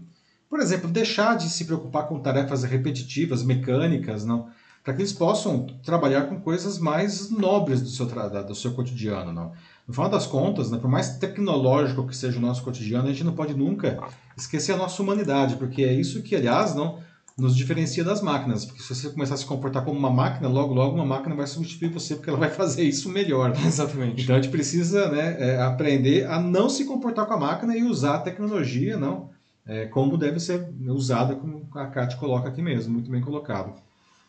por 0.50 0.62
exemplo, 0.62 0.90
deixar 0.90 1.36
de 1.36 1.50
se 1.50 1.66
preocupar 1.66 2.08
com 2.08 2.18
tarefas 2.22 2.64
repetitivas, 2.64 3.44
mecânicas, 3.44 4.24
não, 4.24 4.48
para 4.82 4.94
que 4.94 5.02
eles 5.02 5.12
possam 5.12 5.66
trabalhar 5.84 6.30
com 6.30 6.40
coisas 6.40 6.80
mais 6.80 7.30
nobres 7.30 7.82
do 7.82 7.90
seu, 7.90 8.06
do 8.06 8.56
seu 8.56 8.74
cotidiano. 8.74 9.34
Não? 9.34 9.52
No 9.88 9.94
final 9.94 10.10
das 10.10 10.26
contas, 10.26 10.72
né, 10.72 10.80
por 10.80 10.90
mais 10.90 11.18
tecnológico 11.18 12.08
que 12.08 12.16
seja 12.16 12.40
o 12.40 12.42
nosso 12.42 12.64
cotidiano, 12.64 13.08
a 13.08 13.12
gente 13.12 13.24
não 13.24 13.34
pode 13.34 13.54
nunca 13.54 14.00
esquecer 14.36 14.74
a 14.74 14.78
nossa 14.78 15.02
humanidade, 15.02 15.58
porque 15.58 15.84
é 15.84 15.94
isso 15.94 16.24
que, 16.24 16.36
aliás, 16.36 16.74
não 16.74 17.00
nos 17.38 17.56
diferencia 17.56 18.04
das 18.04 18.22
máquinas. 18.22 18.66
Porque 18.66 18.82
se 18.82 18.96
você 18.96 19.10
começar 19.10 19.36
a 19.36 19.38
se 19.38 19.46
comportar 19.46 19.84
como 19.84 19.98
uma 19.98 20.10
máquina, 20.10 20.48
logo, 20.48 20.74
logo 20.74 20.96
uma 20.96 21.06
máquina 21.06 21.36
vai 21.36 21.46
substituir 21.46 21.90
você, 21.90 22.16
porque 22.16 22.30
ela 22.30 22.40
vai 22.40 22.50
fazer 22.50 22.84
isso 22.84 23.10
melhor. 23.10 23.54
Exatamente. 23.66 24.24
Então 24.24 24.36
a 24.36 24.42
gente 24.42 24.52
precisa 24.52 25.10
né, 25.10 25.36
é, 25.40 25.62
aprender 25.62 26.26
a 26.26 26.40
não 26.40 26.70
se 26.70 26.86
comportar 26.86 27.26
com 27.26 27.34
a 27.34 27.40
máquina 27.40 27.76
e 27.76 27.84
usar 27.84 28.16
a 28.16 28.22
tecnologia 28.22 28.98
não, 28.98 29.30
é, 29.66 29.86
como 29.86 30.18
deve 30.18 30.40
ser 30.40 30.68
usada, 30.88 31.36
como 31.36 31.68
a 31.74 31.88
Kátia 31.88 32.18
coloca 32.18 32.50
aqui 32.50 32.62
mesmo, 32.62 32.94
muito 32.94 33.12
bem 33.12 33.22
colocado. 33.22 33.74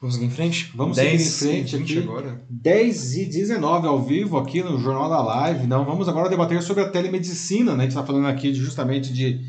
Vamos 0.06 0.14
seguir 0.14 0.26
em 0.26 0.30
frente? 0.30 0.72
Vamos 0.72 0.96
seguir 0.96 1.14
em 1.14 1.18
frente 1.18 1.76
aqui. 1.76 1.98
Agora. 1.98 2.40
10 2.48 3.16
e 3.16 3.24
19 3.24 3.88
ao 3.88 4.00
vivo 4.00 4.38
aqui 4.38 4.62
no 4.62 4.78
Jornal 4.78 5.10
da 5.10 5.20
Live. 5.20 5.66
Não, 5.66 5.84
vamos 5.84 6.08
agora 6.08 6.28
debater 6.28 6.62
sobre 6.62 6.84
a 6.84 6.88
telemedicina. 6.88 7.72
Né? 7.72 7.78
A 7.78 7.82
gente 7.82 7.90
está 7.90 8.04
falando 8.04 8.26
aqui 8.26 8.52
de, 8.52 8.60
justamente 8.60 9.12
de, 9.12 9.40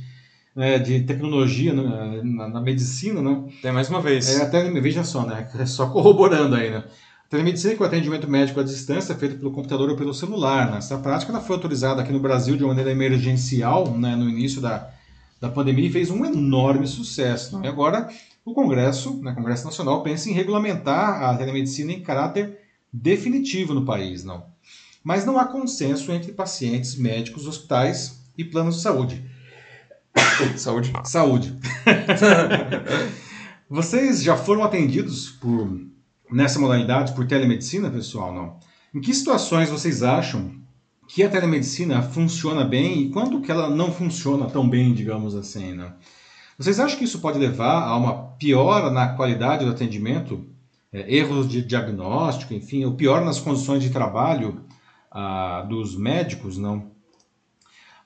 né, 0.55 0.79
de 0.79 1.01
tecnologia 1.01 1.73
né, 1.73 2.21
na, 2.23 2.49
na, 2.49 2.59
medicina. 2.59 3.21
Né? 3.21 3.43
Tem 3.61 3.71
mais 3.71 3.87
uma 3.87 4.01
vez. 4.01 4.27
É, 4.29 4.41
até, 4.41 4.67
veja 4.81 5.03
só, 5.03 5.27
né? 5.27 5.47
É 5.59 5.65
só 5.67 5.89
corroborando 5.89 6.55
aí. 6.55 6.71
Né? 6.71 6.77
A 6.77 7.29
telemedicina 7.29 7.75
com 7.75 7.83
atendimento 7.83 8.27
médico 8.27 8.59
à 8.59 8.63
distância 8.63 9.13
feito 9.13 9.37
pelo 9.37 9.51
computador 9.51 9.91
ou 9.91 9.95
pelo 9.95 10.13
celular. 10.13 10.71
Né? 10.71 10.79
Essa 10.79 10.97
prática 10.97 11.31
ela 11.31 11.41
foi 11.41 11.55
autorizada 11.55 12.01
aqui 12.01 12.11
no 12.11 12.19
Brasil 12.19 12.57
de 12.57 12.63
maneira 12.63 12.89
emergencial 12.89 13.91
né, 13.91 14.15
no 14.15 14.27
início 14.27 14.59
da, 14.59 14.89
da 15.39 15.49
pandemia 15.49 15.87
e 15.87 15.91
fez 15.91 16.09
um 16.09 16.25
enorme 16.25 16.87
sucesso. 16.87 17.59
Né? 17.59 17.67
E 17.67 17.69
agora 17.69 18.09
o 18.47 18.53
Congresso, 18.53 19.21
né, 19.21 19.33
Congresso 19.33 19.65
Nacional, 19.65 20.01
pensa 20.01 20.29
em 20.29 20.33
regulamentar 20.33 21.21
a 21.21 21.35
telemedicina 21.35 21.91
em 21.91 22.01
caráter 22.01 22.57
definitivo 22.93 23.73
no 23.73 23.83
país, 23.83 24.23
não. 24.23 24.45
Mas 25.03 25.25
não 25.25 25.37
há 25.37 25.43
consenso 25.43 26.13
entre 26.13 26.31
pacientes, 26.31 26.97
médicos, 26.97 27.45
hospitais 27.45 28.23
e 28.37 28.45
planos 28.45 28.77
de 28.77 28.81
saúde. 28.83 29.29
Saúde. 30.55 30.93
Saúde. 31.03 31.59
Vocês 33.69 34.23
já 34.23 34.37
foram 34.37 34.63
atendidos 34.63 35.29
por 35.29 35.85
nessa 36.31 36.57
modalidade 36.57 37.13
por 37.13 37.27
telemedicina, 37.27 37.89
pessoal? 37.89 38.33
Não. 38.33 38.59
Em 38.95 39.01
que 39.01 39.13
situações 39.13 39.69
vocês 39.69 40.01
acham 40.03 40.55
que 41.05 41.21
a 41.21 41.29
telemedicina 41.29 42.01
funciona 42.01 42.63
bem 42.63 43.01
e 43.01 43.09
quando 43.09 43.41
que 43.41 43.51
ela 43.51 43.69
não 43.69 43.91
funciona 43.91 44.49
tão 44.49 44.67
bem, 44.67 44.93
digamos 44.93 45.35
assim, 45.35 45.73
né? 45.73 45.93
Vocês 46.57 46.79
acham 46.79 46.97
que 46.97 47.03
isso 47.03 47.19
pode 47.19 47.37
levar 47.37 47.83
a 47.83 47.95
uma 47.95 48.29
piora 48.39 48.89
na 48.89 49.09
qualidade 49.09 49.63
do 49.63 49.71
atendimento, 49.71 50.43
é, 50.91 51.15
erros 51.15 51.47
de 51.47 51.61
diagnóstico, 51.61 52.53
enfim, 52.53 52.83
ou 52.83 52.95
pior 52.95 53.23
nas 53.23 53.39
condições 53.39 53.83
de 53.83 53.91
trabalho 53.91 54.65
ah, 55.11 55.65
dos 55.69 55.95
médicos? 55.95 56.57
Não. 56.57 56.91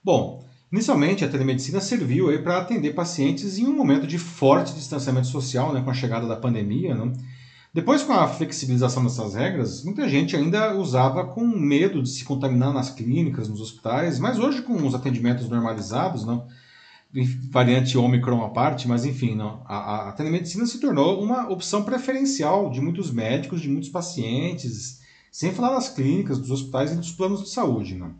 Bom, 0.03 0.45
inicialmente 0.69 1.23
a 1.23 1.29
telemedicina 1.29 1.79
serviu 1.79 2.27
para 2.43 2.57
atender 2.57 2.93
pacientes 2.93 3.57
em 3.57 3.65
um 3.65 3.73
momento 3.73 4.05
de 4.05 4.17
forte 4.17 4.73
distanciamento 4.73 5.27
social, 5.27 5.71
né, 5.71 5.81
com 5.81 5.89
a 5.89 5.93
chegada 5.93 6.27
da 6.27 6.35
pandemia. 6.35 6.93
Não? 6.93 7.13
Depois, 7.73 8.03
com 8.03 8.11
a 8.11 8.27
flexibilização 8.27 9.01
dessas 9.01 9.33
regras, 9.33 9.81
muita 9.85 10.09
gente 10.09 10.35
ainda 10.35 10.75
usava 10.75 11.25
com 11.25 11.47
medo 11.47 12.03
de 12.03 12.09
se 12.09 12.25
contaminar 12.25 12.73
nas 12.73 12.89
clínicas, 12.89 13.47
nos 13.47 13.61
hospitais, 13.61 14.19
mas 14.19 14.37
hoje, 14.37 14.61
com 14.61 14.75
os 14.85 14.93
atendimentos 14.93 15.47
normalizados, 15.47 16.25
não, 16.25 16.47
variante 17.49 17.97
Omicron 17.97 18.43
à 18.43 18.49
parte, 18.49 18.87
mas 18.87 19.05
enfim, 19.05 19.35
não, 19.35 19.61
a, 19.65 20.09
a 20.09 20.11
telemedicina 20.13 20.65
se 20.65 20.79
tornou 20.79 21.21
uma 21.21 21.49
opção 21.49 21.83
preferencial 21.83 22.69
de 22.69 22.79
muitos 22.79 23.11
médicos, 23.11 23.61
de 23.61 23.69
muitos 23.69 23.89
pacientes, 23.89 25.01
sem 25.31 25.51
falar 25.51 25.71
nas 25.71 25.89
clínicas, 25.89 26.39
dos 26.39 26.51
hospitais 26.51 26.91
e 26.91 26.95
dos 26.95 27.11
planos 27.11 27.41
de 27.43 27.49
saúde. 27.49 27.95
Não. 27.95 28.13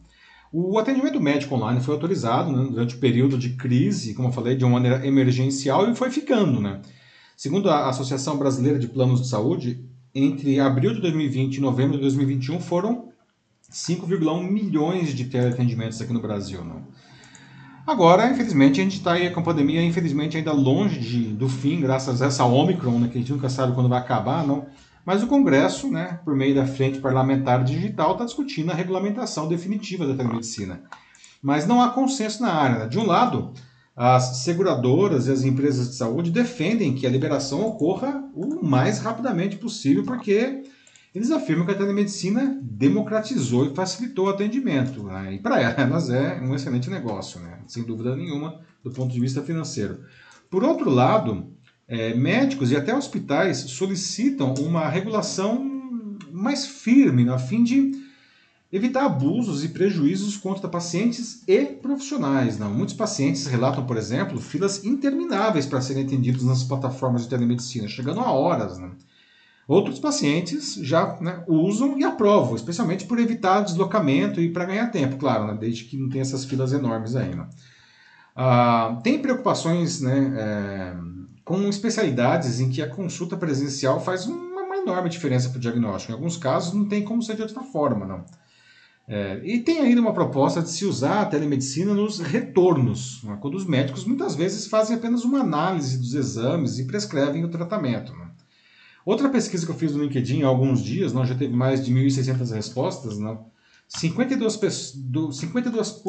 O 0.54 0.78
atendimento 0.78 1.20
médico 1.20 1.56
online 1.56 1.80
foi 1.80 1.94
autorizado 1.94 2.52
né, 2.52 2.68
durante 2.70 2.96
o 2.96 3.00
período 3.00 3.38
de 3.38 3.52
crise, 3.52 4.14
como 4.14 4.28
eu 4.28 4.34
falei, 4.34 4.56
de 4.56 4.66
uma 4.66 4.74
maneira 4.74 5.06
emergencial 5.08 5.90
e 5.90 5.96
foi 5.96 6.12
ficando. 6.12 6.60
Né? 6.60 6.82
Segundo 7.38 7.70
a 7.70 7.88
Associação 7.88 8.38
Brasileira 8.38 8.78
de 8.78 8.90
Planos 8.90 9.22
de 9.22 9.30
Saúde, 9.30 9.86
entre 10.14 10.60
abril 10.60 10.94
de 10.94 11.00
2020 11.00 11.56
e 11.56 11.62
novembro 11.62 11.96
de 11.96 12.02
2021 12.02 12.60
foram 12.60 13.10
5,1 13.72 14.52
milhões 14.52 15.16
de 15.16 15.26
teleatendimentos 15.26 16.02
aqui 16.02 16.12
no 16.12 16.22
Brasil. 16.22 16.66
Não? 16.66 16.84
Agora, 17.92 18.32
infelizmente, 18.32 18.80
a 18.80 18.84
gente 18.86 19.00
está 19.00 19.12
aí 19.12 19.28
a 19.28 19.42
pandemia, 19.42 19.84
infelizmente, 19.84 20.38
ainda 20.38 20.54
longe 20.54 20.98
de, 20.98 21.24
do 21.34 21.50
fim, 21.50 21.82
graças 21.82 22.22
a 22.22 22.28
essa 22.28 22.46
Omicron, 22.46 22.98
né, 22.98 23.10
que 23.10 23.18
a 23.18 23.20
gente 23.20 23.34
nunca 23.34 23.50
sabe 23.50 23.74
quando 23.74 23.90
vai 23.90 24.00
acabar, 24.00 24.48
não. 24.48 24.66
Mas 25.06 25.22
o 25.22 25.28
Congresso, 25.28 25.92
né, 25.92 26.18
por 26.24 26.34
meio 26.34 26.56
da 26.56 26.66
Frente 26.66 27.00
Parlamentar 27.00 27.66
Digital, 27.66 28.14
está 28.14 28.24
discutindo 28.24 28.72
a 28.72 28.74
regulamentação 28.74 29.46
definitiva 29.46 30.08
da 30.08 30.16
telemedicina. 30.16 30.84
Mas 31.44 31.68
não 31.68 31.82
há 31.82 31.90
consenso 31.90 32.42
na 32.42 32.54
área. 32.54 32.80
Né? 32.80 32.88
De 32.88 32.98
um 32.98 33.06
lado, 33.06 33.52
as 33.94 34.38
seguradoras 34.38 35.28
e 35.28 35.32
as 35.34 35.44
empresas 35.44 35.90
de 35.90 35.96
saúde 35.96 36.32
defendem 36.32 36.96
que 36.96 37.06
a 37.06 37.10
liberação 37.10 37.60
ocorra 37.62 38.24
o 38.34 38.66
mais 38.66 39.00
rapidamente 39.00 39.58
possível, 39.58 40.06
porque 40.06 40.64
eles 41.14 41.30
afirmam 41.30 41.66
que 41.66 41.74
a 41.74 41.78
telemedicina 41.78 42.58
democratizou 42.62 43.66
e 43.66 43.76
facilitou 43.76 44.28
o 44.28 44.30
atendimento. 44.30 45.04
Né? 45.04 45.36
E 45.36 45.40
para 45.40 45.60
elas 45.60 46.10
é 46.10 46.40
um 46.42 46.56
excelente 46.56 46.90
negócio, 46.90 47.40
né? 47.42 47.60
sem 47.68 47.84
dúvida 47.84 48.16
nenhuma, 48.16 48.62
do 48.84 48.92
ponto 48.92 49.14
de 49.14 49.20
vista 49.20 49.42
financeiro. 49.42 50.00
Por 50.50 50.64
outro 50.64 50.90
lado, 50.90 51.52
é, 51.88 52.14
médicos 52.14 52.72
e 52.72 52.76
até 52.76 52.96
hospitais 52.96 53.58
solicitam 53.58 54.54
uma 54.60 54.88
regulação 54.88 55.70
mais 56.32 56.66
firme, 56.66 57.30
a 57.30 57.38
fim 57.38 57.64
de 57.64 57.92
evitar 58.72 59.06
abusos 59.06 59.66
e 59.66 59.70
prejuízos 59.70 60.38
contra 60.38 60.70
pacientes 60.70 61.44
e 61.46 61.66
profissionais. 61.66 62.58
Não? 62.58 62.74
Muitos 62.74 62.96
pacientes 62.96 63.46
relatam, 63.46 63.86
por 63.86 63.98
exemplo, 63.98 64.40
filas 64.40 64.86
intermináveis 64.86 65.66
para 65.66 65.82
serem 65.82 66.06
atendidos 66.06 66.44
nas 66.44 66.64
plataformas 66.64 67.24
de 67.24 67.30
telemedicina, 67.30 67.90
chegando 67.90 68.22
a 68.22 68.32
horas. 68.32 68.78
Né? 68.78 68.92
Outros 69.72 70.00
pacientes 70.00 70.76
já 70.82 71.18
né, 71.22 71.46
usam 71.48 71.98
e 71.98 72.04
aprovam, 72.04 72.58
especialmente 72.58 73.06
por 73.06 73.18
evitar 73.18 73.62
deslocamento 73.62 74.42
e 74.42 74.52
para 74.52 74.66
ganhar 74.66 74.88
tempo, 74.88 75.16
claro, 75.16 75.48
né, 75.48 75.58
desde 75.58 75.86
que 75.86 75.96
não 75.96 76.10
tenha 76.10 76.24
essas 76.24 76.44
filas 76.44 76.74
enormes 76.74 77.16
ainda. 77.16 77.48
Ah, 78.36 79.00
tem 79.02 79.22
preocupações 79.22 80.02
né, 80.02 80.34
é, 80.38 80.94
com 81.46 81.70
especialidades 81.70 82.60
em 82.60 82.70
que 82.70 82.82
a 82.82 82.90
consulta 82.90 83.38
presencial 83.38 83.98
faz 84.02 84.26
uma, 84.26 84.62
uma 84.62 84.76
enorme 84.76 85.10
diferença 85.10 85.48
para 85.48 85.58
o 85.58 85.62
diagnóstico. 85.62 86.12
Em 86.12 86.16
alguns 86.16 86.36
casos 86.36 86.74
não 86.74 86.84
tem 86.84 87.06
como 87.06 87.24
ser 87.24 87.38
de 87.38 87.44
outra 87.44 87.64
forma, 87.64 88.06
não. 88.06 88.26
É, 89.08 89.40
e 89.42 89.60
tem 89.60 89.80
ainda 89.80 90.02
uma 90.02 90.14
proposta 90.14 90.62
de 90.62 90.70
se 90.70 90.84
usar 90.84 91.22
a 91.22 91.26
telemedicina 91.28 91.94
nos 91.94 92.20
retornos, 92.20 93.24
né, 93.24 93.38
quando 93.40 93.56
os 93.56 93.66
médicos 93.66 94.04
muitas 94.04 94.36
vezes 94.36 94.68
fazem 94.68 94.98
apenas 94.98 95.24
uma 95.24 95.40
análise 95.40 95.98
dos 95.98 96.14
exames 96.14 96.78
e 96.78 96.84
prescrevem 96.84 97.46
o 97.46 97.50
tratamento. 97.50 98.14
Né. 99.02 99.06
Outra 99.06 99.30
pesquisa 99.30 99.66
que 99.66 99.72
eu 99.72 99.76
fiz 99.76 99.94
no 99.94 100.04
LinkedIn 100.04 100.44
há 100.44 100.48
alguns 100.48 100.84
dias, 100.84 101.14
não, 101.14 101.26
já 101.26 101.36
teve 101.36 101.54
mais 101.54 101.84
de 101.84 101.94
1.600 101.94 102.54
respostas, 102.54 103.18
não, 103.18 103.46
52%, 103.98 104.94
do, 104.96 105.32
52 105.34 106.02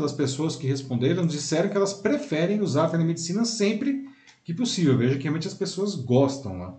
das 0.00 0.12
pessoas 0.12 0.56
que 0.56 0.66
responderam 0.66 1.26
disseram 1.26 1.68
que 1.68 1.76
elas 1.76 1.92
preferem 1.92 2.62
usar 2.62 2.86
a 2.86 2.88
telemedicina 2.88 3.44
sempre 3.44 4.08
que 4.42 4.54
possível. 4.54 4.96
Veja 4.96 5.16
que 5.16 5.24
realmente 5.24 5.46
as 5.46 5.52
pessoas 5.52 5.94
gostam. 5.94 6.56
Né? 6.56 6.72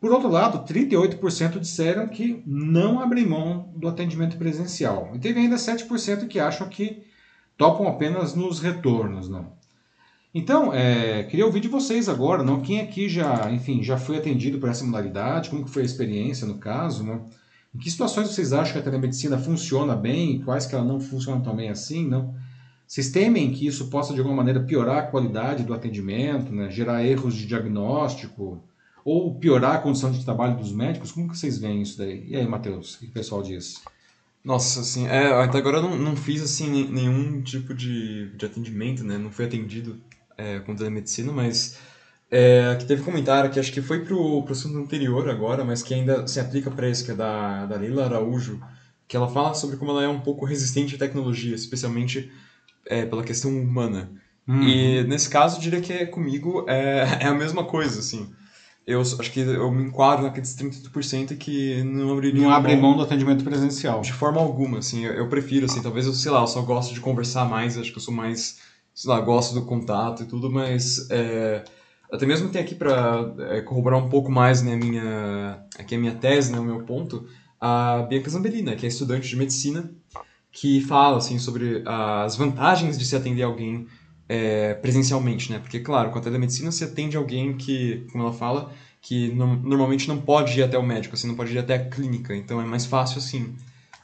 Por 0.00 0.10
outro 0.10 0.30
lado, 0.30 0.64
38% 0.64 1.58
disseram 1.58 2.08
que 2.08 2.42
não 2.46 2.98
abrem 2.98 3.26
mão 3.26 3.70
do 3.76 3.88
atendimento 3.88 4.38
presencial. 4.38 5.10
E 5.14 5.18
teve 5.18 5.40
ainda 5.40 5.56
7% 5.56 6.28
que 6.28 6.40
acham 6.40 6.68
que 6.68 7.02
topam 7.58 7.86
apenas 7.86 8.34
nos 8.34 8.58
retornos. 8.58 9.28
Não? 9.28 9.52
Então, 10.32 10.72
é, 10.72 11.24
queria 11.24 11.44
ouvir 11.44 11.60
de 11.60 11.66
vocês 11.66 12.08
agora, 12.08 12.44
não? 12.44 12.62
quem 12.62 12.80
aqui 12.80 13.08
já, 13.08 13.50
enfim, 13.50 13.82
já 13.82 13.98
foi 13.98 14.16
atendido 14.16 14.58
por 14.58 14.68
essa 14.68 14.84
modalidade, 14.84 15.50
como 15.50 15.64
que 15.64 15.70
foi 15.70 15.82
a 15.82 15.84
experiência 15.84 16.46
no 16.46 16.58
caso? 16.58 17.04
Em 17.74 17.78
que 17.78 17.90
situações 17.90 18.28
vocês 18.28 18.52
acham 18.52 18.74
que 18.74 18.78
a 18.78 18.82
telemedicina 18.82 19.38
funciona 19.38 19.96
bem 19.96 20.40
quais 20.42 20.66
que 20.66 20.74
ela 20.74 20.84
não 20.84 21.00
funciona 21.00 21.40
tão 21.40 21.54
bem 21.54 21.68
assim, 21.68 22.06
não? 22.06 22.34
Vocês 22.86 23.10
temem 23.10 23.52
que 23.52 23.66
isso 23.66 23.86
possa 23.86 24.12
de 24.12 24.18
alguma 24.18 24.36
maneira 24.36 24.60
piorar 24.60 24.98
a 24.98 25.06
qualidade 25.06 25.62
do 25.62 25.72
atendimento, 25.72 26.52
né? 26.52 26.68
gerar 26.70 27.04
erros 27.04 27.34
de 27.34 27.46
diagnóstico 27.46 28.60
ou 29.04 29.34
piorar 29.36 29.76
a 29.76 29.78
condição 29.78 30.10
de 30.10 30.24
trabalho 30.24 30.56
dos 30.56 30.72
médicos? 30.72 31.12
Como 31.12 31.28
que 31.28 31.38
vocês 31.38 31.58
veem 31.58 31.82
isso 31.82 31.96
daí? 31.96 32.24
E 32.26 32.36
aí, 32.36 32.46
Matheus, 32.48 32.96
o 32.96 32.98
que 32.98 33.06
o 33.06 33.10
pessoal 33.10 33.44
diz? 33.44 33.80
Nossa, 34.42 34.80
assim, 34.80 35.06
é, 35.06 35.32
até 35.40 35.58
agora 35.58 35.76
eu 35.76 35.82
não, 35.82 35.96
não 35.96 36.16
fiz 36.16 36.42
assim 36.42 36.88
nenhum 36.90 37.40
tipo 37.42 37.72
de, 37.72 38.30
de 38.30 38.44
atendimento, 38.44 39.04
né? 39.04 39.16
Não 39.16 39.30
fui 39.30 39.44
atendido 39.44 39.96
é, 40.40 40.60
com 40.60 40.74
telemedicina, 40.74 41.32
mas 41.32 41.78
é, 42.30 42.76
que 42.78 42.86
teve 42.86 43.02
um 43.02 43.04
comentário 43.04 43.50
que 43.50 43.60
acho 43.60 43.72
que 43.72 43.82
foi 43.82 44.04
pro, 44.04 44.42
pro 44.42 44.52
assunto 44.52 44.78
anterior 44.78 45.28
agora, 45.28 45.64
mas 45.64 45.82
que 45.82 45.92
ainda 45.92 46.26
se 46.26 46.40
aplica 46.40 46.70
para 46.70 46.88
esse, 46.88 47.04
que 47.04 47.10
é 47.10 47.14
da, 47.14 47.66
da 47.66 47.76
Leila 47.76 48.06
Araújo, 48.06 48.60
que 49.06 49.16
ela 49.16 49.28
fala 49.28 49.54
sobre 49.54 49.76
como 49.76 49.90
ela 49.90 50.04
é 50.04 50.08
um 50.08 50.20
pouco 50.20 50.44
resistente 50.44 50.94
à 50.94 50.98
tecnologia, 50.98 51.54
especialmente 51.54 52.30
é, 52.86 53.04
pela 53.04 53.24
questão 53.24 53.50
humana. 53.50 54.10
Uhum. 54.46 54.62
E 54.62 55.04
nesse 55.04 55.28
caso, 55.28 55.56
eu 55.56 55.60
diria 55.60 55.80
que 55.80 55.92
é, 55.92 56.06
comigo 56.06 56.64
é, 56.68 57.18
é 57.22 57.26
a 57.26 57.34
mesma 57.34 57.64
coisa, 57.64 58.00
assim. 58.00 58.32
Eu 58.86 59.00
acho 59.00 59.30
que 59.30 59.40
eu 59.40 59.70
me 59.70 59.84
enquadro 59.84 60.24
naqueles 60.24 60.56
38% 60.56 61.36
que 61.36 61.82
não 61.84 62.12
abriria 62.12 62.42
Não 62.42 62.50
abre 62.50 62.74
mão 62.74 62.96
do 62.96 63.02
atendimento 63.02 63.44
presencial. 63.44 64.00
De 64.00 64.12
forma 64.12 64.40
alguma, 64.40 64.78
assim. 64.78 65.04
Eu, 65.04 65.12
eu 65.12 65.28
prefiro, 65.28 65.66
assim, 65.66 65.82
talvez 65.82 66.06
eu, 66.06 66.12
sei 66.12 66.32
lá, 66.32 66.40
eu 66.40 66.46
só 66.46 66.62
gosto 66.62 66.92
de 66.92 67.00
conversar 67.00 67.44
mais, 67.44 67.78
acho 67.78 67.92
que 67.92 67.98
eu 67.98 68.02
sou 68.02 68.12
mais, 68.12 68.58
sei 68.94 69.10
lá, 69.10 69.20
gosto 69.20 69.54
do 69.54 69.66
contato 69.66 70.22
e 70.22 70.26
tudo, 70.26 70.50
mas... 70.50 71.08
É, 71.10 71.64
até 72.12 72.26
mesmo 72.26 72.48
tem 72.48 72.60
aqui 72.60 72.74
para 72.74 73.34
é, 73.50 73.60
corroborar 73.60 73.98
um 73.98 74.08
pouco 74.08 74.32
mais 74.32 74.62
né, 74.62 74.74
minha, 74.74 75.64
aqui 75.78 75.94
a 75.94 75.98
minha 75.98 76.14
tese, 76.14 76.50
né, 76.50 76.58
o 76.58 76.64
meu 76.64 76.82
ponto, 76.82 77.24
a 77.60 78.04
Bianca 78.08 78.28
Zambellina, 78.30 78.74
que 78.74 78.84
é 78.84 78.88
estudante 78.88 79.28
de 79.28 79.36
medicina, 79.36 79.90
que 80.50 80.80
fala 80.80 81.18
assim 81.18 81.38
sobre 81.38 81.82
as 81.86 82.34
vantagens 82.34 82.98
de 82.98 83.04
se 83.04 83.14
atender 83.14 83.42
alguém 83.42 83.86
é, 84.28 84.74
presencialmente, 84.74 85.52
né? 85.52 85.58
Porque, 85.58 85.80
claro, 85.80 86.10
com 86.10 86.18
a 86.18 86.22
telemedicina 86.22 86.70
você 86.70 86.84
atende 86.84 87.16
alguém 87.16 87.56
que, 87.56 88.06
como 88.10 88.24
ela 88.24 88.32
fala, 88.32 88.72
que 89.00 89.28
no, 89.32 89.56
normalmente 89.56 90.08
não 90.08 90.20
pode 90.20 90.58
ir 90.58 90.62
até 90.62 90.78
o 90.78 90.82
médico, 90.82 91.14
assim, 91.14 91.28
não 91.28 91.36
pode 91.36 91.52
ir 91.52 91.58
até 91.58 91.74
a 91.74 91.88
clínica, 91.88 92.34
então 92.34 92.60
é 92.60 92.64
mais 92.64 92.86
fácil 92.86 93.18
assim. 93.18 93.54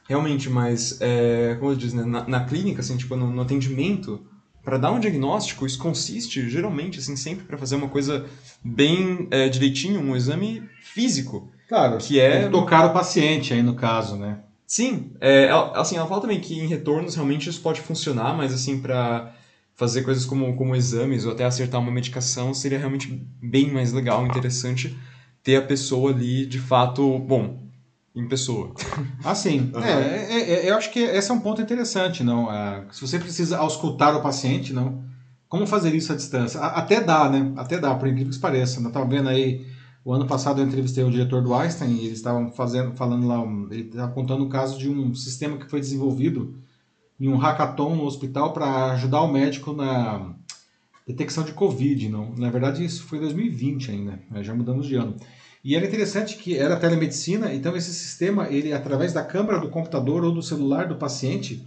Realmente, 0.07 0.49
mas, 0.49 0.99
é, 1.01 1.55
como 1.59 1.71
eu 1.71 1.75
disse, 1.75 1.95
né, 1.95 2.05
na, 2.05 2.25
na 2.27 2.45
clínica, 2.45 2.79
assim, 2.79 2.95
tipo, 2.95 3.15
no, 3.15 3.29
no 3.29 3.41
atendimento, 3.41 4.25
para 4.67 4.77
dar 4.77 4.91
um 4.91 4.99
diagnóstico, 4.99 5.65
isso 5.65 5.79
consiste, 5.79 6.49
geralmente, 6.49 6.99
assim, 6.99 7.15
sempre 7.15 7.45
para 7.45 7.57
fazer 7.57 7.77
uma 7.77 7.87
coisa 7.87 8.25
bem 8.61 9.25
é, 9.31 9.47
direitinho, 9.47 10.01
um 10.01 10.13
exame 10.13 10.61
físico. 10.81 11.49
Claro, 11.69 11.97
que 11.99 12.19
é 12.19 12.49
tocar 12.49 12.85
o 12.87 12.91
paciente 12.91 13.53
aí 13.53 13.63
no 13.63 13.75
caso, 13.75 14.17
né? 14.17 14.39
Sim, 14.65 15.13
é, 15.21 15.49
assim, 15.73 15.95
ela 15.95 16.05
fala 16.05 16.19
também 16.19 16.41
que 16.41 16.59
em 16.59 16.67
retornos 16.67 17.15
realmente 17.15 17.49
isso 17.49 17.61
pode 17.61 17.79
funcionar, 17.79 18.35
mas 18.35 18.53
assim, 18.53 18.77
para 18.81 19.33
fazer 19.73 20.01
coisas 20.01 20.25
como, 20.25 20.53
como 20.57 20.75
exames 20.75 21.23
ou 21.23 21.31
até 21.31 21.45
acertar 21.45 21.79
uma 21.79 21.89
medicação, 21.89 22.53
seria 22.53 22.77
realmente 22.77 23.25
bem 23.41 23.71
mais 23.71 23.93
legal, 23.93 24.27
interessante 24.27 24.97
ter 25.41 25.55
a 25.55 25.61
pessoa 25.61 26.11
ali 26.11 26.45
de 26.45 26.59
fato, 26.59 27.17
bom, 27.19 27.66
em 28.17 28.27
pessoa. 28.27 28.73
Ah, 29.23 29.35
sim. 29.35 29.71
Uhum. 29.73 29.81
É, 29.81 29.91
é, 29.91 30.53
é, 30.53 30.69
eu 30.69 30.75
acho 30.75 30.91
que 30.91 30.99
esse 30.99 31.29
é 31.29 31.33
um 31.33 31.39
ponto 31.39 31.61
interessante, 31.61 32.23
não? 32.23 32.51
É, 32.51 32.85
se 32.91 33.01
você 33.01 33.19
precisa 33.19 33.57
auscultar 33.57 34.15
o 34.15 34.21
paciente, 34.21 34.73
não? 34.73 35.03
Como 35.47 35.67
fazer 35.67 35.93
isso 35.95 36.11
à 36.11 36.15
distância? 36.15 36.59
Até 36.59 36.99
dá, 37.01 37.29
né? 37.29 37.53
Até 37.55 37.79
dá, 37.79 37.95
por 37.95 38.07
incrível 38.07 38.33
que 38.33 38.39
pareça. 38.39 38.81
Eu 38.81 38.87
estava 38.87 39.05
vendo 39.05 39.29
aí, 39.29 39.65
o 40.03 40.11
ano 40.11 40.25
passado 40.25 40.61
eu 40.61 40.65
entrevistei 40.65 41.03
o 41.03 41.11
diretor 41.11 41.41
do 41.43 41.53
Einstein 41.53 41.91
e 41.91 42.05
eles 42.05 42.17
estavam 42.17 42.51
fazendo, 42.51 42.95
falando 42.95 43.27
lá, 43.27 43.41
ele 43.71 43.83
estava 43.83 44.11
contando 44.11 44.43
o 44.43 44.49
caso 44.49 44.77
de 44.77 44.89
um 44.89 45.13
sistema 45.13 45.57
que 45.57 45.69
foi 45.69 45.79
desenvolvido 45.79 46.57
em 47.19 47.27
um 47.27 47.37
hackathon 47.37 47.95
no 47.95 48.03
hospital 48.03 48.51
para 48.51 48.91
ajudar 48.93 49.21
o 49.21 49.31
médico 49.31 49.73
na 49.73 50.33
detecção 51.05 51.43
de 51.43 51.53
Covid, 51.53 52.09
não? 52.09 52.35
Na 52.35 52.49
verdade, 52.49 52.83
isso 52.83 53.03
foi 53.03 53.19
2020 53.19 53.91
ainda, 53.91 54.19
né? 54.29 54.43
já 54.43 54.53
mudamos 54.53 54.85
de 54.85 54.95
ano. 54.95 55.15
E 55.67 55.75
era 55.75 55.85
interessante 55.85 56.37
que 56.37 56.57
era 56.57 56.79
telemedicina, 56.79 57.53
então 57.53 57.75
esse 57.75 57.93
sistema, 57.93 58.47
ele 58.49 58.71
através 58.71 59.11
da 59.11 59.21
câmera 59.21 59.59
do 59.59 59.67
computador 59.69 60.23
ou 60.23 60.31
do 60.31 60.41
celular 60.41 60.87
do 60.87 60.95
paciente, 60.95 61.61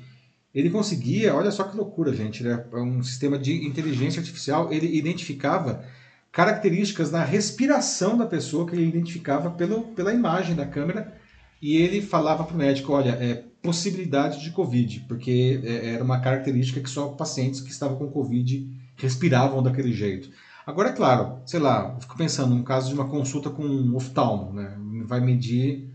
ele 0.55 0.70
conseguia, 0.70 1.35
olha 1.35 1.51
só 1.51 1.64
que 1.64 1.77
loucura, 1.77 2.14
gente, 2.14 2.43
né? 2.43 2.64
um 2.72 3.02
sistema 3.02 3.39
de 3.39 3.66
inteligência 3.66 4.20
artificial, 4.20 4.72
ele 4.72 4.97
identificava 4.97 5.85
características 6.32 7.10
na 7.10 7.22
respiração 7.22 8.16
da 8.16 8.24
pessoa 8.24 8.66
que 8.66 8.74
ele 8.74 8.89
identificava 8.89 9.51
pelo, 9.51 9.82
pela 9.89 10.14
imagem 10.14 10.56
da 10.56 10.64
câmera 10.64 11.14
e 11.60 11.77
ele 11.77 12.01
falava 12.01 12.44
para 12.44 12.55
o 12.55 12.59
médico, 12.59 12.94
olha, 12.94 13.10
é 13.10 13.44
possibilidade 13.62 14.43
de 14.43 14.51
Covid, 14.51 15.05
porque 15.09 15.60
é, 15.62 15.90
era 15.90 16.02
uma 16.02 16.20
característica 16.20 16.81
que 16.81 16.89
só 16.89 17.09
pacientes 17.09 17.60
que 17.60 17.70
estavam 17.70 17.98
com 17.98 18.09
Covid 18.09 18.66
respiravam 18.97 19.62
daquele 19.62 19.93
jeito. 19.93 20.31
Agora, 20.66 20.91
é 20.91 20.93
claro, 20.93 21.39
sei 21.47 21.59
lá, 21.59 21.93
eu 21.95 22.01
fico 22.01 22.16
pensando 22.16 22.55
no 22.55 22.65
caso 22.65 22.89
de 22.89 22.95
uma 22.95 23.09
consulta 23.09 23.51
com 23.51 23.65
um 23.65 23.97
oftalmo, 23.97 24.53
né? 24.53 24.77
Vai 25.05 25.20
medir, 25.20 25.91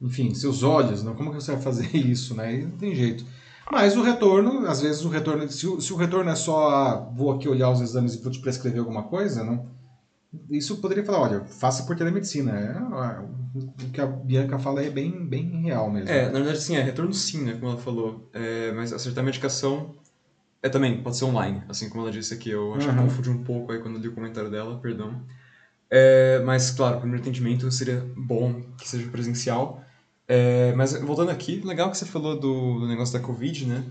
enfim, 0.00 0.34
seus 0.34 0.62
olhos, 0.62 1.02
né? 1.02 1.12
como 1.16 1.30
que 1.30 1.36
você 1.36 1.52
vai 1.52 1.60
fazer 1.60 1.94
isso, 1.96 2.34
né? 2.34 2.54
E 2.54 2.64
não 2.64 2.76
tem 2.76 2.94
jeito. 2.94 3.24
Mas 3.70 3.96
o 3.96 4.02
retorno, 4.02 4.66
às 4.66 4.80
vezes 4.80 5.04
o 5.04 5.08
retorno, 5.08 5.48
se 5.50 5.66
o, 5.66 5.80
se 5.80 5.92
o 5.92 5.96
retorno 5.96 6.30
é 6.30 6.34
só, 6.34 6.70
ah, 6.70 6.94
vou 7.14 7.32
aqui 7.32 7.48
olhar 7.48 7.70
os 7.70 7.80
exames 7.80 8.14
e 8.14 8.22
vou 8.22 8.32
te 8.32 8.40
prescrever 8.40 8.80
alguma 8.80 9.02
coisa, 9.02 9.44
não? 9.44 9.66
Isso 10.50 10.78
poderia 10.78 11.04
falar, 11.04 11.20
olha, 11.20 11.44
faça 11.44 11.82
por 11.84 11.96
telemedicina. 11.96 12.52
É, 12.52 13.20
o 13.84 13.90
que 13.90 14.00
a 14.00 14.06
Bianca 14.06 14.58
fala 14.58 14.82
é 14.82 14.90
bem, 14.90 15.26
bem 15.26 15.62
real 15.62 15.90
mesmo. 15.90 16.08
É, 16.08 16.26
na 16.26 16.38
verdade, 16.38 16.60
sim, 16.60 16.76
é 16.76 16.82
retorno 16.82 17.12
sim, 17.12 17.44
né, 17.44 17.54
como 17.54 17.72
ela 17.72 17.80
falou. 17.80 18.28
É, 18.32 18.72
mas 18.72 18.92
acertar 18.92 19.22
a 19.22 19.26
medicação 19.26 19.94
é 20.62 20.68
também, 20.68 21.00
pode 21.02 21.16
ser 21.16 21.24
online, 21.24 21.62
assim 21.68 21.88
como 21.88 22.02
ela 22.02 22.10
disse 22.10 22.34
aqui. 22.34 22.50
Eu 22.50 22.74
acho 22.74 22.88
uhum. 22.88 22.94
que 22.94 23.02
confundi 23.02 23.30
um 23.30 23.44
pouco 23.44 23.72
aí 23.72 23.78
quando 23.78 23.98
li 23.98 24.08
o 24.08 24.14
comentário 24.14 24.50
dela, 24.50 24.78
perdão. 24.78 25.22
É, 25.90 26.40
mas, 26.44 26.70
claro, 26.70 26.96
o 26.96 27.00
primeiro 27.00 27.22
atendimento 27.22 27.70
seria 27.70 28.04
bom 28.16 28.62
que 28.76 28.88
seja 28.88 29.08
presencial. 29.10 29.82
É, 30.26 30.72
mas 30.74 30.92
voltando 31.00 31.30
aqui, 31.30 31.60
legal 31.64 31.90
que 31.90 31.96
você 31.96 32.04
falou 32.04 32.38
do, 32.38 32.80
do 32.80 32.88
negócio 32.88 33.18
da 33.18 33.24
Covid, 33.24 33.66
né? 33.66 33.84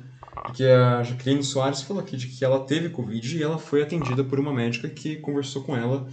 Porque 0.44 0.66
a 0.66 1.02
Jaqueline 1.04 1.44
Soares 1.44 1.82
falou 1.82 2.02
aqui 2.02 2.16
de 2.16 2.28
que 2.28 2.46
ela 2.46 2.60
teve 2.60 2.90
Covid 2.90 3.38
e 3.38 3.42
ela 3.42 3.58
foi 3.58 3.82
atendida 3.82 4.24
por 4.24 4.40
uma 4.40 4.54
médica 4.54 4.88
que 4.88 5.16
conversou 5.18 5.64
com 5.64 5.76
ela 5.76 6.08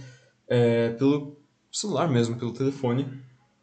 é, 0.47 0.89
pelo 0.89 1.37
celular 1.71 2.09
mesmo, 2.09 2.35
pelo 2.35 2.51
telefone. 2.51 3.07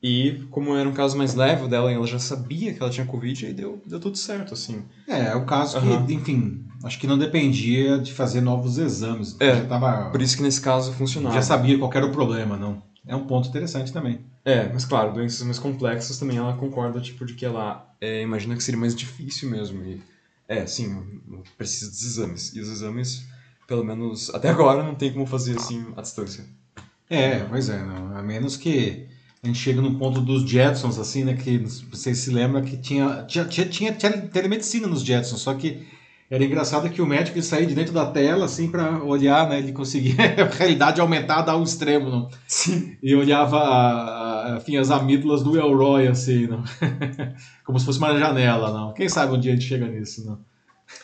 E 0.03 0.45
como 0.51 0.77
era 0.77 0.89
um 0.89 0.93
caso 0.93 1.17
mais 1.17 1.35
leve 1.35 1.69
dela, 1.69 1.91
ela 1.91 2.07
já 2.07 2.19
sabia 2.19 2.73
que 2.73 2.83
ela 2.83 2.91
tinha 2.91 3.07
Covid, 3.07 3.47
aí 3.47 3.53
deu, 3.53 3.81
deu 3.87 4.01
tudo 4.01 4.17
certo, 4.17 4.55
assim. 4.55 4.85
É, 5.07 5.27
é 5.27 5.35
o 5.35 5.45
caso 5.45 5.81
que, 5.81 5.87
Aham. 5.87 6.07
enfim, 6.11 6.65
acho 6.85 6.99
que 6.99 7.07
não 7.07 7.19
dependia 7.19 7.99
de 7.99 8.13
fazer 8.13 8.41
novos 8.41 8.79
exames. 8.79 9.37
É, 9.41 9.57
já, 9.57 9.65
tava, 9.67 10.11
Por 10.11 10.21
isso 10.23 10.37
que 10.37 10.43
nesse 10.43 10.61
caso 10.61 10.93
funcionava. 10.93 11.35
já 11.35 11.43
sabia 11.43 11.79
qual 11.79 11.91
era 11.95 12.07
o 12.07 12.11
problema, 12.13 12.57
não. 12.57 12.83
É 13.07 13.17
um 13.17 13.25
ponto 13.27 13.49
interessante 13.49 13.93
também. 13.93 14.21
É, 14.45 14.69
mas 14.73 14.85
claro, 14.85 15.13
doenças 15.13 15.43
mais 15.43 15.59
complexas 15.59 16.19
também 16.19 16.37
ela 16.37 16.53
concorda, 16.55 17.01
tipo, 17.01 17.25
de 17.25 17.35
que 17.35 17.45
ela 17.45 17.89
é, 18.01 18.23
imagina 18.23 18.55
que 18.57 18.63
seria 18.63 18.79
mais 18.81 18.95
difícil 18.95 19.51
mesmo. 19.51 19.83
E, 19.85 20.01
é, 20.49 20.67
sim, 20.67 21.21
precisa 21.59 21.91
dos 21.91 22.03
exames. 22.05 22.55
E 22.55 22.61
os 22.61 22.69
exames, 22.69 23.25
pelo 23.67 23.85
menos 23.85 24.33
até 24.35 24.49
agora, 24.51 24.83
não 24.83 24.95
tem 24.95 25.13
como 25.13 25.27
fazer 25.27 25.57
assim 25.57 25.85
à 25.97 26.03
distância. 26.03 26.45
É, 27.11 27.41
pois 27.41 27.69
é, 27.69 27.83
não. 27.83 28.17
a 28.17 28.23
menos 28.23 28.57
que 28.57 29.07
a 29.43 29.47
gente 29.47 29.59
chega 29.59 29.83
no 29.83 29.99
ponto 29.99 30.21
dos 30.21 30.49
Jetsons, 30.49 30.99
assim, 30.99 31.25
né, 31.25 31.35
que 31.35 31.59
vocês 31.91 32.19
se 32.19 32.31
lembram 32.31 32.63
que 32.65 32.77
tinha, 32.77 33.25
tinha, 33.25 33.45
tinha, 33.45 33.67
tinha 33.67 33.93
tele- 33.93 34.29
telemedicina 34.29 34.87
nos 34.87 35.03
Jetsons, 35.05 35.41
só 35.41 35.53
que 35.55 35.87
era 36.35 36.43
engraçado 36.45 36.89
que 36.89 37.03
o 37.03 37.07
médico 37.07 37.37
ele 37.37 37.45
saía 37.45 37.67
de 37.67 37.75
dentro 37.75 37.93
da 37.93 38.07
tela, 38.07 38.47
assim, 38.47 38.71
para 38.71 39.05
olhar, 39.05 39.47
né, 39.51 39.59
ele 39.59 39.71
conseguia 39.73 40.15
a 40.43 40.55
realidade 40.57 40.99
aumentada 40.99 41.53
ao 41.53 41.63
extremo, 41.63 42.09
não? 42.09 42.29
Sim. 42.49 42.97
E 43.03 43.15
olhava, 43.15 43.59
a- 43.59 44.55
a- 44.55 44.57
enfim, 44.57 44.79
as 44.79 44.91
amígdalas 44.91 45.43
do 45.43 45.59
Elroy, 45.59 46.09
assim, 46.09 46.47
não? 46.47 46.65
como 47.67 47.79
se 47.79 47.85
fosse 47.85 47.99
uma 47.99 48.19
janela, 48.19 48.73
não? 48.73 48.95
Quem 48.95 49.11
sabe 49.11 49.35
um 49.35 49.39
dia 49.39 49.53
a 49.53 49.55
gente 49.55 49.69
chega 49.69 49.87
nisso, 49.87 50.25
não? 50.25 50.39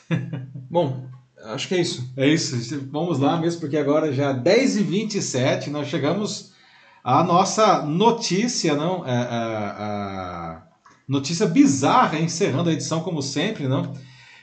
Bom, 0.71 1.05
acho 1.45 1.69
que 1.69 1.75
é 1.75 1.81
isso. 1.83 2.11
É 2.17 2.27
isso, 2.27 2.89
vamos 2.91 3.19
lá 3.19 3.39
mesmo, 3.39 3.61
porque 3.61 3.77
agora 3.77 4.11
já 4.13 4.33
10h27, 4.33 5.67
nós 5.69 5.89
chegamos 5.89 6.53
à 7.05 7.23
nossa 7.23 7.83
notícia, 7.83 8.75
não? 8.75 9.07
É, 9.07 9.13
a, 9.13 9.77
a 9.79 10.63
notícia 11.07 11.47
bizarra, 11.47 12.19
encerrando 12.19 12.71
a 12.71 12.73
edição 12.73 13.01
como 13.01 13.21
sempre, 13.21 13.69
não? 13.69 13.93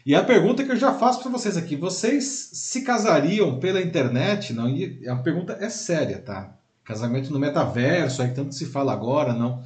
E 0.06 0.14
a 0.14 0.24
pergunta 0.24 0.64
que 0.64 0.72
eu 0.72 0.78
já 0.78 0.94
faço 0.94 1.22
para 1.22 1.32
vocês 1.32 1.58
aqui, 1.58 1.76
vocês 1.76 2.52
se 2.54 2.82
casariam 2.82 3.60
pela 3.60 3.82
internet, 3.82 4.54
não? 4.54 4.70
E 4.70 5.08
a 5.08 5.16
pergunta 5.16 5.58
é 5.60 5.68
séria, 5.68 6.20
tá? 6.20 6.56
Casamento 6.84 7.34
no 7.34 7.40
metaverso, 7.40 8.22
aí 8.22 8.32
tanto 8.32 8.54
se 8.54 8.68
fala 8.68 8.94
agora, 8.94 9.34
não? 9.34 9.64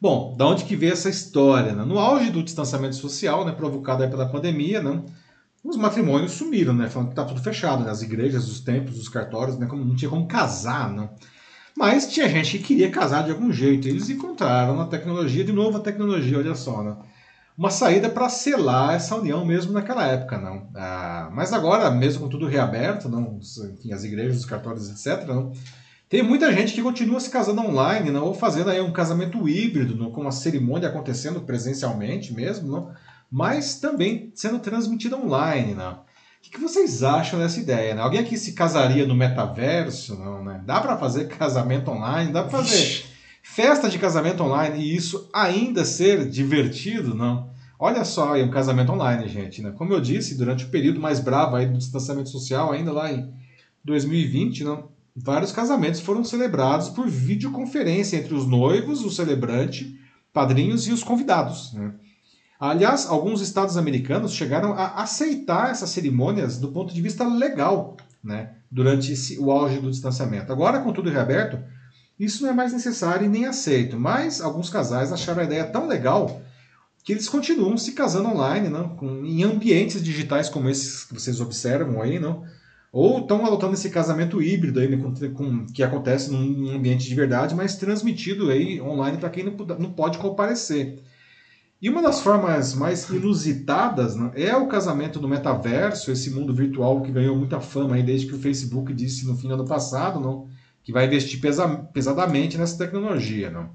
Bom, 0.00 0.34
da 0.36 0.46
onde 0.46 0.64
que 0.64 0.74
veio 0.74 0.94
essa 0.94 1.10
história? 1.10 1.74
Né? 1.74 1.84
No 1.84 1.98
auge 1.98 2.30
do 2.30 2.42
distanciamento 2.42 2.96
social, 2.96 3.44
né, 3.44 3.52
provocado 3.52 4.08
pela 4.08 4.28
pandemia, 4.28 4.80
não? 4.82 5.04
os 5.64 5.76
matrimônios 5.76 6.32
sumiram, 6.32 6.74
né? 6.74 6.88
Falando 6.88 7.10
que 7.10 7.14
tá 7.14 7.24
tudo 7.24 7.40
fechado, 7.40 7.84
né? 7.84 7.90
As 7.90 8.02
igrejas, 8.02 8.48
os 8.48 8.60
templos, 8.60 8.98
os 8.98 9.08
cartórios, 9.08 9.56
né? 9.58 9.66
Como, 9.66 9.84
não 9.84 9.94
tinha 9.94 10.10
como 10.10 10.26
casar, 10.26 10.92
não. 10.92 11.10
Mas 11.76 12.12
tinha 12.12 12.28
gente 12.28 12.58
que 12.58 12.64
queria 12.64 12.90
casar 12.90 13.24
de 13.24 13.30
algum 13.30 13.52
jeito. 13.52 13.86
Eles 13.86 14.10
encontraram 14.10 14.76
na 14.76 14.86
tecnologia, 14.86 15.44
de 15.44 15.52
novo 15.52 15.78
a 15.78 15.80
tecnologia, 15.80 16.38
olha 16.38 16.54
só, 16.54 16.82
né? 16.82 16.96
Uma 17.62 17.70
saída 17.70 18.10
para 18.10 18.28
selar 18.28 18.96
essa 18.96 19.14
união 19.14 19.44
mesmo 19.44 19.72
naquela 19.72 20.04
época, 20.04 20.36
não. 20.36 20.68
Ah, 20.74 21.30
mas 21.32 21.52
agora, 21.52 21.92
mesmo 21.92 22.22
com 22.22 22.28
tudo 22.28 22.48
reaberto, 22.48 23.08
não, 23.08 23.38
enfim, 23.72 23.92
as 23.92 24.02
igrejas, 24.02 24.38
os 24.38 24.44
cartórios, 24.44 24.90
etc., 24.90 25.28
não, 25.28 25.52
tem 26.08 26.24
muita 26.24 26.52
gente 26.52 26.72
que 26.72 26.82
continua 26.82 27.20
se 27.20 27.30
casando 27.30 27.60
online, 27.60 28.10
não, 28.10 28.24
ou 28.24 28.34
fazendo 28.34 28.68
aí 28.68 28.80
um 28.80 28.92
casamento 28.92 29.48
híbrido, 29.48 29.94
não, 29.94 30.10
com 30.10 30.26
a 30.26 30.32
cerimônia 30.32 30.88
acontecendo 30.88 31.42
presencialmente 31.42 32.34
mesmo, 32.34 32.68
não, 32.68 32.90
mas 33.30 33.76
também 33.76 34.32
sendo 34.34 34.58
transmitida 34.58 35.16
online, 35.16 35.76
né? 35.76 35.90
O 35.90 36.42
que, 36.42 36.50
que 36.50 36.60
vocês 36.60 37.04
acham 37.04 37.38
dessa 37.38 37.60
ideia? 37.60 37.94
Né? 37.94 38.02
Alguém 38.02 38.18
aqui 38.18 38.36
se 38.36 38.54
casaria 38.54 39.06
no 39.06 39.14
metaverso? 39.14 40.18
Não, 40.18 40.42
né? 40.42 40.60
Dá 40.66 40.80
para 40.80 40.98
fazer 40.98 41.28
casamento 41.28 41.92
online? 41.92 42.32
Dá 42.32 42.42
para 42.42 42.58
fazer 42.58 43.04
festa 43.40 43.88
de 43.88 44.00
casamento 44.00 44.42
online 44.42 44.82
e 44.82 44.96
isso 44.96 45.30
ainda 45.32 45.84
ser 45.84 46.28
divertido? 46.28 47.14
Não. 47.14 47.51
Olha 47.84 48.04
só 48.04 48.34
aí 48.34 48.44
um 48.44 48.48
casamento 48.48 48.92
online, 48.92 49.26
gente. 49.26 49.60
Né? 49.60 49.72
Como 49.72 49.92
eu 49.92 50.00
disse, 50.00 50.36
durante 50.36 50.64
o 50.64 50.68
período 50.68 51.00
mais 51.00 51.18
bravo 51.18 51.56
aí 51.56 51.66
do 51.66 51.76
distanciamento 51.76 52.28
social, 52.28 52.70
ainda 52.70 52.92
lá 52.92 53.10
em 53.10 53.34
2020, 53.84 54.62
não, 54.62 54.88
vários 55.16 55.50
casamentos 55.50 55.98
foram 55.98 56.22
celebrados 56.22 56.90
por 56.90 57.08
videoconferência 57.08 58.16
entre 58.16 58.34
os 58.34 58.46
noivos, 58.46 59.04
o 59.04 59.10
celebrante, 59.10 59.98
padrinhos 60.32 60.86
e 60.86 60.92
os 60.92 61.02
convidados. 61.02 61.72
Né? 61.72 61.92
Aliás, 62.60 63.04
alguns 63.08 63.40
estados 63.40 63.76
americanos 63.76 64.32
chegaram 64.32 64.74
a 64.74 65.02
aceitar 65.02 65.72
essas 65.72 65.90
cerimônias 65.90 66.58
do 66.58 66.68
ponto 66.68 66.94
de 66.94 67.02
vista 67.02 67.26
legal, 67.26 67.96
né, 68.22 68.50
durante 68.70 69.10
esse, 69.10 69.40
o 69.40 69.50
auge 69.50 69.80
do 69.80 69.90
distanciamento. 69.90 70.52
Agora, 70.52 70.78
com 70.78 70.92
tudo 70.92 71.10
reaberto, 71.10 71.58
isso 72.16 72.44
não 72.44 72.50
é 72.50 72.54
mais 72.54 72.72
necessário 72.72 73.26
e 73.26 73.28
nem 73.28 73.44
aceito. 73.44 73.98
Mas 73.98 74.40
alguns 74.40 74.70
casais 74.70 75.12
acharam 75.12 75.42
a 75.42 75.46
ideia 75.46 75.64
tão 75.64 75.88
legal 75.88 76.40
que 77.04 77.12
eles 77.12 77.28
continuam 77.28 77.76
se 77.76 77.92
casando 77.92 78.28
online, 78.28 78.68
não, 78.68 78.90
com, 78.90 79.24
em 79.24 79.42
ambientes 79.42 80.02
digitais 80.02 80.48
como 80.48 80.68
esses 80.68 81.04
que 81.04 81.14
vocês 81.14 81.40
observam 81.40 82.00
aí, 82.00 82.18
não, 82.18 82.44
ou 82.92 83.20
estão 83.20 83.44
adotando 83.44 83.74
esse 83.74 83.90
casamento 83.90 84.40
híbrido 84.42 84.78
aí, 84.78 84.88
né, 84.88 84.96
com, 84.96 85.14
com, 85.32 85.66
que 85.66 85.82
acontece 85.82 86.30
num 86.30 86.70
ambiente 86.70 87.08
de 87.08 87.14
verdade, 87.14 87.54
mas 87.54 87.76
transmitido 87.76 88.50
aí 88.50 88.80
online 88.80 89.18
para 89.18 89.30
quem 89.30 89.44
não, 89.44 89.56
não 89.78 89.92
pode 89.92 90.18
comparecer. 90.18 91.02
E 91.80 91.88
uma 91.88 92.00
das 92.00 92.20
formas 92.20 92.74
mais 92.74 93.08
inusitadas 93.08 94.14
né, 94.14 94.30
é 94.36 94.54
o 94.54 94.68
casamento 94.68 95.20
no 95.20 95.26
metaverso, 95.26 96.12
esse 96.12 96.30
mundo 96.30 96.54
virtual 96.54 97.00
que 97.00 97.10
ganhou 97.10 97.34
muita 97.34 97.60
fama 97.60 97.96
aí 97.96 98.02
desde 98.04 98.28
que 98.28 98.34
o 98.34 98.38
Facebook 98.38 98.94
disse 98.94 99.26
no 99.26 99.36
fim 99.36 99.48
do 99.48 99.54
ano 99.54 99.66
passado, 99.66 100.20
não, 100.20 100.46
que 100.84 100.92
vai 100.92 101.06
investir 101.06 101.40
pesa 101.40 101.66
pesadamente 101.68 102.56
nessa 102.56 102.78
tecnologia. 102.78 103.50
Não. 103.50 103.70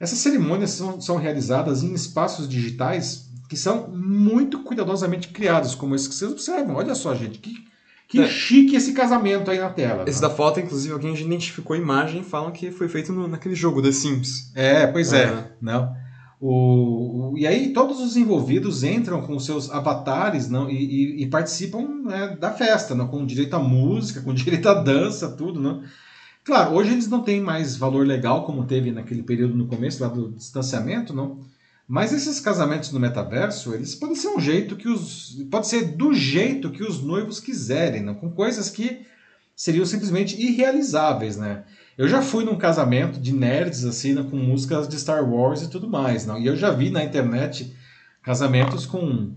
Essas 0.00 0.18
cerimônias 0.18 0.70
são, 0.70 1.00
são 1.00 1.16
realizadas 1.16 1.82
em 1.82 1.92
espaços 1.94 2.48
digitais 2.48 3.24
que 3.48 3.56
são 3.56 3.88
muito 3.88 4.60
cuidadosamente 4.60 5.28
criados, 5.28 5.74
como 5.74 5.94
esse 5.94 6.08
que 6.08 6.14
vocês 6.14 6.30
observam. 6.32 6.76
Olha 6.76 6.94
só, 6.94 7.14
gente, 7.14 7.38
que, 7.38 7.54
que 8.08 8.20
É. 8.20 8.26
chique 8.28 8.74
esse 8.74 8.92
casamento 8.92 9.50
aí 9.50 9.58
na 9.58 9.70
tela. 9.70 10.04
Esse 10.08 10.20
não. 10.20 10.28
da 10.28 10.34
foto, 10.34 10.58
inclusive, 10.60 10.92
alguém 10.94 11.14
identificou 11.14 11.74
a 11.74 11.78
imagem 11.78 12.20
e 12.22 12.24
falam 12.24 12.50
que 12.50 12.70
foi 12.70 12.88
feito 12.88 13.12
no- 13.12 13.28
naquele 13.28 13.54
jogo 13.54 13.82
The 13.82 13.92
Sims. 13.92 14.50
É, 14.54 14.86
pois 14.86 15.12
é. 15.12 15.26
Aham. 15.26 15.46
Não. 15.60 16.04
O, 16.40 17.32
o- 17.32 17.38
e 17.38 17.46
aí 17.46 17.72
todos 17.72 18.00
os 18.00 18.16
envolvidos 18.16 18.82
entram 18.82 19.22
com 19.22 19.38
seus 19.38 19.70
avatares 19.70 20.48
não, 20.48 20.68
e, 20.68 20.74
e- 20.74 21.22
e 21.22 21.26
participam 21.28 21.86
né, 22.04 22.36
da 22.38 22.50
festa, 22.50 22.94
não, 22.94 23.08
com 23.08 23.24
direito 23.24 23.54
à 23.54 23.58
música, 23.58 24.20
com 24.20 24.32
direito 24.34 24.68
à 24.68 24.74
dança, 24.74 25.28
tudo. 25.30 25.60
Não. 25.60 25.82
Claro, 26.44 26.74
hoje 26.74 26.92
eles 26.92 27.08
não 27.08 27.22
têm 27.22 27.40
mais 27.40 27.74
valor 27.74 28.06
legal 28.06 28.44
como 28.44 28.66
teve 28.66 28.92
naquele 28.92 29.22
período 29.22 29.54
no 29.54 29.66
começo 29.66 30.02
lá 30.02 30.08
do 30.08 30.30
distanciamento, 30.30 31.14
não. 31.14 31.40
Mas 31.88 32.12
esses 32.12 32.38
casamentos 32.38 32.92
no 32.92 33.00
metaverso, 33.00 33.74
eles 33.74 33.94
podem 33.94 34.14
ser 34.14 34.28
um 34.28 34.40
jeito 34.40 34.76
que 34.76 34.88
os. 34.88 35.36
Pode 35.50 35.66
ser 35.66 35.96
do 35.96 36.12
jeito 36.12 36.70
que 36.70 36.82
os 36.82 37.02
noivos 37.02 37.40
quiserem, 37.40 38.02
não? 38.02 38.14
com 38.14 38.30
coisas 38.30 38.68
que 38.68 39.06
seriam 39.56 39.86
simplesmente 39.86 40.40
irrealizáveis, 40.40 41.36
né? 41.36 41.64
Eu 41.96 42.08
já 42.08 42.20
fui 42.20 42.44
num 42.44 42.56
casamento 42.56 43.20
de 43.20 43.32
nerds, 43.32 43.84
assim, 43.84 44.14
né, 44.14 44.26
com 44.28 44.36
músicas 44.36 44.88
de 44.88 44.98
Star 44.98 45.28
Wars 45.30 45.62
e 45.62 45.70
tudo 45.70 45.88
mais, 45.88 46.26
não? 46.26 46.38
E 46.38 46.46
eu 46.46 46.56
já 46.56 46.70
vi 46.70 46.90
na 46.90 47.04
internet 47.04 47.74
casamentos 48.22 48.84
com 48.84 49.32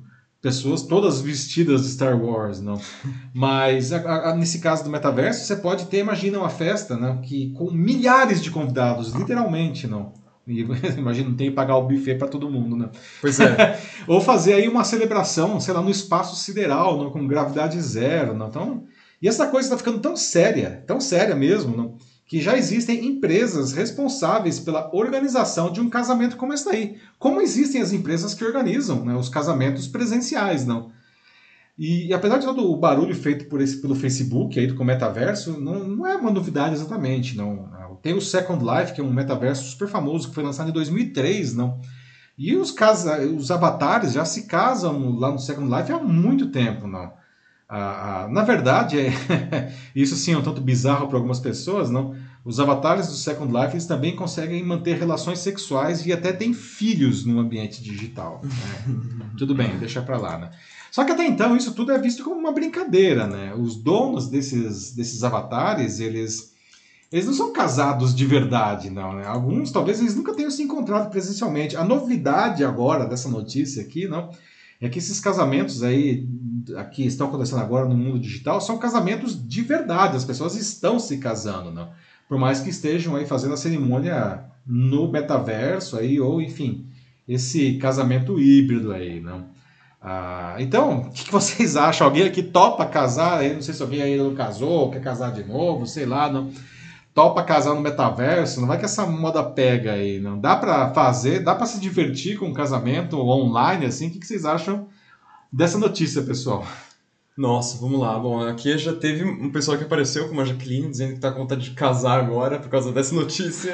pessoas 0.47 0.83
todas 0.83 1.19
vestidas 1.19 1.81
de 1.83 1.89
Star 1.89 2.17
Wars, 2.17 2.61
não? 2.61 2.79
Mas 3.33 3.91
a- 3.91 4.29
a- 4.29 4.35
nesse 4.35 4.59
caso 4.59 4.81
do 4.85 4.89
metaverso, 4.89 5.45
você 5.45 5.57
pode 5.57 5.87
ter, 5.87 5.99
imagina 5.99 6.39
uma 6.39 6.47
festa, 6.49 6.95
né, 6.95 7.19
que 7.21 7.51
com 7.51 7.69
milhares 7.69 8.41
de 8.41 8.49
convidados, 8.49 9.13
literalmente, 9.13 9.87
não? 9.87 10.13
E, 10.47 10.61
imagina, 10.97 11.27
não 11.29 11.35
tem 11.35 11.49
que 11.49 11.55
pagar 11.55 11.75
o 11.75 11.85
buffet 11.85 12.15
para 12.15 12.29
todo 12.29 12.49
mundo, 12.49 12.77
né? 12.77 12.89
Pois 13.19 13.37
é. 13.41 13.77
Ou 14.07 14.21
fazer 14.21 14.53
aí 14.53 14.69
uma 14.69 14.85
celebração, 14.85 15.59
sei 15.59 15.73
lá, 15.73 15.81
no 15.81 15.89
espaço 15.89 16.37
sideral, 16.37 16.97
não? 16.97 17.11
com 17.11 17.27
gravidade 17.27 17.81
zero, 17.81 18.33
não? 18.33 18.47
Então, 18.47 18.83
e 19.21 19.27
essa 19.27 19.47
coisa 19.47 19.67
está 19.67 19.77
ficando 19.77 19.99
tão 19.99 20.15
séria, 20.15 20.81
tão 20.87 21.01
séria 21.01 21.35
mesmo, 21.35 21.75
não? 21.75 21.97
Que 22.27 22.41
já 22.41 22.57
existem 22.57 23.05
empresas 23.07 23.71
responsáveis 23.71 24.59
pela 24.59 24.93
organização 24.93 25.71
de 25.71 25.79
um 25.79 25.89
casamento 25.89 26.35
como 26.35 26.53
esse 26.53 26.65
daí. 26.65 26.97
Como 27.17 27.39
existem 27.39 27.81
as 27.81 27.93
empresas 27.93 28.33
que 28.33 28.43
organizam 28.43 29.05
né, 29.05 29.15
os 29.15 29.29
casamentos 29.29 29.87
presenciais, 29.87 30.65
não? 30.65 30.91
E, 31.77 32.07
e 32.07 32.13
apesar 32.13 32.39
de 32.39 32.45
todo 32.45 32.69
o 32.69 32.75
barulho 32.75 33.15
feito 33.15 33.45
por 33.45 33.61
esse, 33.61 33.81
pelo 33.81 33.95
Facebook 33.95 34.59
aí 34.59 34.71
com 34.73 34.83
o 34.83 34.85
metaverso, 34.85 35.57
não, 35.59 35.87
não 35.87 36.07
é 36.07 36.15
uma 36.15 36.31
novidade 36.31 36.75
exatamente, 36.75 37.37
não. 37.37 37.97
Tem 38.01 38.13
o 38.13 38.21
Second 38.21 38.63
Life, 38.63 38.93
que 38.93 39.01
é 39.01 39.03
um 39.03 39.13
metaverso 39.13 39.63
super 39.71 39.87
famoso 39.87 40.29
que 40.29 40.35
foi 40.35 40.43
lançado 40.43 40.69
em 40.69 40.73
2003, 40.73 41.55
não? 41.55 41.79
E 42.37 42.55
os, 42.55 42.71
casa, 42.71 43.25
os 43.25 43.49
avatares 43.49 44.13
já 44.13 44.25
se 44.25 44.47
casam 44.47 45.17
lá 45.17 45.31
no 45.31 45.39
Second 45.39 45.73
Life 45.73 45.91
há 45.91 45.99
muito 45.99 46.51
tempo, 46.51 46.87
não? 46.87 47.13
Ah, 47.69 48.23
ah, 48.23 48.27
na 48.29 48.43
verdade, 48.43 48.97
é, 48.97 49.11
isso 49.93 50.15
sim 50.15 50.33
é 50.33 50.37
um 50.37 50.41
tanto 50.41 50.61
bizarro 50.61 51.07
para 51.07 51.17
algumas 51.17 51.39
pessoas, 51.39 51.89
não? 51.89 52.15
Os 52.45 52.61
avatares 52.61 53.07
do 53.07 53.13
Second 53.13 53.51
Life 53.51 53.73
eles 53.73 53.85
também 53.85 54.15
conseguem 54.15 54.63
manter 54.63 54.97
relações 54.97 55.39
sexuais 55.39 56.05
e 56.05 56.13
até 56.13 56.31
têm 56.31 56.53
filhos 56.53 57.25
no 57.25 57.39
ambiente 57.39 57.83
digital. 57.83 58.41
né? 58.41 58.95
Tudo 59.37 59.53
bem, 59.53 59.77
deixa 59.77 60.01
para 60.01 60.17
lá, 60.17 60.37
né? 60.37 60.51
Só 60.89 61.03
que 61.03 61.11
até 61.11 61.27
então 61.27 61.57
isso 61.57 61.73
tudo 61.73 61.91
é 61.91 61.99
visto 61.99 62.23
como 62.23 62.39
uma 62.39 62.53
brincadeira, 62.53 63.27
né? 63.27 63.53
Os 63.53 63.75
donos 63.75 64.29
desses, 64.29 64.93
desses 64.95 65.23
avatares, 65.23 65.99
eles, 65.99 66.53
eles 67.11 67.25
não 67.25 67.33
são 67.33 67.51
casados 67.51 68.15
de 68.15 68.25
verdade, 68.25 68.89
não, 68.89 69.13
né? 69.13 69.25
Alguns 69.27 69.69
talvez 69.69 69.99
eles 69.99 70.15
nunca 70.15 70.33
tenham 70.33 70.49
se 70.49 70.63
encontrado 70.63 71.09
presencialmente. 71.11 71.75
A 71.75 71.83
novidade 71.83 72.63
agora 72.63 73.05
dessa 73.05 73.27
notícia 73.27 73.83
aqui, 73.83 74.07
não, 74.07 74.31
é 74.81 74.89
que 74.89 74.99
esses 74.99 75.19
casamentos 75.19 75.83
aí 75.83 76.27
aqui 76.75 77.05
estão 77.05 77.27
acontecendo 77.27 77.61
agora 77.61 77.87
no 77.87 77.95
mundo 77.95 78.19
digital 78.19 78.59
são 78.61 78.77
casamentos 78.77 79.37
de 79.47 79.61
verdade. 79.61 80.17
As 80.17 80.25
pessoas 80.25 80.55
estão 80.55 80.99
se 80.99 81.17
casando, 81.17 81.71
não? 81.71 81.89
Por 82.27 82.37
mais 82.37 82.59
que 82.59 82.69
estejam 82.69 83.15
aí 83.15 83.25
fazendo 83.25 83.53
a 83.53 83.57
cerimônia 83.57 84.43
no 84.65 85.09
metaverso 85.09 85.97
aí 85.97 86.19
ou 86.19 86.41
enfim 86.41 86.85
esse 87.27 87.73
casamento 87.77 88.39
híbrido 88.39 88.91
aí, 88.93 89.19
não? 89.19 89.45
Ah, 90.01 90.55
então, 90.59 90.99
o 90.99 91.09
que, 91.11 91.29
vocês 91.31 91.75
acham? 91.75 92.07
Alguém 92.07 92.23
aqui 92.23 92.41
topa 92.41 92.85
casar? 92.85 93.43
Eu 93.45 93.55
não 93.55 93.61
sei 93.61 93.73
se 93.73 93.81
alguém 93.81 94.01
aí 94.01 94.17
não 94.17 94.33
casou, 94.33 94.91
quer 94.91 95.01
casar 95.01 95.33
de 95.33 95.43
novo, 95.43 95.85
sei 95.85 96.05
lá, 96.05 96.31
não. 96.31 96.49
Topa 97.17 97.41
casar 97.41 97.73
no 97.73 97.81
metaverso? 97.81 98.61
Não 98.61 98.67
vai 98.67 98.77
que 98.77 98.85
essa 98.85 99.03
moda 99.03 99.43
pega 99.43 99.93
aí, 99.93 100.19
não? 100.19 100.39
Dá 100.39 100.55
para 100.55 100.93
fazer, 100.93 101.39
dá 101.39 101.55
para 101.55 101.65
se 101.65 101.79
divertir 101.79 102.37
com 102.37 102.45
um 102.45 102.53
casamento 102.53 103.17
online 103.17 103.87
assim? 103.87 104.05
O 104.05 104.11
que, 104.11 104.19
que 104.19 104.27
vocês 104.27 104.45
acham 104.45 104.87
dessa 105.51 105.79
notícia, 105.79 106.21
pessoal? 106.21 106.63
Nossa, 107.35 107.79
vamos 107.79 107.99
lá. 107.99 108.19
Bom, 108.19 108.47
aqui 108.47 108.77
já 108.77 108.93
teve 108.93 109.23
um 109.23 109.51
pessoal 109.51 109.79
que 109.79 109.83
apareceu 109.83 110.27
com 110.27 110.33
uma 110.35 110.45
Jaqueline 110.45 110.91
dizendo 110.91 111.15
que 111.15 111.19
tá 111.19 111.31
com 111.31 111.39
vontade 111.39 111.63
de 111.63 111.71
casar 111.71 112.19
agora 112.19 112.59
por 112.59 112.69
causa 112.69 112.91
dessa 112.91 113.15
notícia. 113.15 113.73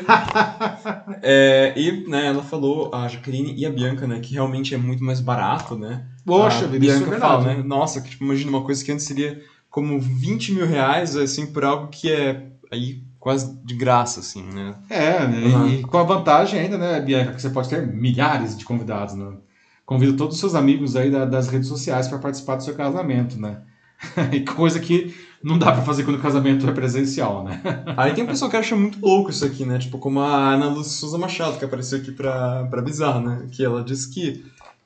é, 1.21 1.73
e, 1.75 2.07
né, 2.07 2.27
ela 2.27 2.43
falou, 2.43 2.95
a 2.95 3.09
Jaqueline 3.09 3.53
e 3.57 3.65
a 3.65 3.69
Bianca, 3.69 4.07
né, 4.07 4.21
que 4.21 4.35
realmente 4.35 4.73
é 4.73 4.77
muito 4.77 5.03
mais 5.03 5.19
barato, 5.19 5.77
né? 5.77 6.05
Poxa, 6.25 6.63
a 6.63 6.67
Bianca 6.69 7.13
é 7.13 7.19
fala, 7.19 7.55
né? 7.55 7.61
Nossa, 7.61 7.99
que 7.99 8.11
tipo, 8.11 8.23
imagina 8.23 8.49
uma 8.49 8.63
coisa 8.63 8.81
que 8.81 8.89
antes 8.93 9.05
seria 9.05 9.41
como 9.69 9.99
20 9.99 10.53
mil 10.53 10.65
reais, 10.65 11.17
assim, 11.17 11.47
por 11.47 11.65
algo 11.65 11.89
que 11.89 12.09
é 12.09 12.53
aí 12.71 13.03
quase 13.23 13.57
de 13.63 13.73
graça, 13.73 14.19
assim, 14.19 14.43
né? 14.43 14.75
É, 14.89 15.25
né? 15.25 15.37
Uhum. 15.47 15.69
E 15.69 15.81
com 15.83 15.97
a 15.97 16.03
vantagem 16.03 16.59
ainda, 16.59 16.77
né, 16.77 16.99
Bianca, 16.99 17.31
que 17.31 17.41
você 17.41 17.49
pode 17.49 17.69
ter 17.69 17.87
milhares 17.87 18.57
de 18.57 18.65
convidados, 18.65 19.15
né? 19.15 19.37
Convido 19.85 20.17
todos 20.17 20.35
os 20.35 20.41
seus 20.41 20.53
amigos 20.53 20.97
aí 20.97 21.09
da, 21.09 21.23
das 21.23 21.47
redes 21.47 21.69
sociais 21.69 22.09
para 22.09 22.19
participar 22.19 22.57
do 22.57 22.63
seu 22.63 22.75
casamento, 22.75 23.39
né? 23.39 23.61
Coisa 24.57 24.77
que 24.77 25.15
não 25.41 25.57
dá 25.57 25.71
para 25.71 25.83
fazer 25.83 26.03
quando 26.03 26.17
o 26.17 26.21
casamento 26.21 26.67
é 26.69 26.73
presencial, 26.73 27.45
né? 27.45 27.61
Aí 27.95 28.13
tem 28.13 28.25
um 28.25 28.27
pessoal 28.27 28.51
que 28.51 28.57
acha 28.57 28.75
muito 28.75 28.99
louco 28.99 29.29
isso 29.29 29.45
aqui, 29.45 29.65
né? 29.65 29.77
Tipo, 29.77 29.97
como 29.99 30.19
a 30.19 30.53
Ana 30.53 30.67
Lúcia 30.67 30.91
Souza 30.91 31.17
Machado, 31.17 31.57
que 31.57 31.63
apareceu 31.63 31.99
aqui 31.99 32.11
pra, 32.11 32.65
pra 32.65 32.81
avisar, 32.81 33.21
né? 33.21 33.47
Que 33.51 33.63
ela 33.63 33.83
disse 33.83 34.09
que, 34.09 34.43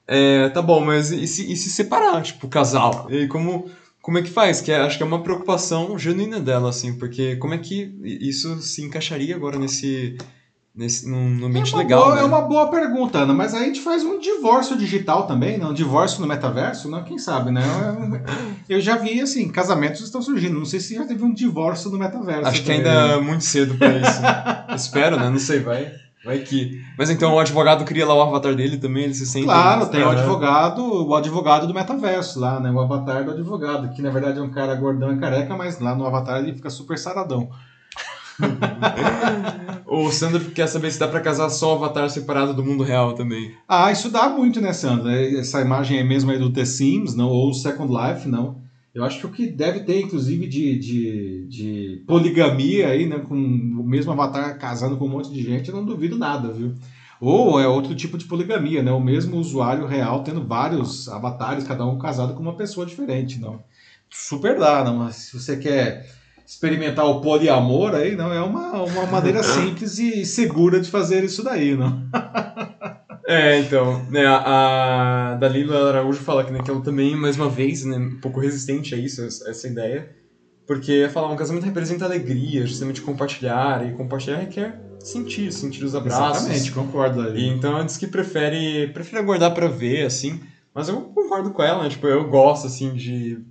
é, 0.07 0.49
tá 0.49 0.61
bom, 0.61 0.85
mas 0.85 1.11
e 1.11 1.25
se, 1.25 1.51
e 1.51 1.55
se 1.55 1.71
separar, 1.71 2.21
tipo, 2.21 2.45
o 2.45 2.49
casal? 2.49 3.07
E 3.09 3.27
como, 3.27 3.67
como 4.07 4.19
é 4.19 4.21
que 4.21 4.29
faz? 4.29 4.61
Que 4.61 4.71
é, 4.71 4.77
acho 4.77 4.95
que 4.95 5.03
é 5.03 5.05
uma 5.05 5.21
preocupação 5.21 5.99
genuína 5.99 6.39
dela, 6.39 6.69
assim, 6.69 6.97
porque 6.97 7.35
como 7.35 7.53
é 7.53 7.57
que 7.57 7.93
isso 8.01 8.61
se 8.61 8.81
encaixaria 8.81 9.35
agora 9.35 9.59
nesse 9.59 10.17
nesse, 10.73 11.09
num, 11.09 11.27
num 11.27 11.47
ambiente 11.47 11.73
é 11.73 11.77
legal. 11.77 12.05
Boa, 12.05 12.15
né? 12.15 12.21
É 12.21 12.23
uma 12.23 12.39
boa 12.39 12.69
pergunta, 12.69 13.17
Ana, 13.17 13.33
mas 13.33 13.53
aí 13.53 13.63
a 13.63 13.65
gente 13.65 13.81
faz 13.81 14.05
um 14.05 14.17
divórcio 14.17 14.77
digital 14.77 15.27
também, 15.27 15.57
não? 15.57 15.71
Um 15.71 15.73
divórcio 15.73 16.21
no 16.21 16.27
metaverso, 16.27 16.89
não? 16.89 17.03
Quem 17.03 17.17
sabe, 17.17 17.51
né? 17.51 17.61
Eu 18.69 18.79
já 18.79 18.95
vi, 18.95 19.19
assim, 19.19 19.49
casamentos 19.49 19.99
estão 19.99 20.21
surgindo. 20.21 20.57
Não 20.57 20.63
sei 20.63 20.79
se 20.79 20.95
já 20.95 21.03
teve 21.03 21.25
um 21.25 21.33
divórcio 21.33 21.91
no 21.91 21.99
metaverso. 21.99 22.47
Acho 22.47 22.63
que 22.63 22.71
ainda 22.71 22.89
é 22.89 23.19
muito 23.19 23.43
cedo 23.43 23.75
pra 23.75 23.89
isso. 23.89 24.21
Espero, 24.73 25.19
né? 25.19 25.29
Não 25.29 25.37
sei, 25.37 25.59
vai. 25.59 25.91
Vai 26.27 26.39
que. 26.39 26.83
Mas 26.97 27.09
então 27.09 27.33
o 27.33 27.39
advogado 27.39 27.85
cria 27.85 28.05
lá 28.05 28.13
o 28.13 28.21
avatar 28.21 28.53
dele 28.53 28.77
também, 28.77 29.05
ele 29.05 29.13
se 29.13 29.25
sente. 29.25 29.45
Claro, 29.45 29.85
tem 29.85 30.03
o 30.03 30.09
advogado, 30.09 31.07
o 31.07 31.15
advogado 31.15 31.65
do 31.65 31.73
metaverso 31.73 32.37
lá, 32.37 32.59
né? 32.59 32.69
O 32.69 32.81
avatar 32.81 33.23
do 33.23 33.31
advogado, 33.31 33.95
que 33.95 34.01
na 34.01 34.09
verdade 34.09 34.37
é 34.37 34.41
um 34.41 34.51
cara 34.51 34.75
gordão 34.75 35.15
e 35.15 35.19
careca, 35.19 35.55
mas 35.55 35.79
lá 35.79 35.95
no 35.95 36.05
avatar 36.05 36.39
ele 36.39 36.53
fica 36.53 36.69
super 36.69 36.97
saradão. 36.97 37.49
o 39.87 40.11
Sandro 40.11 40.51
quer 40.51 40.67
saber 40.67 40.91
se 40.91 40.99
dá 40.99 41.07
para 41.07 41.21
casar 41.21 41.49
só 41.49 41.71
o 41.71 41.75
avatar 41.77 42.09
separado 42.09 42.53
do 42.53 42.61
mundo 42.61 42.83
real 42.83 43.13
também. 43.13 43.53
Ah, 43.65 43.89
isso 43.89 44.09
dá 44.09 44.27
muito, 44.27 44.59
né, 44.59 44.73
Sandro? 44.73 45.09
Essa 45.09 45.61
imagem 45.61 45.97
é 45.97 46.03
mesmo 46.03 46.29
aí 46.29 46.37
do 46.37 46.51
The 46.51 46.65
Sims, 46.65 47.15
não? 47.15 47.29
Ou 47.29 47.53
Second 47.53 47.89
Life, 47.89 48.27
não? 48.27 48.66
Eu 48.97 49.03
acho 49.03 49.19
que 49.19 49.25
o 49.27 49.31
que 49.31 49.45
deve 49.45 49.81
ter, 49.81 50.01
inclusive, 50.01 50.47
de, 50.47 50.79
de, 50.79 51.47
de 51.47 52.03
poligamia 52.07 52.87
aí, 52.87 53.05
né? 53.05 53.19
Com 53.19 53.35
o 53.35 53.83
mesmo 53.83 54.11
avatar 54.11 54.57
casando 54.57 54.97
com 54.97 55.05
um 55.05 55.09
monte 55.09 55.31
de 55.31 55.43
gente, 55.43 55.69
eu 55.69 55.75
não 55.75 55.85
duvido 55.85 56.17
nada, 56.17 56.51
viu? 56.51 56.73
Ou 57.21 57.59
é 57.59 57.67
outro 57.67 57.93
tipo 57.93 58.17
de 58.17 58.25
poligamia, 58.25 58.81
né? 58.81 58.91
O 58.91 58.99
mesmo 58.99 59.37
usuário 59.37 59.85
real 59.85 60.23
tendo 60.23 60.43
vários 60.43 61.07
avatares, 61.09 61.63
cada 61.63 61.85
um 61.85 61.99
casado 61.99 62.33
com 62.33 62.41
uma 62.41 62.57
pessoa 62.57 62.87
diferente, 62.87 63.39
não? 63.39 63.61
Super 64.09 64.57
dá, 64.57 64.83
não? 64.83 64.97
Mas 64.97 65.15
se 65.15 65.39
você 65.39 65.57
quer 65.57 66.09
experimentar 66.43 67.05
o 67.05 67.21
poliamor 67.21 67.93
aí, 67.93 68.15
não 68.15 68.33
é 68.33 68.41
uma, 68.41 68.81
uma 68.81 69.05
maneira 69.05 69.43
simples 69.45 69.99
e 69.99 70.25
segura 70.25 70.79
de 70.79 70.89
fazer 70.89 71.23
isso 71.23 71.43
daí, 71.43 71.75
não? 71.75 72.01
É, 73.27 73.59
então, 73.59 74.05
né, 74.09 74.25
a 74.25 75.35
Dalila 75.37 75.89
Araújo 75.89 76.21
fala 76.21 76.45
que, 76.45 76.51
né, 76.51 76.61
que 76.63 76.71
ela 76.71 76.79
também, 76.79 77.13
mais 77.13 77.35
uma 77.35 77.49
vez, 77.49 77.83
né, 77.83 77.97
um 77.97 78.21
pouco 78.21 78.39
resistente 78.39 78.95
a 78.95 78.97
isso, 78.97 79.21
essa 79.21 79.67
ideia, 79.67 80.09
porque 80.65 81.09
falar 81.11 81.29
um 81.29 81.35
casamento 81.35 81.65
representa 81.65 82.05
alegria, 82.05 82.65
justamente 82.65 83.01
compartilhar, 83.01 83.85
e 83.85 83.91
compartilhar 83.91 84.37
requer 84.37 84.79
sentir, 85.03 85.51
sentir 85.51 85.83
os 85.83 85.93
abraços. 85.93 86.37
Exatamente, 86.37 86.71
concordo 86.71 87.21
ali. 87.21 87.41
E, 87.41 87.47
então 87.49 87.73
ela 87.73 87.83
diz 87.83 87.97
que 87.97 88.07
prefere, 88.07 88.87
prefere 88.93 89.21
aguardar 89.21 89.53
para 89.53 89.67
ver, 89.67 90.05
assim, 90.05 90.41
mas 90.73 90.87
eu 90.87 91.01
concordo 91.01 91.51
com 91.51 91.61
ela, 91.61 91.83
né, 91.83 91.89
tipo, 91.89 92.07
eu 92.07 92.29
gosto, 92.29 92.67
assim, 92.67 92.93
de 92.93 93.43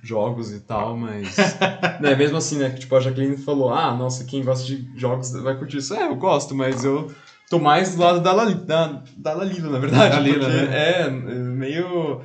jogos 0.00 0.52
e 0.52 0.60
tal, 0.60 0.96
mas. 0.96 1.34
né, 2.00 2.14
mesmo 2.14 2.36
assim, 2.36 2.58
né? 2.58 2.70
Tipo, 2.70 2.94
a 2.94 3.00
Jacqueline 3.00 3.36
falou: 3.36 3.72
ah, 3.72 3.92
nossa, 3.94 4.24
quem 4.24 4.44
gosta 4.44 4.64
de 4.64 4.88
jogos 4.94 5.32
vai 5.32 5.58
curtir 5.58 5.78
isso. 5.78 5.94
É, 5.94 6.04
eu 6.04 6.14
gosto, 6.14 6.54
mas 6.54 6.84
eu 6.84 7.10
tô 7.48 7.58
mais 7.58 7.94
do 7.94 8.00
lado 8.00 8.20
da, 8.20 8.32
Lali, 8.32 8.54
da, 8.54 9.02
da 9.16 9.32
Lalila, 9.32 9.70
na 9.70 9.78
verdade. 9.78 10.16
Lalila, 10.16 10.48
né? 10.48 11.00
É, 11.02 11.10
meio. 11.10 12.22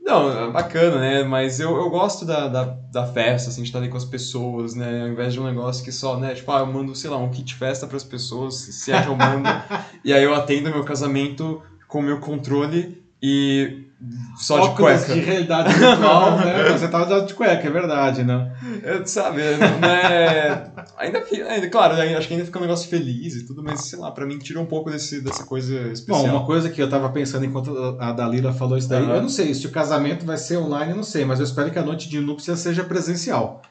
Não, 0.00 0.48
é 0.48 0.50
bacana, 0.50 0.98
né? 0.98 1.22
Mas 1.22 1.60
eu, 1.60 1.76
eu 1.76 1.90
gosto 1.90 2.24
da, 2.24 2.48
da, 2.48 2.64
da 2.64 3.06
festa, 3.06 3.50
assim, 3.50 3.62
de 3.62 3.68
estar 3.68 3.78
ali 3.78 3.88
com 3.88 3.96
as 3.96 4.06
pessoas, 4.06 4.74
né? 4.74 5.02
Ao 5.02 5.08
invés 5.08 5.34
de 5.34 5.40
um 5.40 5.44
negócio 5.44 5.84
que 5.84 5.92
só, 5.92 6.18
né? 6.18 6.34
Tipo, 6.34 6.50
ah, 6.52 6.60
eu 6.60 6.66
mando, 6.66 6.94
sei 6.94 7.10
lá, 7.10 7.18
um 7.18 7.30
kit 7.30 7.54
festa 7.54 7.86
para 7.86 7.96
as 7.96 8.04
pessoas, 8.04 8.54
se 8.54 8.90
é 8.90 9.02
que 9.02 9.08
eu 9.08 9.16
mando. 9.16 9.48
e 10.04 10.12
aí 10.12 10.24
eu 10.24 10.34
atendo 10.34 10.70
meu 10.70 10.84
casamento 10.84 11.62
com 11.86 11.98
o 11.98 12.02
meu 12.02 12.20
controle 12.20 13.02
e 13.22 13.87
só 14.36 14.60
Óculos 14.60 15.00
de 15.00 15.06
cueca. 15.06 15.14
de 15.14 15.20
realidade 15.20 15.72
virtual, 15.74 16.38
né? 16.38 16.72
Você 16.72 16.86
tava 16.86 17.22
de 17.22 17.34
cueca, 17.34 17.66
é 17.66 17.70
verdade, 17.70 18.22
né? 18.22 18.52
Eu, 18.82 19.04
sabe, 19.04 19.38
né? 19.38 20.70
ainda, 20.96 21.24
ainda, 21.48 21.68
claro, 21.68 21.94
acho 21.94 22.28
que 22.28 22.34
ainda 22.34 22.46
fica 22.46 22.58
um 22.58 22.62
negócio 22.62 22.88
feliz 22.88 23.34
e 23.34 23.44
tudo, 23.44 23.62
mas 23.62 23.86
sei 23.86 23.98
lá, 23.98 24.12
pra 24.12 24.24
mim 24.24 24.38
tira 24.38 24.60
um 24.60 24.66
pouco 24.66 24.88
desse, 24.88 25.20
dessa 25.20 25.44
coisa 25.44 25.74
especial. 25.88 26.26
Bom, 26.28 26.36
uma 26.36 26.46
coisa 26.46 26.70
que 26.70 26.80
eu 26.80 26.88
tava 26.88 27.08
pensando 27.08 27.44
enquanto 27.44 27.96
a 27.98 28.12
Dalila 28.12 28.52
falou 28.52 28.78
isso 28.78 28.88
daí, 28.88 29.02
uhum. 29.02 29.14
eu 29.14 29.22
não 29.22 29.28
sei, 29.28 29.52
se 29.52 29.66
o 29.66 29.70
casamento 29.70 30.24
vai 30.24 30.36
ser 30.36 30.58
online, 30.58 30.92
eu 30.92 30.96
não 30.96 31.02
sei, 31.02 31.24
mas 31.24 31.40
eu 31.40 31.44
espero 31.44 31.70
que 31.70 31.78
a 31.78 31.84
noite 31.84 32.08
de 32.08 32.20
núpcia 32.20 32.54
seja 32.54 32.84
presencial. 32.84 33.62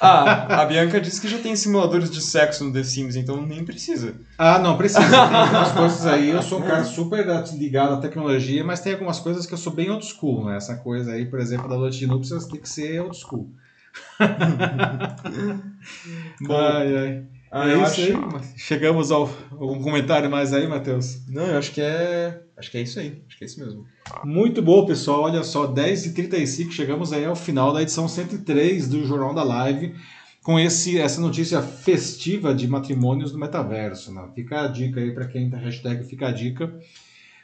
Ah, 0.00 0.62
a 0.62 0.64
Bianca 0.64 1.00
disse 1.00 1.20
que 1.20 1.28
já 1.28 1.38
tem 1.38 1.54
simuladores 1.54 2.10
de 2.10 2.22
sexo 2.22 2.64
no 2.64 2.72
The 2.72 2.82
Sims, 2.82 3.16
então 3.16 3.44
nem 3.44 3.64
precisa. 3.64 4.14
Ah, 4.38 4.58
não, 4.58 4.78
precisa. 4.78 5.06
Tem 5.06 5.18
algumas 5.18 5.72
coisas 5.72 6.06
aí. 6.06 6.30
Eu 6.30 6.42
sou 6.42 6.60
um 6.60 6.62
cara 6.62 6.84
super 6.84 7.26
ligado 7.58 7.94
à 7.94 7.96
tecnologia, 7.98 8.64
mas 8.64 8.80
tem 8.80 8.94
algumas 8.94 9.20
coisas 9.20 9.46
que 9.46 9.52
eu 9.52 9.58
sou 9.58 9.72
bem 9.72 9.90
old 9.90 10.04
school, 10.04 10.46
né? 10.46 10.56
Essa 10.56 10.76
coisa 10.76 11.12
aí, 11.12 11.26
por 11.26 11.38
exemplo, 11.38 11.68
da 11.68 11.76
noite 11.76 11.98
de 11.98 12.06
núpcias 12.06 12.46
tem 12.46 12.60
que 12.60 12.68
ser 12.68 13.00
old 13.02 13.16
school. 13.16 13.50
Bom, 16.40 16.56
ai, 16.56 16.96
ai. 16.96 17.24
Ah, 17.54 17.68
é 17.68 17.74
isso 17.74 17.84
acho... 17.84 18.00
aí. 18.00 18.14
Chegamos 18.56 19.12
ao 19.12 19.28
algum 19.50 19.82
comentário 19.82 20.30
mais 20.30 20.54
aí, 20.54 20.66
Matheus? 20.66 21.20
Não, 21.28 21.46
eu 21.46 21.58
acho 21.58 21.70
que 21.70 21.82
é. 21.82 22.40
Acho 22.56 22.70
que 22.70 22.78
é 22.78 22.80
isso 22.80 22.98
aí. 22.98 23.22
Acho 23.28 23.36
que 23.36 23.44
é 23.44 23.46
isso 23.46 23.60
mesmo. 23.60 23.84
Muito 24.24 24.62
bom, 24.62 24.86
pessoal. 24.86 25.20
Olha 25.24 25.42
só, 25.42 25.70
10h35, 25.70 26.70
chegamos 26.70 27.12
aí 27.12 27.26
ao 27.26 27.36
final 27.36 27.70
da 27.70 27.82
edição 27.82 28.08
103 28.08 28.88
do 28.88 29.04
Jornal 29.04 29.34
da 29.34 29.42
Live, 29.42 29.94
com 30.42 30.58
esse, 30.58 30.98
essa 30.98 31.20
notícia 31.20 31.60
festiva 31.60 32.54
de 32.54 32.66
matrimônios 32.66 33.34
no 33.34 33.38
metaverso. 33.38 34.14
Né? 34.14 34.26
Fica 34.34 34.62
a 34.62 34.68
dica 34.68 34.98
aí 34.98 35.12
para 35.12 35.26
quem 35.26 35.50
tá 35.50 35.58
hashtag 35.58 36.04
fica 36.04 36.28
a 36.28 36.32
dica, 36.32 36.72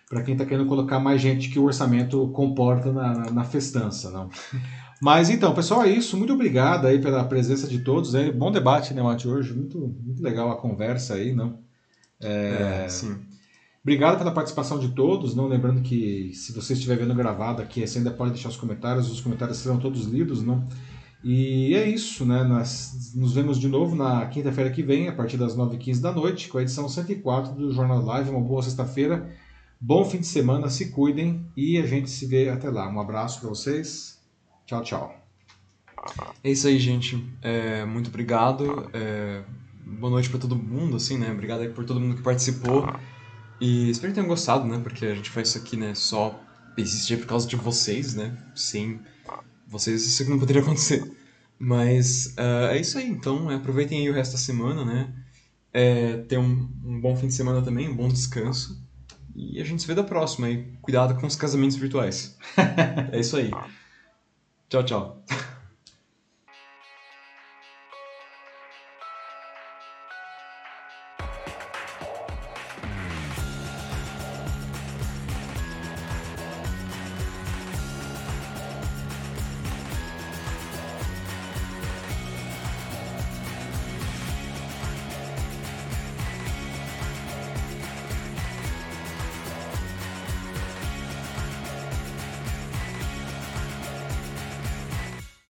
para 0.08 0.22
quem 0.22 0.32
está 0.32 0.46
querendo 0.46 0.66
colocar 0.66 0.98
mais 0.98 1.20
gente 1.20 1.50
que 1.50 1.58
o 1.58 1.64
orçamento 1.64 2.28
comporta 2.28 2.90
na, 2.90 3.12
na, 3.12 3.30
na 3.30 3.44
festança. 3.44 4.10
Não? 4.10 4.30
Mas 5.00 5.30
então, 5.30 5.54
pessoal, 5.54 5.84
é 5.84 5.90
isso. 5.90 6.16
Muito 6.16 6.32
obrigado 6.32 6.86
aí 6.86 7.00
pela 7.00 7.24
presença 7.24 7.68
de 7.68 7.78
todos. 7.80 8.14
Aí. 8.14 8.32
Bom 8.32 8.50
debate, 8.50 8.92
né, 8.92 9.02
Mate, 9.02 9.28
hoje. 9.28 9.54
Muito, 9.54 9.78
muito 9.78 10.22
legal 10.22 10.50
a 10.50 10.56
conversa 10.56 11.14
aí, 11.14 11.32
não? 11.32 11.58
É, 12.20 12.84
é 12.84 12.88
sim. 12.88 13.16
Obrigado 13.82 14.18
pela 14.18 14.32
participação 14.32 14.78
de 14.78 14.88
todos. 14.88 15.34
Não 15.34 15.46
lembrando 15.46 15.80
que 15.82 16.32
se 16.34 16.52
você 16.52 16.72
estiver 16.72 16.96
vendo 16.96 17.14
gravado 17.14 17.62
aqui, 17.62 17.86
você 17.86 17.98
ainda 17.98 18.10
pode 18.10 18.32
deixar 18.32 18.48
os 18.48 18.56
comentários. 18.56 19.10
Os 19.10 19.20
comentários 19.20 19.58
serão 19.58 19.78
todos 19.78 20.04
lidos, 20.04 20.42
não? 20.42 20.66
E 21.22 21.74
é 21.74 21.88
isso, 21.88 22.24
né? 22.24 22.44
Nós 22.44 23.12
nos 23.14 23.32
vemos 23.32 23.58
de 23.58 23.68
novo 23.68 23.96
na 23.96 24.26
quinta-feira 24.26 24.70
que 24.70 24.82
vem, 24.82 25.08
a 25.08 25.12
partir 25.12 25.36
das 25.36 25.56
9h15 25.56 26.00
da 26.00 26.12
noite, 26.12 26.48
com 26.48 26.58
a 26.58 26.62
edição 26.62 26.88
104 26.88 27.54
do 27.54 27.72
Jornal 27.72 28.04
Live. 28.04 28.30
Uma 28.30 28.40
boa 28.40 28.62
sexta-feira. 28.62 29.28
Bom 29.80 30.04
fim 30.04 30.18
de 30.18 30.26
semana, 30.26 30.68
se 30.68 30.90
cuidem 30.90 31.46
e 31.56 31.78
a 31.78 31.86
gente 31.86 32.10
se 32.10 32.26
vê 32.26 32.48
até 32.48 32.68
lá. 32.68 32.88
Um 32.92 33.00
abraço 33.00 33.40
para 33.40 33.48
vocês. 33.48 34.17
Tchau, 34.68 34.82
tchau. 34.82 35.16
É 36.44 36.50
isso 36.50 36.68
aí, 36.68 36.78
gente. 36.78 37.26
É, 37.40 37.86
muito 37.86 38.08
obrigado. 38.08 38.90
É, 38.92 39.42
boa 39.82 40.10
noite 40.10 40.28
para 40.28 40.38
todo 40.38 40.54
mundo, 40.54 40.96
assim, 40.96 41.16
né? 41.16 41.32
Obrigado 41.32 41.62
aí 41.62 41.70
por 41.70 41.86
todo 41.86 41.98
mundo 41.98 42.16
que 42.16 42.22
participou. 42.22 42.86
E 43.58 43.88
espero 43.88 44.12
que 44.12 44.16
tenham 44.16 44.28
gostado, 44.28 44.66
né? 44.66 44.78
Porque 44.82 45.06
a 45.06 45.14
gente 45.14 45.30
faz 45.30 45.48
isso 45.48 45.56
aqui, 45.56 45.74
né? 45.74 45.94
Só 45.94 46.38
existe 46.76 47.16
por 47.16 47.26
causa 47.26 47.48
de 47.48 47.56
vocês, 47.56 48.14
né? 48.14 48.36
Sem 48.54 49.00
vocês 49.66 50.06
isso 50.06 50.20
aqui 50.20 50.30
não 50.30 50.38
poderia 50.38 50.60
acontecer. 50.60 51.16
Mas 51.58 52.34
uh, 52.38 52.68
é 52.70 52.78
isso 52.78 52.98
aí, 52.98 53.08
então 53.08 53.48
aproveitem 53.48 54.00
aí 54.00 54.10
o 54.10 54.14
resto 54.14 54.32
da 54.32 54.38
semana, 54.38 54.84
né? 54.84 55.14
É, 55.72 56.18
tenham 56.28 56.44
um, 56.44 56.70
um 56.84 57.00
bom 57.00 57.16
fim 57.16 57.28
de 57.28 57.34
semana 57.34 57.62
também, 57.62 57.88
um 57.88 57.96
bom 57.96 58.08
descanso. 58.08 58.86
E 59.34 59.62
a 59.62 59.64
gente 59.64 59.80
se 59.80 59.88
vê 59.88 59.94
da 59.94 60.04
próxima 60.04 60.46
aí. 60.46 60.70
Cuidado 60.82 61.18
com 61.18 61.26
os 61.26 61.36
casamentos 61.36 61.78
virtuais. 61.78 62.36
é 63.10 63.18
isso 63.18 63.34
aí. 63.34 63.50
Tchau, 64.68 64.82
tchau. 64.82 65.24